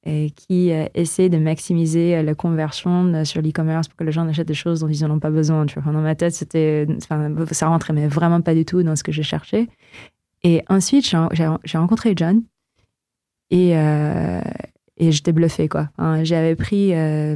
euh, 0.06 0.28
qui 0.36 0.70
essaie 0.94 1.30
de 1.30 1.38
maximiser 1.38 2.22
la 2.22 2.34
conversion 2.34 3.24
sur 3.24 3.40
l'e-commerce 3.40 3.88
pour 3.88 3.96
que 3.96 4.04
les 4.04 4.12
gens 4.12 4.28
achètent 4.28 4.48
des 4.48 4.54
choses 4.54 4.80
dont 4.80 4.88
ils 4.88 5.06
n'en 5.06 5.14
ont 5.14 5.20
pas 5.20 5.30
besoin. 5.30 5.64
Tu 5.64 5.80
vois. 5.80 5.90
Dans 5.90 6.00
ma 6.00 6.14
tête, 6.14 6.34
c'était, 6.34 6.86
ça 7.00 7.68
rentrait 7.68 7.94
mais 7.94 8.08
vraiment 8.08 8.42
pas 8.42 8.54
du 8.54 8.66
tout 8.66 8.82
dans 8.82 8.94
ce 8.94 9.02
que 9.02 9.12
je 9.12 9.22
cherchais. 9.22 9.68
Et 10.44 10.62
ensuite, 10.68 11.10
j'ai 11.32 11.78
rencontré 11.78 12.12
John 12.14 12.42
et, 13.50 13.74
et 14.98 15.12
j'étais 15.12 15.32
bluffée. 15.32 15.68
Quoi. 15.68 15.88
Hein, 15.98 16.24
J'avais 16.24 16.54
pris 16.56 16.94
euh, 16.94 17.34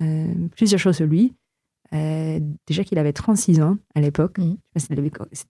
euh, 0.00 0.26
plusieurs 0.56 0.80
choses 0.80 0.96
sur 0.96 1.06
lui. 1.06 1.34
Euh, 1.94 2.40
déjà 2.66 2.82
qu'il 2.82 2.98
avait 2.98 3.12
36 3.12 3.60
ans 3.60 3.76
à 3.94 4.00
l'époque. 4.00 4.38
Mhm. 4.38 4.56
C'était 4.76 5.00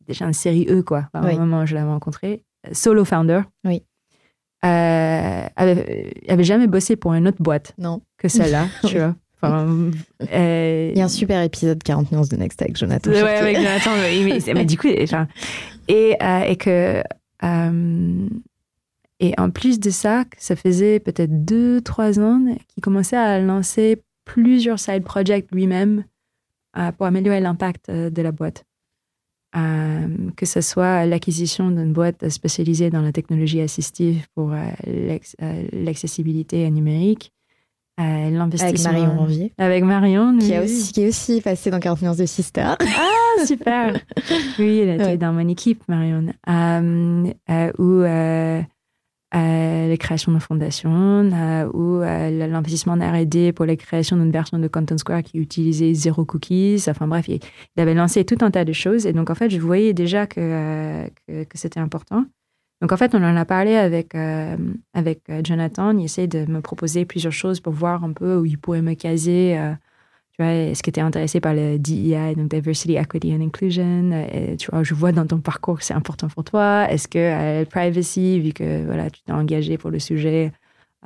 déjà 0.06 0.26
une 0.26 0.32
série 0.34 0.66
E, 0.68 0.82
quoi, 0.82 1.08
enfin, 1.14 1.26
Oui. 1.26 1.34
au 1.34 1.38
moment 1.38 1.62
où 1.62 1.66
je 1.66 1.74
l'avais 1.74 1.88
rencontré. 1.88 2.42
Solo 2.72 3.04
founder. 3.04 3.42
Oui. 3.64 3.82
Euh, 4.64 5.46
avait, 5.56 6.12
avait 6.28 6.44
jamais 6.44 6.66
bossé 6.66 6.96
pour 6.96 7.14
une 7.14 7.28
autre 7.28 7.40
boîte 7.42 7.72
Non. 7.78 8.02
que 8.18 8.28
celle-là, 8.28 8.66
tu 8.86 8.96
vois. 8.98 9.14
Enfin, 9.40 9.66
euh, 10.32 10.90
Il 10.92 10.98
y 10.98 11.00
a 11.00 11.04
un 11.04 11.08
super 11.08 11.42
épisode 11.42 11.82
40 11.82 12.10
nuances 12.10 12.28
de 12.30 12.36
Next 12.36 12.60
avec 12.62 12.76
Jonathan. 12.76 13.10
Ouais, 13.10 13.20
avec 13.22 13.56
Jonathan. 13.58 13.90
mais, 14.00 14.24
mais- 14.46 14.54
mais 14.54 14.64
du 14.64 14.76
coup, 14.78 14.88
enfin, 15.02 15.28
et, 15.88 16.16
et 16.48 16.56
que. 16.56 17.02
Et 19.20 19.32
en 19.38 19.50
plus 19.50 19.80
de 19.80 19.90
ça, 19.90 20.24
ça 20.38 20.56
faisait 20.56 21.00
peut-être 21.00 21.44
deux, 21.44 21.80
trois 21.80 22.18
ans 22.20 22.42
qu'il 22.68 22.82
commençait 22.82 23.16
à 23.16 23.40
lancer 23.40 24.02
plusieurs 24.24 24.78
side 24.78 25.04
projects 25.04 25.46
lui-même 25.52 26.04
euh, 26.76 26.92
pour 26.92 27.06
améliorer 27.06 27.40
l'impact 27.40 27.88
euh, 27.88 28.10
de 28.10 28.22
la 28.22 28.32
boîte. 28.32 28.64
Euh, 29.56 30.08
que 30.36 30.44
ce 30.44 30.60
soit 30.60 31.06
l'acquisition 31.06 31.70
d'une 31.70 31.92
boîte 31.94 32.28
spécialisée 32.28 32.90
dans 32.90 33.00
la 33.00 33.12
technologie 33.12 33.60
assistive 33.62 34.26
pour 34.34 34.52
euh, 34.52 35.18
l'accessibilité 35.72 36.68
numérique, 36.70 37.32
euh, 37.98 38.02
Avec 38.02 38.34
l'investissement. 38.34 38.92
Marion 38.92 39.16
Ranvier. 39.16 39.52
Avec 39.56 39.84
Marion, 39.84 40.36
Qui, 40.38 40.54
a 40.54 40.62
aussi, 40.62 40.92
qui 40.92 41.02
est 41.02 41.08
aussi 41.08 41.40
passé 41.40 41.70
dans 41.70 41.80
40 41.80 42.02
nuances 42.02 42.16
de 42.18 42.26
Sister. 42.26 42.74
Ah, 42.78 43.46
super. 43.46 43.94
Oui, 44.58 44.78
elle 44.80 44.96
était 44.96 45.04
Ouais. 45.04 45.16
dans 45.16 45.32
mon 45.32 45.48
équipe, 45.48 45.82
Marion. 45.88 46.26
Euh, 46.48 47.32
euh, 47.48 47.72
ou 47.78 48.02
euh, 49.34 49.88
la 49.88 49.96
création 49.96 50.32
de 50.32 50.38
fondation, 50.38 51.28
ou 51.74 52.00
l'investissement 52.00 52.94
en 52.94 53.00
R&D 53.00 53.52
pour 53.52 53.66
la 53.66 53.76
création 53.76 54.16
d'une 54.16 54.30
version 54.30 54.58
de 54.58 54.68
Content 54.68 54.98
Square 54.98 55.22
qui 55.22 55.38
utilisait 55.38 55.94
zéro 55.94 56.24
cookies. 56.24 56.84
Enfin 56.88 57.06
bref, 57.08 57.28
il, 57.28 57.40
avait 57.76 57.94
lancé 57.94 58.24
tout 58.24 58.38
un 58.40 58.50
tas 58.50 58.64
de 58.64 58.72
choses. 58.72 59.06
Et 59.06 59.12
donc, 59.12 59.30
en 59.30 59.34
fait, 59.34 59.50
je 59.50 59.58
voyais 59.58 59.92
déjà 59.92 60.26
que, 60.26 60.40
euh, 60.40 61.08
que, 61.28 61.58
c'était 61.58 61.80
important. 61.80 62.24
Donc, 62.80 62.92
en 62.92 62.96
fait, 62.96 63.14
on 63.14 63.22
en 63.22 63.36
a 63.36 63.44
parlé 63.44 63.74
avec, 63.74 64.14
euh, 64.14 64.56
avec 64.92 65.22
euh, 65.30 65.40
Jonathan. 65.42 65.96
Il 65.96 66.04
essayait 66.04 66.28
de 66.28 66.50
me 66.50 66.60
proposer 66.60 67.04
plusieurs 67.04 67.32
choses 67.32 67.60
pour 67.60 67.72
voir 67.72 68.04
un 68.04 68.12
peu 68.12 68.36
où 68.36 68.44
il 68.44 68.58
pourrait 68.58 68.82
me 68.82 68.94
caser. 68.94 69.58
Tu 70.38 70.44
vois, 70.44 70.52
est-ce 70.52 70.82
que 70.82 70.90
tu 70.90 71.00
es 71.00 71.02
intéressé 71.02 71.40
par 71.40 71.54
le 71.54 71.78
DEI, 71.78 72.34
donc 72.34 72.50
Diversity, 72.50 72.96
Equity 72.96 73.34
and 73.34 73.40
Inclusion? 73.40 74.10
Euh, 74.12 74.56
Tu 74.56 74.70
vois, 74.70 74.82
je 74.82 74.94
vois 74.94 75.12
dans 75.12 75.26
ton 75.26 75.38
parcours 75.38 75.78
que 75.78 75.84
c'est 75.84 75.94
important 75.94 76.28
pour 76.28 76.44
toi. 76.44 76.86
Est-ce 76.90 77.08
que 77.08 77.18
euh, 77.18 77.64
privacy, 77.64 78.40
vu 78.40 78.52
que 78.52 78.84
voilà, 78.84 79.08
tu 79.08 79.22
t'es 79.22 79.32
engagé 79.32 79.78
pour 79.78 79.90
le 79.90 79.98
sujet, 79.98 80.52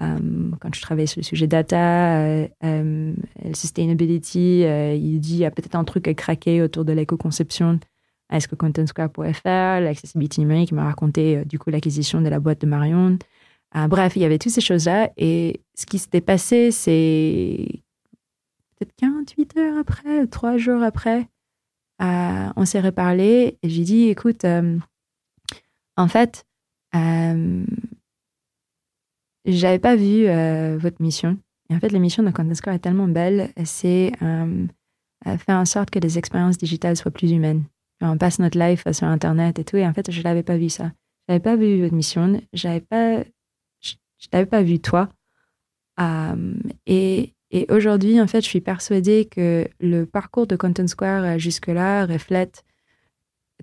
euh, 0.00 0.50
quand 0.60 0.70
tu 0.70 0.80
travailles 0.80 1.06
sur 1.06 1.20
le 1.20 1.24
sujet 1.24 1.46
data, 1.46 2.22
euh, 2.22 2.48
euh, 2.64 3.12
sustainability, 3.54 4.62
il 4.62 5.20
dit 5.20 5.34
il 5.34 5.38
y 5.38 5.44
a 5.44 5.50
peut-être 5.50 5.76
un 5.76 5.84
truc 5.84 6.08
à 6.08 6.14
craquer 6.14 6.62
autour 6.62 6.84
de 6.84 6.92
l'éco-conception. 6.92 7.78
Est-ce 8.32 8.48
que 8.48 8.54
Content 8.54 8.86
Square 8.86 9.10
pourrait 9.10 9.32
faire? 9.32 9.80
L'accessibilité 9.80 10.40
numérique 10.40 10.72
m'a 10.72 10.84
raconté 10.84 11.44
du 11.44 11.58
coup 11.58 11.70
l'acquisition 11.70 12.20
de 12.20 12.28
la 12.28 12.40
boîte 12.40 12.60
de 12.60 12.66
Marion. 12.66 13.18
Bref, 13.88 14.14
il 14.16 14.22
y 14.22 14.24
avait 14.24 14.38
toutes 14.38 14.52
ces 14.52 14.60
choses-là. 14.60 15.10
Et 15.16 15.60
ce 15.76 15.84
qui 15.86 15.98
s'était 15.98 16.20
passé, 16.20 16.70
c'est 16.70 17.66
peut-être 18.80 18.96
48 18.96 19.56
heures 19.58 19.78
après, 19.78 20.26
trois 20.26 20.56
jours 20.56 20.82
après, 20.82 21.28
euh, 22.00 22.48
on 22.56 22.64
s'est 22.64 22.80
reparlé 22.80 23.58
et 23.62 23.68
j'ai 23.68 23.84
dit, 23.84 24.08
écoute, 24.08 24.44
euh, 24.44 24.78
en 25.96 26.08
fait, 26.08 26.46
euh, 26.94 27.64
j'avais 29.44 29.78
pas 29.78 29.96
vu 29.96 30.26
euh, 30.26 30.78
votre 30.78 31.02
mission. 31.02 31.38
Et 31.68 31.74
en 31.74 31.80
fait, 31.80 31.90
la 31.90 31.98
mission 31.98 32.22
de 32.22 32.30
Content 32.30 32.54
Square 32.54 32.76
est 32.76 32.80
tellement 32.80 33.06
belle, 33.06 33.50
c'est 33.64 34.12
faire 34.18 35.56
en 35.56 35.64
sorte 35.64 35.90
que 35.90 35.98
les 35.98 36.18
expériences 36.18 36.58
digitales 36.58 36.96
soient 36.96 37.12
plus 37.12 37.30
humaines. 37.30 37.64
On 38.00 38.16
passe 38.16 38.38
notre 38.38 38.58
life 38.58 38.90
sur 38.90 39.06
Internet 39.06 39.58
et 39.58 39.64
tout, 39.64 39.76
et 39.76 39.86
en 39.86 39.92
fait, 39.92 40.10
je 40.10 40.22
l'avais 40.22 40.42
pas 40.42 40.56
vu 40.56 40.70
ça. 40.70 40.90
J'avais 41.28 41.38
pas 41.38 41.54
vu 41.54 41.82
votre 41.82 41.94
mission, 41.94 42.40
j'avais 42.52 42.80
pas, 42.80 43.22
je, 43.80 43.92
je 44.18 44.28
t'avais 44.28 44.46
pas 44.46 44.62
vu 44.62 44.80
toi. 44.80 45.10
Et, 46.86 47.34
et 47.50 47.66
aujourd'hui, 47.68 48.20
en 48.20 48.26
fait, 48.26 48.42
je 48.42 48.48
suis 48.48 48.60
persuadée 48.60 49.24
que 49.24 49.66
le 49.80 50.04
parcours 50.04 50.46
de 50.46 50.56
Content 50.56 50.86
Square 50.86 51.24
euh, 51.24 51.38
jusque-là 51.38 52.06
reflète, 52.06 52.64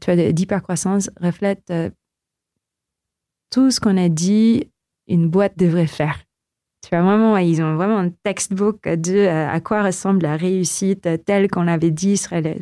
tu 0.02 0.12
vois, 0.14 0.32
d'hypercroissance, 0.32 1.10
reflète 1.22 1.64
euh, 1.72 1.90
tout 3.50 3.72
ce 3.72 3.80
qu'on 3.80 3.98
a 3.98 4.10
dit 4.10 4.70
une 5.08 5.30
boîte 5.30 5.58
devrait 5.58 5.88
faire. 5.88 6.20
Tu 6.84 6.90
vois, 6.90 7.02
vraiment, 7.02 7.38
ils 7.38 7.62
ont 7.62 7.76
vraiment 7.76 7.98
un 7.98 8.10
textbook 8.10 8.88
de 8.88 9.16
euh, 9.16 9.50
à 9.50 9.62
quoi 9.62 9.84
ressemble 9.84 10.24
la 10.24 10.36
réussite 10.36 11.08
telle 11.26 11.50
qu'on 11.50 11.64
l'avait 11.64 11.92
dit 11.92 12.18
serait 12.18 12.58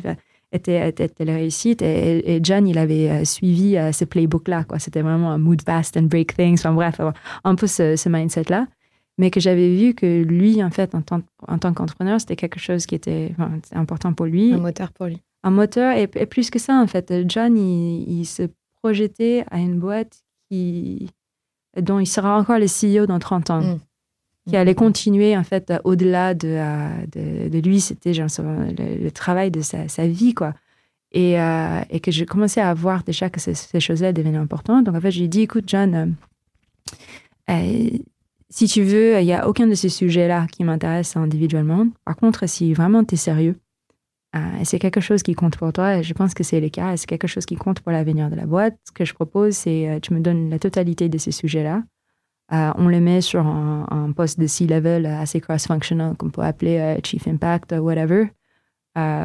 était, 0.52 0.88
était, 0.88 1.24
la 1.24 1.34
réussite. 1.34 1.82
Et, 1.82 2.38
John, 2.40 2.68
il 2.68 2.78
avait 2.78 3.24
suivi 3.24 3.76
ce 3.92 4.04
playbook-là. 4.04 4.64
C'était 4.78 5.02
vraiment 5.02 5.32
un 5.32 5.38
mood 5.38 5.60
fast 5.60 5.96
and 5.96 6.04
break 6.04 6.36
things. 6.36 6.60
Enfin 6.60 6.72
bref, 6.72 7.00
un 7.44 7.54
peu 7.56 7.66
ce 7.66 8.08
mindset-là. 8.08 8.68
Mais 9.18 9.30
que 9.30 9.40
j'avais 9.40 9.74
vu 9.74 9.94
que 9.94 10.22
lui, 10.22 10.62
en 10.62 10.70
fait, 10.70 10.94
en 10.94 11.00
tant, 11.02 11.22
en 11.48 11.58
tant 11.58 11.72
qu'entrepreneur, 11.72 12.20
c'était 12.20 12.36
quelque 12.36 12.58
chose 12.60 12.84
qui 12.86 12.94
était, 12.94 13.32
enfin, 13.38 13.50
important 13.72 14.12
pour 14.12 14.26
lui. 14.26 14.52
Un 14.52 14.58
moteur 14.58 14.92
pour 14.92 15.06
lui. 15.06 15.18
un 15.42 15.50
moteur 15.50 15.96
et, 15.96 16.02
et 16.16 16.26
plus 16.26 16.50
que 16.50 16.58
ça 16.58 16.74
en 16.80 16.86
fait 16.86 17.12
John 17.28 17.56
il, 17.56 18.20
il 18.20 18.24
se 18.26 18.42
projetait 18.82 19.44
à 19.50 19.58
une 19.58 19.78
boîte 19.78 20.22
qui 20.50 21.08
dont 21.80 21.98
il 21.98 22.06
sera 22.06 22.38
encore 22.38 22.58
le 22.58 22.66
CEO 22.66 23.06
dans 23.06 23.18
30 23.18 23.50
ans 23.50 23.60
Mm. 24.46 24.50
qui 24.50 24.56
allait 24.56 24.74
continuer 24.76 25.36
en 25.36 25.42
fait 25.42 25.72
au-delà 25.82 26.32
de, 26.34 26.46
euh, 26.48 26.88
de, 27.12 27.48
de 27.48 27.58
lui. 27.58 27.80
C'était 27.80 28.12
le, 28.12 29.02
le 29.02 29.10
travail 29.10 29.50
de 29.50 29.60
sa, 29.60 29.88
sa 29.88 30.06
vie 30.06 30.34
quoi. 30.34 30.54
Et, 31.12 31.40
euh, 31.40 31.80
et 31.90 31.98
que 32.00 32.10
je 32.12 32.24
commençais 32.24 32.60
à 32.60 32.72
voir 32.72 33.02
déjà 33.02 33.28
que 33.28 33.40
ces, 33.40 33.54
ces 33.54 33.80
choses-là 33.80 34.12
devenaient 34.12 34.36
importantes. 34.38 34.84
Donc 34.84 34.94
en 34.94 35.00
fait 35.00 35.10
j'ai 35.10 35.26
dit 35.26 35.40
écoute 35.42 35.64
John 35.66 35.94
euh, 35.94 36.06
euh, 37.50 37.90
si 38.48 38.66
tu 38.68 38.82
veux, 38.82 39.20
il 39.20 39.24
n'y 39.24 39.32
a 39.32 39.48
aucun 39.48 39.66
de 39.66 39.74
ces 39.74 39.88
sujets-là 39.88 40.46
qui 40.52 40.64
m'intéresse 40.64 41.16
individuellement. 41.16 41.86
Par 42.04 42.16
contre, 42.16 42.48
si 42.48 42.74
vraiment 42.74 43.04
tu 43.04 43.14
es 43.14 43.18
sérieux, 43.18 43.56
euh, 44.34 44.38
c'est 44.64 44.78
quelque 44.78 45.00
chose 45.00 45.22
qui 45.22 45.34
compte 45.34 45.56
pour 45.56 45.72
toi, 45.72 45.98
et 45.98 46.02
je 46.02 46.14
pense 46.14 46.34
que 46.34 46.44
c'est 46.44 46.60
le 46.60 46.68
cas, 46.68 46.96
c'est 46.96 47.06
quelque 47.06 47.26
chose 47.26 47.46
qui 47.46 47.56
compte 47.56 47.80
pour 47.80 47.92
l'avenir 47.92 48.30
de 48.30 48.36
la 48.36 48.46
boîte, 48.46 48.76
ce 48.84 48.92
que 48.92 49.04
je 49.04 49.14
propose, 49.14 49.54
c'est 49.54 49.88
euh, 49.88 50.00
tu 50.00 50.14
me 50.14 50.20
donnes 50.20 50.50
la 50.50 50.58
totalité 50.58 51.08
de 51.08 51.18
ces 51.18 51.32
sujets-là. 51.32 51.82
Euh, 52.52 52.72
on 52.76 52.88
les 52.88 53.00
met 53.00 53.20
sur 53.20 53.44
un, 53.46 54.12
poste 54.12 54.38
de 54.38 54.46
C-level 54.46 55.04
assez 55.04 55.40
cross-functional 55.40 56.16
qu'on 56.16 56.30
peut 56.30 56.42
appeler 56.42 56.78
euh, 56.78 57.00
Chief 57.02 57.26
Impact, 57.26 57.72
euh, 57.72 57.78
whatever. 57.78 58.30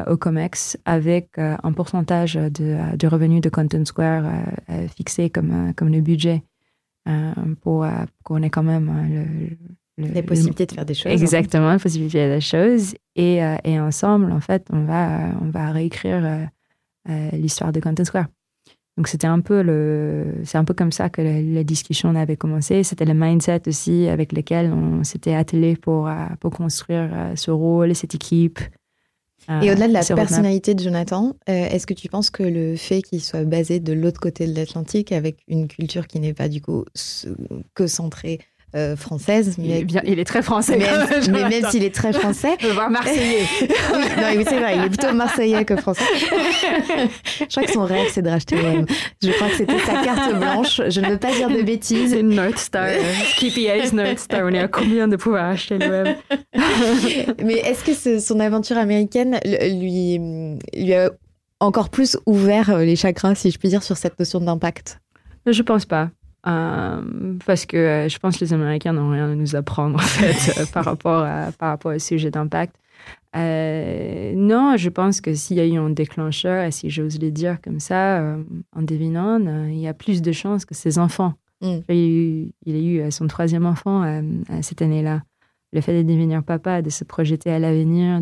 au 0.06 0.16
COMEX 0.18 0.76
avec 0.84 1.38
un 1.38 1.72
pourcentage 1.72 2.34
de, 2.34 2.94
de 2.94 3.06
revenus 3.06 3.40
de 3.40 3.48
Content 3.48 3.86
Square 3.86 4.24
fixé 4.94 5.30
comme, 5.30 5.72
comme 5.74 5.88
le 5.88 6.02
budget 6.02 6.42
pour 7.60 7.86
qu'on 8.22 8.42
ait 8.42 8.50
quand 8.50 8.62
même 8.62 9.56
le, 9.98 10.04
les 10.12 10.22
possibilités 10.22 10.66
de 10.66 10.72
faire 10.72 10.86
des 10.86 10.94
choses. 10.94 11.12
Exactement, 11.12 11.70
la 11.70 11.78
possibilité 11.78 12.18
de 12.18 12.22
faire 12.22 12.34
des 12.36 12.40
choses. 12.40 12.94
Et, 13.16 13.40
et, 13.64 13.80
ensemble, 13.80 14.32
en 14.32 14.40
fait, 14.40 14.66
on 14.70 14.84
va, 14.84 15.30
on 15.40 15.50
va 15.50 15.70
réécrire 15.70 16.48
l'histoire 17.32 17.72
de 17.72 17.80
Content 17.80 18.04
Square. 18.04 18.26
Donc 18.98 19.08
c'était 19.08 19.26
un 19.26 19.40
peu 19.40 19.62
le, 19.62 20.42
c'est 20.44 20.58
un 20.58 20.64
peu 20.64 20.74
comme 20.74 20.92
ça 20.92 21.08
que 21.08 21.22
la, 21.22 21.64
discussion 21.64 22.14
avait 22.14 22.36
commencé. 22.36 22.82
C'était 22.82 23.06
le 23.06 23.14
mindset 23.14 23.62
aussi 23.66 24.06
avec 24.08 24.32
lequel 24.32 24.70
on 24.70 25.02
s'était 25.02 25.34
attelé 25.34 25.76
pour 25.76 26.08
euh, 26.08 26.26
pour 26.40 26.50
construire 26.50 27.08
euh, 27.12 27.34
ce 27.34 27.50
rôle 27.50 27.90
et 27.90 27.94
cette 27.94 28.14
équipe. 28.14 28.60
Et 29.48 29.70
au-delà 29.70 29.88
de 29.88 29.92
la 29.92 30.00
euh, 30.00 30.14
personnalité 30.14 30.74
de 30.74 30.82
Jonathan, 30.82 31.34
est-ce 31.46 31.86
que 31.86 31.94
tu 31.94 32.08
penses 32.08 32.30
que 32.30 32.42
le 32.42 32.76
fait 32.76 33.02
qu'il 33.02 33.20
soit 33.20 33.44
basé 33.44 33.80
de 33.80 33.92
l'autre 33.92 34.20
côté 34.20 34.46
de 34.46 34.54
l'Atlantique, 34.54 35.12
avec 35.12 35.38
une 35.48 35.68
culture 35.68 36.06
qui 36.06 36.20
n'est 36.20 36.34
pas 36.34 36.48
du 36.48 36.60
coup 36.60 36.84
que 37.74 37.86
centrée 37.86 38.38
euh, 38.74 38.96
française. 38.96 39.56
Mais... 39.58 39.64
Il, 39.64 39.72
est 39.72 39.84
bien, 39.84 40.00
il 40.04 40.18
est 40.18 40.24
très 40.24 40.40
français. 40.40 40.78
Mais, 41.30 41.48
même 41.48 41.70
s'il 41.70 41.84
est 41.84 41.94
très 41.94 42.14
français. 42.14 42.56
voir 42.72 42.88
marseillais. 42.88 43.46
oui, 43.60 44.44
c'est 44.48 44.58
vrai, 44.58 44.76
il 44.76 44.84
est 44.84 44.88
plutôt 44.88 45.12
marseillais 45.12 45.64
que 45.66 45.76
français. 45.76 46.04
je 47.40 47.46
crois 47.46 47.64
que 47.64 47.72
son 47.72 47.84
rêve, 47.84 48.08
c'est 48.10 48.22
de 48.22 48.30
racheter 48.30 48.56
l'OM. 48.56 48.86
Je 49.22 49.30
crois 49.32 49.48
que 49.48 49.56
c'était 49.56 49.78
sa 49.80 50.02
carte 50.02 50.34
blanche. 50.34 50.80
Je 50.88 51.00
ne 51.02 51.10
veux 51.10 51.18
pas 51.18 51.34
dire 51.34 51.50
de 51.50 51.60
bêtises. 51.60 52.12
C'est 52.12 52.22
North 52.22 52.56
Star. 52.56 52.88
KPI's 53.36 53.92
North 53.92 54.20
Star. 54.20 54.40
On 54.44 54.54
est 54.54 54.60
à 54.60 54.68
combien 54.68 55.06
de 55.06 55.16
pouvoir 55.16 55.50
acheter 55.50 55.76
l'OM 55.76 56.14
Mais 57.44 57.58
est-ce 57.58 57.84
que 57.84 58.20
son 58.20 58.40
aventure 58.40 58.78
américaine 58.78 59.38
lui, 59.44 60.18
lui 60.74 60.94
a 60.94 61.10
encore 61.60 61.90
plus 61.90 62.16
ouvert 62.24 62.78
les 62.78 62.96
chakras, 62.96 63.34
si 63.34 63.50
je 63.50 63.58
puis 63.58 63.68
dire, 63.68 63.82
sur 63.82 63.98
cette 63.98 64.18
notion 64.18 64.40
d'impact? 64.40 64.98
Je 65.46 65.62
pense 65.62 65.84
pas. 65.84 66.08
Euh, 66.46 67.38
parce 67.46 67.66
que 67.66 67.76
euh, 67.76 68.08
je 68.08 68.18
pense 68.18 68.36
que 68.36 68.44
les 68.44 68.52
Américains 68.52 68.92
n'ont 68.92 69.10
rien 69.10 69.30
à 69.30 69.34
nous 69.34 69.54
apprendre 69.54 69.94
en 69.96 69.98
fait 69.98 70.58
euh, 70.60 70.66
par, 70.72 70.84
rapport 70.84 71.22
à, 71.22 71.52
par 71.52 71.68
rapport 71.68 71.94
au 71.94 71.98
sujet 71.98 72.30
d'impact. 72.30 72.74
non, 73.34 74.76
je 74.76 74.88
pense 74.88 75.20
que 75.20 75.34
s'il 75.34 75.58
y 75.58 75.60
a 75.60 75.66
eu 75.66 75.76
un 75.76 75.90
déclencheur, 75.90 76.64
et 76.64 76.72
si 76.72 76.90
j'ose 76.90 77.20
le 77.20 77.30
dire 77.30 77.60
comme 77.62 77.80
ça, 77.80 78.36
en 78.74 78.82
devinant, 78.82 79.38
il 79.68 79.78
y 79.78 79.86
a 79.86 79.94
plus 79.94 80.20
de 80.20 80.32
chances 80.32 80.64
que 80.64 80.74
ses 80.74 80.98
enfants. 80.98 81.34
Mm. 81.60 81.78
Il, 81.88 82.52
a 82.66 82.78
eu, 83.06 83.10
son 83.10 83.28
troisième 83.28 83.66
enfant 83.66 84.22
cette 84.60 84.82
année-là. 84.82 85.22
Le 85.72 85.80
fait 85.80 86.02
de 86.02 86.06
devenir 86.06 86.42
papa, 86.42 86.82
de 86.82 86.90
se 86.90 87.04
projeter 87.04 87.50
à 87.50 87.58
l'avenir, 87.58 88.20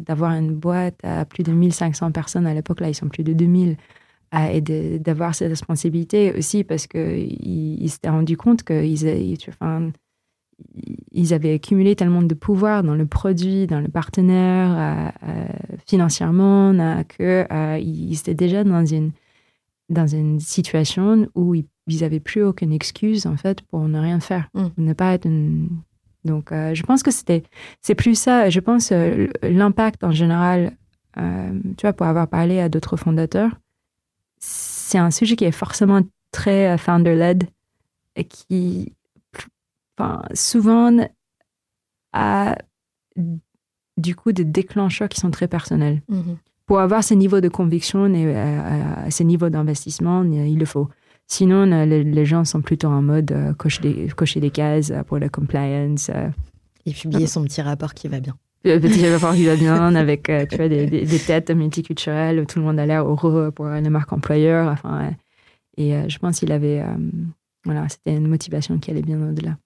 d'avoir 0.00 0.32
une 0.32 0.54
boîte 0.54 0.98
à 1.04 1.24
plus 1.24 1.44
de 1.44 1.52
1500 1.52 2.10
personnes 2.10 2.46
à 2.46 2.54
l'époque, 2.54 2.80
là, 2.80 2.88
ils 2.88 2.94
sont 2.94 3.08
plus 3.08 3.22
de 3.22 3.32
2000 3.32 3.76
et 4.32 4.60
d'avoir 4.98 5.34
cette 5.34 5.48
responsabilité 5.48 6.32
aussi 6.36 6.62
parce 6.62 6.86
qu'ils 6.86 7.90
s'étaient 7.90 8.10
rendu 8.10 8.36
compte 8.36 8.62
qu'ils 8.62 9.36
enfin, 9.48 9.90
ils 11.12 11.34
avaient 11.34 11.54
accumulé 11.54 11.96
tellement 11.96 12.22
de 12.22 12.34
pouvoir 12.34 12.82
dans 12.82 12.94
le 12.94 13.06
produit, 13.06 13.66
dans 13.66 13.80
le 13.80 13.88
partenaire, 13.88 15.12
euh, 15.22 15.46
financièrement, 15.86 16.72
qu'ils 17.04 17.46
euh, 17.50 18.12
étaient 18.12 18.34
déjà 18.34 18.64
dans 18.64 18.84
une, 18.84 19.12
dans 19.88 20.06
une 20.06 20.40
situation 20.40 21.28
où 21.34 21.54
ils 21.54 21.66
n'avaient 21.88 22.20
plus 22.20 22.42
aucune 22.42 22.72
excuse 22.72 23.26
en 23.26 23.36
fait 23.36 23.62
pour 23.62 23.80
ne 23.88 23.98
rien 23.98 24.20
faire, 24.20 24.48
mm. 24.54 24.66
ne 24.78 24.92
pas 24.92 25.14
être 25.14 25.28
Donc, 26.24 26.52
euh, 26.52 26.74
je 26.74 26.82
pense 26.82 27.02
que 27.02 27.10
c'était, 27.10 27.42
c'est 27.80 27.94
plus 27.94 28.14
ça. 28.14 28.50
Je 28.50 28.60
pense 28.60 28.92
l'impact 29.42 30.04
en 30.04 30.12
général. 30.12 30.76
tu 31.16 31.82
vois, 31.82 31.92
pour 31.92 32.06
avoir 32.06 32.28
parlé 32.28 32.60
à 32.60 32.68
d'autres 32.68 32.96
fondateurs, 32.96 33.58
c'est 34.90 34.98
un 34.98 35.10
sujet 35.10 35.36
qui 35.36 35.44
est 35.44 35.52
forcément 35.52 36.00
très 36.32 36.68
euh, 36.68 36.76
founder-led 36.76 37.44
et 38.16 38.24
qui, 38.24 38.92
enfin, 39.96 40.22
souvent, 40.34 41.06
a 42.12 42.58
du 43.96 44.16
coup 44.16 44.32
des 44.32 44.44
déclencheurs 44.44 45.08
qui 45.08 45.20
sont 45.20 45.30
très 45.30 45.46
personnels. 45.46 46.02
Mm-hmm. 46.10 46.36
Pour 46.66 46.80
avoir 46.80 47.04
ces 47.04 47.16
niveaux 47.16 47.40
de 47.40 47.48
conviction 47.48 48.12
et 48.12 48.26
euh, 48.26 48.34
euh, 48.34 49.10
ces 49.10 49.24
niveaux 49.24 49.48
d'investissement, 49.48 50.24
il 50.24 50.58
le 50.58 50.66
faut. 50.66 50.88
Sinon, 51.28 51.64
les, 51.84 52.24
gens 52.24 52.44
sont 52.44 52.60
plutôt 52.60 52.88
en 52.88 53.02
mode 53.02 53.54
cocher, 53.56 53.82
des, 53.82 54.08
cocher, 54.08 54.40
des, 54.40 54.50
cases 54.50 54.92
pour 55.06 55.18
la 55.20 55.28
compliance. 55.28 56.10
Et 56.86 56.92
publier 56.92 57.28
son 57.28 57.44
petit 57.44 57.62
rapport 57.62 57.94
qui 57.94 58.08
va 58.08 58.18
bien. 58.18 58.36
Petit 58.62 59.44
va 59.46 59.56
bien 59.56 59.94
avec 59.94 60.28
euh, 60.28 60.44
tu 60.46 60.56
vois, 60.56 60.68
des, 60.68 60.86
des, 60.86 61.18
têtes 61.18 61.50
multiculturelles 61.50 62.44
tout 62.46 62.58
le 62.58 62.64
monde 62.66 62.78
a 62.78 62.84
l'air 62.84 63.06
heureux 63.06 63.50
pour 63.50 63.66
les 63.66 63.88
marques 63.88 64.12
employeurs. 64.12 64.70
Enfin, 64.70 65.12
et 65.76 65.94
euh, 65.94 66.08
je 66.08 66.18
pense 66.18 66.40
qu'il 66.40 66.52
avait. 66.52 66.80
Euh, 66.80 66.96
voilà, 67.64 67.88
c'était 67.88 68.14
une 68.14 68.28
motivation 68.28 68.78
qui 68.78 68.90
allait 68.90 69.02
bien 69.02 69.20
au-delà. 69.20 69.56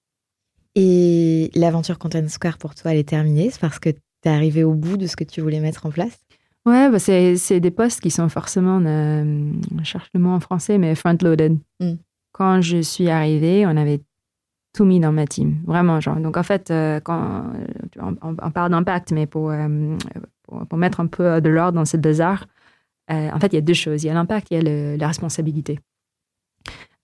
Et 0.76 1.50
l'aventure 1.54 1.98
Content 1.98 2.28
Square 2.28 2.58
pour 2.58 2.74
toi, 2.74 2.92
elle 2.92 2.98
est 2.98 3.08
terminée? 3.08 3.50
C'est 3.50 3.60
parce 3.60 3.78
que 3.78 3.90
tu 3.90 3.98
es 4.24 4.28
arrivé 4.28 4.64
au 4.64 4.74
bout 4.74 4.96
de 4.96 5.06
ce 5.06 5.16
que 5.16 5.24
tu 5.24 5.40
voulais 5.40 5.60
mettre 5.60 5.86
en 5.86 5.90
place? 5.90 6.20
Ouais, 6.66 6.90
bah 6.90 6.98
c'est, 6.98 7.60
des 7.60 7.70
postes 7.70 8.00
qui 8.00 8.10
sont 8.10 8.28
forcément, 8.28 8.80
je 8.80 9.84
cherche 9.84 10.08
le 10.14 10.20
mot 10.20 10.30
en 10.30 10.40
français, 10.40 10.78
mais 10.78 10.94
front-loaded. 10.94 11.58
Mm. 11.78 11.94
Quand 12.32 12.60
je 12.62 12.80
suis 12.80 13.10
arrivée, 13.10 13.66
on 13.66 13.76
avait 13.76 14.00
tout 14.74 14.84
mis 14.84 15.00
dans 15.00 15.12
ma 15.12 15.26
team, 15.26 15.62
vraiment. 15.64 16.00
Genre. 16.00 16.16
Donc 16.16 16.36
en 16.36 16.42
fait, 16.42 16.70
euh, 16.70 17.00
quand 17.00 17.44
on, 17.98 18.50
parle 18.50 18.72
d'impact, 18.72 19.12
mais 19.12 19.26
euh, 19.34 19.96
pour, 20.42 20.66
pour, 20.66 20.78
mettre 20.78 21.00
un 21.00 21.06
peu 21.06 21.40
de 21.40 21.48
l'ordre 21.48 21.78
dans 21.78 21.84
ce 21.84 21.96
bazar, 21.96 22.46
euh, 23.10 23.30
en 23.32 23.38
fait, 23.38 23.46
il 23.48 23.54
y 23.54 23.58
a 23.58 23.62
deux 23.62 23.72
choses. 23.72 24.02
Il 24.02 24.08
y 24.08 24.10
a 24.10 24.14
l'impact 24.14 24.48
il 24.50 24.62
y 24.62 24.68
a 24.68 24.96
la 24.96 25.06
responsabilité. 25.06 25.78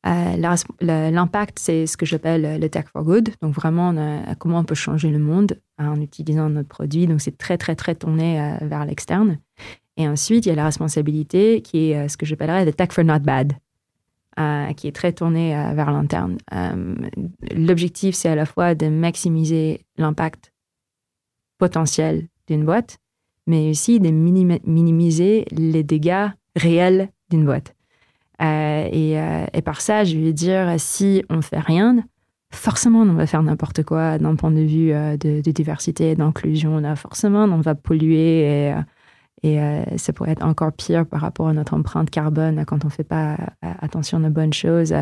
l'impact, 0.05 1.59
c'est 1.59 1.87
ce 1.87 1.97
que 1.97 2.05
j'appelle 2.05 2.61
le 2.61 2.69
tech 2.69 2.87
for 2.93 3.05
good. 3.05 3.31
Donc 3.41 3.55
vraiment, 3.55 3.95
comment 4.39 4.59
on 4.59 4.65
peut 4.65 4.75
changer 4.75 5.11
le 5.11 5.21
monde 5.21 5.59
en 5.79 6.01
utilisant 6.01 6.51
notre 6.51 6.69
produit. 6.69 7.07
Donc 7.07 7.21
c'est 7.21 7.39
très, 7.39 7.57
très, 7.57 7.77
très 7.77 7.95
tourné 7.95 8.59
vers 8.63 8.85
l'externe. 8.85 9.39
Et 9.97 10.09
ensuite, 10.09 10.47
il 10.47 10.49
y 10.49 10.53
a 10.53 10.57
la 10.57 10.65
responsabilité 10.65 11.63
qui 11.63 11.91
est 11.93 12.09
ce 12.09 12.17
que 12.17 12.27
j'appellerais 12.27 12.65
le 12.65 12.73
tech 12.73 12.91
for 12.91 13.05
not 13.05 13.21
bad. 13.21 13.53
Euh, 14.39 14.73
qui 14.75 14.87
est 14.87 14.93
très 14.93 15.13
tourné 15.13 15.57
euh, 15.57 15.73
vers 15.75 15.91
l'interne. 15.91 16.39
Euh, 16.55 16.95
l'objectif, 17.51 18.15
c'est 18.15 18.29
à 18.29 18.37
la 18.37 18.47
fois 18.47 18.77
de 18.77 18.87
maximiser 18.87 19.85
l'impact 19.99 20.53
potentiel 21.59 22.29
d'une 22.47 22.65
boîte, 22.65 22.99
mais 23.49 23.71
aussi 23.71 23.99
de 23.99 24.09
minimiser 24.11 25.47
les 25.51 25.83
dégâts 25.83 26.29
réels 26.55 27.09
d'une 27.29 27.45
boîte. 27.45 27.75
Et, 28.41 29.17
et, 29.53 29.63
par 29.63 29.83
ça, 29.83 30.05
je 30.05 30.17
veux 30.17 30.33
dire, 30.33 30.77
si 30.79 31.23
on 31.29 31.43
fait 31.43 31.59
rien, 31.59 32.03
forcément, 32.51 33.01
on 33.01 33.13
va 33.13 33.27
faire 33.27 33.43
n'importe 33.43 33.83
quoi 33.83 34.17
d'un 34.19 34.37
point 34.37 34.53
de 34.53 34.63
vue 34.63 34.93
de, 34.93 35.43
de 35.43 35.51
diversité, 35.51 36.15
d'inclusion. 36.15 36.81
Forcément, 36.97 37.45
on 37.45 37.61
va 37.61 37.75
polluer 37.75 38.45
et 38.45 38.75
et 39.43 39.59
euh, 39.61 39.85
ça 39.97 40.13
pourrait 40.13 40.33
être 40.33 40.45
encore 40.45 40.73
pire 40.73 41.07
par 41.07 41.23
rapport 41.23 41.49
à 41.49 41.55
notre 41.55 41.75
empreinte 41.75 42.11
carbone 42.11 42.65
quand 42.67 42.85
on 42.85 42.89
ne 42.89 42.93
fait 42.93 43.05
pas 43.05 43.35
euh, 43.65 43.73
attention 43.81 44.23
aux 44.23 44.31
bonnes 44.31 44.53
choses. 44.53 44.95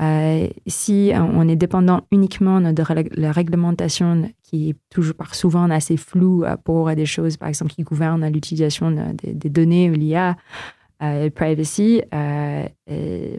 Euh, 0.00 0.48
si 0.66 1.12
on 1.14 1.48
est 1.48 1.56
dépendant 1.56 2.02
uniquement 2.12 2.60
de 2.60 3.20
la 3.20 3.32
réglementation 3.32 4.30
qui 4.42 4.70
est 4.70 4.76
toujours 4.88 5.14
par 5.14 5.34
souvent 5.34 5.68
assez 5.70 5.96
floue 5.96 6.44
pour 6.64 6.92
des 6.92 7.06
choses, 7.06 7.36
par 7.36 7.48
exemple, 7.48 7.72
qui 7.72 7.82
gouvernent 7.82 8.26
l'utilisation 8.28 9.14
des, 9.14 9.50
données 9.50 9.90
ou 9.90 9.94
l'IA, 9.94 10.36
euh, 11.02 11.30
privacy, 11.30 12.02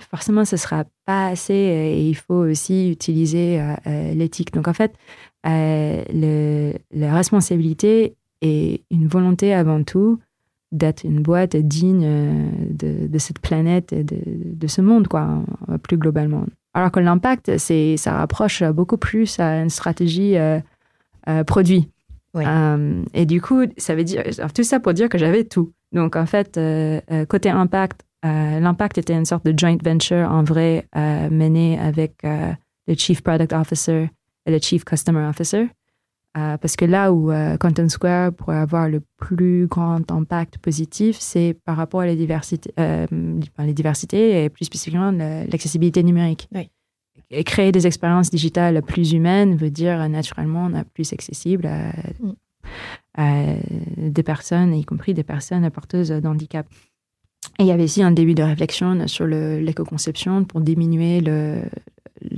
forcément, 0.09 0.45
ce 0.45 0.55
ne 0.55 0.59
sera 0.59 0.83
pas 1.05 1.27
assez 1.27 1.53
et 1.53 2.07
il 2.07 2.15
faut 2.15 2.45
aussi 2.45 2.91
utiliser 2.91 3.61
l'éthique. 4.13 4.53
Donc, 4.53 4.67
en 4.67 4.73
fait, 4.73 4.93
la 5.43 7.13
responsabilité 7.13 8.15
est 8.41 8.83
une 8.91 9.07
volonté 9.07 9.53
avant 9.53 9.83
tout 9.83 10.19
d'être 10.73 11.03
une 11.03 11.21
boîte 11.21 11.55
digne 11.55 12.03
euh, 12.03 12.49
de, 13.07 13.17
cette 13.19 13.39
planète 13.39 13.93
et 13.93 14.03
de, 14.03 14.67
ce 14.67 14.81
monde, 14.81 15.07
quoi, 15.07 15.43
plus 15.83 15.97
globalement. 15.97 16.45
Alors 16.73 16.91
que 16.91 16.99
l'impact, 16.99 17.57
c'est, 17.57 17.95
ça 17.97 18.17
rapproche 18.17 18.63
beaucoup 18.63 18.97
plus 18.97 19.39
à 19.39 19.61
une 19.61 19.69
stratégie 19.69 20.35
euh, 20.35 20.59
euh, 21.29 21.43
produit. 21.43 21.89
et 23.13 23.25
du 23.25 23.39
coup, 23.39 23.61
ça 23.77 23.93
veut 23.93 24.03
dire, 24.03 24.23
tout 24.53 24.63
ça 24.63 24.79
pour 24.79 24.93
dire 24.93 25.07
que 25.07 25.19
j'avais 25.19 25.43
tout. 25.43 25.71
Donc, 25.91 26.15
en 26.15 26.25
fait, 26.25 26.59
côté 27.29 27.49
impact, 27.51 28.01
l'impact 28.23 28.97
était 28.97 29.13
une 29.13 29.25
sorte 29.25 29.45
de 29.45 29.53
joint 29.55 29.77
venture 29.83 30.27
en 30.31 30.43
vrai 30.43 30.87
mené 30.95 31.77
avec 31.77 32.23
le 32.23 32.95
Chief 32.97 33.21
Product 33.21 33.53
Officer 33.53 34.09
et 34.47 34.51
le 34.51 34.57
Chief 34.59 34.83
Customer 34.83 35.23
Officer. 35.27 35.67
Euh, 36.35 36.57
parce 36.57 36.75
que 36.75 36.85
là 36.85 37.13
où 37.13 37.31
euh, 37.31 37.57
Content 37.57 37.87
Square 37.89 38.33
pourrait 38.33 38.57
avoir 38.57 38.89
le 38.89 39.01
plus 39.17 39.67
grand 39.67 40.11
impact 40.11 40.57
positif, 40.57 41.17
c'est 41.19 41.55
par 41.65 41.77
rapport 41.77 42.01
à 42.01 42.07
la 42.07 42.15
diversité, 42.15 42.73
euh, 42.79 43.05
les 43.59 43.73
diversités 43.73 44.43
et 44.43 44.49
plus 44.49 44.65
spécifiquement 44.65 45.11
l'accessibilité 45.11 46.01
numérique. 46.01 46.49
Et 47.29 47.43
créer 47.43 47.71
des 47.71 47.85
expériences 47.85 48.31
digitales 48.31 48.81
plus 48.81 49.13
humaines 49.13 49.55
veut 49.55 49.69
dire 49.69 50.09
naturellement 50.09 50.71
plus 50.93 51.13
accessible. 51.13 51.69
des 53.17 54.23
personnes, 54.23 54.73
y 54.73 54.85
compris 54.85 55.13
des 55.13 55.23
personnes 55.23 55.69
porteuses 55.69 56.09
d'handicap. 56.09 56.65
Et 57.59 57.63
il 57.63 57.67
y 57.67 57.71
avait 57.71 57.83
aussi 57.83 58.01
un 58.01 58.11
début 58.11 58.33
de 58.33 58.43
réflexion 58.43 59.07
sur 59.07 59.27
l'éco-conception 59.27 60.45
pour 60.45 60.61
diminuer 60.61 61.21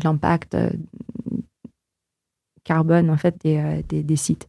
l'impact 0.03 0.57
carbone 2.65 3.09
en 3.09 3.17
fait 3.17 3.35
des, 3.41 3.83
des, 4.03 4.15
sites. 4.15 4.47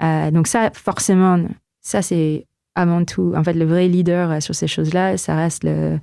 donc 0.00 0.46
ça, 0.46 0.70
forcément, 0.74 1.42
ça 1.80 2.02
c'est 2.02 2.46
avant 2.74 3.04
tout, 3.04 3.32
en 3.34 3.42
fait, 3.42 3.54
le 3.54 3.64
vrai 3.64 3.88
leader 3.88 4.42
sur 4.42 4.54
ces 4.54 4.66
choses-là, 4.66 5.16
ça 5.16 5.36
reste 5.36 5.64
le, 5.64 5.98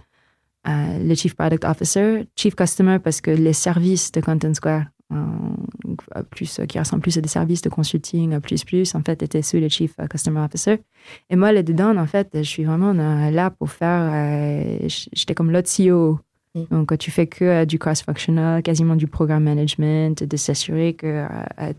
le 0.66 1.16
Chief 1.16 1.36
Product 1.36 1.64
Officer, 1.66 2.28
Chief 2.36 2.56
Customer, 2.56 2.98
parce 2.98 3.22
que 3.22 3.32
les 3.32 3.54
services 3.54 4.12
de 4.12 4.22
Content 4.22 4.54
Square, 4.54 4.86
euh, 5.12 6.24
plus, 6.30 6.62
qui 6.70 6.80
ressemblent 6.80 7.02
plus 7.02 7.18
à 7.18 7.22
des 7.22 7.28
services 7.28 7.62
de 7.62 7.70
consulting, 7.70 8.40
plus, 8.40 8.64
plus, 8.64 8.96
en 8.96 9.02
fait, 9.02 9.22
étaient 9.22 9.42
sous 9.42 9.58
le 9.58 9.68
Chief 9.68 9.94
Customer 10.10 10.40
Officer. 10.40 10.82
Et 11.30 11.36
moi, 11.36 11.52
là-dedans, 11.52 11.98
en 11.98 12.06
fait, 12.06 12.30
je 12.34 12.42
suis 12.44 12.64
vraiment 12.64 12.94
là 12.94 13.50
pour 13.50 13.72
faire. 13.72 14.10
Euh, 14.14 14.88
j'étais 14.88 15.34
comme 15.34 15.52
l'autre 15.52 15.70
CEO. 15.70 16.20
Mm. 16.56 16.64
Donc, 16.72 16.98
tu 16.98 17.12
fais 17.12 17.28
que 17.28 17.46
euh, 17.46 17.66
du 17.66 17.80
cross-functional, 17.80 18.62
quasiment 18.64 18.96
du 18.96 19.08
programme 19.08 19.44
management, 19.44 20.24
de 20.24 20.38
s'assurer 20.38 20.94
que 20.94 21.26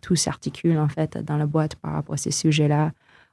tout 0.00 0.16
s'articule, 0.16 0.78
en 0.78 0.88
fait, 0.88 1.18
dans 1.18 1.36
la 1.36 1.46
boîte 1.46 1.76
par 1.76 1.92
rapport 1.92 2.14
à 2.14 2.18
ces 2.18 2.30
sujets-là, 2.30 2.92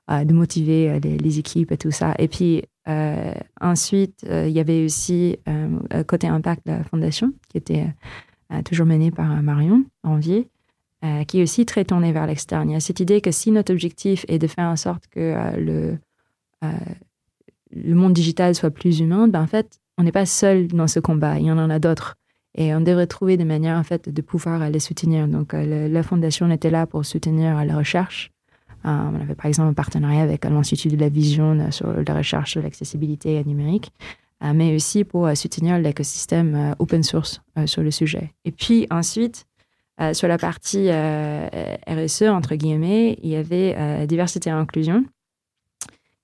de 0.10 0.34
motiver 0.34 1.00
les, 1.00 1.38
équipes 1.38 1.72
et 1.72 1.78
tout 1.78 1.92
ça. 1.92 2.16
Et 2.18 2.28
puis, 2.28 2.64
euh, 2.90 3.34
ensuite, 3.62 4.26
euh, 4.28 4.48
il 4.48 4.54
y 4.54 4.60
avait 4.60 4.84
aussi 4.84 5.38
euh, 5.48 6.04
côté 6.04 6.28
impact 6.28 6.64
la 6.66 6.84
fondation 6.84 7.34
qui 7.50 7.58
était 7.58 7.88
toujours 8.66 8.88
menée 8.88 9.12
par 9.12 9.44
Marion 9.44 9.84
Ranvier, 10.04 10.48
qui 11.28 11.40
est 11.40 11.44
aussi 11.44 11.68
très 11.68 11.86
tournée 11.86 12.12
vers 12.12 12.26
l'externe. 12.26 12.70
Il 12.70 12.74
y 12.74 12.76
a 12.76 12.80
cette 12.80 13.00
idée 13.00 13.22
que 13.22 13.30
si 13.30 13.52
notre 13.52 13.72
objectif 13.72 14.26
est 14.28 14.40
de 14.40 14.48
faire 14.48 14.66
en 14.66 14.76
sorte 14.76 15.06
que 15.08 15.56
le, 15.56 16.00
le 17.72 17.94
monde 17.94 18.14
digital 18.14 18.56
soit 18.56 18.72
plus 18.72 19.00
humain, 19.00 19.28
ben 19.28 19.44
en 19.44 19.48
fait, 19.48 19.80
on 20.00 20.04
n'est 20.04 20.12
pas 20.12 20.26
seul 20.26 20.68
dans 20.68 20.88
ce 20.88 21.00
combat. 21.00 21.38
Il 21.38 21.46
y 21.46 21.52
en 21.52 21.70
a 21.70 21.78
d'autres. 21.78 22.16
Et 22.56 22.74
on 22.74 22.82
devrait 22.82 23.06
trouver 23.06 23.38
des 23.38 23.46
manières 23.46 23.78
en 23.78 23.84
fait 23.84 24.10
de 24.10 24.22
pouvoir 24.24 24.68
les 24.72 24.80
soutenir. 24.80 25.28
Donc 25.28 25.54
la 25.54 26.02
fondation 26.02 26.50
était 26.50 26.72
là 26.72 26.88
pour 26.88 27.06
soutenir 27.06 27.64
la 27.64 27.78
recherche, 27.78 28.32
euh, 28.86 28.90
on 28.90 29.16
avait 29.20 29.36
par 29.36 29.48
exemple 29.48 29.70
un 29.70 29.74
partenariat 29.74 30.22
avec 30.22 30.46
l'Institut 30.46 30.90
de 30.90 30.98
la 30.98 31.10
Vision 31.10 31.60
euh, 31.60 31.72
sur 31.72 31.92
la 31.92 32.14
recherche 32.14 32.56
de 32.56 32.62
l'accessibilité 32.62 33.44
numérique, 33.44 33.92
euh, 34.44 34.54
mais 34.56 34.76
aussi 34.76 35.04
pour 35.04 35.30
soutenir 35.36 35.78
l'écosystème 35.80 36.76
open 36.80 37.04
source 37.04 37.42
sur 37.66 37.84
le 37.84 37.92
sujet. 37.92 38.34
Et 38.46 38.52
puis 38.52 38.88
ensuite, 38.90 39.46
sur 40.14 40.30
la 40.30 40.38
partie 40.38 40.90
RSE, 40.90 42.22
entre 42.22 42.56
guillemets, 42.56 43.20
il 43.22 43.32
y 43.32 43.36
avait 43.36 44.08
diversité 44.08 44.50
et 44.50 44.54
inclusion, 44.54 45.04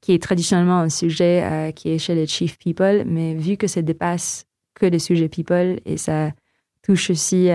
qui 0.05 0.13
est 0.13 0.21
traditionnellement 0.21 0.77
un 0.77 0.89
sujet 0.89 1.73
qui 1.75 1.89
est 1.89 1.97
chez 1.97 2.13
les 2.13 2.27
chief 2.27 2.59
people, 2.59 3.03
mais 3.07 3.33
vu 3.33 3.57
que 3.57 3.65
ça 3.65 3.81
dépasse 3.81 4.45
que 4.75 4.85
les 4.85 4.99
sujets 4.99 5.29
people 5.29 5.79
et 5.83 5.97
ça 5.97 6.31
touche 6.83 7.09
aussi, 7.09 7.49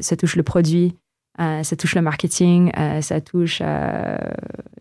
ça 0.00 0.16
touche 0.16 0.34
le 0.34 0.42
produit, 0.42 0.96
euh, 1.40 1.62
ça 1.62 1.76
touche 1.76 1.94
le 1.94 2.02
marketing, 2.02 2.70
euh, 2.76 3.00
ça 3.00 3.20
touche. 3.20 3.60
Euh, 3.62 4.18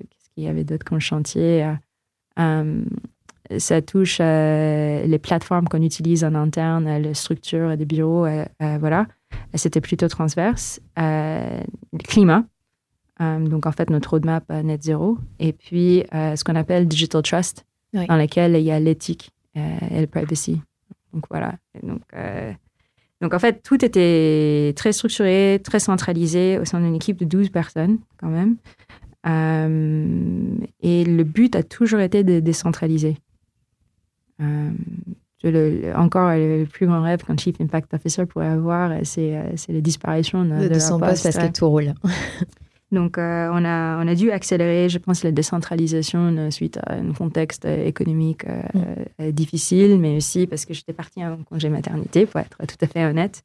qu'est-ce 0.09 0.29
qu'il 0.33 0.43
y 0.43 0.47
avait 0.47 0.63
d'autre 0.63 0.83
comme 0.83 0.99
chantier 0.99 1.65
Ça 2.37 3.81
touche 3.81 4.19
les 4.19 5.19
plateformes 5.21 5.67
qu'on 5.67 5.81
utilise 5.81 6.23
en 6.23 6.35
interne, 6.35 6.97
les 6.97 7.13
structures 7.13 7.77
des 7.77 7.85
bureaux, 7.85 8.27
voilà. 8.79 9.07
C'était 9.55 9.81
plutôt 9.81 10.07
transverse. 10.07 10.79
le 10.97 11.63
climat, 12.03 12.45
donc 13.19 13.65
en 13.65 13.71
fait 13.71 13.89
notre 13.89 14.11
roadmap 14.11 14.49
net 14.49 14.81
zéro, 14.83 15.17
et 15.39 15.53
puis 15.53 16.03
ce 16.11 16.43
qu'on 16.43 16.55
appelle 16.55 16.87
digital 16.87 17.21
trust, 17.21 17.65
dans 17.93 18.17
lequel 18.17 18.55
il 18.55 18.63
y 18.63 18.71
a 18.71 18.79
l'éthique 18.79 19.31
et 19.55 19.99
le 19.99 20.07
privacy. 20.07 20.61
Donc 21.13 21.25
voilà. 21.29 21.55
donc 21.83 22.01
donc 23.21 23.33
en 23.33 23.39
fait, 23.39 23.61
tout 23.63 23.83
était 23.83 24.73
très 24.75 24.93
structuré, 24.93 25.59
très 25.63 25.79
centralisé 25.79 26.57
au 26.57 26.65
sein 26.65 26.79
d'une 26.79 26.95
équipe 26.95 27.17
de 27.17 27.25
12 27.25 27.49
personnes 27.49 27.97
quand 28.17 28.29
même. 28.29 28.55
Euh, 29.27 30.55
et 30.81 31.03
le 31.03 31.23
but 31.23 31.55
a 31.55 31.63
toujours 31.63 31.99
été 31.99 32.23
de 32.23 32.39
décentraliser. 32.39 33.17
Euh, 34.41 34.71
encore, 35.95 36.31
le 36.31 36.65
plus 36.65 36.87
grand 36.87 37.01
rêve 37.01 37.23
qu'un 37.23 37.35
Chief 37.35 37.59
Impact 37.59 37.93
Officer 37.93 38.25
pourrait 38.25 38.47
avoir, 38.47 38.91
c'est 39.03 39.37
la 39.67 39.81
disparition 39.81 40.45
de, 40.45 40.69
de, 40.69 40.79
son 40.79 40.99
poste 40.99 41.23
parce 41.23 41.37
que 41.37 41.51
tout 41.51 41.69
roule. 41.69 41.93
Donc, 42.91 43.17
euh, 43.19 43.49
on, 43.51 43.63
a, 43.65 44.03
on 44.03 44.07
a 44.07 44.15
dû 44.15 44.31
accélérer, 44.31 44.89
je 44.89 44.97
pense, 44.97 45.23
la 45.23 45.31
décentralisation 45.31 46.35
euh, 46.37 46.49
suite 46.49 46.79
à 46.85 46.95
un 46.95 47.13
contexte 47.13 47.65
euh, 47.65 47.85
économique 47.85 48.45
mm. 48.45 49.31
difficile, 49.31 49.99
mais 49.99 50.17
aussi 50.17 50.47
parce 50.47 50.65
que 50.65 50.73
j'étais 50.73 50.93
partie 50.93 51.23
en 51.23 51.37
congé 51.43 51.69
maternité, 51.69 52.25
pour 52.25 52.41
être 52.41 52.57
tout 52.57 52.77
à 52.81 52.87
fait 52.87 53.05
honnête. 53.05 53.43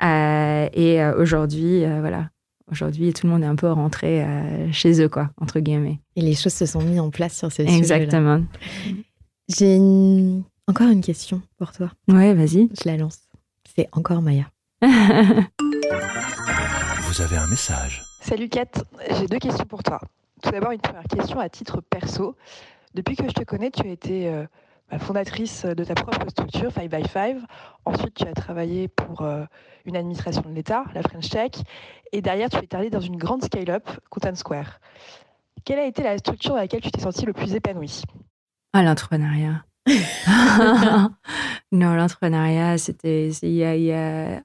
et 0.00 1.02
aujourd'hui, 1.18 1.84
voilà, 2.00 2.30
aujourd'hui, 2.70 3.12
tout 3.12 3.26
le 3.26 3.32
monde 3.32 3.42
est 3.42 3.46
un 3.46 3.56
peu 3.56 3.70
rentré 3.70 4.24
chez 4.72 5.00
eux, 5.02 5.08
quoi, 5.08 5.30
entre 5.40 5.58
guillemets. 5.60 5.98
Et 6.14 6.22
les 6.22 6.34
choses 6.34 6.54
se 6.54 6.66
sont 6.66 6.82
mises 6.82 7.00
en 7.00 7.10
place 7.10 7.36
sur 7.36 7.50
ce 7.50 7.64
sujet. 7.64 7.76
Exactement. 7.76 8.42
J'ai 9.48 9.78
encore 10.66 10.88
une 10.88 11.00
question 11.00 11.42
pour 11.56 11.72
toi. 11.72 11.90
Ouais, 12.08 12.34
vas-y. 12.34 12.68
Je 12.80 12.88
la 12.88 12.96
lance. 12.96 13.20
C'est 13.74 13.88
encore 13.92 14.22
Maya. 14.22 14.44
Vous 17.08 17.22
avez 17.22 17.36
un 17.36 17.46
message. 17.46 18.07
Salut 18.20 18.48
Kat, 18.48 18.66
j'ai 19.10 19.26
deux 19.26 19.38
questions 19.38 19.64
pour 19.64 19.82
toi. 19.82 20.00
Tout 20.42 20.50
d'abord, 20.50 20.72
une 20.72 20.80
première 20.80 21.04
question 21.04 21.38
à 21.38 21.48
titre 21.48 21.80
perso. 21.80 22.36
Depuis 22.94 23.16
que 23.16 23.24
je 23.26 23.32
te 23.32 23.44
connais, 23.44 23.70
tu 23.70 23.86
as 23.86 23.90
été 23.90 24.28
euh, 24.28 24.44
fondatrice 24.98 25.64
de 25.64 25.84
ta 25.84 25.94
propre 25.94 26.28
structure, 26.28 26.70
5 26.70 26.90
by 26.90 27.08
5. 27.08 27.36
Ensuite, 27.84 28.14
tu 28.14 28.24
as 28.24 28.34
travaillé 28.34 28.88
pour 28.88 29.22
euh, 29.22 29.44
une 29.86 29.96
administration 29.96 30.42
de 30.42 30.50
l'État, 30.50 30.84
la 30.94 31.02
French 31.02 31.30
Tech. 31.30 31.52
Et 32.12 32.20
derrière, 32.20 32.50
tu 32.50 32.58
es 32.58 32.74
allée 32.74 32.90
dans 32.90 33.00
une 33.00 33.16
grande 33.16 33.44
scale-up, 33.44 33.88
Content 34.10 34.34
Square. 34.34 34.80
Quelle 35.64 35.78
a 35.78 35.86
été 35.86 36.02
la 36.02 36.18
structure 36.18 36.50
dans 36.50 36.56
laquelle 36.56 36.82
tu 36.82 36.90
t'es 36.90 37.00
sentie 37.00 37.24
le 37.24 37.32
plus 37.32 37.54
épanouie? 37.54 38.02
Ah, 38.72 38.82
l'entrepreneuriat. 38.82 39.64
non, 41.72 41.94
l'entrepreneuriat, 41.94 42.78
c'était. 42.78 43.30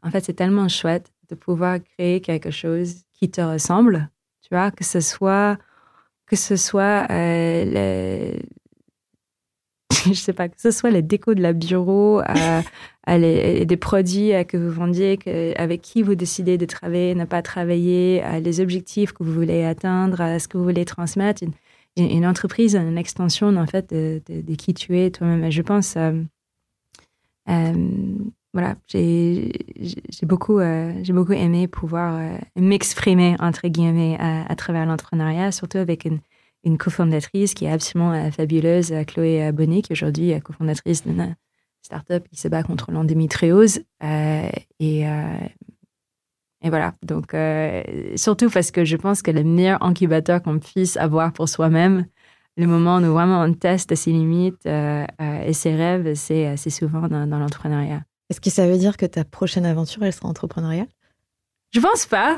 En 0.03 0.11
fait, 0.11 0.23
c'est 0.23 0.33
tellement 0.33 0.69
chouette 0.69 1.11
de 1.29 1.35
pouvoir 1.35 1.79
créer 1.97 2.21
quelque 2.21 2.51
chose 2.51 3.03
qui 3.23 3.31
te 3.31 3.39
ressemble, 3.39 4.09
tu 4.41 4.49
vois, 4.51 4.69
que 4.71 4.83
ce 4.83 4.99
soit, 4.99 5.57
que 6.25 6.35
ce 6.35 6.57
soit 6.57 7.07
euh, 7.09 8.33
je 10.05 10.13
sais 10.13 10.33
pas, 10.33 10.49
que 10.49 10.59
ce 10.59 10.71
soit 10.71 10.89
les 10.89 11.01
décos 11.01 11.33
de 11.33 11.41
la 11.41 11.53
bureau, 11.53 12.21
les, 13.07 13.65
des 13.65 13.77
produits 13.77 14.31
que 14.45 14.57
vous 14.57 14.71
vendiez, 14.71 15.17
avec 15.57 15.81
qui 15.81 16.01
vous 16.01 16.15
décidez 16.15 16.57
de 16.57 16.65
travailler, 16.65 17.15
ne 17.15 17.23
pas 17.23 17.41
travailler, 17.41 18.21
les 18.41 18.59
objectifs 18.59 19.13
que 19.13 19.23
vous 19.23 19.33
voulez 19.33 19.63
atteindre, 19.63 20.37
ce 20.37 20.49
que 20.49 20.57
vous 20.57 20.65
voulez 20.65 20.83
transmettre. 20.83 21.43
Une, 21.43 21.53
une 21.95 22.25
entreprise, 22.25 22.75
une 22.75 22.97
extension 22.97 23.55
en 23.55 23.67
fait 23.67 23.93
de, 23.93 24.21
de, 24.27 24.55
qui 24.55 24.73
tu 24.73 24.99
es 24.99 25.11
toi-même. 25.11 25.49
Je 25.49 25.61
pense, 25.61 25.95
euh, 25.95 26.23
euh, 27.47 28.17
voilà, 28.53 28.75
j'ai 28.87 29.51
beaucoup, 30.23 30.59
euh, 30.59 30.93
j'ai 31.01 31.11
beaucoup 31.11 31.33
aimé 31.33 31.67
pouvoir 31.67 32.19
euh, 32.19 32.37
m'exprimer, 32.55 33.35
entre 33.39 33.67
guillemets, 33.67 34.15
à, 34.19 34.55
travers 34.55 34.85
l'entrepreneuriat, 34.85 35.51
surtout 35.51 35.79
avec 35.79 36.05
une, 36.05 36.19
une 36.63 36.77
cofondatrice 36.77 37.55
qui 37.55 37.65
est 37.65 37.71
absolument 37.71 38.13
euh, 38.13 38.29
fabuleuse, 38.29 38.93
Chloé 39.07 39.51
Bonnet, 39.51 39.81
qui 39.81 39.93
aujourd'hui 39.93 40.29
est 40.29 40.41
cofondatrice 40.41 41.03
d'une 41.03 41.35
start-up 41.81 42.27
qui 42.29 42.39
se 42.39 42.47
bat 42.47 42.61
contre 42.61 42.91
l'endométriose. 42.91 43.81
et, 44.79 45.01
et 46.61 46.69
voilà, 46.69 46.93
donc 47.01 47.35
surtout 48.15 48.49
parce 48.51 48.71
que 48.71 48.85
je 48.85 48.95
pense 48.97 49.21
que 49.23 49.31
le 49.31 49.43
meilleur 49.43 49.81
incubateur 49.83 50.43
qu'on 50.43 50.59
puisse 50.59 50.95
avoir 50.95 51.33
pour 51.33 51.49
soi-même, 51.49 52.05
le 52.55 52.67
moment 52.67 52.97
où 52.97 53.13
vraiment 53.13 53.41
on 53.41 53.53
teste 53.53 53.95
ses 53.95 54.11
limites 54.11 54.65
et 54.65 55.53
ses 55.53 55.75
rêves, 55.75 56.13
c'est 56.13 56.69
souvent 56.69 57.07
dans, 57.07 57.27
dans 57.27 57.39
l'entrepreneuriat. 57.39 58.03
Est-ce 58.33 58.41
que 58.41 58.49
ça 58.49 58.65
veut 58.65 58.79
dire 58.79 58.97
que 58.97 59.05
ta 59.05 59.23
prochaine 59.23 59.63
aventure, 59.63 60.01
elle 60.01 60.11
sera 60.11 60.27
entrepreneuriale? 60.27 60.87
Je 61.71 61.79
pense 61.79 62.07
pas. 62.07 62.35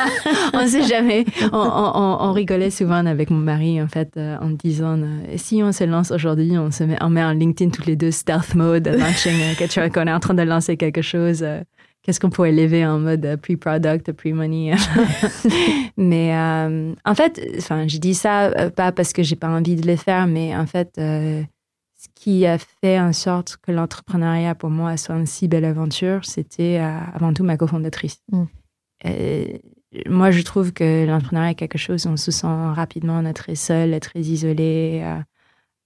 on 0.54 0.62
ne 0.62 0.66
sait 0.66 0.84
jamais. 0.84 1.26
On, 1.52 2.32
rigolait 2.32 2.70
souvent 2.70 3.04
avec 3.04 3.28
mon 3.28 3.40
mari, 3.40 3.82
en 3.82 3.86
fait, 3.86 4.16
euh, 4.16 4.38
en 4.40 4.48
disant 4.48 4.98
euh, 4.98 5.34
si 5.36 5.62
on 5.62 5.70
se 5.70 5.84
lance 5.84 6.12
aujourd'hui, 6.12 6.56
on 6.56 6.70
se 6.70 6.82
met, 6.84 6.96
on 7.02 7.10
met 7.10 7.22
en 7.22 7.32
LinkedIn 7.32 7.72
tous 7.72 7.84
les 7.84 7.94
deux 7.94 8.10
stealth 8.10 8.54
mode, 8.54 8.88
launching, 8.98 9.38
euh, 9.38 9.54
que 9.54 9.70
tu 9.70 9.80
vois 9.80 9.90
qu'on 9.90 10.06
est 10.06 10.12
en 10.14 10.18
train 10.18 10.32
de 10.32 10.40
lancer 10.40 10.78
quelque 10.78 11.02
chose. 11.02 11.44
Qu'est-ce 12.00 12.20
qu'on 12.20 12.30
pourrait 12.30 12.52
lever 12.52 12.86
en 12.86 12.98
mode 12.98 13.38
pre-product, 13.42 14.12
pre-money 14.12 14.74
Mais 15.98 16.34
en 17.04 17.14
fait, 17.14 17.38
enfin, 17.58 17.86
je 17.86 17.98
dis 17.98 18.14
ça 18.14 18.70
pas 18.74 18.92
parce 18.92 19.12
que 19.12 19.22
j'ai 19.22 19.36
pas 19.36 19.48
envie 19.48 19.76
de 19.76 19.86
le 19.86 19.96
faire, 19.96 20.26
mais 20.26 20.56
en 20.56 20.66
fait, 20.66 20.98
ce 22.04 22.08
qui 22.14 22.46
a 22.46 22.58
fait 22.58 23.00
en 23.00 23.12
sorte 23.12 23.56
que 23.62 23.72
l'entrepreneuriat 23.72 24.54
pour 24.54 24.70
moi 24.70 24.96
soit 24.96 25.16
une 25.16 25.26
si 25.26 25.48
belle 25.48 25.64
aventure, 25.64 26.24
c'était 26.24 26.78
euh, 26.78 26.98
avant 27.14 27.32
tout 27.32 27.44
ma 27.44 27.56
cofondatrice. 27.56 28.22
Mm. 28.30 28.44
moi, 30.08 30.30
je 30.30 30.42
trouve 30.42 30.72
que 30.72 31.06
l'entrepreneuriat 31.06 31.52
est 31.52 31.54
quelque 31.54 31.78
chose 31.78 32.06
où 32.06 32.10
on 32.10 32.16
se 32.16 32.30
sent 32.30 32.46
rapidement, 32.46 33.18
on 33.18 33.24
est 33.24 33.32
très 33.32 33.54
seul, 33.54 33.98
très 34.00 34.20
isolé. 34.20 35.02
Euh, 35.02 35.20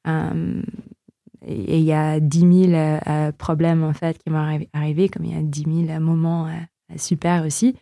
euh, 0.09 0.63
et 1.47 1.79
il 1.79 1.85
y 1.85 1.93
a 1.93 2.19
10 2.19 2.71
000 2.71 2.73
euh, 2.73 3.33
problèmes, 3.33 3.85
en 3.85 3.93
fait, 3.93 4.19
qui 4.19 4.31
m'ont 4.31 4.61
arrivé, 4.73 5.09
comme 5.09 5.25
il 5.25 5.35
y 5.35 5.39
a 5.39 5.43
10 5.43 5.87
000 5.87 6.01
moments 6.01 6.49
super 6.97 7.45
aussi. 7.47 7.77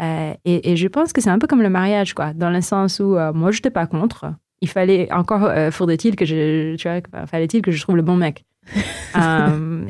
Et, 0.00 0.76
je 0.76 0.88
pense 0.88 1.12
que 1.12 1.20
c'est 1.20 1.30
un 1.30 1.38
peu 1.38 1.46
comme 1.46 1.62
le 1.62 1.70
mariage, 1.70 2.14
quoi, 2.14 2.32
dans 2.32 2.50
le 2.50 2.62
sens 2.62 3.00
où 3.00 3.16
moi, 3.34 3.50
je 3.50 3.58
n'étais 3.58 3.70
pas 3.70 3.86
contre. 3.86 4.32
Il 4.60 4.68
fallait, 4.68 5.12
encore 5.12 5.50
faudrait-il 5.72 6.16
que 6.16 6.24
je, 6.24 6.76
tu 6.76 6.88
vois, 6.88 7.26
fallait-il 7.26 7.62
que 7.62 7.70
je 7.70 7.80
trouve 7.80 7.96
le 7.96 8.02
bon 8.02 8.16
mec? 8.16 8.44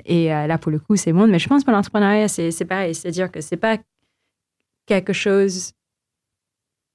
et 0.05 0.28
là, 0.28 0.59
pour 0.59 0.72
le 0.72 0.78
coup, 0.78 0.97
c'est 0.97 1.12
bon. 1.12 1.26
Mais 1.26 1.38
je 1.38 1.48
pense 1.48 1.64
que 1.64 1.70
l'entrepreneuriat, 1.70 2.28
c'est 2.28 2.64
pareil. 2.64 2.94
C'est-à-dire 2.94 3.30
que 3.30 3.40
c'est 3.40 3.56
pas 3.56 3.78
quelque 4.86 5.12
chose 5.12 5.72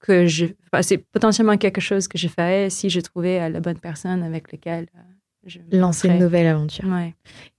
que 0.01 0.25
je. 0.25 0.47
c'est 0.81 0.97
potentiellement 0.97 1.57
quelque 1.57 1.81
chose 1.81 2.07
que 2.07 2.17
je 2.17 2.27
ferais 2.27 2.69
si 2.69 2.89
je 2.89 2.99
trouvais 2.99 3.49
la 3.49 3.59
bonne 3.59 3.77
personne 3.77 4.23
avec 4.23 4.51
laquelle 4.51 4.87
euh, 4.95 5.01
je. 5.45 5.59
Lancer 5.71 6.09
une 6.09 6.19
nouvelle 6.19 6.47
aventure. 6.47 6.85
Ouais. 6.85 7.13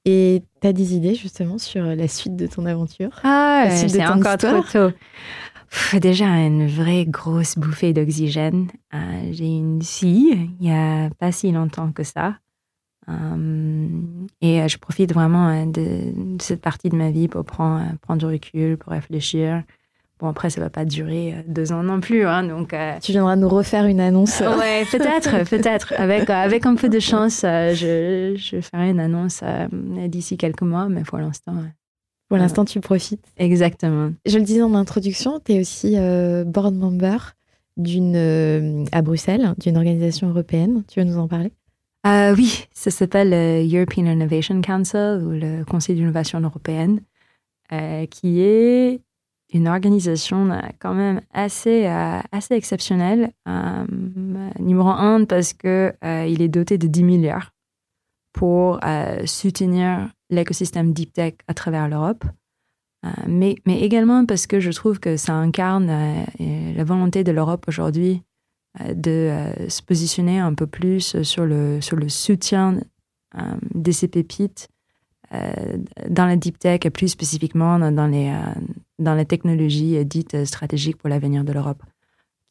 Et 0.05 0.43
tu 0.60 0.66
as 0.66 0.72
des 0.72 0.94
idées 0.94 1.14
justement 1.14 1.59
sur 1.59 1.84
la 1.84 2.09
suite 2.09 2.36
de 2.36 2.47
ton 2.47 2.66
aventure? 2.66 3.20
Ah, 3.22 3.68
c'est 3.70 4.05
encore 4.05 4.36
trop 4.36 4.62
tôt. 4.62 4.90
Déjà, 6.01 6.27
une 6.27 6.66
vraie 6.66 7.07
grosse 7.07 7.57
bouffée 7.57 7.93
d'oxygène. 7.93 8.69
Euh, 8.94 9.28
j'ai 9.32 9.47
une 9.47 9.82
fille 9.82 10.51
il 10.61 10.66
n'y 10.66 10.73
a 10.73 11.11
pas 11.19 11.32
si 11.32 11.51
longtemps 11.53 11.93
que 11.93 12.03
ça. 12.03 12.36
Euh, 13.09 13.89
et 14.40 14.69
je 14.69 14.78
profite 14.78 15.12
vraiment 15.12 15.66
de, 15.66 16.12
cette 16.40 16.61
partie 16.61 16.89
de 16.89 16.97
ma 16.97 17.11
vie 17.11 17.28
pour 17.28 17.44
prendre, 17.44 17.85
prendre 18.01 18.20
du 18.20 18.27
recul, 18.27 18.77
pour 18.77 18.93
réfléchir. 18.93 19.65
Bon, 20.23 20.28
après, 20.28 20.51
ça 20.51 20.61
va 20.61 20.70
pas 20.70 20.85
durer 20.85 21.35
euh, 21.35 21.43
deux 21.49 21.73
ans 21.73 21.82
non 21.82 22.01
plus. 22.01 22.24
Hein, 22.24 22.44
donc, 22.44 22.73
euh, 22.73 22.97
Tu 23.03 23.11
viendras 23.11 23.35
nous 23.35 23.49
refaire 23.49 23.86
une 23.86 23.99
annonce. 23.99 24.40
ouais, 24.59 24.85
peut-être, 24.89 25.49
peut-être. 25.51 25.94
Avec, 25.97 26.31
euh, 26.31 26.32
avec 26.32 26.65
un 26.65 26.77
peu 26.77 26.89
de 26.89 27.01
chance, 27.01 27.40
je, 27.43 28.35
je 28.36 28.61
ferai 28.61 28.90
une 28.90 29.01
annonce 29.01 29.43
d'ici 30.07 30.36
quelques 30.36 30.62
mois, 30.62 30.89
mais 30.89 31.03
pour 31.03 31.19
l'instant. 31.19 31.55
Pour 32.33 32.39
l'instant, 32.39 32.65
tu 32.65 32.81
profites. 32.81 33.25
Exactement. 33.37 34.13
Je 34.25 34.39
le 34.39 34.45
disais 34.45 34.63
en 34.63 34.75
introduction, 34.75 35.41
tu 35.45 35.53
es 35.53 35.61
aussi 35.61 35.97
board 36.47 36.75
member 36.75 37.35
d'une, 37.77 38.87
à 38.93 39.03
Bruxelles, 39.03 39.55
d'une 39.59 39.77
organisation 39.77 40.29
européenne. 40.29 40.83
Tu 40.89 41.01
veux 41.01 41.07
nous 41.07 41.19
en 41.19 41.29
parler? 41.29 41.53
Oui, 42.07 42.65
ça 42.73 42.91
s'appelle 42.91 43.31
le 43.31 43.77
European 43.77 44.07
Innovation 44.07 44.61
Council 44.63 45.21
ou 45.23 45.31
le 45.31 45.65
Conseil 45.65 45.95
d'innovation 45.95 46.41
européenne, 46.41 47.01
qui 48.11 48.41
est 48.41 49.01
une 49.53 49.69
organisation 49.69 50.51
euh, 50.51 50.61
quand 50.79 50.95
même 50.95 51.21
assez, 51.33 51.87
euh, 51.87 52.21
assez 52.33 52.55
exceptionnelle. 52.55 53.33
Euh, 53.49 53.85
numéro 54.59 54.89
un, 54.89 55.25
parce 55.25 55.53
qu'il 55.53 55.93
il 56.03 56.43
est 56.43 56.49
doté 56.49 56.79
de 56.79 56.87
10 56.87 57.05
milliards 57.05 57.53
pour 58.33 58.81
soutenir 59.27 60.09
l'écosystème 60.35 60.93
deep 60.93 61.13
tech 61.13 61.35
à 61.49 61.55
travers 61.55 61.89
l'Europe. 61.89 62.25
mais, 63.27 63.57
mais 63.67 63.81
également 63.81 64.25
parce 64.27 64.47
que 64.47 64.61
je 64.61 64.71
trouve 64.71 65.01
que 65.01 65.17
ça 65.17 65.35
incarne 65.35 65.91
la 66.39 66.85
volonté 66.85 67.25
de 67.25 67.33
l'Europe 67.33 67.65
aujourd'hui 67.69 68.23
de 68.95 69.51
se 69.69 69.83
positionner 69.83 70.39
un 70.39 70.55
peu 70.55 70.67
plus 70.67 71.21
sur 71.23 71.45
le, 71.45 71.81
sur 71.81 71.97
le 71.97 72.09
soutien 72.09 72.81
de 73.75 73.91
ces 73.91 74.09
pépites 74.09 74.69
dans 76.09 76.27
la 76.27 76.37
deep 76.37 76.59
tech 76.59 76.81
et 76.85 76.91
plus 76.91 77.09
spécifiquement 77.09 77.79
dans 77.91 78.07
les, 78.07 78.33
dans 79.03 79.15
la 79.15 79.25
technologie 79.25 80.05
dite 80.05 80.45
stratégique 80.45 80.97
pour 80.97 81.09
l'avenir 81.09 81.45
de 81.45 81.53
l'Europe, 81.53 81.83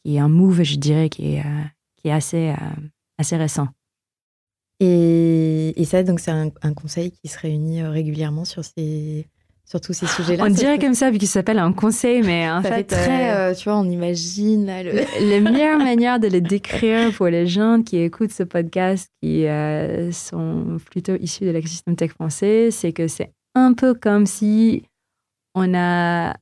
qui 0.04 0.16
est 0.16 0.20
un 0.20 0.30
move, 0.30 0.64
je 0.64 0.76
dirais, 0.76 1.10
qui 1.10 1.36
est, 1.36 1.40
euh, 1.40 1.64
qui 1.98 2.10
est 2.10 2.12
assez, 2.12 2.50
euh, 2.50 2.82
assez 3.18 3.38
récent. 3.38 3.68
Et, 4.84 5.80
et 5.80 5.86
ça, 5.86 6.02
donc, 6.02 6.20
c'est 6.20 6.32
un, 6.32 6.50
conseil 6.74 7.12
qui 7.12 7.28
se 7.30 7.38
réunit 7.38 7.84
euh, 7.84 7.92
régulièrement 7.92 8.46
sur 8.46 8.66
ces, 8.66 9.28
sur 9.64 9.80
tous 9.80 9.94
ces 9.94 10.08
sujets-là. 10.08 10.44
On 10.44 10.50
dirait 10.50 10.80
comme 10.80 10.96
ça, 10.96 11.12
vu 11.12 11.20
qu'il 11.20 11.28
s'appelle 11.28 11.60
un 11.60 11.72
conseil, 11.72 12.24
mais 12.24 12.50
en 12.50 12.64
fait, 12.64 12.86
très, 12.86 13.54
tu 13.56 13.66
vois, 13.66 13.78
on 13.78 13.88
imagine 13.88 14.66
le... 14.66 15.30
la 15.30 15.40
meilleure 15.40 15.78
manière 15.78 16.20
de 16.20 16.28
le 16.28 16.42
décrire 16.42 17.14
pour 17.14 17.28
les 17.28 17.46
gens 17.46 17.84
qui 17.84 17.98
écoutent 17.98 18.34
ce 18.34 18.42
podcast, 18.42 19.08
qui 19.22 19.46
sont 20.12 20.78
plutôt 20.90 21.16
issus 21.16 21.46
de 21.46 21.52
l'écosystème 21.52 21.96
tech 21.96 22.12
français, 22.12 22.72
c'est 22.72 22.92
que 22.92 23.08
c'est 23.08 23.32
un 23.54 23.74
peu 23.74 23.94
comme 23.94 24.26
si 24.26 24.84
on 25.54 25.76
a 25.76 26.36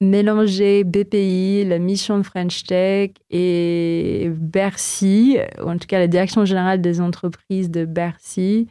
mélangé 0.00 0.84
BPI, 0.84 1.64
la 1.64 1.78
mission 1.78 2.18
de 2.18 2.22
French 2.22 2.64
Tech 2.64 3.10
et 3.30 4.30
Bercy, 4.32 5.38
ou 5.60 5.68
en 5.68 5.78
tout 5.78 5.86
cas 5.86 5.98
la 5.98 6.06
direction 6.06 6.44
générale 6.44 6.80
des 6.80 7.00
entreprises 7.00 7.70
de 7.70 7.84
Bercy, 7.84 8.68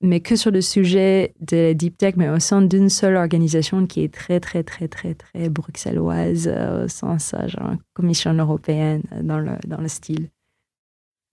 mais 0.00 0.20
que 0.20 0.36
sur 0.36 0.50
le 0.50 0.60
sujet 0.60 1.34
de 1.40 1.56
la 1.56 1.74
deep 1.74 1.96
tech, 1.96 2.14
mais 2.16 2.28
au 2.28 2.38
sein 2.38 2.62
d'une 2.62 2.90
seule 2.90 3.16
organisation 3.16 3.86
qui 3.86 4.02
est 4.02 4.12
très, 4.12 4.40
très, 4.40 4.62
très, 4.62 4.88
très, 4.88 5.14
très 5.14 5.48
bruxelloise, 5.48 6.48
euh, 6.48 6.84
au 6.84 6.88
sens 6.88 7.32
euh, 7.34 7.48
genre 7.48 7.72
commission 7.94 8.32
européenne 8.32 9.02
dans 9.22 9.38
le, 9.38 9.52
dans 9.66 9.80
le 9.80 9.88
style. 9.88 10.28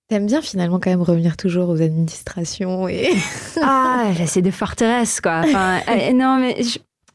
T'aimes 0.08 0.28
bien 0.28 0.42
finalement 0.42 0.80
quand 0.80 0.92
même 0.92 1.02
revenir 1.02 1.38
toujours 1.38 1.70
aux 1.70 1.82
administrations 1.82 2.88
et... 2.88 3.10
ah, 3.62 4.12
c'est 4.28 4.42
des 4.42 4.52
forteresses, 4.52 5.22
quoi. 5.22 5.42
Enfin, 5.44 5.80
euh, 5.90 6.14
non, 6.14 6.38
mais 6.40 6.58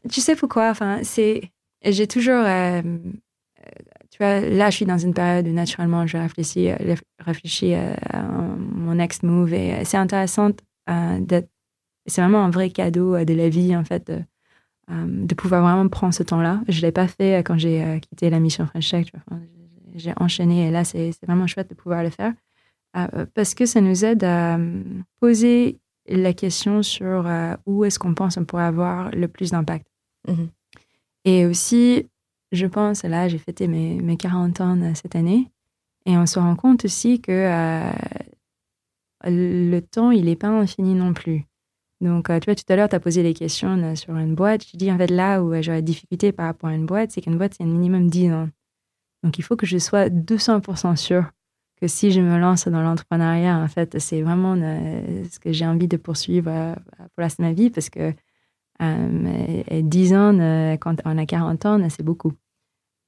tu 0.09 0.21
sais 0.21 0.35
pourquoi? 0.35 0.69
Enfin, 0.69 0.99
c'est 1.03 1.51
j'ai 1.83 2.07
toujours 2.07 2.43
euh, 2.45 2.81
tu 4.09 4.17
vois 4.19 4.39
là 4.41 4.69
je 4.69 4.77
suis 4.77 4.85
dans 4.85 4.97
une 4.97 5.13
période 5.13 5.47
où 5.47 5.51
naturellement 5.51 6.05
je 6.07 6.17
réfléchis 6.17 6.69
euh, 6.69 6.95
réfléchis 7.19 7.73
euh, 7.73 7.93
à 8.09 8.21
mon 8.23 8.95
next 8.95 9.23
move 9.23 9.53
et 9.53 9.83
c'est 9.85 9.97
intéressant 9.97 10.51
d'être 11.19 11.49
c'est 12.07 12.21
vraiment 12.21 12.43
un 12.43 12.49
vrai 12.49 12.71
cadeau 12.71 13.23
de 13.23 13.33
la 13.33 13.49
vie 13.49 13.75
en 13.75 13.83
fait 13.83 14.11
de, 14.87 15.35
pouvoir 15.35 15.61
vraiment 15.61 15.87
prendre 15.87 16.15
ce 16.15 16.23
temps-là. 16.23 16.61
Je 16.67 16.81
l'ai 16.81 16.91
pas 16.91 17.07
fait 17.07 17.43
quand 17.45 17.59
j'ai 17.59 17.99
quitté 18.01 18.31
la 18.31 18.39
mission 18.39 18.65
French 18.65 18.89
Tech. 18.89 19.11
j'ai 19.93 20.13
enchaîné 20.17 20.69
et 20.69 20.71
là 20.71 20.83
c'est 20.83 21.11
vraiment 21.27 21.45
chouette 21.45 21.69
de 21.69 21.75
pouvoir 21.75 22.01
le 22.01 22.09
faire 22.09 22.33
parce 23.35 23.53
que 23.53 23.67
ça 23.67 23.81
nous 23.81 24.03
aide 24.03 24.23
à 24.23 24.57
poser 25.19 25.79
la 26.07 26.33
question 26.33 26.81
sur 26.81 27.29
où 27.67 27.85
est-ce 27.85 27.99
qu'on 27.99 28.15
pense 28.15 28.37
on 28.37 28.45
pourrait 28.45 28.63
avoir 28.63 29.11
le 29.11 29.27
plus 29.27 29.51
d'impact. 29.51 29.85
Mhm. 30.27 30.49
Et 31.25 31.45
aussi, 31.45 32.07
je 32.51 32.65
pense, 32.65 33.03
là, 33.03 33.27
j'ai 33.27 33.37
fêté 33.37 33.67
mes, 33.67 34.01
mes 34.01 34.17
40 34.17 34.61
ans 34.61 34.81
euh, 34.81 34.91
cette 34.95 35.15
année, 35.15 35.51
et 36.05 36.17
on 36.17 36.25
se 36.25 36.39
rend 36.39 36.55
compte 36.55 36.85
aussi 36.85 37.21
que 37.21 37.31
euh, 37.31 37.91
le 39.25 39.79
temps, 39.81 40.11
il 40.11 40.25
n'est 40.25 40.35
pas 40.35 40.47
infini 40.47 40.95
non 40.95 41.13
plus. 41.13 41.45
Donc, 42.01 42.29
euh, 42.29 42.39
tu 42.39 42.45
vois, 42.45 42.55
tout 42.55 42.63
à 42.69 42.75
l'heure, 42.75 42.89
tu 42.89 42.95
as 42.95 42.99
posé 42.99 43.23
des 43.23 43.33
questions 43.33 43.95
sur 43.95 44.15
une 44.15 44.33
boîte. 44.33 44.65
Je 44.71 44.77
dis, 44.77 44.91
en 44.91 44.97
fait, 44.97 45.11
là 45.11 45.43
où 45.43 45.53
j'aurais 45.61 45.81
difficulté 45.81 46.31
par 46.31 46.45
rapport 46.45 46.69
à 46.69 46.73
une 46.73 46.85
boîte, 46.85 47.11
c'est 47.11 47.21
qu'une 47.21 47.37
boîte, 47.37 47.55
c'est 47.57 47.63
un 47.63 47.67
minimum 47.67 48.09
10 48.09 48.31
ans. 48.31 48.49
Donc, 49.23 49.37
il 49.37 49.41
faut 49.41 49.57
que 49.57 49.65
je 49.65 49.77
sois 49.77 50.09
200% 50.09 50.95
sûr 50.95 51.25
que 51.81 51.87
si 51.87 52.11
je 52.11 52.21
me 52.21 52.37
lance 52.39 52.67
dans 52.69 52.81
l'entrepreneuriat, 52.81 53.57
en 53.57 53.67
fait, 53.67 53.99
c'est 53.99 54.21
vraiment 54.21 54.55
ce 54.55 55.39
que 55.39 55.51
j'ai 55.51 55.65
envie 55.65 55.89
de 55.89 55.97
poursuivre 55.97 56.75
pour 56.97 57.21
la 57.21 57.27
de 57.27 57.35
ma 57.39 57.51
vie 57.51 57.69
parce 57.69 57.89
que 57.89 58.13
et 58.79 59.83
10 59.83 60.13
ans, 60.13 60.39
euh, 60.39 60.77
quand 60.77 60.95
on 61.05 61.17
a 61.17 61.25
40 61.25 61.65
ans, 61.65 61.89
c'est 61.89 62.03
beaucoup. 62.03 62.33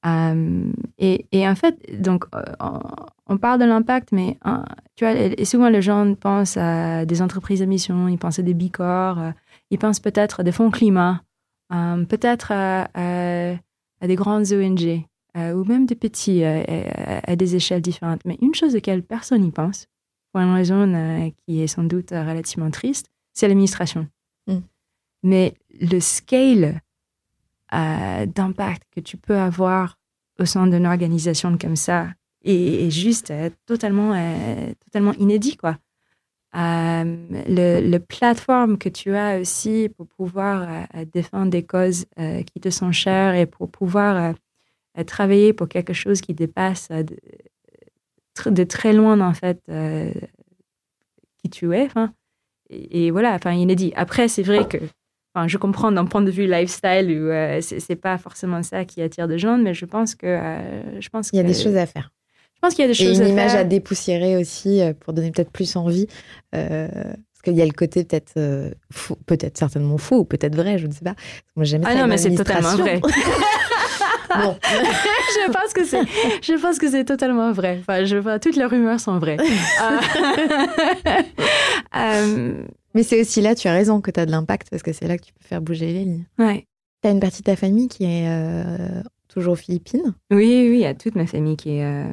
Euh, 0.04 0.72
et, 0.98 1.48
en 1.48 1.54
fait, 1.54 1.76
donc, 2.00 2.24
on, 3.28 3.38
parle 3.38 3.60
de 3.60 3.64
l'impact, 3.64 4.10
mais 4.12 4.36
hein, 4.42 4.64
tu 4.96 5.04
vois, 5.04 5.14
souvent 5.44 5.68
les 5.68 5.80
gens 5.80 6.14
pensent 6.14 6.56
à 6.56 7.06
des 7.06 7.22
entreprises 7.22 7.62
à 7.62 7.66
mission, 7.66 8.08
ils 8.08 8.18
pensent 8.18 8.38
à 8.38 8.42
des 8.42 8.54
bicors, 8.54 9.18
ils 9.70 9.78
pensent 9.78 10.00
peut-être 10.00 10.40
à 10.40 10.42
des 10.42 10.52
fonds 10.52 10.70
climat, 10.70 11.22
peut-être 11.70 12.52
à, 12.52 12.88
des 14.02 14.14
grandes 14.16 14.52
ONG, 14.52 15.04
ou 15.36 15.64
même 15.64 15.86
des 15.86 15.94
petits, 15.94 16.44
à, 16.44 17.36
des 17.36 17.56
échelles 17.56 17.82
différentes. 17.82 18.22
Mais 18.24 18.38
une 18.42 18.54
chose 18.54 18.74
auquel 18.74 19.02
personne 19.02 19.42
n'y 19.42 19.52
pense, 19.52 19.86
pour 20.32 20.42
une 20.42 20.52
raison 20.52 21.32
qui 21.46 21.62
est 21.62 21.68
sans 21.68 21.84
doute 21.84 22.10
relativement 22.10 22.70
triste, 22.70 23.06
c'est 23.32 23.48
l'administration. 23.48 24.08
Mais 25.22 25.54
le 25.80 26.00
scale 26.00 26.80
euh, 27.72 28.26
d'impact 28.26 28.82
que 28.94 29.00
tu 29.00 29.16
peux 29.16 29.36
avoir 29.36 29.98
au 30.38 30.44
sein 30.44 30.66
d'une 30.66 30.86
organisation 30.86 31.56
comme 31.56 31.76
ça 31.76 32.08
est, 32.44 32.90
juste 32.90 33.30
euh, 33.30 33.48
totalement, 33.64 34.12
euh, 34.14 34.74
totalement 34.84 35.14
inédit, 35.14 35.56
quoi. 35.56 35.78
le, 36.52 37.80
le, 37.80 37.98
plateforme 37.98 38.76
que 38.76 38.90
tu 38.90 39.14
as 39.14 39.40
aussi 39.40 39.88
pour 39.96 40.06
pouvoir 40.06 40.86
défendre 41.14 41.50
des 41.50 41.62
causes 41.62 42.04
qui 42.52 42.60
te 42.60 42.68
sont 42.68 42.92
chères 42.92 43.34
et 43.34 43.46
pour 43.46 43.70
pouvoir 43.70 44.34
travailler 45.06 45.54
pour 45.54 45.68
quelque 45.68 45.94
chose 45.94 46.20
qui 46.20 46.34
dépasse 46.34 46.90
de, 46.90 47.16
de 48.50 48.64
très 48.64 48.92
loin, 48.92 49.18
en 49.20 49.32
fait, 49.32 49.62
qui 51.38 51.48
tu 51.48 51.74
es. 51.74 51.88
Et, 52.68 53.06
et, 53.06 53.10
voilà, 53.10 53.32
enfin, 53.32 53.52
inédit. 53.52 53.94
Après, 53.96 54.28
c'est 54.28 54.42
vrai 54.42 54.68
que 54.68 54.76
Enfin, 55.34 55.48
je 55.48 55.56
comprends 55.56 55.90
d'un 55.92 56.04
point 56.04 56.20
de 56.22 56.30
vue 56.30 56.46
lifestyle 56.46 57.06
où 57.10 57.28
euh, 57.30 57.60
c'est 57.62 57.96
pas 57.96 58.18
forcément 58.18 58.62
ça 58.62 58.84
qui 58.84 59.00
attire 59.00 59.28
des 59.28 59.38
gens, 59.38 59.56
mais 59.58 59.72
je 59.74 59.86
pense 59.86 60.14
que 60.14 60.26
euh, 60.26 61.00
je 61.00 61.08
pense 61.08 61.30
Il 61.32 61.36
y 61.36 61.40
a 61.40 61.42
des 61.42 61.54
choses 61.54 61.76
à 61.76 61.86
faire. 61.86 62.10
Je 62.54 62.60
pense 62.60 62.74
qu'il 62.74 62.82
y 62.82 62.88
a 62.88 62.92
des 62.92 63.00
Et 63.00 63.06
choses 63.06 63.18
une 63.18 63.24
à 63.24 63.28
image 63.28 63.50
faire. 63.52 63.60
à 63.60 63.64
dépoussiérer 63.64 64.36
aussi 64.36 64.80
euh, 64.82 64.92
pour 64.92 65.12
donner 65.14 65.30
peut-être 65.32 65.50
plus 65.50 65.74
envie. 65.76 66.06
euh, 66.54 66.86
parce 66.88 67.42
qu'il 67.44 67.54
y 67.54 67.62
a 67.62 67.66
le 67.66 67.72
côté 67.72 68.04
peut-être 68.04 68.34
euh, 68.36 68.70
peut-être 69.26 69.58
certainement 69.58 69.98
faux 69.98 70.18
ou 70.18 70.24
peut-être 70.24 70.54
vrai, 70.54 70.78
je 70.78 70.86
ne 70.86 70.92
sais 70.92 71.00
pas. 71.04 71.14
Moi, 71.56 71.64
j'ai 71.64 71.72
jamais 71.72 71.86
Ah 71.88 71.94
non, 71.96 72.06
mais 72.06 72.18
c'est 72.18 72.34
totalement 72.34 72.76
vrai. 72.76 73.00
bon, 74.42 74.56
je 74.62 75.50
pense 75.52 75.72
que 75.74 75.84
c'est, 75.84 76.00
je 76.42 76.58
pense 76.60 76.78
que 76.78 76.88
c'est 76.90 77.04
totalement 77.04 77.52
vrai. 77.52 77.78
Enfin, 77.80 78.04
je 78.04 78.16
vois, 78.16 78.38
toutes 78.38 78.56
les 78.56 78.64
rumeurs 78.64 78.98
sont 79.00 79.18
vraies. 79.18 79.36
Euh, 81.96 82.64
mais 82.94 83.02
c'est 83.02 83.20
aussi 83.20 83.40
là, 83.40 83.54
tu 83.54 83.68
as 83.68 83.72
raison, 83.72 84.00
que 84.00 84.10
tu 84.10 84.20
as 84.20 84.26
de 84.26 84.30
l'impact 84.30 84.68
parce 84.70 84.82
que 84.82 84.92
c'est 84.92 85.06
là 85.08 85.16
que 85.18 85.24
tu 85.24 85.32
peux 85.32 85.44
faire 85.44 85.60
bouger 85.62 85.86
les 85.86 86.04
lignes. 86.04 86.24
ouais. 86.38 86.66
Tu 87.02 87.08
as 87.08 87.10
une 87.10 87.20
partie 87.20 87.40
de 87.40 87.46
ta 87.46 87.56
famille 87.56 87.88
qui 87.88 88.04
est 88.04 88.28
euh, 88.28 89.02
toujours 89.26 89.54
aux 89.54 89.56
Philippines. 89.56 90.14
Oui, 90.30 90.68
oui, 90.68 90.74
il 90.74 90.80
y 90.80 90.86
a 90.86 90.94
toute 90.94 91.16
ma 91.16 91.26
famille 91.26 91.56
qui 91.56 91.78
est 91.78 91.84
euh, 91.84 92.12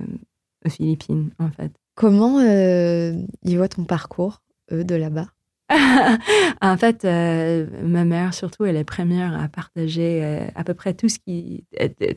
aux 0.66 0.70
Philippines, 0.70 1.30
en 1.38 1.52
fait. 1.52 1.72
Comment 1.94 2.40
euh, 2.40 3.14
ils 3.44 3.58
voient 3.58 3.68
ton 3.70 3.84
parcours, 3.84 4.42
eux, 4.72 4.84
de 4.84 4.96
là-bas? 4.96 5.28
En 6.62 6.76
fait, 6.78 7.06
euh, 7.06 7.68
ma 7.84 8.04
mère, 8.04 8.34
surtout, 8.34 8.66
elle 8.66 8.76
est 8.78 8.84
première 8.84 9.40
à 9.40 9.48
partager 9.48 10.22
euh, 10.24 10.48
à 10.56 10.64
peu 10.64 10.74
près 10.74 10.94
tout 10.96 11.08
ce 11.08 11.20
qui, 11.20 11.64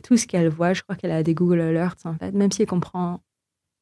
tout 0.02 0.16
ce 0.16 0.26
qu'elle 0.26 0.48
voit. 0.48 0.72
Je 0.72 0.82
crois 0.82 0.96
qu'elle 0.96 1.10
a 1.12 1.22
des 1.22 1.34
Google 1.34 1.60
Alerts, 1.60 1.96
en 2.04 2.14
fait, 2.14 2.32
même 2.32 2.50
si 2.50 2.62
elle 2.62 2.68
comprend 2.68 3.20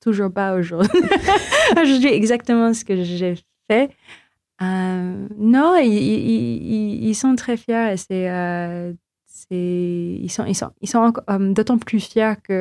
toujours 0.01 0.33
pas 0.33 0.55
aujourd'hui 0.55 1.01
aujourd'hui 1.81 2.09
exactement 2.09 2.73
ce 2.75 2.85
que 2.85 3.05
j'ai 3.05 3.35
fait. 3.71 3.91
Euh, 4.63 5.27
non, 5.39 5.77
ils, 5.77 5.87
ils- 5.93 6.63
ils- 6.75 7.09
ils 7.09 7.15
sont 7.15 7.35
très 7.35 7.57
fiers 7.57 7.93
et 7.93 7.97
c'est, 7.97 8.29
euh, 8.31 8.93
c'est, 9.27 10.19
ils 10.27 10.29
sont, 10.31 10.45
ils 10.47 10.55
sont, 10.55 10.71
ils 10.83 10.89
sont 10.89 11.13
euh, 11.31 11.53
d'autant 11.53 11.79
plus 11.79 12.01
fiers 12.01 12.35
que 12.43 12.53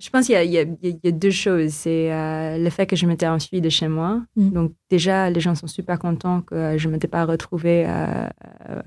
je 0.00 0.10
pense 0.10 0.26
qu'il 0.26 0.34
y 0.34 0.38
a, 0.38 0.44
y 0.44 0.98
y 1.02 1.12
deux 1.12 1.30
choses. 1.30 1.70
C'est 1.70 2.10
le 2.58 2.70
fait 2.70 2.86
que 2.86 2.96
je 2.96 3.06
m'étais 3.06 3.26
enfuie 3.28 3.60
de 3.60 3.70
chez 3.70 3.88
moi. 3.88 4.22
Mm. 4.36 4.50
Donc 4.50 4.72
déjà, 4.90 5.30
les 5.30 5.40
gens 5.40 5.54
sont 5.54 5.66
super 5.68 5.98
contents 5.98 6.42
que 6.42 6.76
je 6.76 6.88
ne 6.88 6.92
m'étais 6.92 7.08
pas 7.08 7.24
retrouvée 7.24 7.84
euh, 7.88 8.28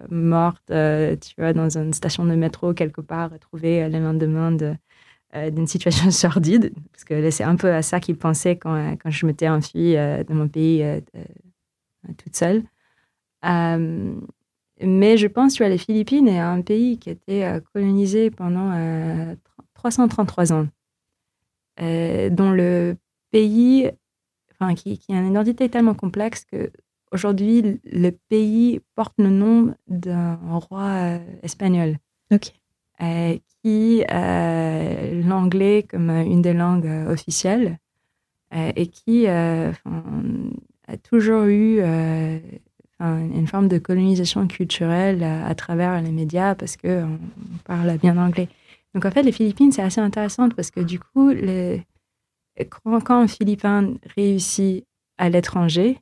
morte, 0.09 0.63
tu 0.67 1.33
vois, 1.37 1.53
dans 1.53 1.77
une 1.77 1.93
station 1.93 2.25
de 2.25 2.35
métro 2.35 2.73
quelque 2.73 3.01
part, 3.01 3.31
retrouvée 3.31 3.89
le 3.89 3.99
lendemain 3.99 4.51
de, 4.51 4.75
d'une 5.51 5.67
situation 5.67 6.11
sordide. 6.11 6.73
Parce 6.91 7.03
que 7.03 7.29
c'est 7.31 7.43
un 7.43 7.55
peu 7.55 7.71
à 7.73 7.81
ça 7.81 7.99
qu'ils 7.99 8.17
pensaient 8.17 8.57
quand, 8.57 8.75
euh, 8.75 8.95
quand 9.01 9.09
je 9.09 9.25
m'étais 9.25 9.49
enfuie 9.49 9.95
euh, 9.95 10.23
de 10.23 10.33
mon 10.33 10.47
pays 10.47 10.83
euh, 10.83 10.99
euh, 11.15 12.13
toute 12.17 12.35
seule. 12.35 12.63
Euh, 13.45 14.13
mais 14.81 15.17
je 15.17 15.27
pense 15.27 15.57
que 15.57 15.63
les 15.63 15.77
Philippines 15.77 16.27
est 16.27 16.39
un 16.39 16.61
pays 16.61 16.99
qui 16.99 17.09
a 17.09 17.11
été 17.13 17.45
euh, 17.45 17.59
colonisé 17.73 18.29
pendant 18.29 18.71
euh, 18.73 19.35
333 19.73 20.53
ans, 20.53 20.67
euh, 21.81 22.29
dont 22.29 22.51
le 22.51 22.95
pays, 23.31 23.91
enfin, 24.51 24.75
qui, 24.75 24.97
qui 24.99 25.13
a 25.13 25.19
une 25.19 25.31
identité 25.31 25.69
tellement 25.69 25.95
complexe 25.95 26.45
que 26.45 26.71
aujourd'hui 27.11 27.79
le 27.85 28.11
pays 28.11 28.81
porte 28.95 29.13
le 29.17 29.29
nom 29.29 29.73
d'un 29.87 30.35
roi 30.59 30.83
euh, 30.83 31.19
espagnol 31.41 31.97
Ok. 32.31 32.56
Euh, 33.01 33.37
qui 33.63 34.03
a 34.07 35.11
l'anglais 35.13 35.83
comme 35.89 36.09
euh, 36.09 36.23
une 36.23 36.41
des 36.41 36.53
langues 36.53 36.87
euh, 36.87 37.11
officielles 37.11 37.77
euh, 38.53 38.71
et 38.75 38.87
qui 38.87 39.27
euh, 39.27 39.71
a 40.87 40.97
toujours 40.97 41.43
eu 41.43 41.79
euh, 41.81 42.39
une 42.99 43.47
forme 43.47 43.67
de 43.67 43.77
colonisation 43.77 44.47
culturelle 44.47 45.23
à, 45.23 45.53
travers 45.53 46.01
les 46.01 46.11
médias 46.11 46.55
parce 46.55 46.77
que 46.77 47.03
on, 47.03 47.19
on 47.53 47.57
parle 47.65 47.97
bien 47.97 48.17
anglais. 48.17 48.49
Donc 48.95 49.05
en 49.05 49.11
fait, 49.11 49.21
les 49.23 49.31
Philippines, 49.31 49.71
c'est 49.71 49.83
assez 49.83 50.01
intéressant 50.01 50.49
parce 50.49 50.71
que 50.71 50.79
du 50.79 50.99
coup, 50.99 51.29
les- 51.29 51.83
quand 52.69 53.21
un 53.21 53.27
Philippin 53.27 53.93
réussit 54.15 54.85
à 55.19 55.29
l'étranger, 55.29 55.99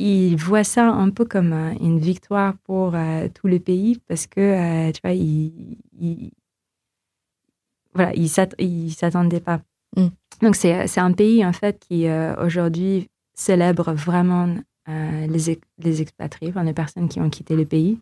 il 0.00 0.36
voit 0.36 0.64
ça 0.64 0.88
un 0.88 1.10
peu 1.10 1.24
comme 1.24 1.52
euh, 1.52 1.74
une 1.80 1.98
victoire 1.98 2.54
pour 2.64 2.94
euh, 2.94 3.28
tous 3.34 3.46
les 3.46 3.60
pays 3.60 4.00
parce 4.08 4.26
que, 4.26 4.40
euh, 4.40 4.92
tu 4.92 5.00
vois, 5.02 5.12
il, 5.12 5.78
il- 6.00 6.32
voilà, 7.94 8.12
il 8.14 8.28
s'att- 8.28 8.54
il 8.58 8.92
s'attendait 8.92 9.40
pas. 9.40 9.60
Mm. 9.96 10.06
Donc, 10.42 10.56
c'est 10.56 10.98
un 10.98 11.12
pays, 11.12 11.44
en 11.44 11.52
fait, 11.52 11.78
qui 11.86 12.06
aujourd'hui 12.42 13.08
célèbre 13.34 13.92
vraiment 13.92 14.48
les, 14.86 15.60
les 15.78 16.00
expatriés, 16.02 16.50
enfin, 16.50 16.62
les 16.64 16.72
personnes 16.72 17.08
qui 17.08 17.20
ont 17.20 17.28
quitté 17.28 17.56
le 17.56 17.66
pays. 17.66 17.98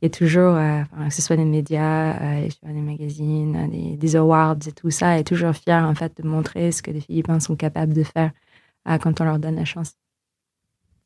Il 0.00 0.04
y 0.04 0.06
a 0.06 0.10
toujours, 0.10 0.54
enfin, 0.54 1.08
que 1.08 1.14
ce 1.14 1.20
soit 1.22 1.36
des 1.36 1.44
médias, 1.44 2.16
des 2.62 2.80
magazines, 2.80 3.68
des, 3.70 3.96
des 3.96 4.16
awards 4.16 4.58
et 4.68 4.72
tout 4.72 4.90
ça, 4.90 5.18
est 5.18 5.24
toujours 5.24 5.54
fier, 5.54 5.82
en 5.84 5.94
fait, 5.94 6.22
de 6.22 6.28
montrer 6.28 6.70
ce 6.70 6.80
que 6.82 6.90
les 6.92 7.00
Philippins 7.00 7.40
sont 7.40 7.56
capables 7.56 7.92
de 7.94 8.04
faire 8.04 8.30
quand 9.00 9.20
on 9.20 9.24
leur 9.24 9.38
donne 9.40 9.56
la 9.56 9.64
chance. 9.64 9.94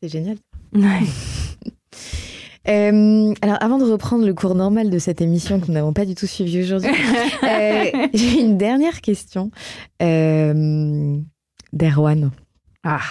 C'est 0.02 0.08
génial. 0.08 0.36
Ouais. 0.74 1.00
Euh, 2.66 3.34
alors, 3.42 3.58
avant 3.60 3.76
de 3.76 3.84
reprendre 3.84 4.24
le 4.24 4.32
cours 4.32 4.54
normal 4.54 4.88
de 4.88 4.98
cette 4.98 5.20
émission 5.20 5.60
que 5.60 5.66
nous 5.66 5.74
n'avons 5.74 5.92
pas 5.92 6.06
du 6.06 6.14
tout 6.14 6.26
suivi 6.26 6.62
aujourd'hui, 6.62 6.90
euh, 7.42 8.08
j'ai 8.14 8.40
une 8.40 8.56
dernière 8.56 9.02
question 9.02 9.50
euh, 10.00 11.18
d'Erwan. 11.74 12.30
Ah, 12.82 13.02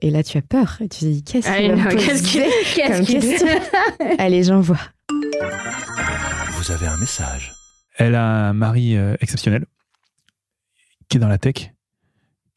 Et 0.00 0.10
là, 0.10 0.22
tu 0.22 0.38
as 0.38 0.42
peur. 0.42 0.76
Et 0.80 0.88
tu 0.88 1.00
te 1.00 1.04
dis, 1.06 1.24
qu'est-ce 1.24 1.48
Ah, 1.50 1.56
qu'il 1.58 1.72
va 1.74 1.90
qu'est-ce 1.90 2.22
qu'est-ce 2.22 3.02
qu'il- 3.02 3.18
question 3.20 3.48
Allez, 4.18 4.44
j'envoie. 4.44 4.78
Vous 6.52 6.70
avez 6.70 6.86
un 6.86 6.96
message. 6.98 7.52
Elle 7.98 8.14
a 8.14 8.24
un 8.50 8.52
mari 8.52 8.96
euh, 8.96 9.16
exceptionnel 9.20 9.66
qui 11.08 11.16
est 11.16 11.20
dans 11.20 11.26
la 11.26 11.38
tech, 11.38 11.72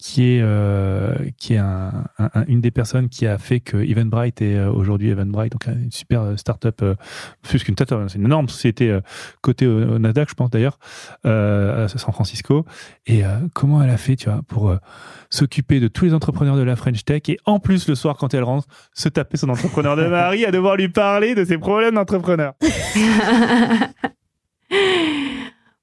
qui 0.05 0.33
est, 0.35 0.41
euh, 0.43 1.15
qui 1.37 1.53
est 1.53 1.59
un- 1.59 2.03
un- 2.19 2.29
un- 2.33 2.43
une 2.49 2.59
des 2.59 2.71
personnes 2.71 3.07
qui 3.07 3.25
a 3.25 3.37
fait 3.37 3.61
que 3.61 3.77
Eventbrite 3.77 4.41
est 4.41 4.55
euh, 4.57 4.69
aujourd'hui 4.69 5.07
Eventbrite, 5.09 5.53
donc 5.53 5.65
une 5.67 5.93
super 5.93 6.23
euh, 6.23 6.35
start-up, 6.35 6.81
euh, 6.81 6.95
plus 7.41 7.63
qu'une 7.63 7.73
start-up, 7.75 8.01
c'est 8.09 8.17
une 8.17 8.25
énorme 8.25 8.49
société 8.49 8.89
euh, 8.91 8.99
cotée 9.39 9.65
au, 9.65 9.93
au 9.93 9.99
Nasdaq, 9.99 10.27
je 10.29 10.33
pense 10.33 10.49
d'ailleurs, 10.49 10.77
à 11.23 11.87
San 11.87 12.11
Francisco. 12.11 12.65
Et 13.07 13.21
comment 13.53 13.81
elle 13.81 13.89
a 13.91 13.95
fait, 13.97 14.17
tu 14.17 14.29
vois, 14.29 14.41
pour 14.45 14.75
s'occuper 15.29 15.79
de 15.79 15.87
tous 15.87 16.03
les 16.03 16.13
entrepreneurs 16.13 16.57
de 16.57 16.63
la 16.63 16.75
French 16.75 17.05
Tech 17.05 17.21
et 17.29 17.37
en 17.45 17.59
plus 17.59 17.87
le 17.87 17.95
soir 17.95 18.17
quand 18.17 18.33
elle 18.33 18.43
rentre, 18.43 18.67
se 18.93 19.07
taper 19.07 19.37
son 19.37 19.47
entrepreneur 19.49 19.95
de 19.95 20.05
mari 20.07 20.43
à 20.45 20.51
devoir 20.51 20.75
lui 20.75 20.89
parler 20.89 21.33
de 21.33 21.45
ses 21.45 21.57
problèmes 21.57 21.95
d'entrepreneur. 21.95 22.53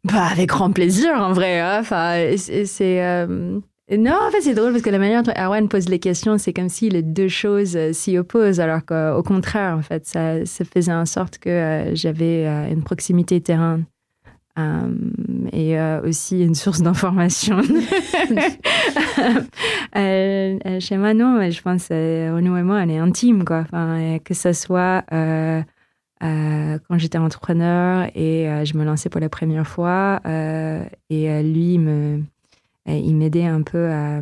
bah, 0.04 0.24
avec 0.30 0.48
grand 0.50 0.72
plaisir, 0.72 1.10
en 1.14 1.32
vrai. 1.32 1.58
hein. 1.60 1.78
Enfin, 1.80 2.34
c'est. 2.36 3.26
Non, 3.98 4.16
en 4.26 4.30
fait, 4.30 4.42
c'est 4.42 4.54
drôle 4.54 4.70
parce 4.70 4.84
que 4.84 4.90
la 4.90 5.00
manière 5.00 5.24
dont 5.24 5.32
Erwan 5.36 5.68
pose 5.68 5.88
les 5.88 5.98
questions, 5.98 6.38
c'est 6.38 6.52
comme 6.52 6.68
si 6.68 6.88
les 6.90 7.02
deux 7.02 7.26
choses 7.26 7.76
euh, 7.76 7.92
s'y 7.92 8.16
opposent, 8.18 8.60
alors 8.60 8.84
qu'au 8.84 9.24
contraire, 9.24 9.76
en 9.76 9.82
fait, 9.82 10.06
ça, 10.06 10.46
ça 10.46 10.64
faisait 10.64 10.92
en 10.92 11.06
sorte 11.06 11.38
que 11.38 11.50
euh, 11.50 11.94
j'avais 11.96 12.46
euh, 12.46 12.70
une 12.70 12.84
proximité 12.84 13.40
terrain 13.40 13.80
et 15.54 15.80
aussi 16.04 16.44
une 16.44 16.54
source 16.54 16.82
d'information. 16.82 17.62
Chez 19.94 20.96
moi, 20.98 21.14
non, 21.14 21.38
mais 21.38 21.50
je 21.50 21.62
pense 21.62 21.88
que 21.88 22.34
Renaud 22.34 22.58
et 22.58 22.62
moi, 22.62 22.82
on 22.84 22.88
est 22.90 22.98
intime, 22.98 23.46
quoi. 23.46 23.60
Enfin, 23.60 24.18
que 24.22 24.34
ce 24.34 24.52
soit 24.52 25.02
quand 25.10 25.64
j'étais 26.98 27.16
entrepreneur 27.16 28.10
et 28.14 28.66
je 28.66 28.76
me 28.76 28.84
lançais 28.84 29.08
pour 29.08 29.22
la 29.22 29.30
première 29.30 29.66
fois, 29.66 30.20
et 30.26 31.42
lui, 31.42 31.74
il 31.74 31.80
me, 31.80 32.20
il 32.86 33.14
m'aidait 33.14 33.46
un 33.46 33.62
peu 33.62 33.88
à, 33.88 34.16
à- 34.16 34.20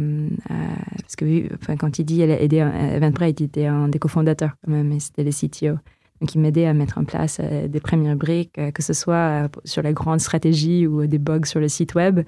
parce 1.01 1.17
que 1.17 1.55
enfin, 1.55 1.77
quand 1.77 1.99
il 1.99 2.05
dit 2.05 2.21
elle 2.21 2.31
a 2.33 2.41
aidé 2.41 2.59
Eventbrite, 2.59 3.41
il 3.41 3.45
était 3.45 3.67
un 3.67 3.89
des 3.89 3.99
cofondateurs 3.99 4.53
quand 4.65 4.71
même, 4.73 4.93
et 4.93 5.01
c'était 5.01 5.25
le 5.25 5.31
CTO. 5.31 5.79
Donc, 6.21 6.35
il 6.35 6.41
m'aidait 6.41 6.67
à 6.67 6.75
mettre 6.75 6.99
en 6.99 7.05
place 7.05 7.39
euh, 7.41 7.69
des 7.69 7.79
premières 7.79 8.17
briques, 8.17 8.59
euh, 8.59 8.73
que 8.73 8.83
ce 8.83 8.93
soit 8.93 9.15
euh, 9.45 9.49
sur 9.65 9.83
la 9.83 9.93
grande 9.93 10.19
stratégie 10.21 10.85
ou 10.85 11.07
des 11.07 11.19
bugs 11.19 11.45
sur 11.45 11.61
le 11.61 11.69
site 11.69 11.95
web. 11.95 12.23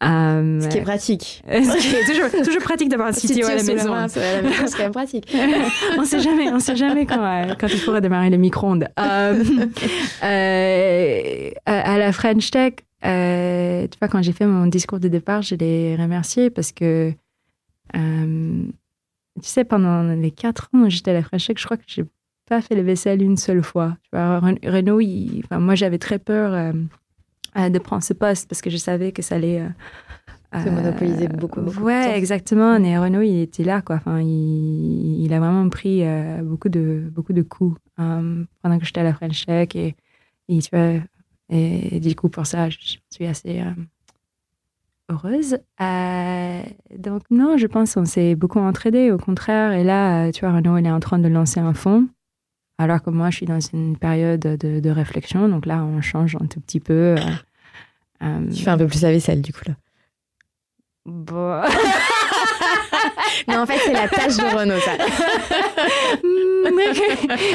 Ce 0.00 0.68
qui 0.68 0.78
est 0.78 0.82
pratique. 0.82 1.42
ce 1.48 1.78
qui 1.80 1.96
est 1.96 2.04
toujours, 2.06 2.44
toujours 2.44 2.62
pratique 2.62 2.90
d'avoir 2.90 3.08
un 3.08 3.12
CTO 3.12 3.44
à 3.44 3.56
la 3.56 3.62
maison. 3.64 3.90
main, 3.90 4.06
c'est 4.06 4.22
à 4.22 4.40
la 4.40 4.48
maison, 4.48 4.62
c'est 4.66 4.76
quand 4.76 4.82
même 4.84 4.92
pratique. 4.92 5.36
on 5.98 6.04
sait 6.04 6.20
jamais, 6.20 6.48
on 6.52 6.60
sait 6.60 6.76
jamais 6.76 7.06
quand, 7.06 7.24
euh, 7.24 7.54
quand 7.58 7.66
il 7.66 7.78
faudrait 7.80 8.00
démarrer 8.02 8.30
le 8.30 8.36
micro-ondes. 8.36 8.86
Euh, 10.22 11.50
à 11.66 11.98
la 11.98 12.12
French 12.12 12.50
Tech, 12.52 12.74
euh, 13.06 13.86
tu 13.88 13.98
vois, 13.98 14.08
quand 14.08 14.22
j'ai 14.22 14.32
fait 14.32 14.46
mon 14.46 14.66
discours 14.66 15.00
de 15.00 15.08
départ, 15.08 15.42
je 15.42 15.54
les 15.56 15.96
remercié 15.96 16.50
parce 16.50 16.72
que, 16.72 17.12
euh, 17.96 18.62
tu 19.42 19.48
sais, 19.48 19.64
pendant 19.64 20.02
les 20.02 20.30
quatre 20.30 20.68
ans 20.72 20.84
où 20.84 20.90
j'étais 20.90 21.10
à 21.10 21.14
la 21.14 21.22
French 21.22 21.46
Tech, 21.46 21.56
je 21.58 21.64
crois 21.64 21.76
que 21.76 21.84
j'ai 21.86 22.04
pas 22.48 22.60
fait 22.60 22.74
les 22.74 22.82
vaisselles 22.82 23.22
une 23.22 23.36
seule 23.36 23.62
fois. 23.62 23.96
Tu 24.04 24.10
vois, 24.12 24.38
Ren- 24.40 24.58
Renaud, 24.64 25.00
il- 25.00 25.42
enfin, 25.44 25.58
moi, 25.60 25.74
j'avais 25.74 25.98
très 25.98 26.18
peur 26.18 26.52
euh, 27.56 27.68
de 27.68 27.78
prendre 27.78 28.02
ce 28.02 28.12
poste 28.12 28.48
parce 28.48 28.60
que 28.62 28.70
je 28.70 28.76
savais 28.76 29.12
que 29.12 29.22
ça 29.22 29.36
allait 29.36 29.62
Se 30.52 30.68
monopoliser 30.68 31.26
beaucoup, 31.28 31.60
beaucoup 31.60 31.80
de 31.80 31.84
ouais, 31.84 32.06
temps. 32.06 32.14
exactement. 32.14 32.76
Et 32.76 32.96
Renault, 32.98 33.22
il 33.22 33.40
était 33.42 33.64
là, 33.64 33.82
quoi. 33.82 33.96
Enfin, 33.96 34.20
il, 34.20 35.22
il 35.24 35.32
a 35.32 35.40
vraiment 35.40 35.68
pris 35.68 36.02
beaucoup 36.42 36.68
de 36.68 37.10
beaucoup 37.12 37.32
de 37.32 37.42
coups 37.42 37.78
pendant 37.96 38.78
que 38.78 38.84
j'étais 38.84 39.00
à 39.00 39.04
la 39.04 39.14
French 39.14 39.44
Tech 39.46 39.68
et, 39.74 39.94
et 40.48 40.58
tu 40.58 40.68
vois, 40.72 41.00
et, 41.50 41.96
et 41.96 42.00
du 42.00 42.14
coup 42.14 42.28
pour 42.28 42.46
ça, 42.46 42.70
je 42.70 42.78
suis 43.10 43.26
assez 43.26 43.60
euh, 43.60 43.70
heureuse. 45.10 45.58
Euh, 45.80 46.62
donc 46.96 47.22
non, 47.30 47.56
je 47.56 47.66
pense 47.66 47.94
qu'on 47.94 48.04
s'est 48.04 48.34
beaucoup 48.34 48.58
entraidés, 48.58 49.10
au 49.10 49.18
contraire. 49.18 49.72
Et 49.72 49.84
là, 49.84 50.26
euh, 50.26 50.30
tu 50.32 50.40
vois, 50.40 50.54
Renault, 50.54 50.78
il 50.78 50.86
est 50.86 50.90
en 50.90 51.00
train 51.00 51.18
de 51.18 51.28
lancer 51.28 51.60
un 51.60 51.74
fonds. 51.74 52.06
Alors 52.78 53.02
que 53.02 53.10
moi, 53.10 53.30
je 53.30 53.36
suis 53.36 53.46
dans 53.46 53.60
une 53.60 53.96
période 53.96 54.40
de, 54.40 54.80
de 54.80 54.90
réflexion. 54.90 55.48
Donc 55.48 55.66
là, 55.66 55.84
on 55.84 56.00
change 56.00 56.36
un 56.36 56.46
tout 56.46 56.60
petit 56.60 56.80
peu. 56.80 57.14
Tu 58.20 58.64
fais 58.64 58.70
un 58.70 58.78
peu 58.78 58.86
plus 58.86 59.02
la 59.02 59.10
vaisselle, 59.10 59.42
du 59.42 59.52
coup, 59.52 59.62
là. 59.66 59.74
bon. 61.04 61.62
Non, 63.48 63.58
en 63.60 63.66
fait, 63.66 63.78
c'est 63.84 63.92
la 63.92 64.08
tâche 64.08 64.36
de 64.36 64.56
Renault, 64.56 64.80
ça. 64.80 64.92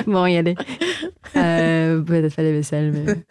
bon, 0.08 0.26
y 0.26 0.38
aller. 0.38 0.56
Euh, 1.36 2.02
Peut-être 2.02 2.36
pas 2.36 2.42
les 2.44 2.52
vaisselles, 2.54 2.92
mais. 2.94 3.26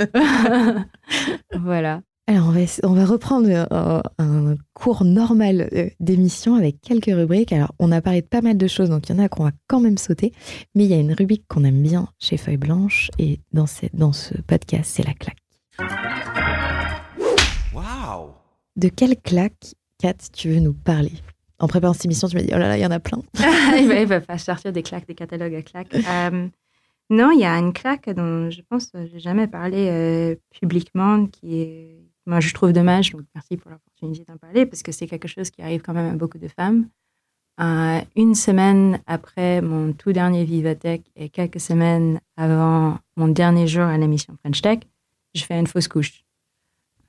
voilà. 1.59 2.01
Alors, 2.26 2.48
on 2.48 2.51
va, 2.51 2.60
essa- 2.60 2.86
on 2.86 2.93
va 2.93 3.05
reprendre 3.06 3.48
euh, 3.48 4.01
un 4.18 4.56
cours 4.74 5.05
normal 5.05 5.68
euh, 5.72 5.89
d'émission 5.98 6.56
avec 6.56 6.80
quelques 6.82 7.06
rubriques. 7.06 7.52
Alors, 7.52 7.72
on 7.78 7.90
a 7.90 8.01
parlé 8.02 8.20
de 8.20 8.26
pas 8.26 8.43
mal 8.43 8.56
de 8.59 8.66
choses, 8.66 8.90
donc 8.90 9.09
il 9.09 9.16
y 9.16 9.18
en 9.20 9.22
a 9.24 9.28
qu'on 9.30 9.44
va 9.44 9.52
quand 9.66 9.80
même 9.80 9.97
sauter. 9.97 10.32
Mais 10.74 10.85
il 10.85 10.90
y 10.90 10.94
a 10.94 10.98
une 10.98 11.12
rubrique 11.14 11.44
qu'on 11.48 11.64
aime 11.64 11.82
bien 11.82 12.09
chez 12.18 12.36
Feuille 12.36 12.59
Blanche, 12.59 13.10
et 13.18 13.40
dans, 13.52 13.66
cette- 13.66 13.94
dans 13.97 14.12
ce 14.12 14.35
podcast, 14.43 14.90
c'est 14.94 15.06
la 15.06 15.14
claque. 15.14 15.39
Waouh 17.74 18.30
De 18.76 18.89
quelle 18.89 19.16
claque, 19.20 19.74
Kat, 19.98 20.14
tu 20.32 20.51
veux 20.51 20.60
nous 20.60 20.74
parler? 20.74 21.12
En 21.60 21.66
préparant 21.66 21.93
cette 21.93 22.05
émission, 22.05 22.28
tu 22.28 22.36
m'as 22.36 22.43
dit, 22.43 22.51
oh 22.52 22.59
là 22.59 22.68
là, 22.68 22.76
il 22.76 22.80
y 22.80 22.86
en 22.86 22.90
a 22.90 23.01
plein. 23.01 23.20
il, 23.78 23.89
va, 23.89 24.01
il 24.01 24.06
va 24.06 24.20
pas 24.22 24.39
sortir 24.39 24.72
des 24.72 24.82
claques, 24.82 25.06
des 25.06 25.14
catalogues 25.14 25.55
à 25.55 25.62
claques. 25.62 25.94
Euh, 25.94 26.48
non, 27.10 27.30
il 27.30 27.40
y 27.40 27.44
a 27.44 27.56
une 27.56 27.72
claque 27.72 28.10
dont 28.10 28.51
je 28.51 28.60
pense 28.68 28.90
que 28.90 29.06
j'ai 29.06 29.18
jamais 29.18 29.47
parlé 29.47 29.89
euh, 29.89 30.36
publiquement, 30.60 31.26
qui 31.26 31.60
est, 31.60 32.05
moi 32.26 32.40
je 32.40 32.52
trouve 32.52 32.72
dommage. 32.72 33.12
Donc 33.12 33.22
merci 33.35 33.56
pour 33.56 33.70
l'opportunité 33.70 34.24
d'en 34.28 34.36
parler 34.36 34.66
parce 34.66 34.82
que 34.82 34.93
c'est 34.93 35.06
quelque 35.06 35.26
chose 35.28 35.51
qui 35.51 35.62
arrive 35.62 35.80
quand 35.80 35.94
même 35.94 36.12
à 36.12 36.16
beaucoup 36.16 36.39
de 36.39 36.48
femmes. 36.48 36.89
Euh, 37.60 38.01
une 38.14 38.36
semaine 38.36 39.01
après 39.06 39.60
mon 39.62 39.93
tout 39.93 40.12
dernier 40.12 40.44
Vivatech 40.44 41.02
et 41.16 41.28
quelques 41.28 41.59
semaines 41.59 42.20
avant 42.36 42.98
mon 43.16 43.26
dernier 43.26 43.66
jour 43.66 43.82
à 43.82 43.98
l'émission 43.98 44.36
French 44.40 44.62
Tech, 44.62 44.78
je 45.35 45.43
fais 45.43 45.59
une 45.59 45.66
fausse 45.66 45.89
couche. 45.89 46.24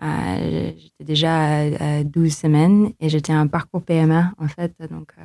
Euh, 0.02 0.72
j'étais 0.78 1.04
déjà 1.04 1.36
à, 1.36 1.98
à 2.00 2.04
12 2.04 2.34
semaines 2.34 2.92
et 3.00 3.10
j'étais 3.10 3.34
en 3.34 3.48
parcours 3.48 3.82
PMA 3.82 4.34
en 4.38 4.48
fait. 4.48 4.74
Donc 4.90 5.12
euh, 5.18 5.22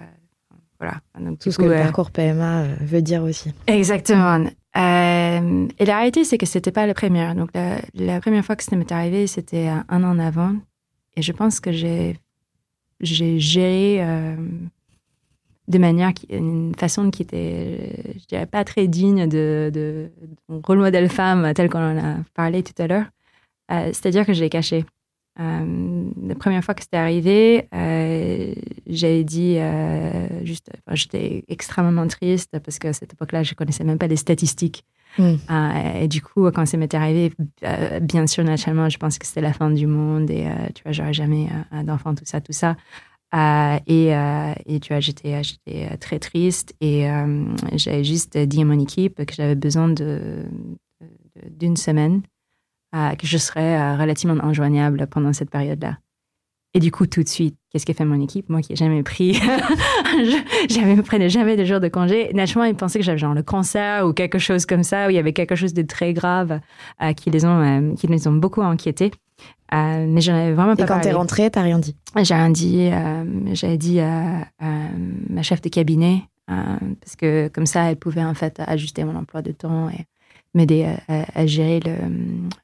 voilà. 0.81 1.01
Donc, 1.21 1.39
Tout 1.39 1.53
ce 1.53 1.59
que 1.59 1.63
le 1.63 1.75
parcours 1.77 2.11
PMA 2.11 2.63
euh, 2.63 2.75
veut 2.81 3.03
dire 3.03 3.23
aussi. 3.23 3.53
Exactement. 3.67 4.45
Euh, 4.77 5.69
et 5.79 5.85
la 5.85 5.99
réalité, 5.99 6.25
c'est 6.25 6.39
que 6.39 6.47
c'était 6.47 6.73
pas 6.73 6.87
la 6.87 6.95
première. 6.95 7.37
Donc, 7.37 7.51
la, 7.55 7.77
la 7.95 8.21
première 8.21 8.45
fois 8.45 8.57
que 8.57 8.65
ça 8.65 8.75
m'est 8.75 8.91
arrivé, 8.91 9.29
c'était 9.29 9.69
un 9.69 10.05
an 10.05 10.19
avant. 10.19 10.55
Et 11.17 11.23
je 11.23 11.31
pense 11.31 11.61
que 11.61 11.71
j'ai, 11.71 12.19
j'ai 13.01 13.39
géré 13.39 14.05
de 15.69 15.79
manière, 15.79 16.13
qui, 16.13 16.27
une 16.31 16.75
façon 16.77 17.11
qui 17.11 17.23
était, 17.23 18.15
je 18.19 18.27
dirais, 18.27 18.47
pas 18.47 18.65
très 18.65 18.87
digne 18.87 19.27
de, 19.29 19.71
de, 19.73 20.11
de 20.21 20.37
mon 20.49 20.61
rôle 20.61 20.79
modèle 20.79 21.09
femme 21.09 21.53
tel 21.55 21.71
qu'on 21.71 21.79
en 21.79 21.97
a 21.97 22.17
parlé 22.35 22.63
tout 22.63 22.75
à 22.83 22.87
l'heure. 22.87 23.07
Euh, 23.71 23.87
c'est-à-dire 23.87 24.27
que 24.27 24.33
je 24.33 24.41
l'ai 24.41 24.51
caché. 24.51 24.85
Euh, 25.41 26.11
la 26.23 26.35
première 26.37 26.63
fois 26.63 26.75
que 26.75 26.83
c'était 26.83 26.97
arrivé, 26.97 27.69
euh, 27.75 28.55
j'avais 28.87 29.25
dit 29.25 29.59
juste, 30.45 30.71
enfin, 30.87 30.95
j'étais 30.95 31.45
extrêmement 31.49 32.07
triste 32.07 32.59
parce 32.61 32.79
qu'à 32.79 32.93
cette 32.93 33.13
époque-là, 33.13 33.43
je 33.43 33.55
connaissais 33.55 33.85
même 33.85 33.99
pas 33.99 34.07
les 34.07 34.17
statistiques. 34.17 34.85
Mm. 35.19 35.35
Euh, 35.51 36.01
et 36.03 36.09
du 36.09 36.23
coup, 36.23 36.51
quand 36.51 36.67
ça 36.67 36.77
m'est 36.77 36.95
arrivé, 36.95 37.33
bien 38.01 38.27
sûr, 38.27 38.45
naturellement, 38.45 38.89
je 38.89 38.99
pense 38.99 39.19
que 39.19 39.27
c'était 39.27 39.41
la 39.41 39.53
fin 39.53 39.71
du 39.71 39.87
monde 39.87 40.31
et 40.31 40.47
tu 40.75 40.83
vois, 40.83 40.93
j'aurais 40.93 41.15
jamais 41.15 41.49
d'enfant, 41.85 42.15
tout 42.15 42.25
ça, 42.27 42.41
tout 42.41 42.53
ça. 42.53 42.77
Euh, 43.35 43.79
et, 43.87 44.15
euh, 44.15 44.53
et 44.67 44.79
tu 44.81 44.93
vois, 44.93 45.01
j'étais, 45.01 45.43
très 45.99 46.19
triste 46.19 46.75
et 46.81 47.11
euh, 47.11 47.45
j'avais 47.73 48.05
juste 48.05 48.39
dit 48.39 48.63
à 48.63 48.65
mon 48.65 48.79
équipe 48.79 49.25
que 49.25 49.35
j'avais 49.35 49.57
besoin 49.57 49.89
d'une 51.51 51.77
semaine, 51.77 52.23
que 53.19 53.27
je 53.27 53.39
serais 53.39 53.77
euh, 53.77 53.97
relativement 53.97 54.43
injoignable 54.45 55.07
pendant 55.09 55.33
cette 55.33 55.51
période-là. 55.51 55.99
Et 56.77 56.81
du 56.81 56.91
coup, 56.91 57.07
tout 57.07 57.23
de 57.23 57.29
suite, 57.29 57.57
qu'est-ce 57.71 57.87
qu'a 57.87 57.95
fait 57.95 58.05
mon 58.05 58.21
équipe? 58.21 58.49
Moi 58.49 58.61
qui 58.61 58.73
n'ai 58.73 58.77
jamais 58.77 59.05
pris, 59.05 59.35
je 59.35 60.75
jamais 60.75 61.01
prenais 61.03 61.29
jamais 61.29 61.57
de 61.57 61.65
jours 61.65 61.79
de 61.79 61.87
congé. 61.87 62.33
Naturellement, 62.35 62.69
ils 62.69 62.75
pensaient 62.75 62.99
que 62.99 63.05
j'avais 63.05 63.19
genre 63.19 63.35
le 63.35 63.45
cancer 63.45 64.05
ou 64.05 64.13
quelque 64.13 64.41
chose 64.41 64.67
comme 64.67 64.83
ça, 64.83 65.07
où 65.07 65.11
il 65.11 65.15
y 65.15 65.19
avait 65.19 65.33
quelque 65.33 65.55
chose 65.55 65.73
de 65.73 65.83
très 65.83 66.13
grave 66.13 66.61
euh, 67.01 67.13
qui, 67.13 67.31
les 67.31 67.45
ont, 67.45 67.61
euh, 67.61 67.95
qui 67.95 68.09
les 68.09 68.27
ont 68.27 68.33
beaucoup 68.33 68.61
inquiétés. 68.61 69.13
Euh, 69.73 70.07
mais 70.09 70.21
j'en 70.21 70.35
avais 70.35 70.53
vraiment 70.53 70.73
Et 70.73 70.77
pas 70.77 70.87
quand 70.87 71.01
t'es 71.01 71.13
rentrée, 71.13 71.49
t'as 71.49 71.63
rien 71.63 71.79
dit? 71.79 71.95
J'ai 72.23 72.35
rien 72.35 72.51
dit, 72.51 72.91
j'avais 73.53 73.79
dit 73.79 74.01
à, 74.01 74.49
ma 75.31 75.43
chef 75.43 75.61
de 75.61 75.69
cabinet, 75.69 76.23
parce 76.47 77.15
que 77.17 77.49
comme 77.49 77.67
ça, 77.67 77.91
elle 77.91 77.97
pouvait 77.97 78.25
en 78.25 78.35
fait 78.35 78.61
ajuster 78.67 79.05
mon 79.05 79.15
emploi 79.15 79.43
de 79.43 79.53
temps 79.53 79.89
et 79.91 80.07
m'aider 80.55 80.87
à, 81.09 81.47
gérer 81.47 81.81
le, 81.81 81.93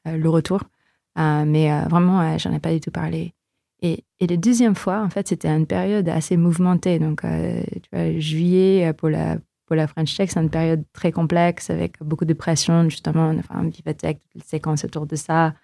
euh, 0.07 0.17
le 0.17 0.29
retour. 0.29 0.61
Euh, 1.19 1.43
mais 1.45 1.71
euh, 1.71 1.81
vraiment, 1.89 2.37
j'en 2.37 2.53
ai 2.53 2.59
pas 2.59 2.71
du 2.71 2.79
tout 2.79 2.91
parlé. 2.91 3.33
Et, 3.81 4.03
et 4.19 4.27
la 4.27 4.37
deuxième 4.37 4.75
fois, 4.75 5.01
en 5.01 5.09
fait, 5.09 5.27
c'était 5.27 5.49
une 5.49 5.65
période 5.65 6.07
assez 6.09 6.37
mouvementée. 6.37 6.99
Donc, 6.99 7.21
tu 7.21 7.89
vois, 7.91 8.19
juillet 8.19 8.93
pour 8.93 9.09
la, 9.09 9.37
pour 9.65 9.75
la 9.75 9.87
French 9.87 10.15
Tech, 10.15 10.29
c'est 10.31 10.39
une 10.39 10.49
période 10.51 10.83
très 10.93 11.11
complexe 11.11 11.69
avec 11.69 11.95
beaucoup 12.01 12.25
de 12.25 12.33
pression, 12.33 12.89
justement. 12.89 13.33
Enfin, 13.39 13.63
Vivatech, 13.63 14.19
toutes 14.31 14.43
les 14.43 14.47
séquences 14.47 14.85
autour 14.85 15.07
de 15.07 15.15
ça. 15.15 15.55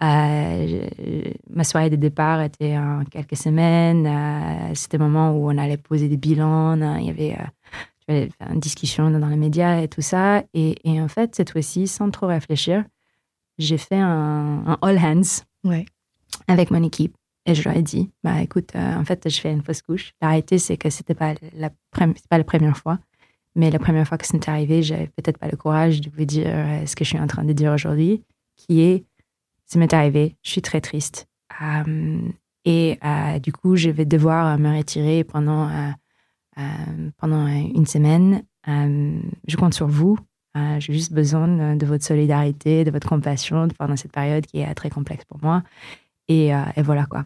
Ma 0.00 1.64
soirée 1.64 1.88
de 1.88 1.96
départ 1.96 2.42
était 2.42 2.76
en 2.76 3.04
quelques 3.04 3.36
semaines. 3.36 4.06
C'était 4.74 4.98
le 4.98 5.04
moment 5.04 5.32
où 5.32 5.50
on 5.50 5.56
allait 5.56 5.76
poser 5.76 6.08
des 6.08 6.16
bilans. 6.16 6.80
euh, 6.80 6.98
Il 6.98 7.06
y 7.06 7.10
avait 7.10 7.38
tu 8.06 8.12
vois, 8.12 8.52
une 8.52 8.60
discussion 8.60 9.10
dans 9.10 9.28
les 9.28 9.36
médias 9.36 9.80
et 9.80 9.88
tout 9.88 10.02
ça. 10.02 10.44
Et, 10.54 10.76
et 10.84 11.00
en 11.00 11.08
fait, 11.08 11.34
cette 11.34 11.50
fois-ci, 11.50 11.86
sans 11.86 12.10
trop 12.10 12.26
réfléchir, 12.26 12.84
j'ai 13.58 13.78
fait 13.78 13.98
un, 13.98 14.64
un 14.66 14.78
all 14.82 14.98
hands 14.98 15.42
Ouais. 15.64 15.84
avec 16.48 16.70
mon 16.70 16.82
équipe. 16.82 17.14
Et 17.46 17.54
je 17.54 17.62
leur 17.68 17.76
ai 17.76 17.82
dit, 17.82 18.10
bah 18.22 18.40
écoute, 18.40 18.70
euh, 18.76 18.96
en 18.96 19.04
fait, 19.04 19.28
je 19.28 19.40
fais 19.40 19.52
une 19.52 19.62
fausse 19.62 19.82
couche. 19.82 20.12
La 20.20 20.28
réalité, 20.28 20.58
c'est 20.58 20.76
que 20.76 20.90
c'était 20.90 21.14
pas 21.14 21.34
la, 21.54 21.70
pas 22.28 22.38
la 22.38 22.44
première 22.44 22.76
fois. 22.76 22.98
Mais 23.54 23.70
la 23.70 23.78
première 23.78 24.06
fois 24.08 24.16
que 24.16 24.26
c'est 24.26 24.48
arrivé, 24.48 24.82
j'avais 24.82 25.08
peut-être 25.08 25.38
pas 25.38 25.48
le 25.48 25.56
courage 25.56 26.00
de 26.00 26.10
vous 26.16 26.24
dire 26.24 26.46
euh, 26.48 26.86
ce 26.86 26.96
que 26.96 27.04
je 27.04 27.10
suis 27.10 27.18
en 27.18 27.26
train 27.26 27.44
de 27.44 27.52
dire 27.52 27.72
aujourd'hui, 27.72 28.22
qui 28.56 28.80
est, 28.80 29.04
ça 29.66 29.78
m'est 29.78 29.92
arrivé, 29.92 30.36
je 30.42 30.50
suis 30.50 30.62
très 30.62 30.80
triste. 30.80 31.26
Euh, 31.60 32.18
et 32.64 32.98
du 33.42 33.52
coup, 33.52 33.74
je 33.76 33.90
vais 33.90 34.04
devoir 34.04 34.56
me 34.58 34.76
retirer 34.76 35.24
pendant, 35.24 35.68
pendant 37.18 37.46
une 37.46 37.86
semaine. 37.86 38.42
Euh, 38.68 39.20
je 39.46 39.56
compte 39.56 39.74
sur 39.74 39.86
vous. 39.86 40.18
Euh, 40.56 40.78
J'ai 40.80 40.92
juste 40.92 41.12
besoin 41.12 41.76
de, 41.76 41.86
votre 41.86 42.04
solidarité, 42.04 42.84
de 42.84 42.90
votre 42.90 43.08
compassion 43.08 43.68
pendant 43.78 43.96
cette 43.96 44.12
période 44.12 44.44
qui 44.44 44.58
est 44.60 44.68
euh, 44.68 44.74
très 44.74 44.90
complexe 44.90 45.24
pour 45.24 45.38
moi. 45.42 45.62
Et, 46.28 46.54
euh, 46.54 46.62
voilà 46.78 47.06
quoi. 47.06 47.24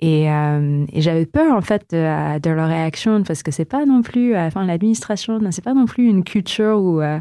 Et, 0.00 0.30
euh, 0.30 0.86
j'avais 0.94 1.26
peur 1.26 1.56
en 1.56 1.60
fait 1.60 1.86
de, 1.90 2.50
leur 2.50 2.68
réaction 2.68 3.22
parce 3.24 3.42
que 3.42 3.50
c'est 3.50 3.64
pas 3.64 3.84
non 3.84 4.02
plus, 4.02 4.34
euh, 4.34 4.46
enfin 4.46 4.64
l'administration, 4.64 5.40
c'est 5.50 5.64
pas 5.64 5.74
non 5.74 5.86
plus 5.86 6.06
une 6.08 6.22
culture 6.22 6.80
où 6.80 7.00
euh, 7.00 7.18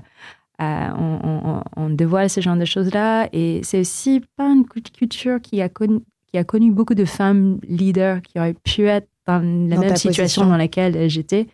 euh, 0.62 1.62
on, 1.76 1.90
dévoile 1.90 2.30
ce 2.30 2.42
genre 2.42 2.56
de 2.58 2.66
choses 2.66 2.94
là. 2.94 3.28
Et 3.34 3.62
c'est 3.64 3.80
aussi 3.80 4.22
pas 4.36 4.50
une 4.50 4.64
cult- 4.66 4.92
culture 4.92 5.42
qui 5.42 5.62
a 5.62 5.70
connu, 5.70 6.02
qui 6.38 6.42
a 6.42 6.44
connu 6.44 6.72
beaucoup 6.72 6.94
de 6.94 7.06
femmes 7.06 7.60
leaders 7.68 8.22
qui 8.22 8.38
auraient 8.38 8.54
pu 8.54 8.84
être 8.84 9.08
dans 9.26 9.40
la 9.70 9.76
Dans 9.76 9.82
même 9.82 9.96
situation 9.96 10.24
position. 10.44 10.46
dans 10.46 10.58
laquelle 10.58 11.10
j'étais. 11.10 11.48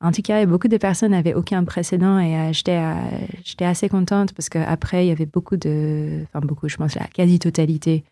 En 0.00 0.10
tout 0.10 0.22
cas, 0.22 0.44
beaucoup 0.46 0.68
de 0.68 0.78
personnes 0.78 1.12
n'avaient 1.12 1.34
aucun 1.34 1.62
précédent 1.64 2.18
et 2.18 2.34
euh, 2.34 2.52
j'étais 2.52 2.78
euh, 2.78 2.94
j'étais 3.44 3.66
assez 3.66 3.88
contente 3.88 4.32
parce 4.32 4.48
qu'après, 4.48 5.04
il 5.04 5.08
y 5.08 5.12
avait 5.12 5.26
beaucoup 5.26 5.56
de, 5.56 6.24
enfin 6.24 6.44
beaucoup, 6.44 6.68
je 6.68 6.76
pense 6.76 6.94
la 6.94 7.06
quasi-totalité 7.06 8.04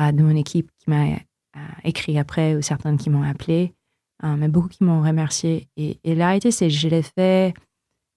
euh, 0.00 0.12
de 0.12 0.22
mon 0.22 0.34
équipe 0.36 0.70
qui 0.78 0.88
m'a 0.90 1.16
écrit 1.84 2.18
après 2.18 2.54
ou 2.54 2.62
certaines 2.62 2.98
qui 2.98 3.08
m'ont 3.08 3.22
appelé, 3.22 3.72
mais 4.22 4.48
beaucoup 4.48 4.68
qui 4.68 4.84
m'ont 4.84 5.00
remercié. 5.02 5.68
Et, 5.78 5.98
et 6.04 6.14
la 6.14 6.26
réalité, 6.26 6.50
c'est 6.50 6.68
que 6.68 6.74
je 6.74 6.88
l'ai 6.88 7.00
fait 7.02 7.54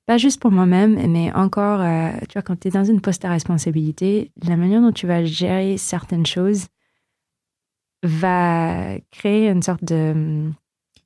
pas 0.05 0.17
juste 0.17 0.41
pour 0.41 0.51
moi-même, 0.51 1.09
mais 1.09 1.31
encore, 1.33 1.79
tu 2.27 2.33
vois, 2.33 2.41
quand 2.41 2.59
tu 2.59 2.67
es 2.67 2.71
dans 2.71 2.83
une 2.83 2.99
poste 2.99 3.23
à 3.23 3.29
responsabilité, 3.29 4.31
la 4.45 4.57
manière 4.57 4.81
dont 4.81 4.91
tu 4.91 5.07
vas 5.07 5.23
gérer 5.23 5.77
certaines 5.77 6.25
choses 6.25 6.67
va 8.03 8.97
créer 9.11 9.49
une 9.49 9.61
sorte 9.61 9.83
de, 9.83 10.49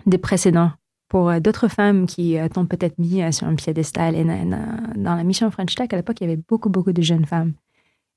de 0.05 0.17
précédent 0.17 0.71
pour 1.09 1.29
euh, 1.29 1.39
d'autres 1.39 1.67
femmes 1.67 2.05
qui 2.07 2.37
euh, 2.37 2.47
t'ont 2.49 2.65
peut-être 2.65 2.97
mis 2.99 3.21
euh, 3.21 3.31
sur 3.31 3.47
un 3.47 3.55
piédestal. 3.55 4.15
Et 4.15 4.23
dans 4.23 5.15
la 5.15 5.23
mission 5.23 5.49
French 5.51 5.75
Tech, 5.75 5.87
à 5.91 5.95
l'époque, 5.95 6.17
il 6.21 6.27
y 6.29 6.31
avait 6.31 6.41
beaucoup, 6.49 6.69
beaucoup 6.69 6.93
de 6.93 7.01
jeunes 7.01 7.25
femmes. 7.25 7.53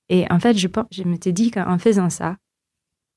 Et 0.09 0.24
en 0.31 0.39
fait, 0.39 0.57
je, 0.57 0.69
je 0.90 1.03
m'étais 1.03 1.32
dit 1.32 1.51
qu'en 1.51 1.78
faisant 1.78 2.11
ça, 2.11 2.36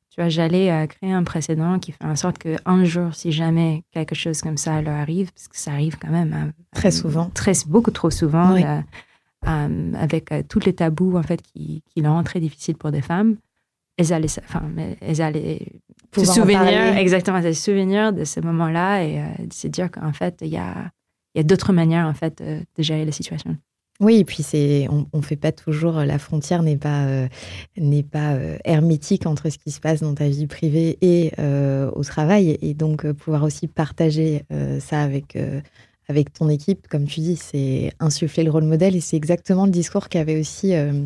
Tu 0.09 0.19
vois, 0.21 0.29
j'allais 0.29 0.87
créer 0.87 1.11
un 1.13 1.23
précédent 1.23 1.77
qui 1.79 1.91
fait 1.91 2.03
en 2.03 2.15
sorte 2.15 2.39
qu'un 2.39 2.83
jour, 2.83 3.13
si 3.13 3.31
jamais 3.31 3.83
quelque 3.91 4.15
chose 4.15 4.41
comme 4.41 4.57
ça 4.57 4.81
leur 4.81 4.95
arrive, 4.95 5.31
parce 5.31 5.47
que 5.47 5.57
ça 5.57 5.71
arrive 5.71 5.97
quand 5.99 6.09
même 6.09 6.33
hein, 6.33 6.51
Très 6.73 6.89
souvent. 6.91 7.29
très 7.33 7.53
beaucoup 7.67 7.91
trop 7.91 8.09
souvent, 8.09 8.53
Oui. 8.53 8.63
avec 9.95 10.33
tous 10.49 10.59
les 10.65 10.73
tabous 10.73 11.15
en 11.15 11.23
fait 11.23 11.41
qui, 11.41 11.83
qui 11.93 12.01
le 12.01 12.09
rendent 12.09 12.25
très 12.25 12.39
difficile 12.39 12.75
pour 12.75 12.91
des 12.91 13.01
femmes. 13.03 13.37
Elles 13.99 14.13
allaient, 14.13 14.27
se- 14.29 14.39
enfin, 14.39 14.63
elles 15.01 15.21
allaient 15.21 15.59
se 16.15 16.31
souvenir, 16.41 16.61
exactement, 16.97 17.41
se 17.41 17.51
souvenir 17.53 18.13
de 18.13 18.23
ce 18.23 18.39
moment-là 18.39 19.03
et 19.03 19.19
euh, 19.19 19.45
de 19.45 19.53
se 19.53 19.67
dire 19.67 19.91
qu'en 19.91 20.13
fait, 20.13 20.37
il 20.41 20.47
y 20.47 20.57
a, 20.57 20.89
y 21.35 21.39
a 21.39 21.43
d'autres 21.43 21.73
manières 21.73 22.07
en 22.07 22.13
fait 22.13 22.39
euh, 22.41 22.61
de 22.77 22.81
gérer 22.83 23.03
la 23.05 23.11
situation. 23.11 23.57
Oui, 23.99 24.19
et 24.19 24.23
puis 24.23 24.41
c'est, 24.43 24.87
on, 24.89 25.05
on 25.11 25.21
fait 25.21 25.35
pas 25.35 25.51
toujours, 25.51 25.95
la 25.95 26.17
frontière 26.17 26.63
n'est 26.63 26.77
pas, 26.77 27.03
euh, 27.07 27.27
n'est 27.77 28.01
pas 28.03 28.35
euh, 28.35 28.57
hermétique 28.63 29.25
entre 29.25 29.49
ce 29.49 29.57
qui 29.57 29.71
se 29.71 29.81
passe 29.81 29.99
dans 29.99 30.13
ta 30.15 30.29
vie 30.29 30.47
privée 30.47 30.97
et 31.01 31.33
euh, 31.37 31.91
au 31.93 32.05
travail. 32.05 32.57
Et 32.61 32.73
donc, 32.73 33.03
euh, 33.05 33.13
pouvoir 33.13 33.43
aussi 33.43 33.67
partager 33.67 34.43
euh, 34.53 34.79
ça 34.79 35.01
avec, 35.01 35.35
euh, 35.35 35.59
avec 36.07 36.31
ton 36.31 36.47
équipe, 36.47 36.87
comme 36.87 37.07
tu 37.07 37.19
dis, 37.19 37.35
c'est 37.35 37.91
insuffler 37.99 38.43
le 38.43 38.51
rôle 38.51 38.63
modèle. 38.63 38.95
Et 38.95 39.01
c'est 39.01 39.17
exactement 39.17 39.65
le 39.65 39.71
discours 39.71 40.07
qu'avait 40.07 40.39
aussi 40.39 40.73
euh, 40.75 40.93
euh, 40.93 41.05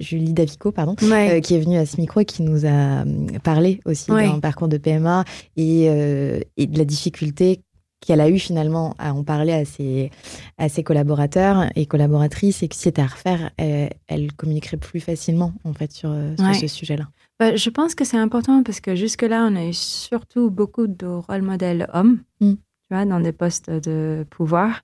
Julie 0.00 0.32
Davico, 0.32 0.72
pardon, 0.72 0.94
euh, 1.02 1.40
qui 1.40 1.54
est 1.54 1.60
venue 1.60 1.76
à 1.78 1.86
ce 1.86 1.96
micro 2.00 2.20
et 2.20 2.24
qui 2.24 2.42
nous 2.42 2.64
a 2.66 3.02
euh, 3.04 3.38
parlé 3.42 3.80
aussi 3.84 4.10
Ouais. 4.10 4.26
d'un 4.28 4.40
parcours 4.40 4.68
de 4.68 4.78
PMA 4.78 5.24
et, 5.56 5.86
euh, 5.88 6.40
et 6.56 6.66
de 6.66 6.78
la 6.78 6.84
difficulté 6.84 7.60
qu'elle 8.00 8.20
a 8.22 8.30
eu 8.30 8.38
finalement 8.38 8.94
à 8.98 9.12
en 9.12 9.24
parler 9.24 9.52
à 9.52 9.64
ses, 9.66 10.10
à 10.56 10.70
ses 10.70 10.82
collaborateurs 10.82 11.66
et 11.76 11.84
collaboratrices 11.84 12.62
et 12.62 12.68
que 12.68 12.74
si 12.74 12.82
c'était 12.82 13.02
à 13.02 13.06
refaire, 13.06 13.50
elle, 13.58 13.90
elle 14.06 14.32
communiquerait 14.32 14.78
plus 14.78 15.00
facilement 15.00 15.52
en 15.64 15.74
fait 15.74 15.92
sur, 15.92 16.10
euh, 16.10 16.34
sur 16.36 16.46
Ouais. 16.46 16.54
ce 16.54 16.66
sujet-là. 16.66 17.08
Bah, 17.38 17.56
je 17.56 17.68
pense 17.70 17.94
que 17.94 18.04
c'est 18.06 18.16
important 18.16 18.62
parce 18.62 18.80
que 18.80 18.94
jusque-là, 18.94 19.46
on 19.50 19.54
a 19.56 19.66
eu 19.66 19.74
surtout 19.74 20.50
beaucoup 20.50 20.86
de 20.86 21.06
rôles 21.06 21.42
modèles 21.42 21.88
hommes, 21.92 22.20
Mm. 22.40 22.52
tu 22.54 22.58
vois, 22.90 23.04
dans 23.04 23.20
des 23.20 23.32
postes 23.32 23.70
de 23.70 24.24
pouvoir. 24.30 24.82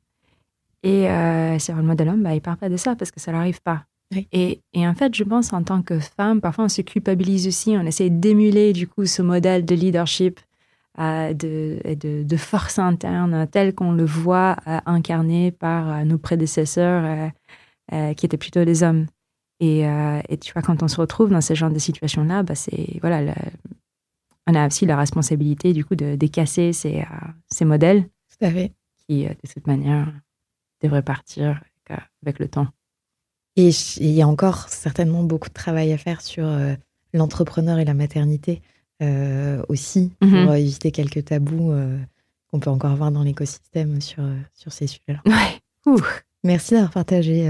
Et 0.82 1.08
euh, 1.08 1.58
ces 1.58 1.72
rôles 1.72 1.82
modèles 1.84 2.08
hommes, 2.10 2.22
bah, 2.22 2.34
ils 2.34 2.40
parlent 2.42 2.58
pas 2.58 2.68
de 2.68 2.76
ça 2.76 2.96
parce 2.96 3.10
que 3.10 3.18
ça 3.20 3.32
leur 3.32 3.40
arrive 3.40 3.62
pas. 3.62 3.84
Oui. 4.12 4.28
Et, 4.32 4.60
et 4.72 4.86
en 4.86 4.94
fait, 4.94 5.14
je 5.14 5.24
pense 5.24 5.52
en 5.52 5.62
tant 5.62 5.82
que 5.82 5.98
femme, 5.98 6.40
parfois 6.40 6.66
on 6.66 6.68
se 6.68 6.82
culpabilise 6.82 7.46
aussi, 7.48 7.70
on 7.70 7.82
essaie 7.86 8.08
d'émuler 8.10 8.72
du 8.72 8.86
coup 8.86 9.04
ce 9.04 9.20
modèle 9.22 9.64
de 9.64 9.74
leadership, 9.74 10.38
euh, 10.98 11.34
de, 11.34 11.78
de, 11.94 12.22
de 12.22 12.36
force 12.36 12.78
interne 12.78 13.46
tel 13.50 13.74
qu'on 13.74 13.92
le 13.92 14.04
voit 14.04 14.56
euh, 14.66 14.78
incarné 14.86 15.50
par 15.50 15.90
euh, 15.90 16.04
nos 16.04 16.18
prédécesseurs 16.18 17.30
qui 18.16 18.26
étaient 18.26 18.36
plutôt 18.36 18.64
des 18.64 18.82
hommes. 18.82 19.06
Et, 19.60 19.82
et 20.28 20.36
tu 20.38 20.52
vois, 20.52 20.60
quand 20.62 20.82
on 20.82 20.88
se 20.88 21.00
retrouve 21.00 21.30
dans 21.30 21.40
ce 21.40 21.54
genre 21.54 21.70
de 21.70 21.78
situation-là, 21.78 22.42
bah, 22.42 22.54
c'est 22.56 22.98
voilà, 23.00 23.22
le- 23.22 23.32
on 24.48 24.54
a 24.54 24.66
aussi 24.66 24.86
la 24.86 24.96
responsabilité 24.96 25.72
du 25.72 25.84
coup 25.84 25.94
de, 25.94 26.16
de 26.16 26.26
casser 26.26 26.72
ces, 26.72 27.04
ces 27.48 27.64
modèles 27.64 28.02
Tout 28.02 28.44
à 28.44 28.50
fait. 28.50 28.72
qui, 29.08 29.24
de 29.24 29.34
toute 29.54 29.66
manière, 29.68 30.12
devraient 30.82 31.02
partir 31.02 31.60
avec, 31.88 32.02
avec 32.24 32.38
le 32.40 32.48
temps. 32.48 32.66
Et 33.56 33.70
il 33.98 34.10
y 34.10 34.22
a 34.22 34.28
encore 34.28 34.68
certainement 34.68 35.22
beaucoup 35.22 35.48
de 35.48 35.54
travail 35.54 35.92
à 35.92 35.98
faire 35.98 36.20
sur 36.20 36.46
euh, 36.46 36.74
l'entrepreneur 37.14 37.78
et 37.78 37.84
la 37.84 37.94
maternité 37.94 38.60
euh, 39.02 39.62
aussi, 39.68 40.12
pour 40.20 40.28
Mhm. 40.30 40.48
euh, 40.48 40.54
éviter 40.54 40.90
quelques 40.90 41.24
tabous 41.26 41.72
euh, 41.72 41.98
qu'on 42.50 42.60
peut 42.60 42.70
encore 42.70 42.94
voir 42.96 43.10
dans 43.12 43.22
l'écosystème 43.22 44.00
sur, 44.00 44.22
sur 44.54 44.72
ces 44.72 44.86
sujets-là. 44.86 45.20
Ouais. 45.26 45.94
Merci 46.44 46.74
d'avoir 46.74 46.92
partagé 46.92 47.48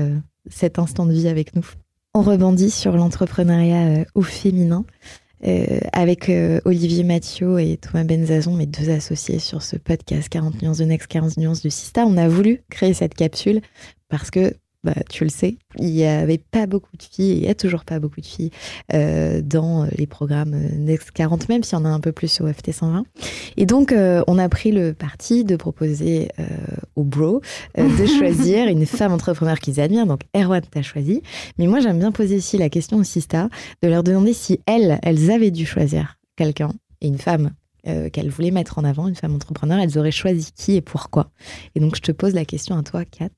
cet 0.49 0.79
instant 0.79 1.07
de 1.07 1.13
vie 1.13 1.29
avec 1.29 1.55
nous. 1.57 1.67
On 2.15 2.23
rebondit 2.23 2.71
sur 2.71 2.93
l'entrepreneuriat 2.97 4.05
au 4.15 4.23
féminin 4.23 4.85
avec 5.93 6.31
Olivier 6.65 7.05
Mathieu 7.05 7.61
et 7.61 7.77
Thomas 7.77 8.05
Benzazon, 8.05 8.55
mes 8.55 8.67
deux 8.67 8.91
associés 8.91 9.39
sur 9.39 9.63
ce 9.63 9.77
podcast 9.77 10.29
40 10.29 10.63
nuances 10.63 10.79
de 10.79 10.85
Next, 10.85 11.07
40 11.09 11.37
nuances 11.37 11.63
de 11.63 11.69
Sista. 11.69 12.05
On 12.07 12.17
a 12.17 12.29
voulu 12.29 12.63
créer 12.71 12.95
cette 12.95 13.15
capsule 13.15 13.61
parce 14.09 14.31
que, 14.31 14.55
bah, 14.87 14.95
tu 15.11 15.25
le 15.25 15.31
sais, 15.31 15.59
il 15.81 15.91
n'y 15.91 16.05
avait 16.05 16.39
pas 16.39 16.67
beaucoup 16.67 16.97
de 16.97 17.03
filles, 17.03 17.33
et 17.33 17.37
il 17.39 17.41
n'y 17.41 17.49
a 17.49 17.57
toujours 17.57 17.85
pas 17.85 17.99
beaucoup 17.99 18.21
de 18.21 18.27
filles 18.27 18.53
euh, 18.95 19.43
dans 19.43 19.83
euh, 19.83 19.89
les 19.99 20.07
programmes 20.07 20.55
euh, 20.55 20.77
Next 20.79 21.11
40, 21.11 21.49
même 21.49 21.65
s'il 21.65 21.77
y 21.77 21.81
en 21.81 21.85
a 21.85 21.89
un 21.89 21.99
peu 21.99 22.13
plus 22.13 22.41
au 22.41 22.47
FT 22.47 22.71
120. 22.71 23.03
Et 23.57 23.67
donc, 23.67 23.91
euh, 23.91 24.23
on 24.29 24.39
a 24.39 24.49
pris 24.49 24.71
le 24.71 24.95
parti 24.95 25.43
de 25.43 25.57
proposer 25.57 26.29
euh, 26.39 26.45
aux 26.95 27.03
bros 27.03 27.41
de 27.77 28.07
choisir 28.19 28.69
une 28.69 28.87
femme 28.87 29.13
entrepreneur 29.13 29.59
qu'ils 29.59 29.81
admirent. 29.81 30.07
Donc, 30.07 30.21
Erwan 30.37 30.63
t'a 30.63 30.83
choisi. 30.83 31.21
Mais 31.59 31.67
moi, 31.67 31.81
j'aime 31.81 31.99
bien 31.99 32.13
poser 32.13 32.37
aussi 32.37 32.57
la 32.57 32.69
question 32.69 32.99
aux 32.99 33.05
Sista 33.05 33.49
de 33.83 33.89
leur 33.89 34.05
demander 34.05 34.35
si 34.35 34.61
elles, 34.67 35.01
elles 35.03 35.33
avaient 35.33 35.51
dû 35.51 35.67
choisir 35.67 36.17
quelqu'un 36.37 36.71
et 37.01 37.09
une 37.09 37.19
femme 37.19 37.51
euh, 37.89 38.11
qu'elles 38.11 38.31
voulaient 38.31 38.51
mettre 38.51 38.79
en 38.79 38.85
avant, 38.85 39.07
une 39.07 39.15
femme 39.15 39.37
entrepreneur, 39.37 39.79
elles 39.79 39.97
auraient 39.97 40.11
choisi 40.11 40.51
qui 40.53 40.75
et 40.75 40.81
pourquoi. 40.81 41.31
Et 41.77 41.81
donc, 41.81 41.95
je 41.95 42.01
te 42.01 42.11
pose 42.11 42.35
la 42.35 42.45
question 42.45 42.77
à 42.77 42.83
toi, 42.83 43.05
Kat. 43.05 43.29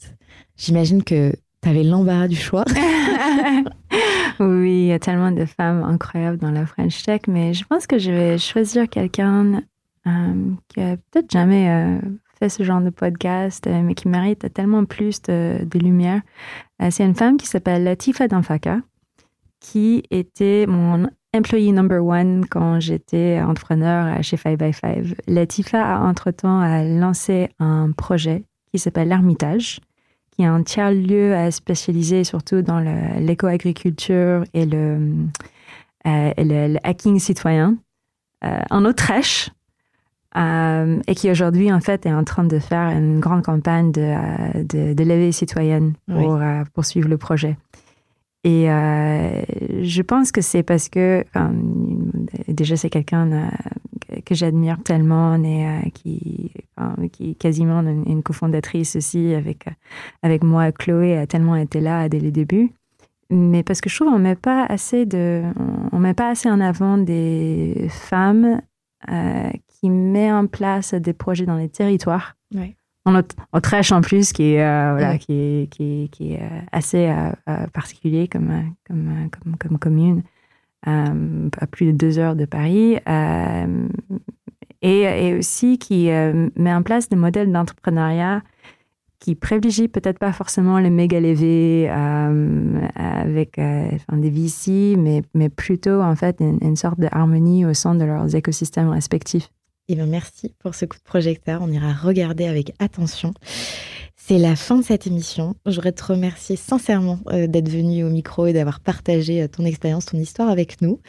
J'imagine 0.59 1.05
que 1.05 1.32
tu 1.62 1.68
avais 1.68 1.85
l'embarras 1.85 2.26
du 2.26 2.36
choix. 2.36 2.64
oui, 4.40 4.72
il 4.72 4.86
y 4.86 4.93
a 4.93 4.98
tellement 4.98 5.30
de 5.30 5.44
femmes 5.44 5.85
incroyables 5.85 6.39
dans 6.39 6.51
la 6.51 6.66
French 6.66 7.02
Tech, 7.05 7.22
mais 7.28 7.55
je 7.55 7.64
pense 7.64 7.86
que 7.86 7.98
je 7.98 8.10
vais 8.10 8.39
choisir 8.39 8.89
quelqu'un 8.89 9.62
euh, 10.06 10.51
qui 10.68 10.80
a 10.80 10.97
peut-être 10.97 11.30
jamais 11.30 11.70
euh, 11.70 12.01
fait 12.40 12.48
ce 12.48 12.64
genre 12.64 12.80
de 12.80 12.90
podcast, 12.90 13.68
euh, 13.68 13.82
mais 13.82 13.94
qui 13.94 14.09
mérite 14.09 14.52
tellement 14.52 14.85
plus 14.85 15.22
de, 15.22 15.78
lumière. 15.78 16.22
C'est 16.90 17.05
une 17.05 17.14
femme 17.14 17.36
qui 17.36 17.47
s'appelle 17.47 17.85
Latifa 17.85 18.26
Danfaka, 18.26 18.78
qui 19.60 20.02
était 20.10 20.66
mon 20.68 21.09
employee 21.36 21.72
number 21.72 22.05
one 22.05 22.47
quand 22.47 22.80
j'étais 22.80 23.40
entrepreneur 23.40 24.22
chez 24.22 24.36
5 24.36 24.59
by 24.59 24.72
5. 24.72 25.05
Latifa 25.26 25.85
a 25.85 26.01
entre-temps 26.01 26.64
lancé 26.85 27.48
un 27.59 27.90
projet 27.90 28.44
qui 28.70 28.78
s'appelle 28.78 29.09
l'Ermitage, 29.09 29.80
qui 30.39 30.44
est 30.44 30.47
un 30.47 30.62
tiers-lieu 30.62 31.35
euh, 31.35 31.51
spécialisé 31.51 32.23
surtout 32.23 32.62
dans 32.62 32.78
l'éco-agriculture 33.19 34.44
et 34.55 34.66
le, 34.66 35.01
euh, 36.06 36.32
et 36.36 36.44
le, 36.44 36.74
le 36.74 36.78
hacking 36.85 37.19
citoyen 37.19 37.77
euh, 38.44 38.60
en 38.70 38.85
Autriche. 38.85 39.51
euh, 40.36 41.01
et 41.09 41.15
qui 41.16 41.28
aujourd'hui, 41.28 41.73
en 41.73 41.81
fait, 41.81 42.06
est 42.06 42.12
en 42.12 42.23
train 42.23 42.44
de 42.44 42.60
faire 42.60 42.89
une 42.90 43.19
grande 43.19 43.43
campagne 43.43 43.90
de, 43.90 44.62
de, 44.62 44.94
de 44.94 45.05
levée 45.05 45.32
citoyenne 45.32 45.94
pour 46.06 46.39
poursuivre 46.73 47.09
le 47.09 47.19
projet. 47.19 47.56
Et 48.44 48.66
je 48.69 50.02
pense 50.02 50.31
que 50.31 50.40
c'est 50.40 50.62
parce 50.62 50.89
que, 50.89 51.24
enfin, 51.28 51.52
déjà, 52.47 52.77
c'est 52.77 52.90
quelqu'un 52.90 53.51
que- 54.28 54.34
j'admire 54.34 54.78
tellement 54.84 55.34
et 55.42 55.66
euh, 55.66 55.80
qui, 55.94 56.52
enfin, 56.76 56.94
qui 57.12 57.30
est 57.30 57.34
quasiment 57.34 57.80
une, 57.80 58.05
une 58.06 58.22
cofondatrice 58.22 58.96
aussi 58.96 59.34
avec, 59.34 59.66
euh, 59.66 59.72
avec 60.22 60.42
moi. 60.44 60.70
Chloé 60.72 61.16
a 61.16 61.26
tellement 61.26 61.56
été 61.56 61.80
là 61.80 62.09
dès 62.09 62.20
le 62.20 62.30
début. 62.30 62.70
Mais 63.30 63.62
parce 63.62 63.80
que 63.82 63.90
je 63.90 63.96
trouve 63.96 64.10
qu'on 64.10 64.18
met 64.18 64.36
pas 64.36 64.64
assez 64.66 65.05
de, 65.05 65.42
on 65.92 65.98
met 65.98 66.14
pas 66.14 66.30
assez 66.30 66.48
en 66.50 66.60
avant 66.60 66.96
des 66.96 67.88
femmes 67.90 68.60
euh, 69.10 69.50
qui 69.68 69.90
mettent 69.90 70.32
en 70.32 70.46
place 70.46 70.94
des 70.94 71.12
projets 71.12 71.44
dans 71.46 71.56
les 71.56 71.68
territoires. 71.68 72.36
Ouais. 72.55 72.74
En 73.05 73.14
Aut- 73.18 73.36
Autriche 73.52 73.92
en 73.92 74.00
plus, 74.00 74.32
qui 74.32 74.55
est, 74.55 74.62
euh, 74.64 74.92
voilà, 74.92 75.18
qui 75.18 75.32
est, 75.32 75.70
qui 75.70 76.05
est, 76.05 76.09
qui 76.09 76.32
est 76.34 76.40
assez 76.72 77.09
euh, 77.09 77.66
particulier 77.72 78.28
comme, 78.28 78.74
comme, 78.86 79.28
comme, 79.30 79.56
comme 79.56 79.78
commune, 79.78 80.22
à 80.84 81.66
plus 81.70 81.86
de 81.86 81.92
deux 81.92 82.18
heures 82.18 82.36
de 82.36 82.44
Paris, 82.44 82.98
euh, 83.09 83.88
et, 84.82 85.34
aussi 85.34 85.78
qui 85.78 86.10
euh, 86.10 86.48
met 86.56 86.72
en 86.72 86.82
place 86.82 87.09
des 87.09 87.16
modèles 87.16 87.52
d'entrepreneuriat 87.52 88.42
qui 89.18 89.34
privilégient 89.34 89.88
peut-être 89.88 90.18
pas 90.18 90.32
forcément 90.32 90.78
les 90.78 90.90
méga 90.90 91.18
levées 91.18 91.88
euh, 91.90 92.80
avec 92.94 93.59
euh, 93.59 93.90
des 94.12 94.30
VC, 94.30 94.94
mais, 94.96 95.22
mais 95.34 95.48
plutôt 95.48 96.00
en 96.00 96.14
fait 96.14 96.36
une, 96.40 96.76
sorte 96.76 97.00
de 97.00 97.09
harmonie 97.10 97.66
au 97.66 97.74
sein 97.74 97.96
de 97.96 98.05
leurs 98.05 98.34
écosystèmes 98.36 98.88
respectifs. 98.88 99.50
Eh 99.88 99.96
bien, 99.96 100.06
merci 100.06 100.55
pour 100.60 100.74
ce 100.74 100.84
coup 100.84 100.98
de 100.98 101.02
projecteur. 101.02 101.62
On 101.62 101.68
ira 101.68 101.92
regarder 101.92 102.46
avec 102.46 102.72
attention. 102.78 103.34
C'est 104.28 104.36
la 104.36 104.56
fin 104.56 104.76
de 104.76 104.84
cette 104.84 105.06
émission. 105.06 105.55
Je 105.64 105.76
voudrais 105.76 105.92
te 105.92 106.05
remercier 106.05 106.56
sincèrement 106.56 107.18
euh, 107.30 107.46
d'être 107.46 107.70
venu 107.70 108.05
au 108.05 108.10
micro 108.10 108.44
et 108.44 108.52
d'avoir 108.52 108.80
partagé 108.80 109.40
euh, 109.40 109.48
ton 109.48 109.64
expérience, 109.64 110.05
ton 110.05 110.18
histoire 110.18 110.50
avec 110.50 110.82
nous. 110.82 111.00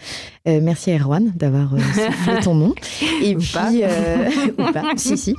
Euh, 0.48 0.62
merci 0.64 0.90
à 0.92 0.96
Erwan 0.98 1.30
d'avoir 1.36 1.72
soufflé 1.78 2.40
ton 2.42 2.56
nom. 2.56 2.74
Et 3.22 3.36
Ou 3.36 3.40
puis, 3.40 3.52
pas. 3.52 3.74
euh, 3.74 4.30
ou 4.58 4.72
pas, 4.72 4.94
si, 4.96 5.18
si. 5.18 5.36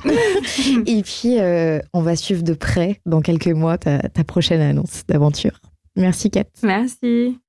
Et 0.85 1.01
puis, 1.01 1.39
euh, 1.39 1.79
on 1.91 2.03
va 2.03 2.15
suivre 2.15 2.43
de 2.43 2.53
près 2.53 3.01
dans 3.07 3.21
quelques 3.21 3.47
mois 3.47 3.79
ta, 3.79 3.97
ta 3.97 4.23
prochaine 4.23 4.61
annonce 4.61 5.01
d'aventure. 5.07 5.59
Merci, 5.95 6.29
Kat. 6.29 6.43
Merci. 6.61 7.39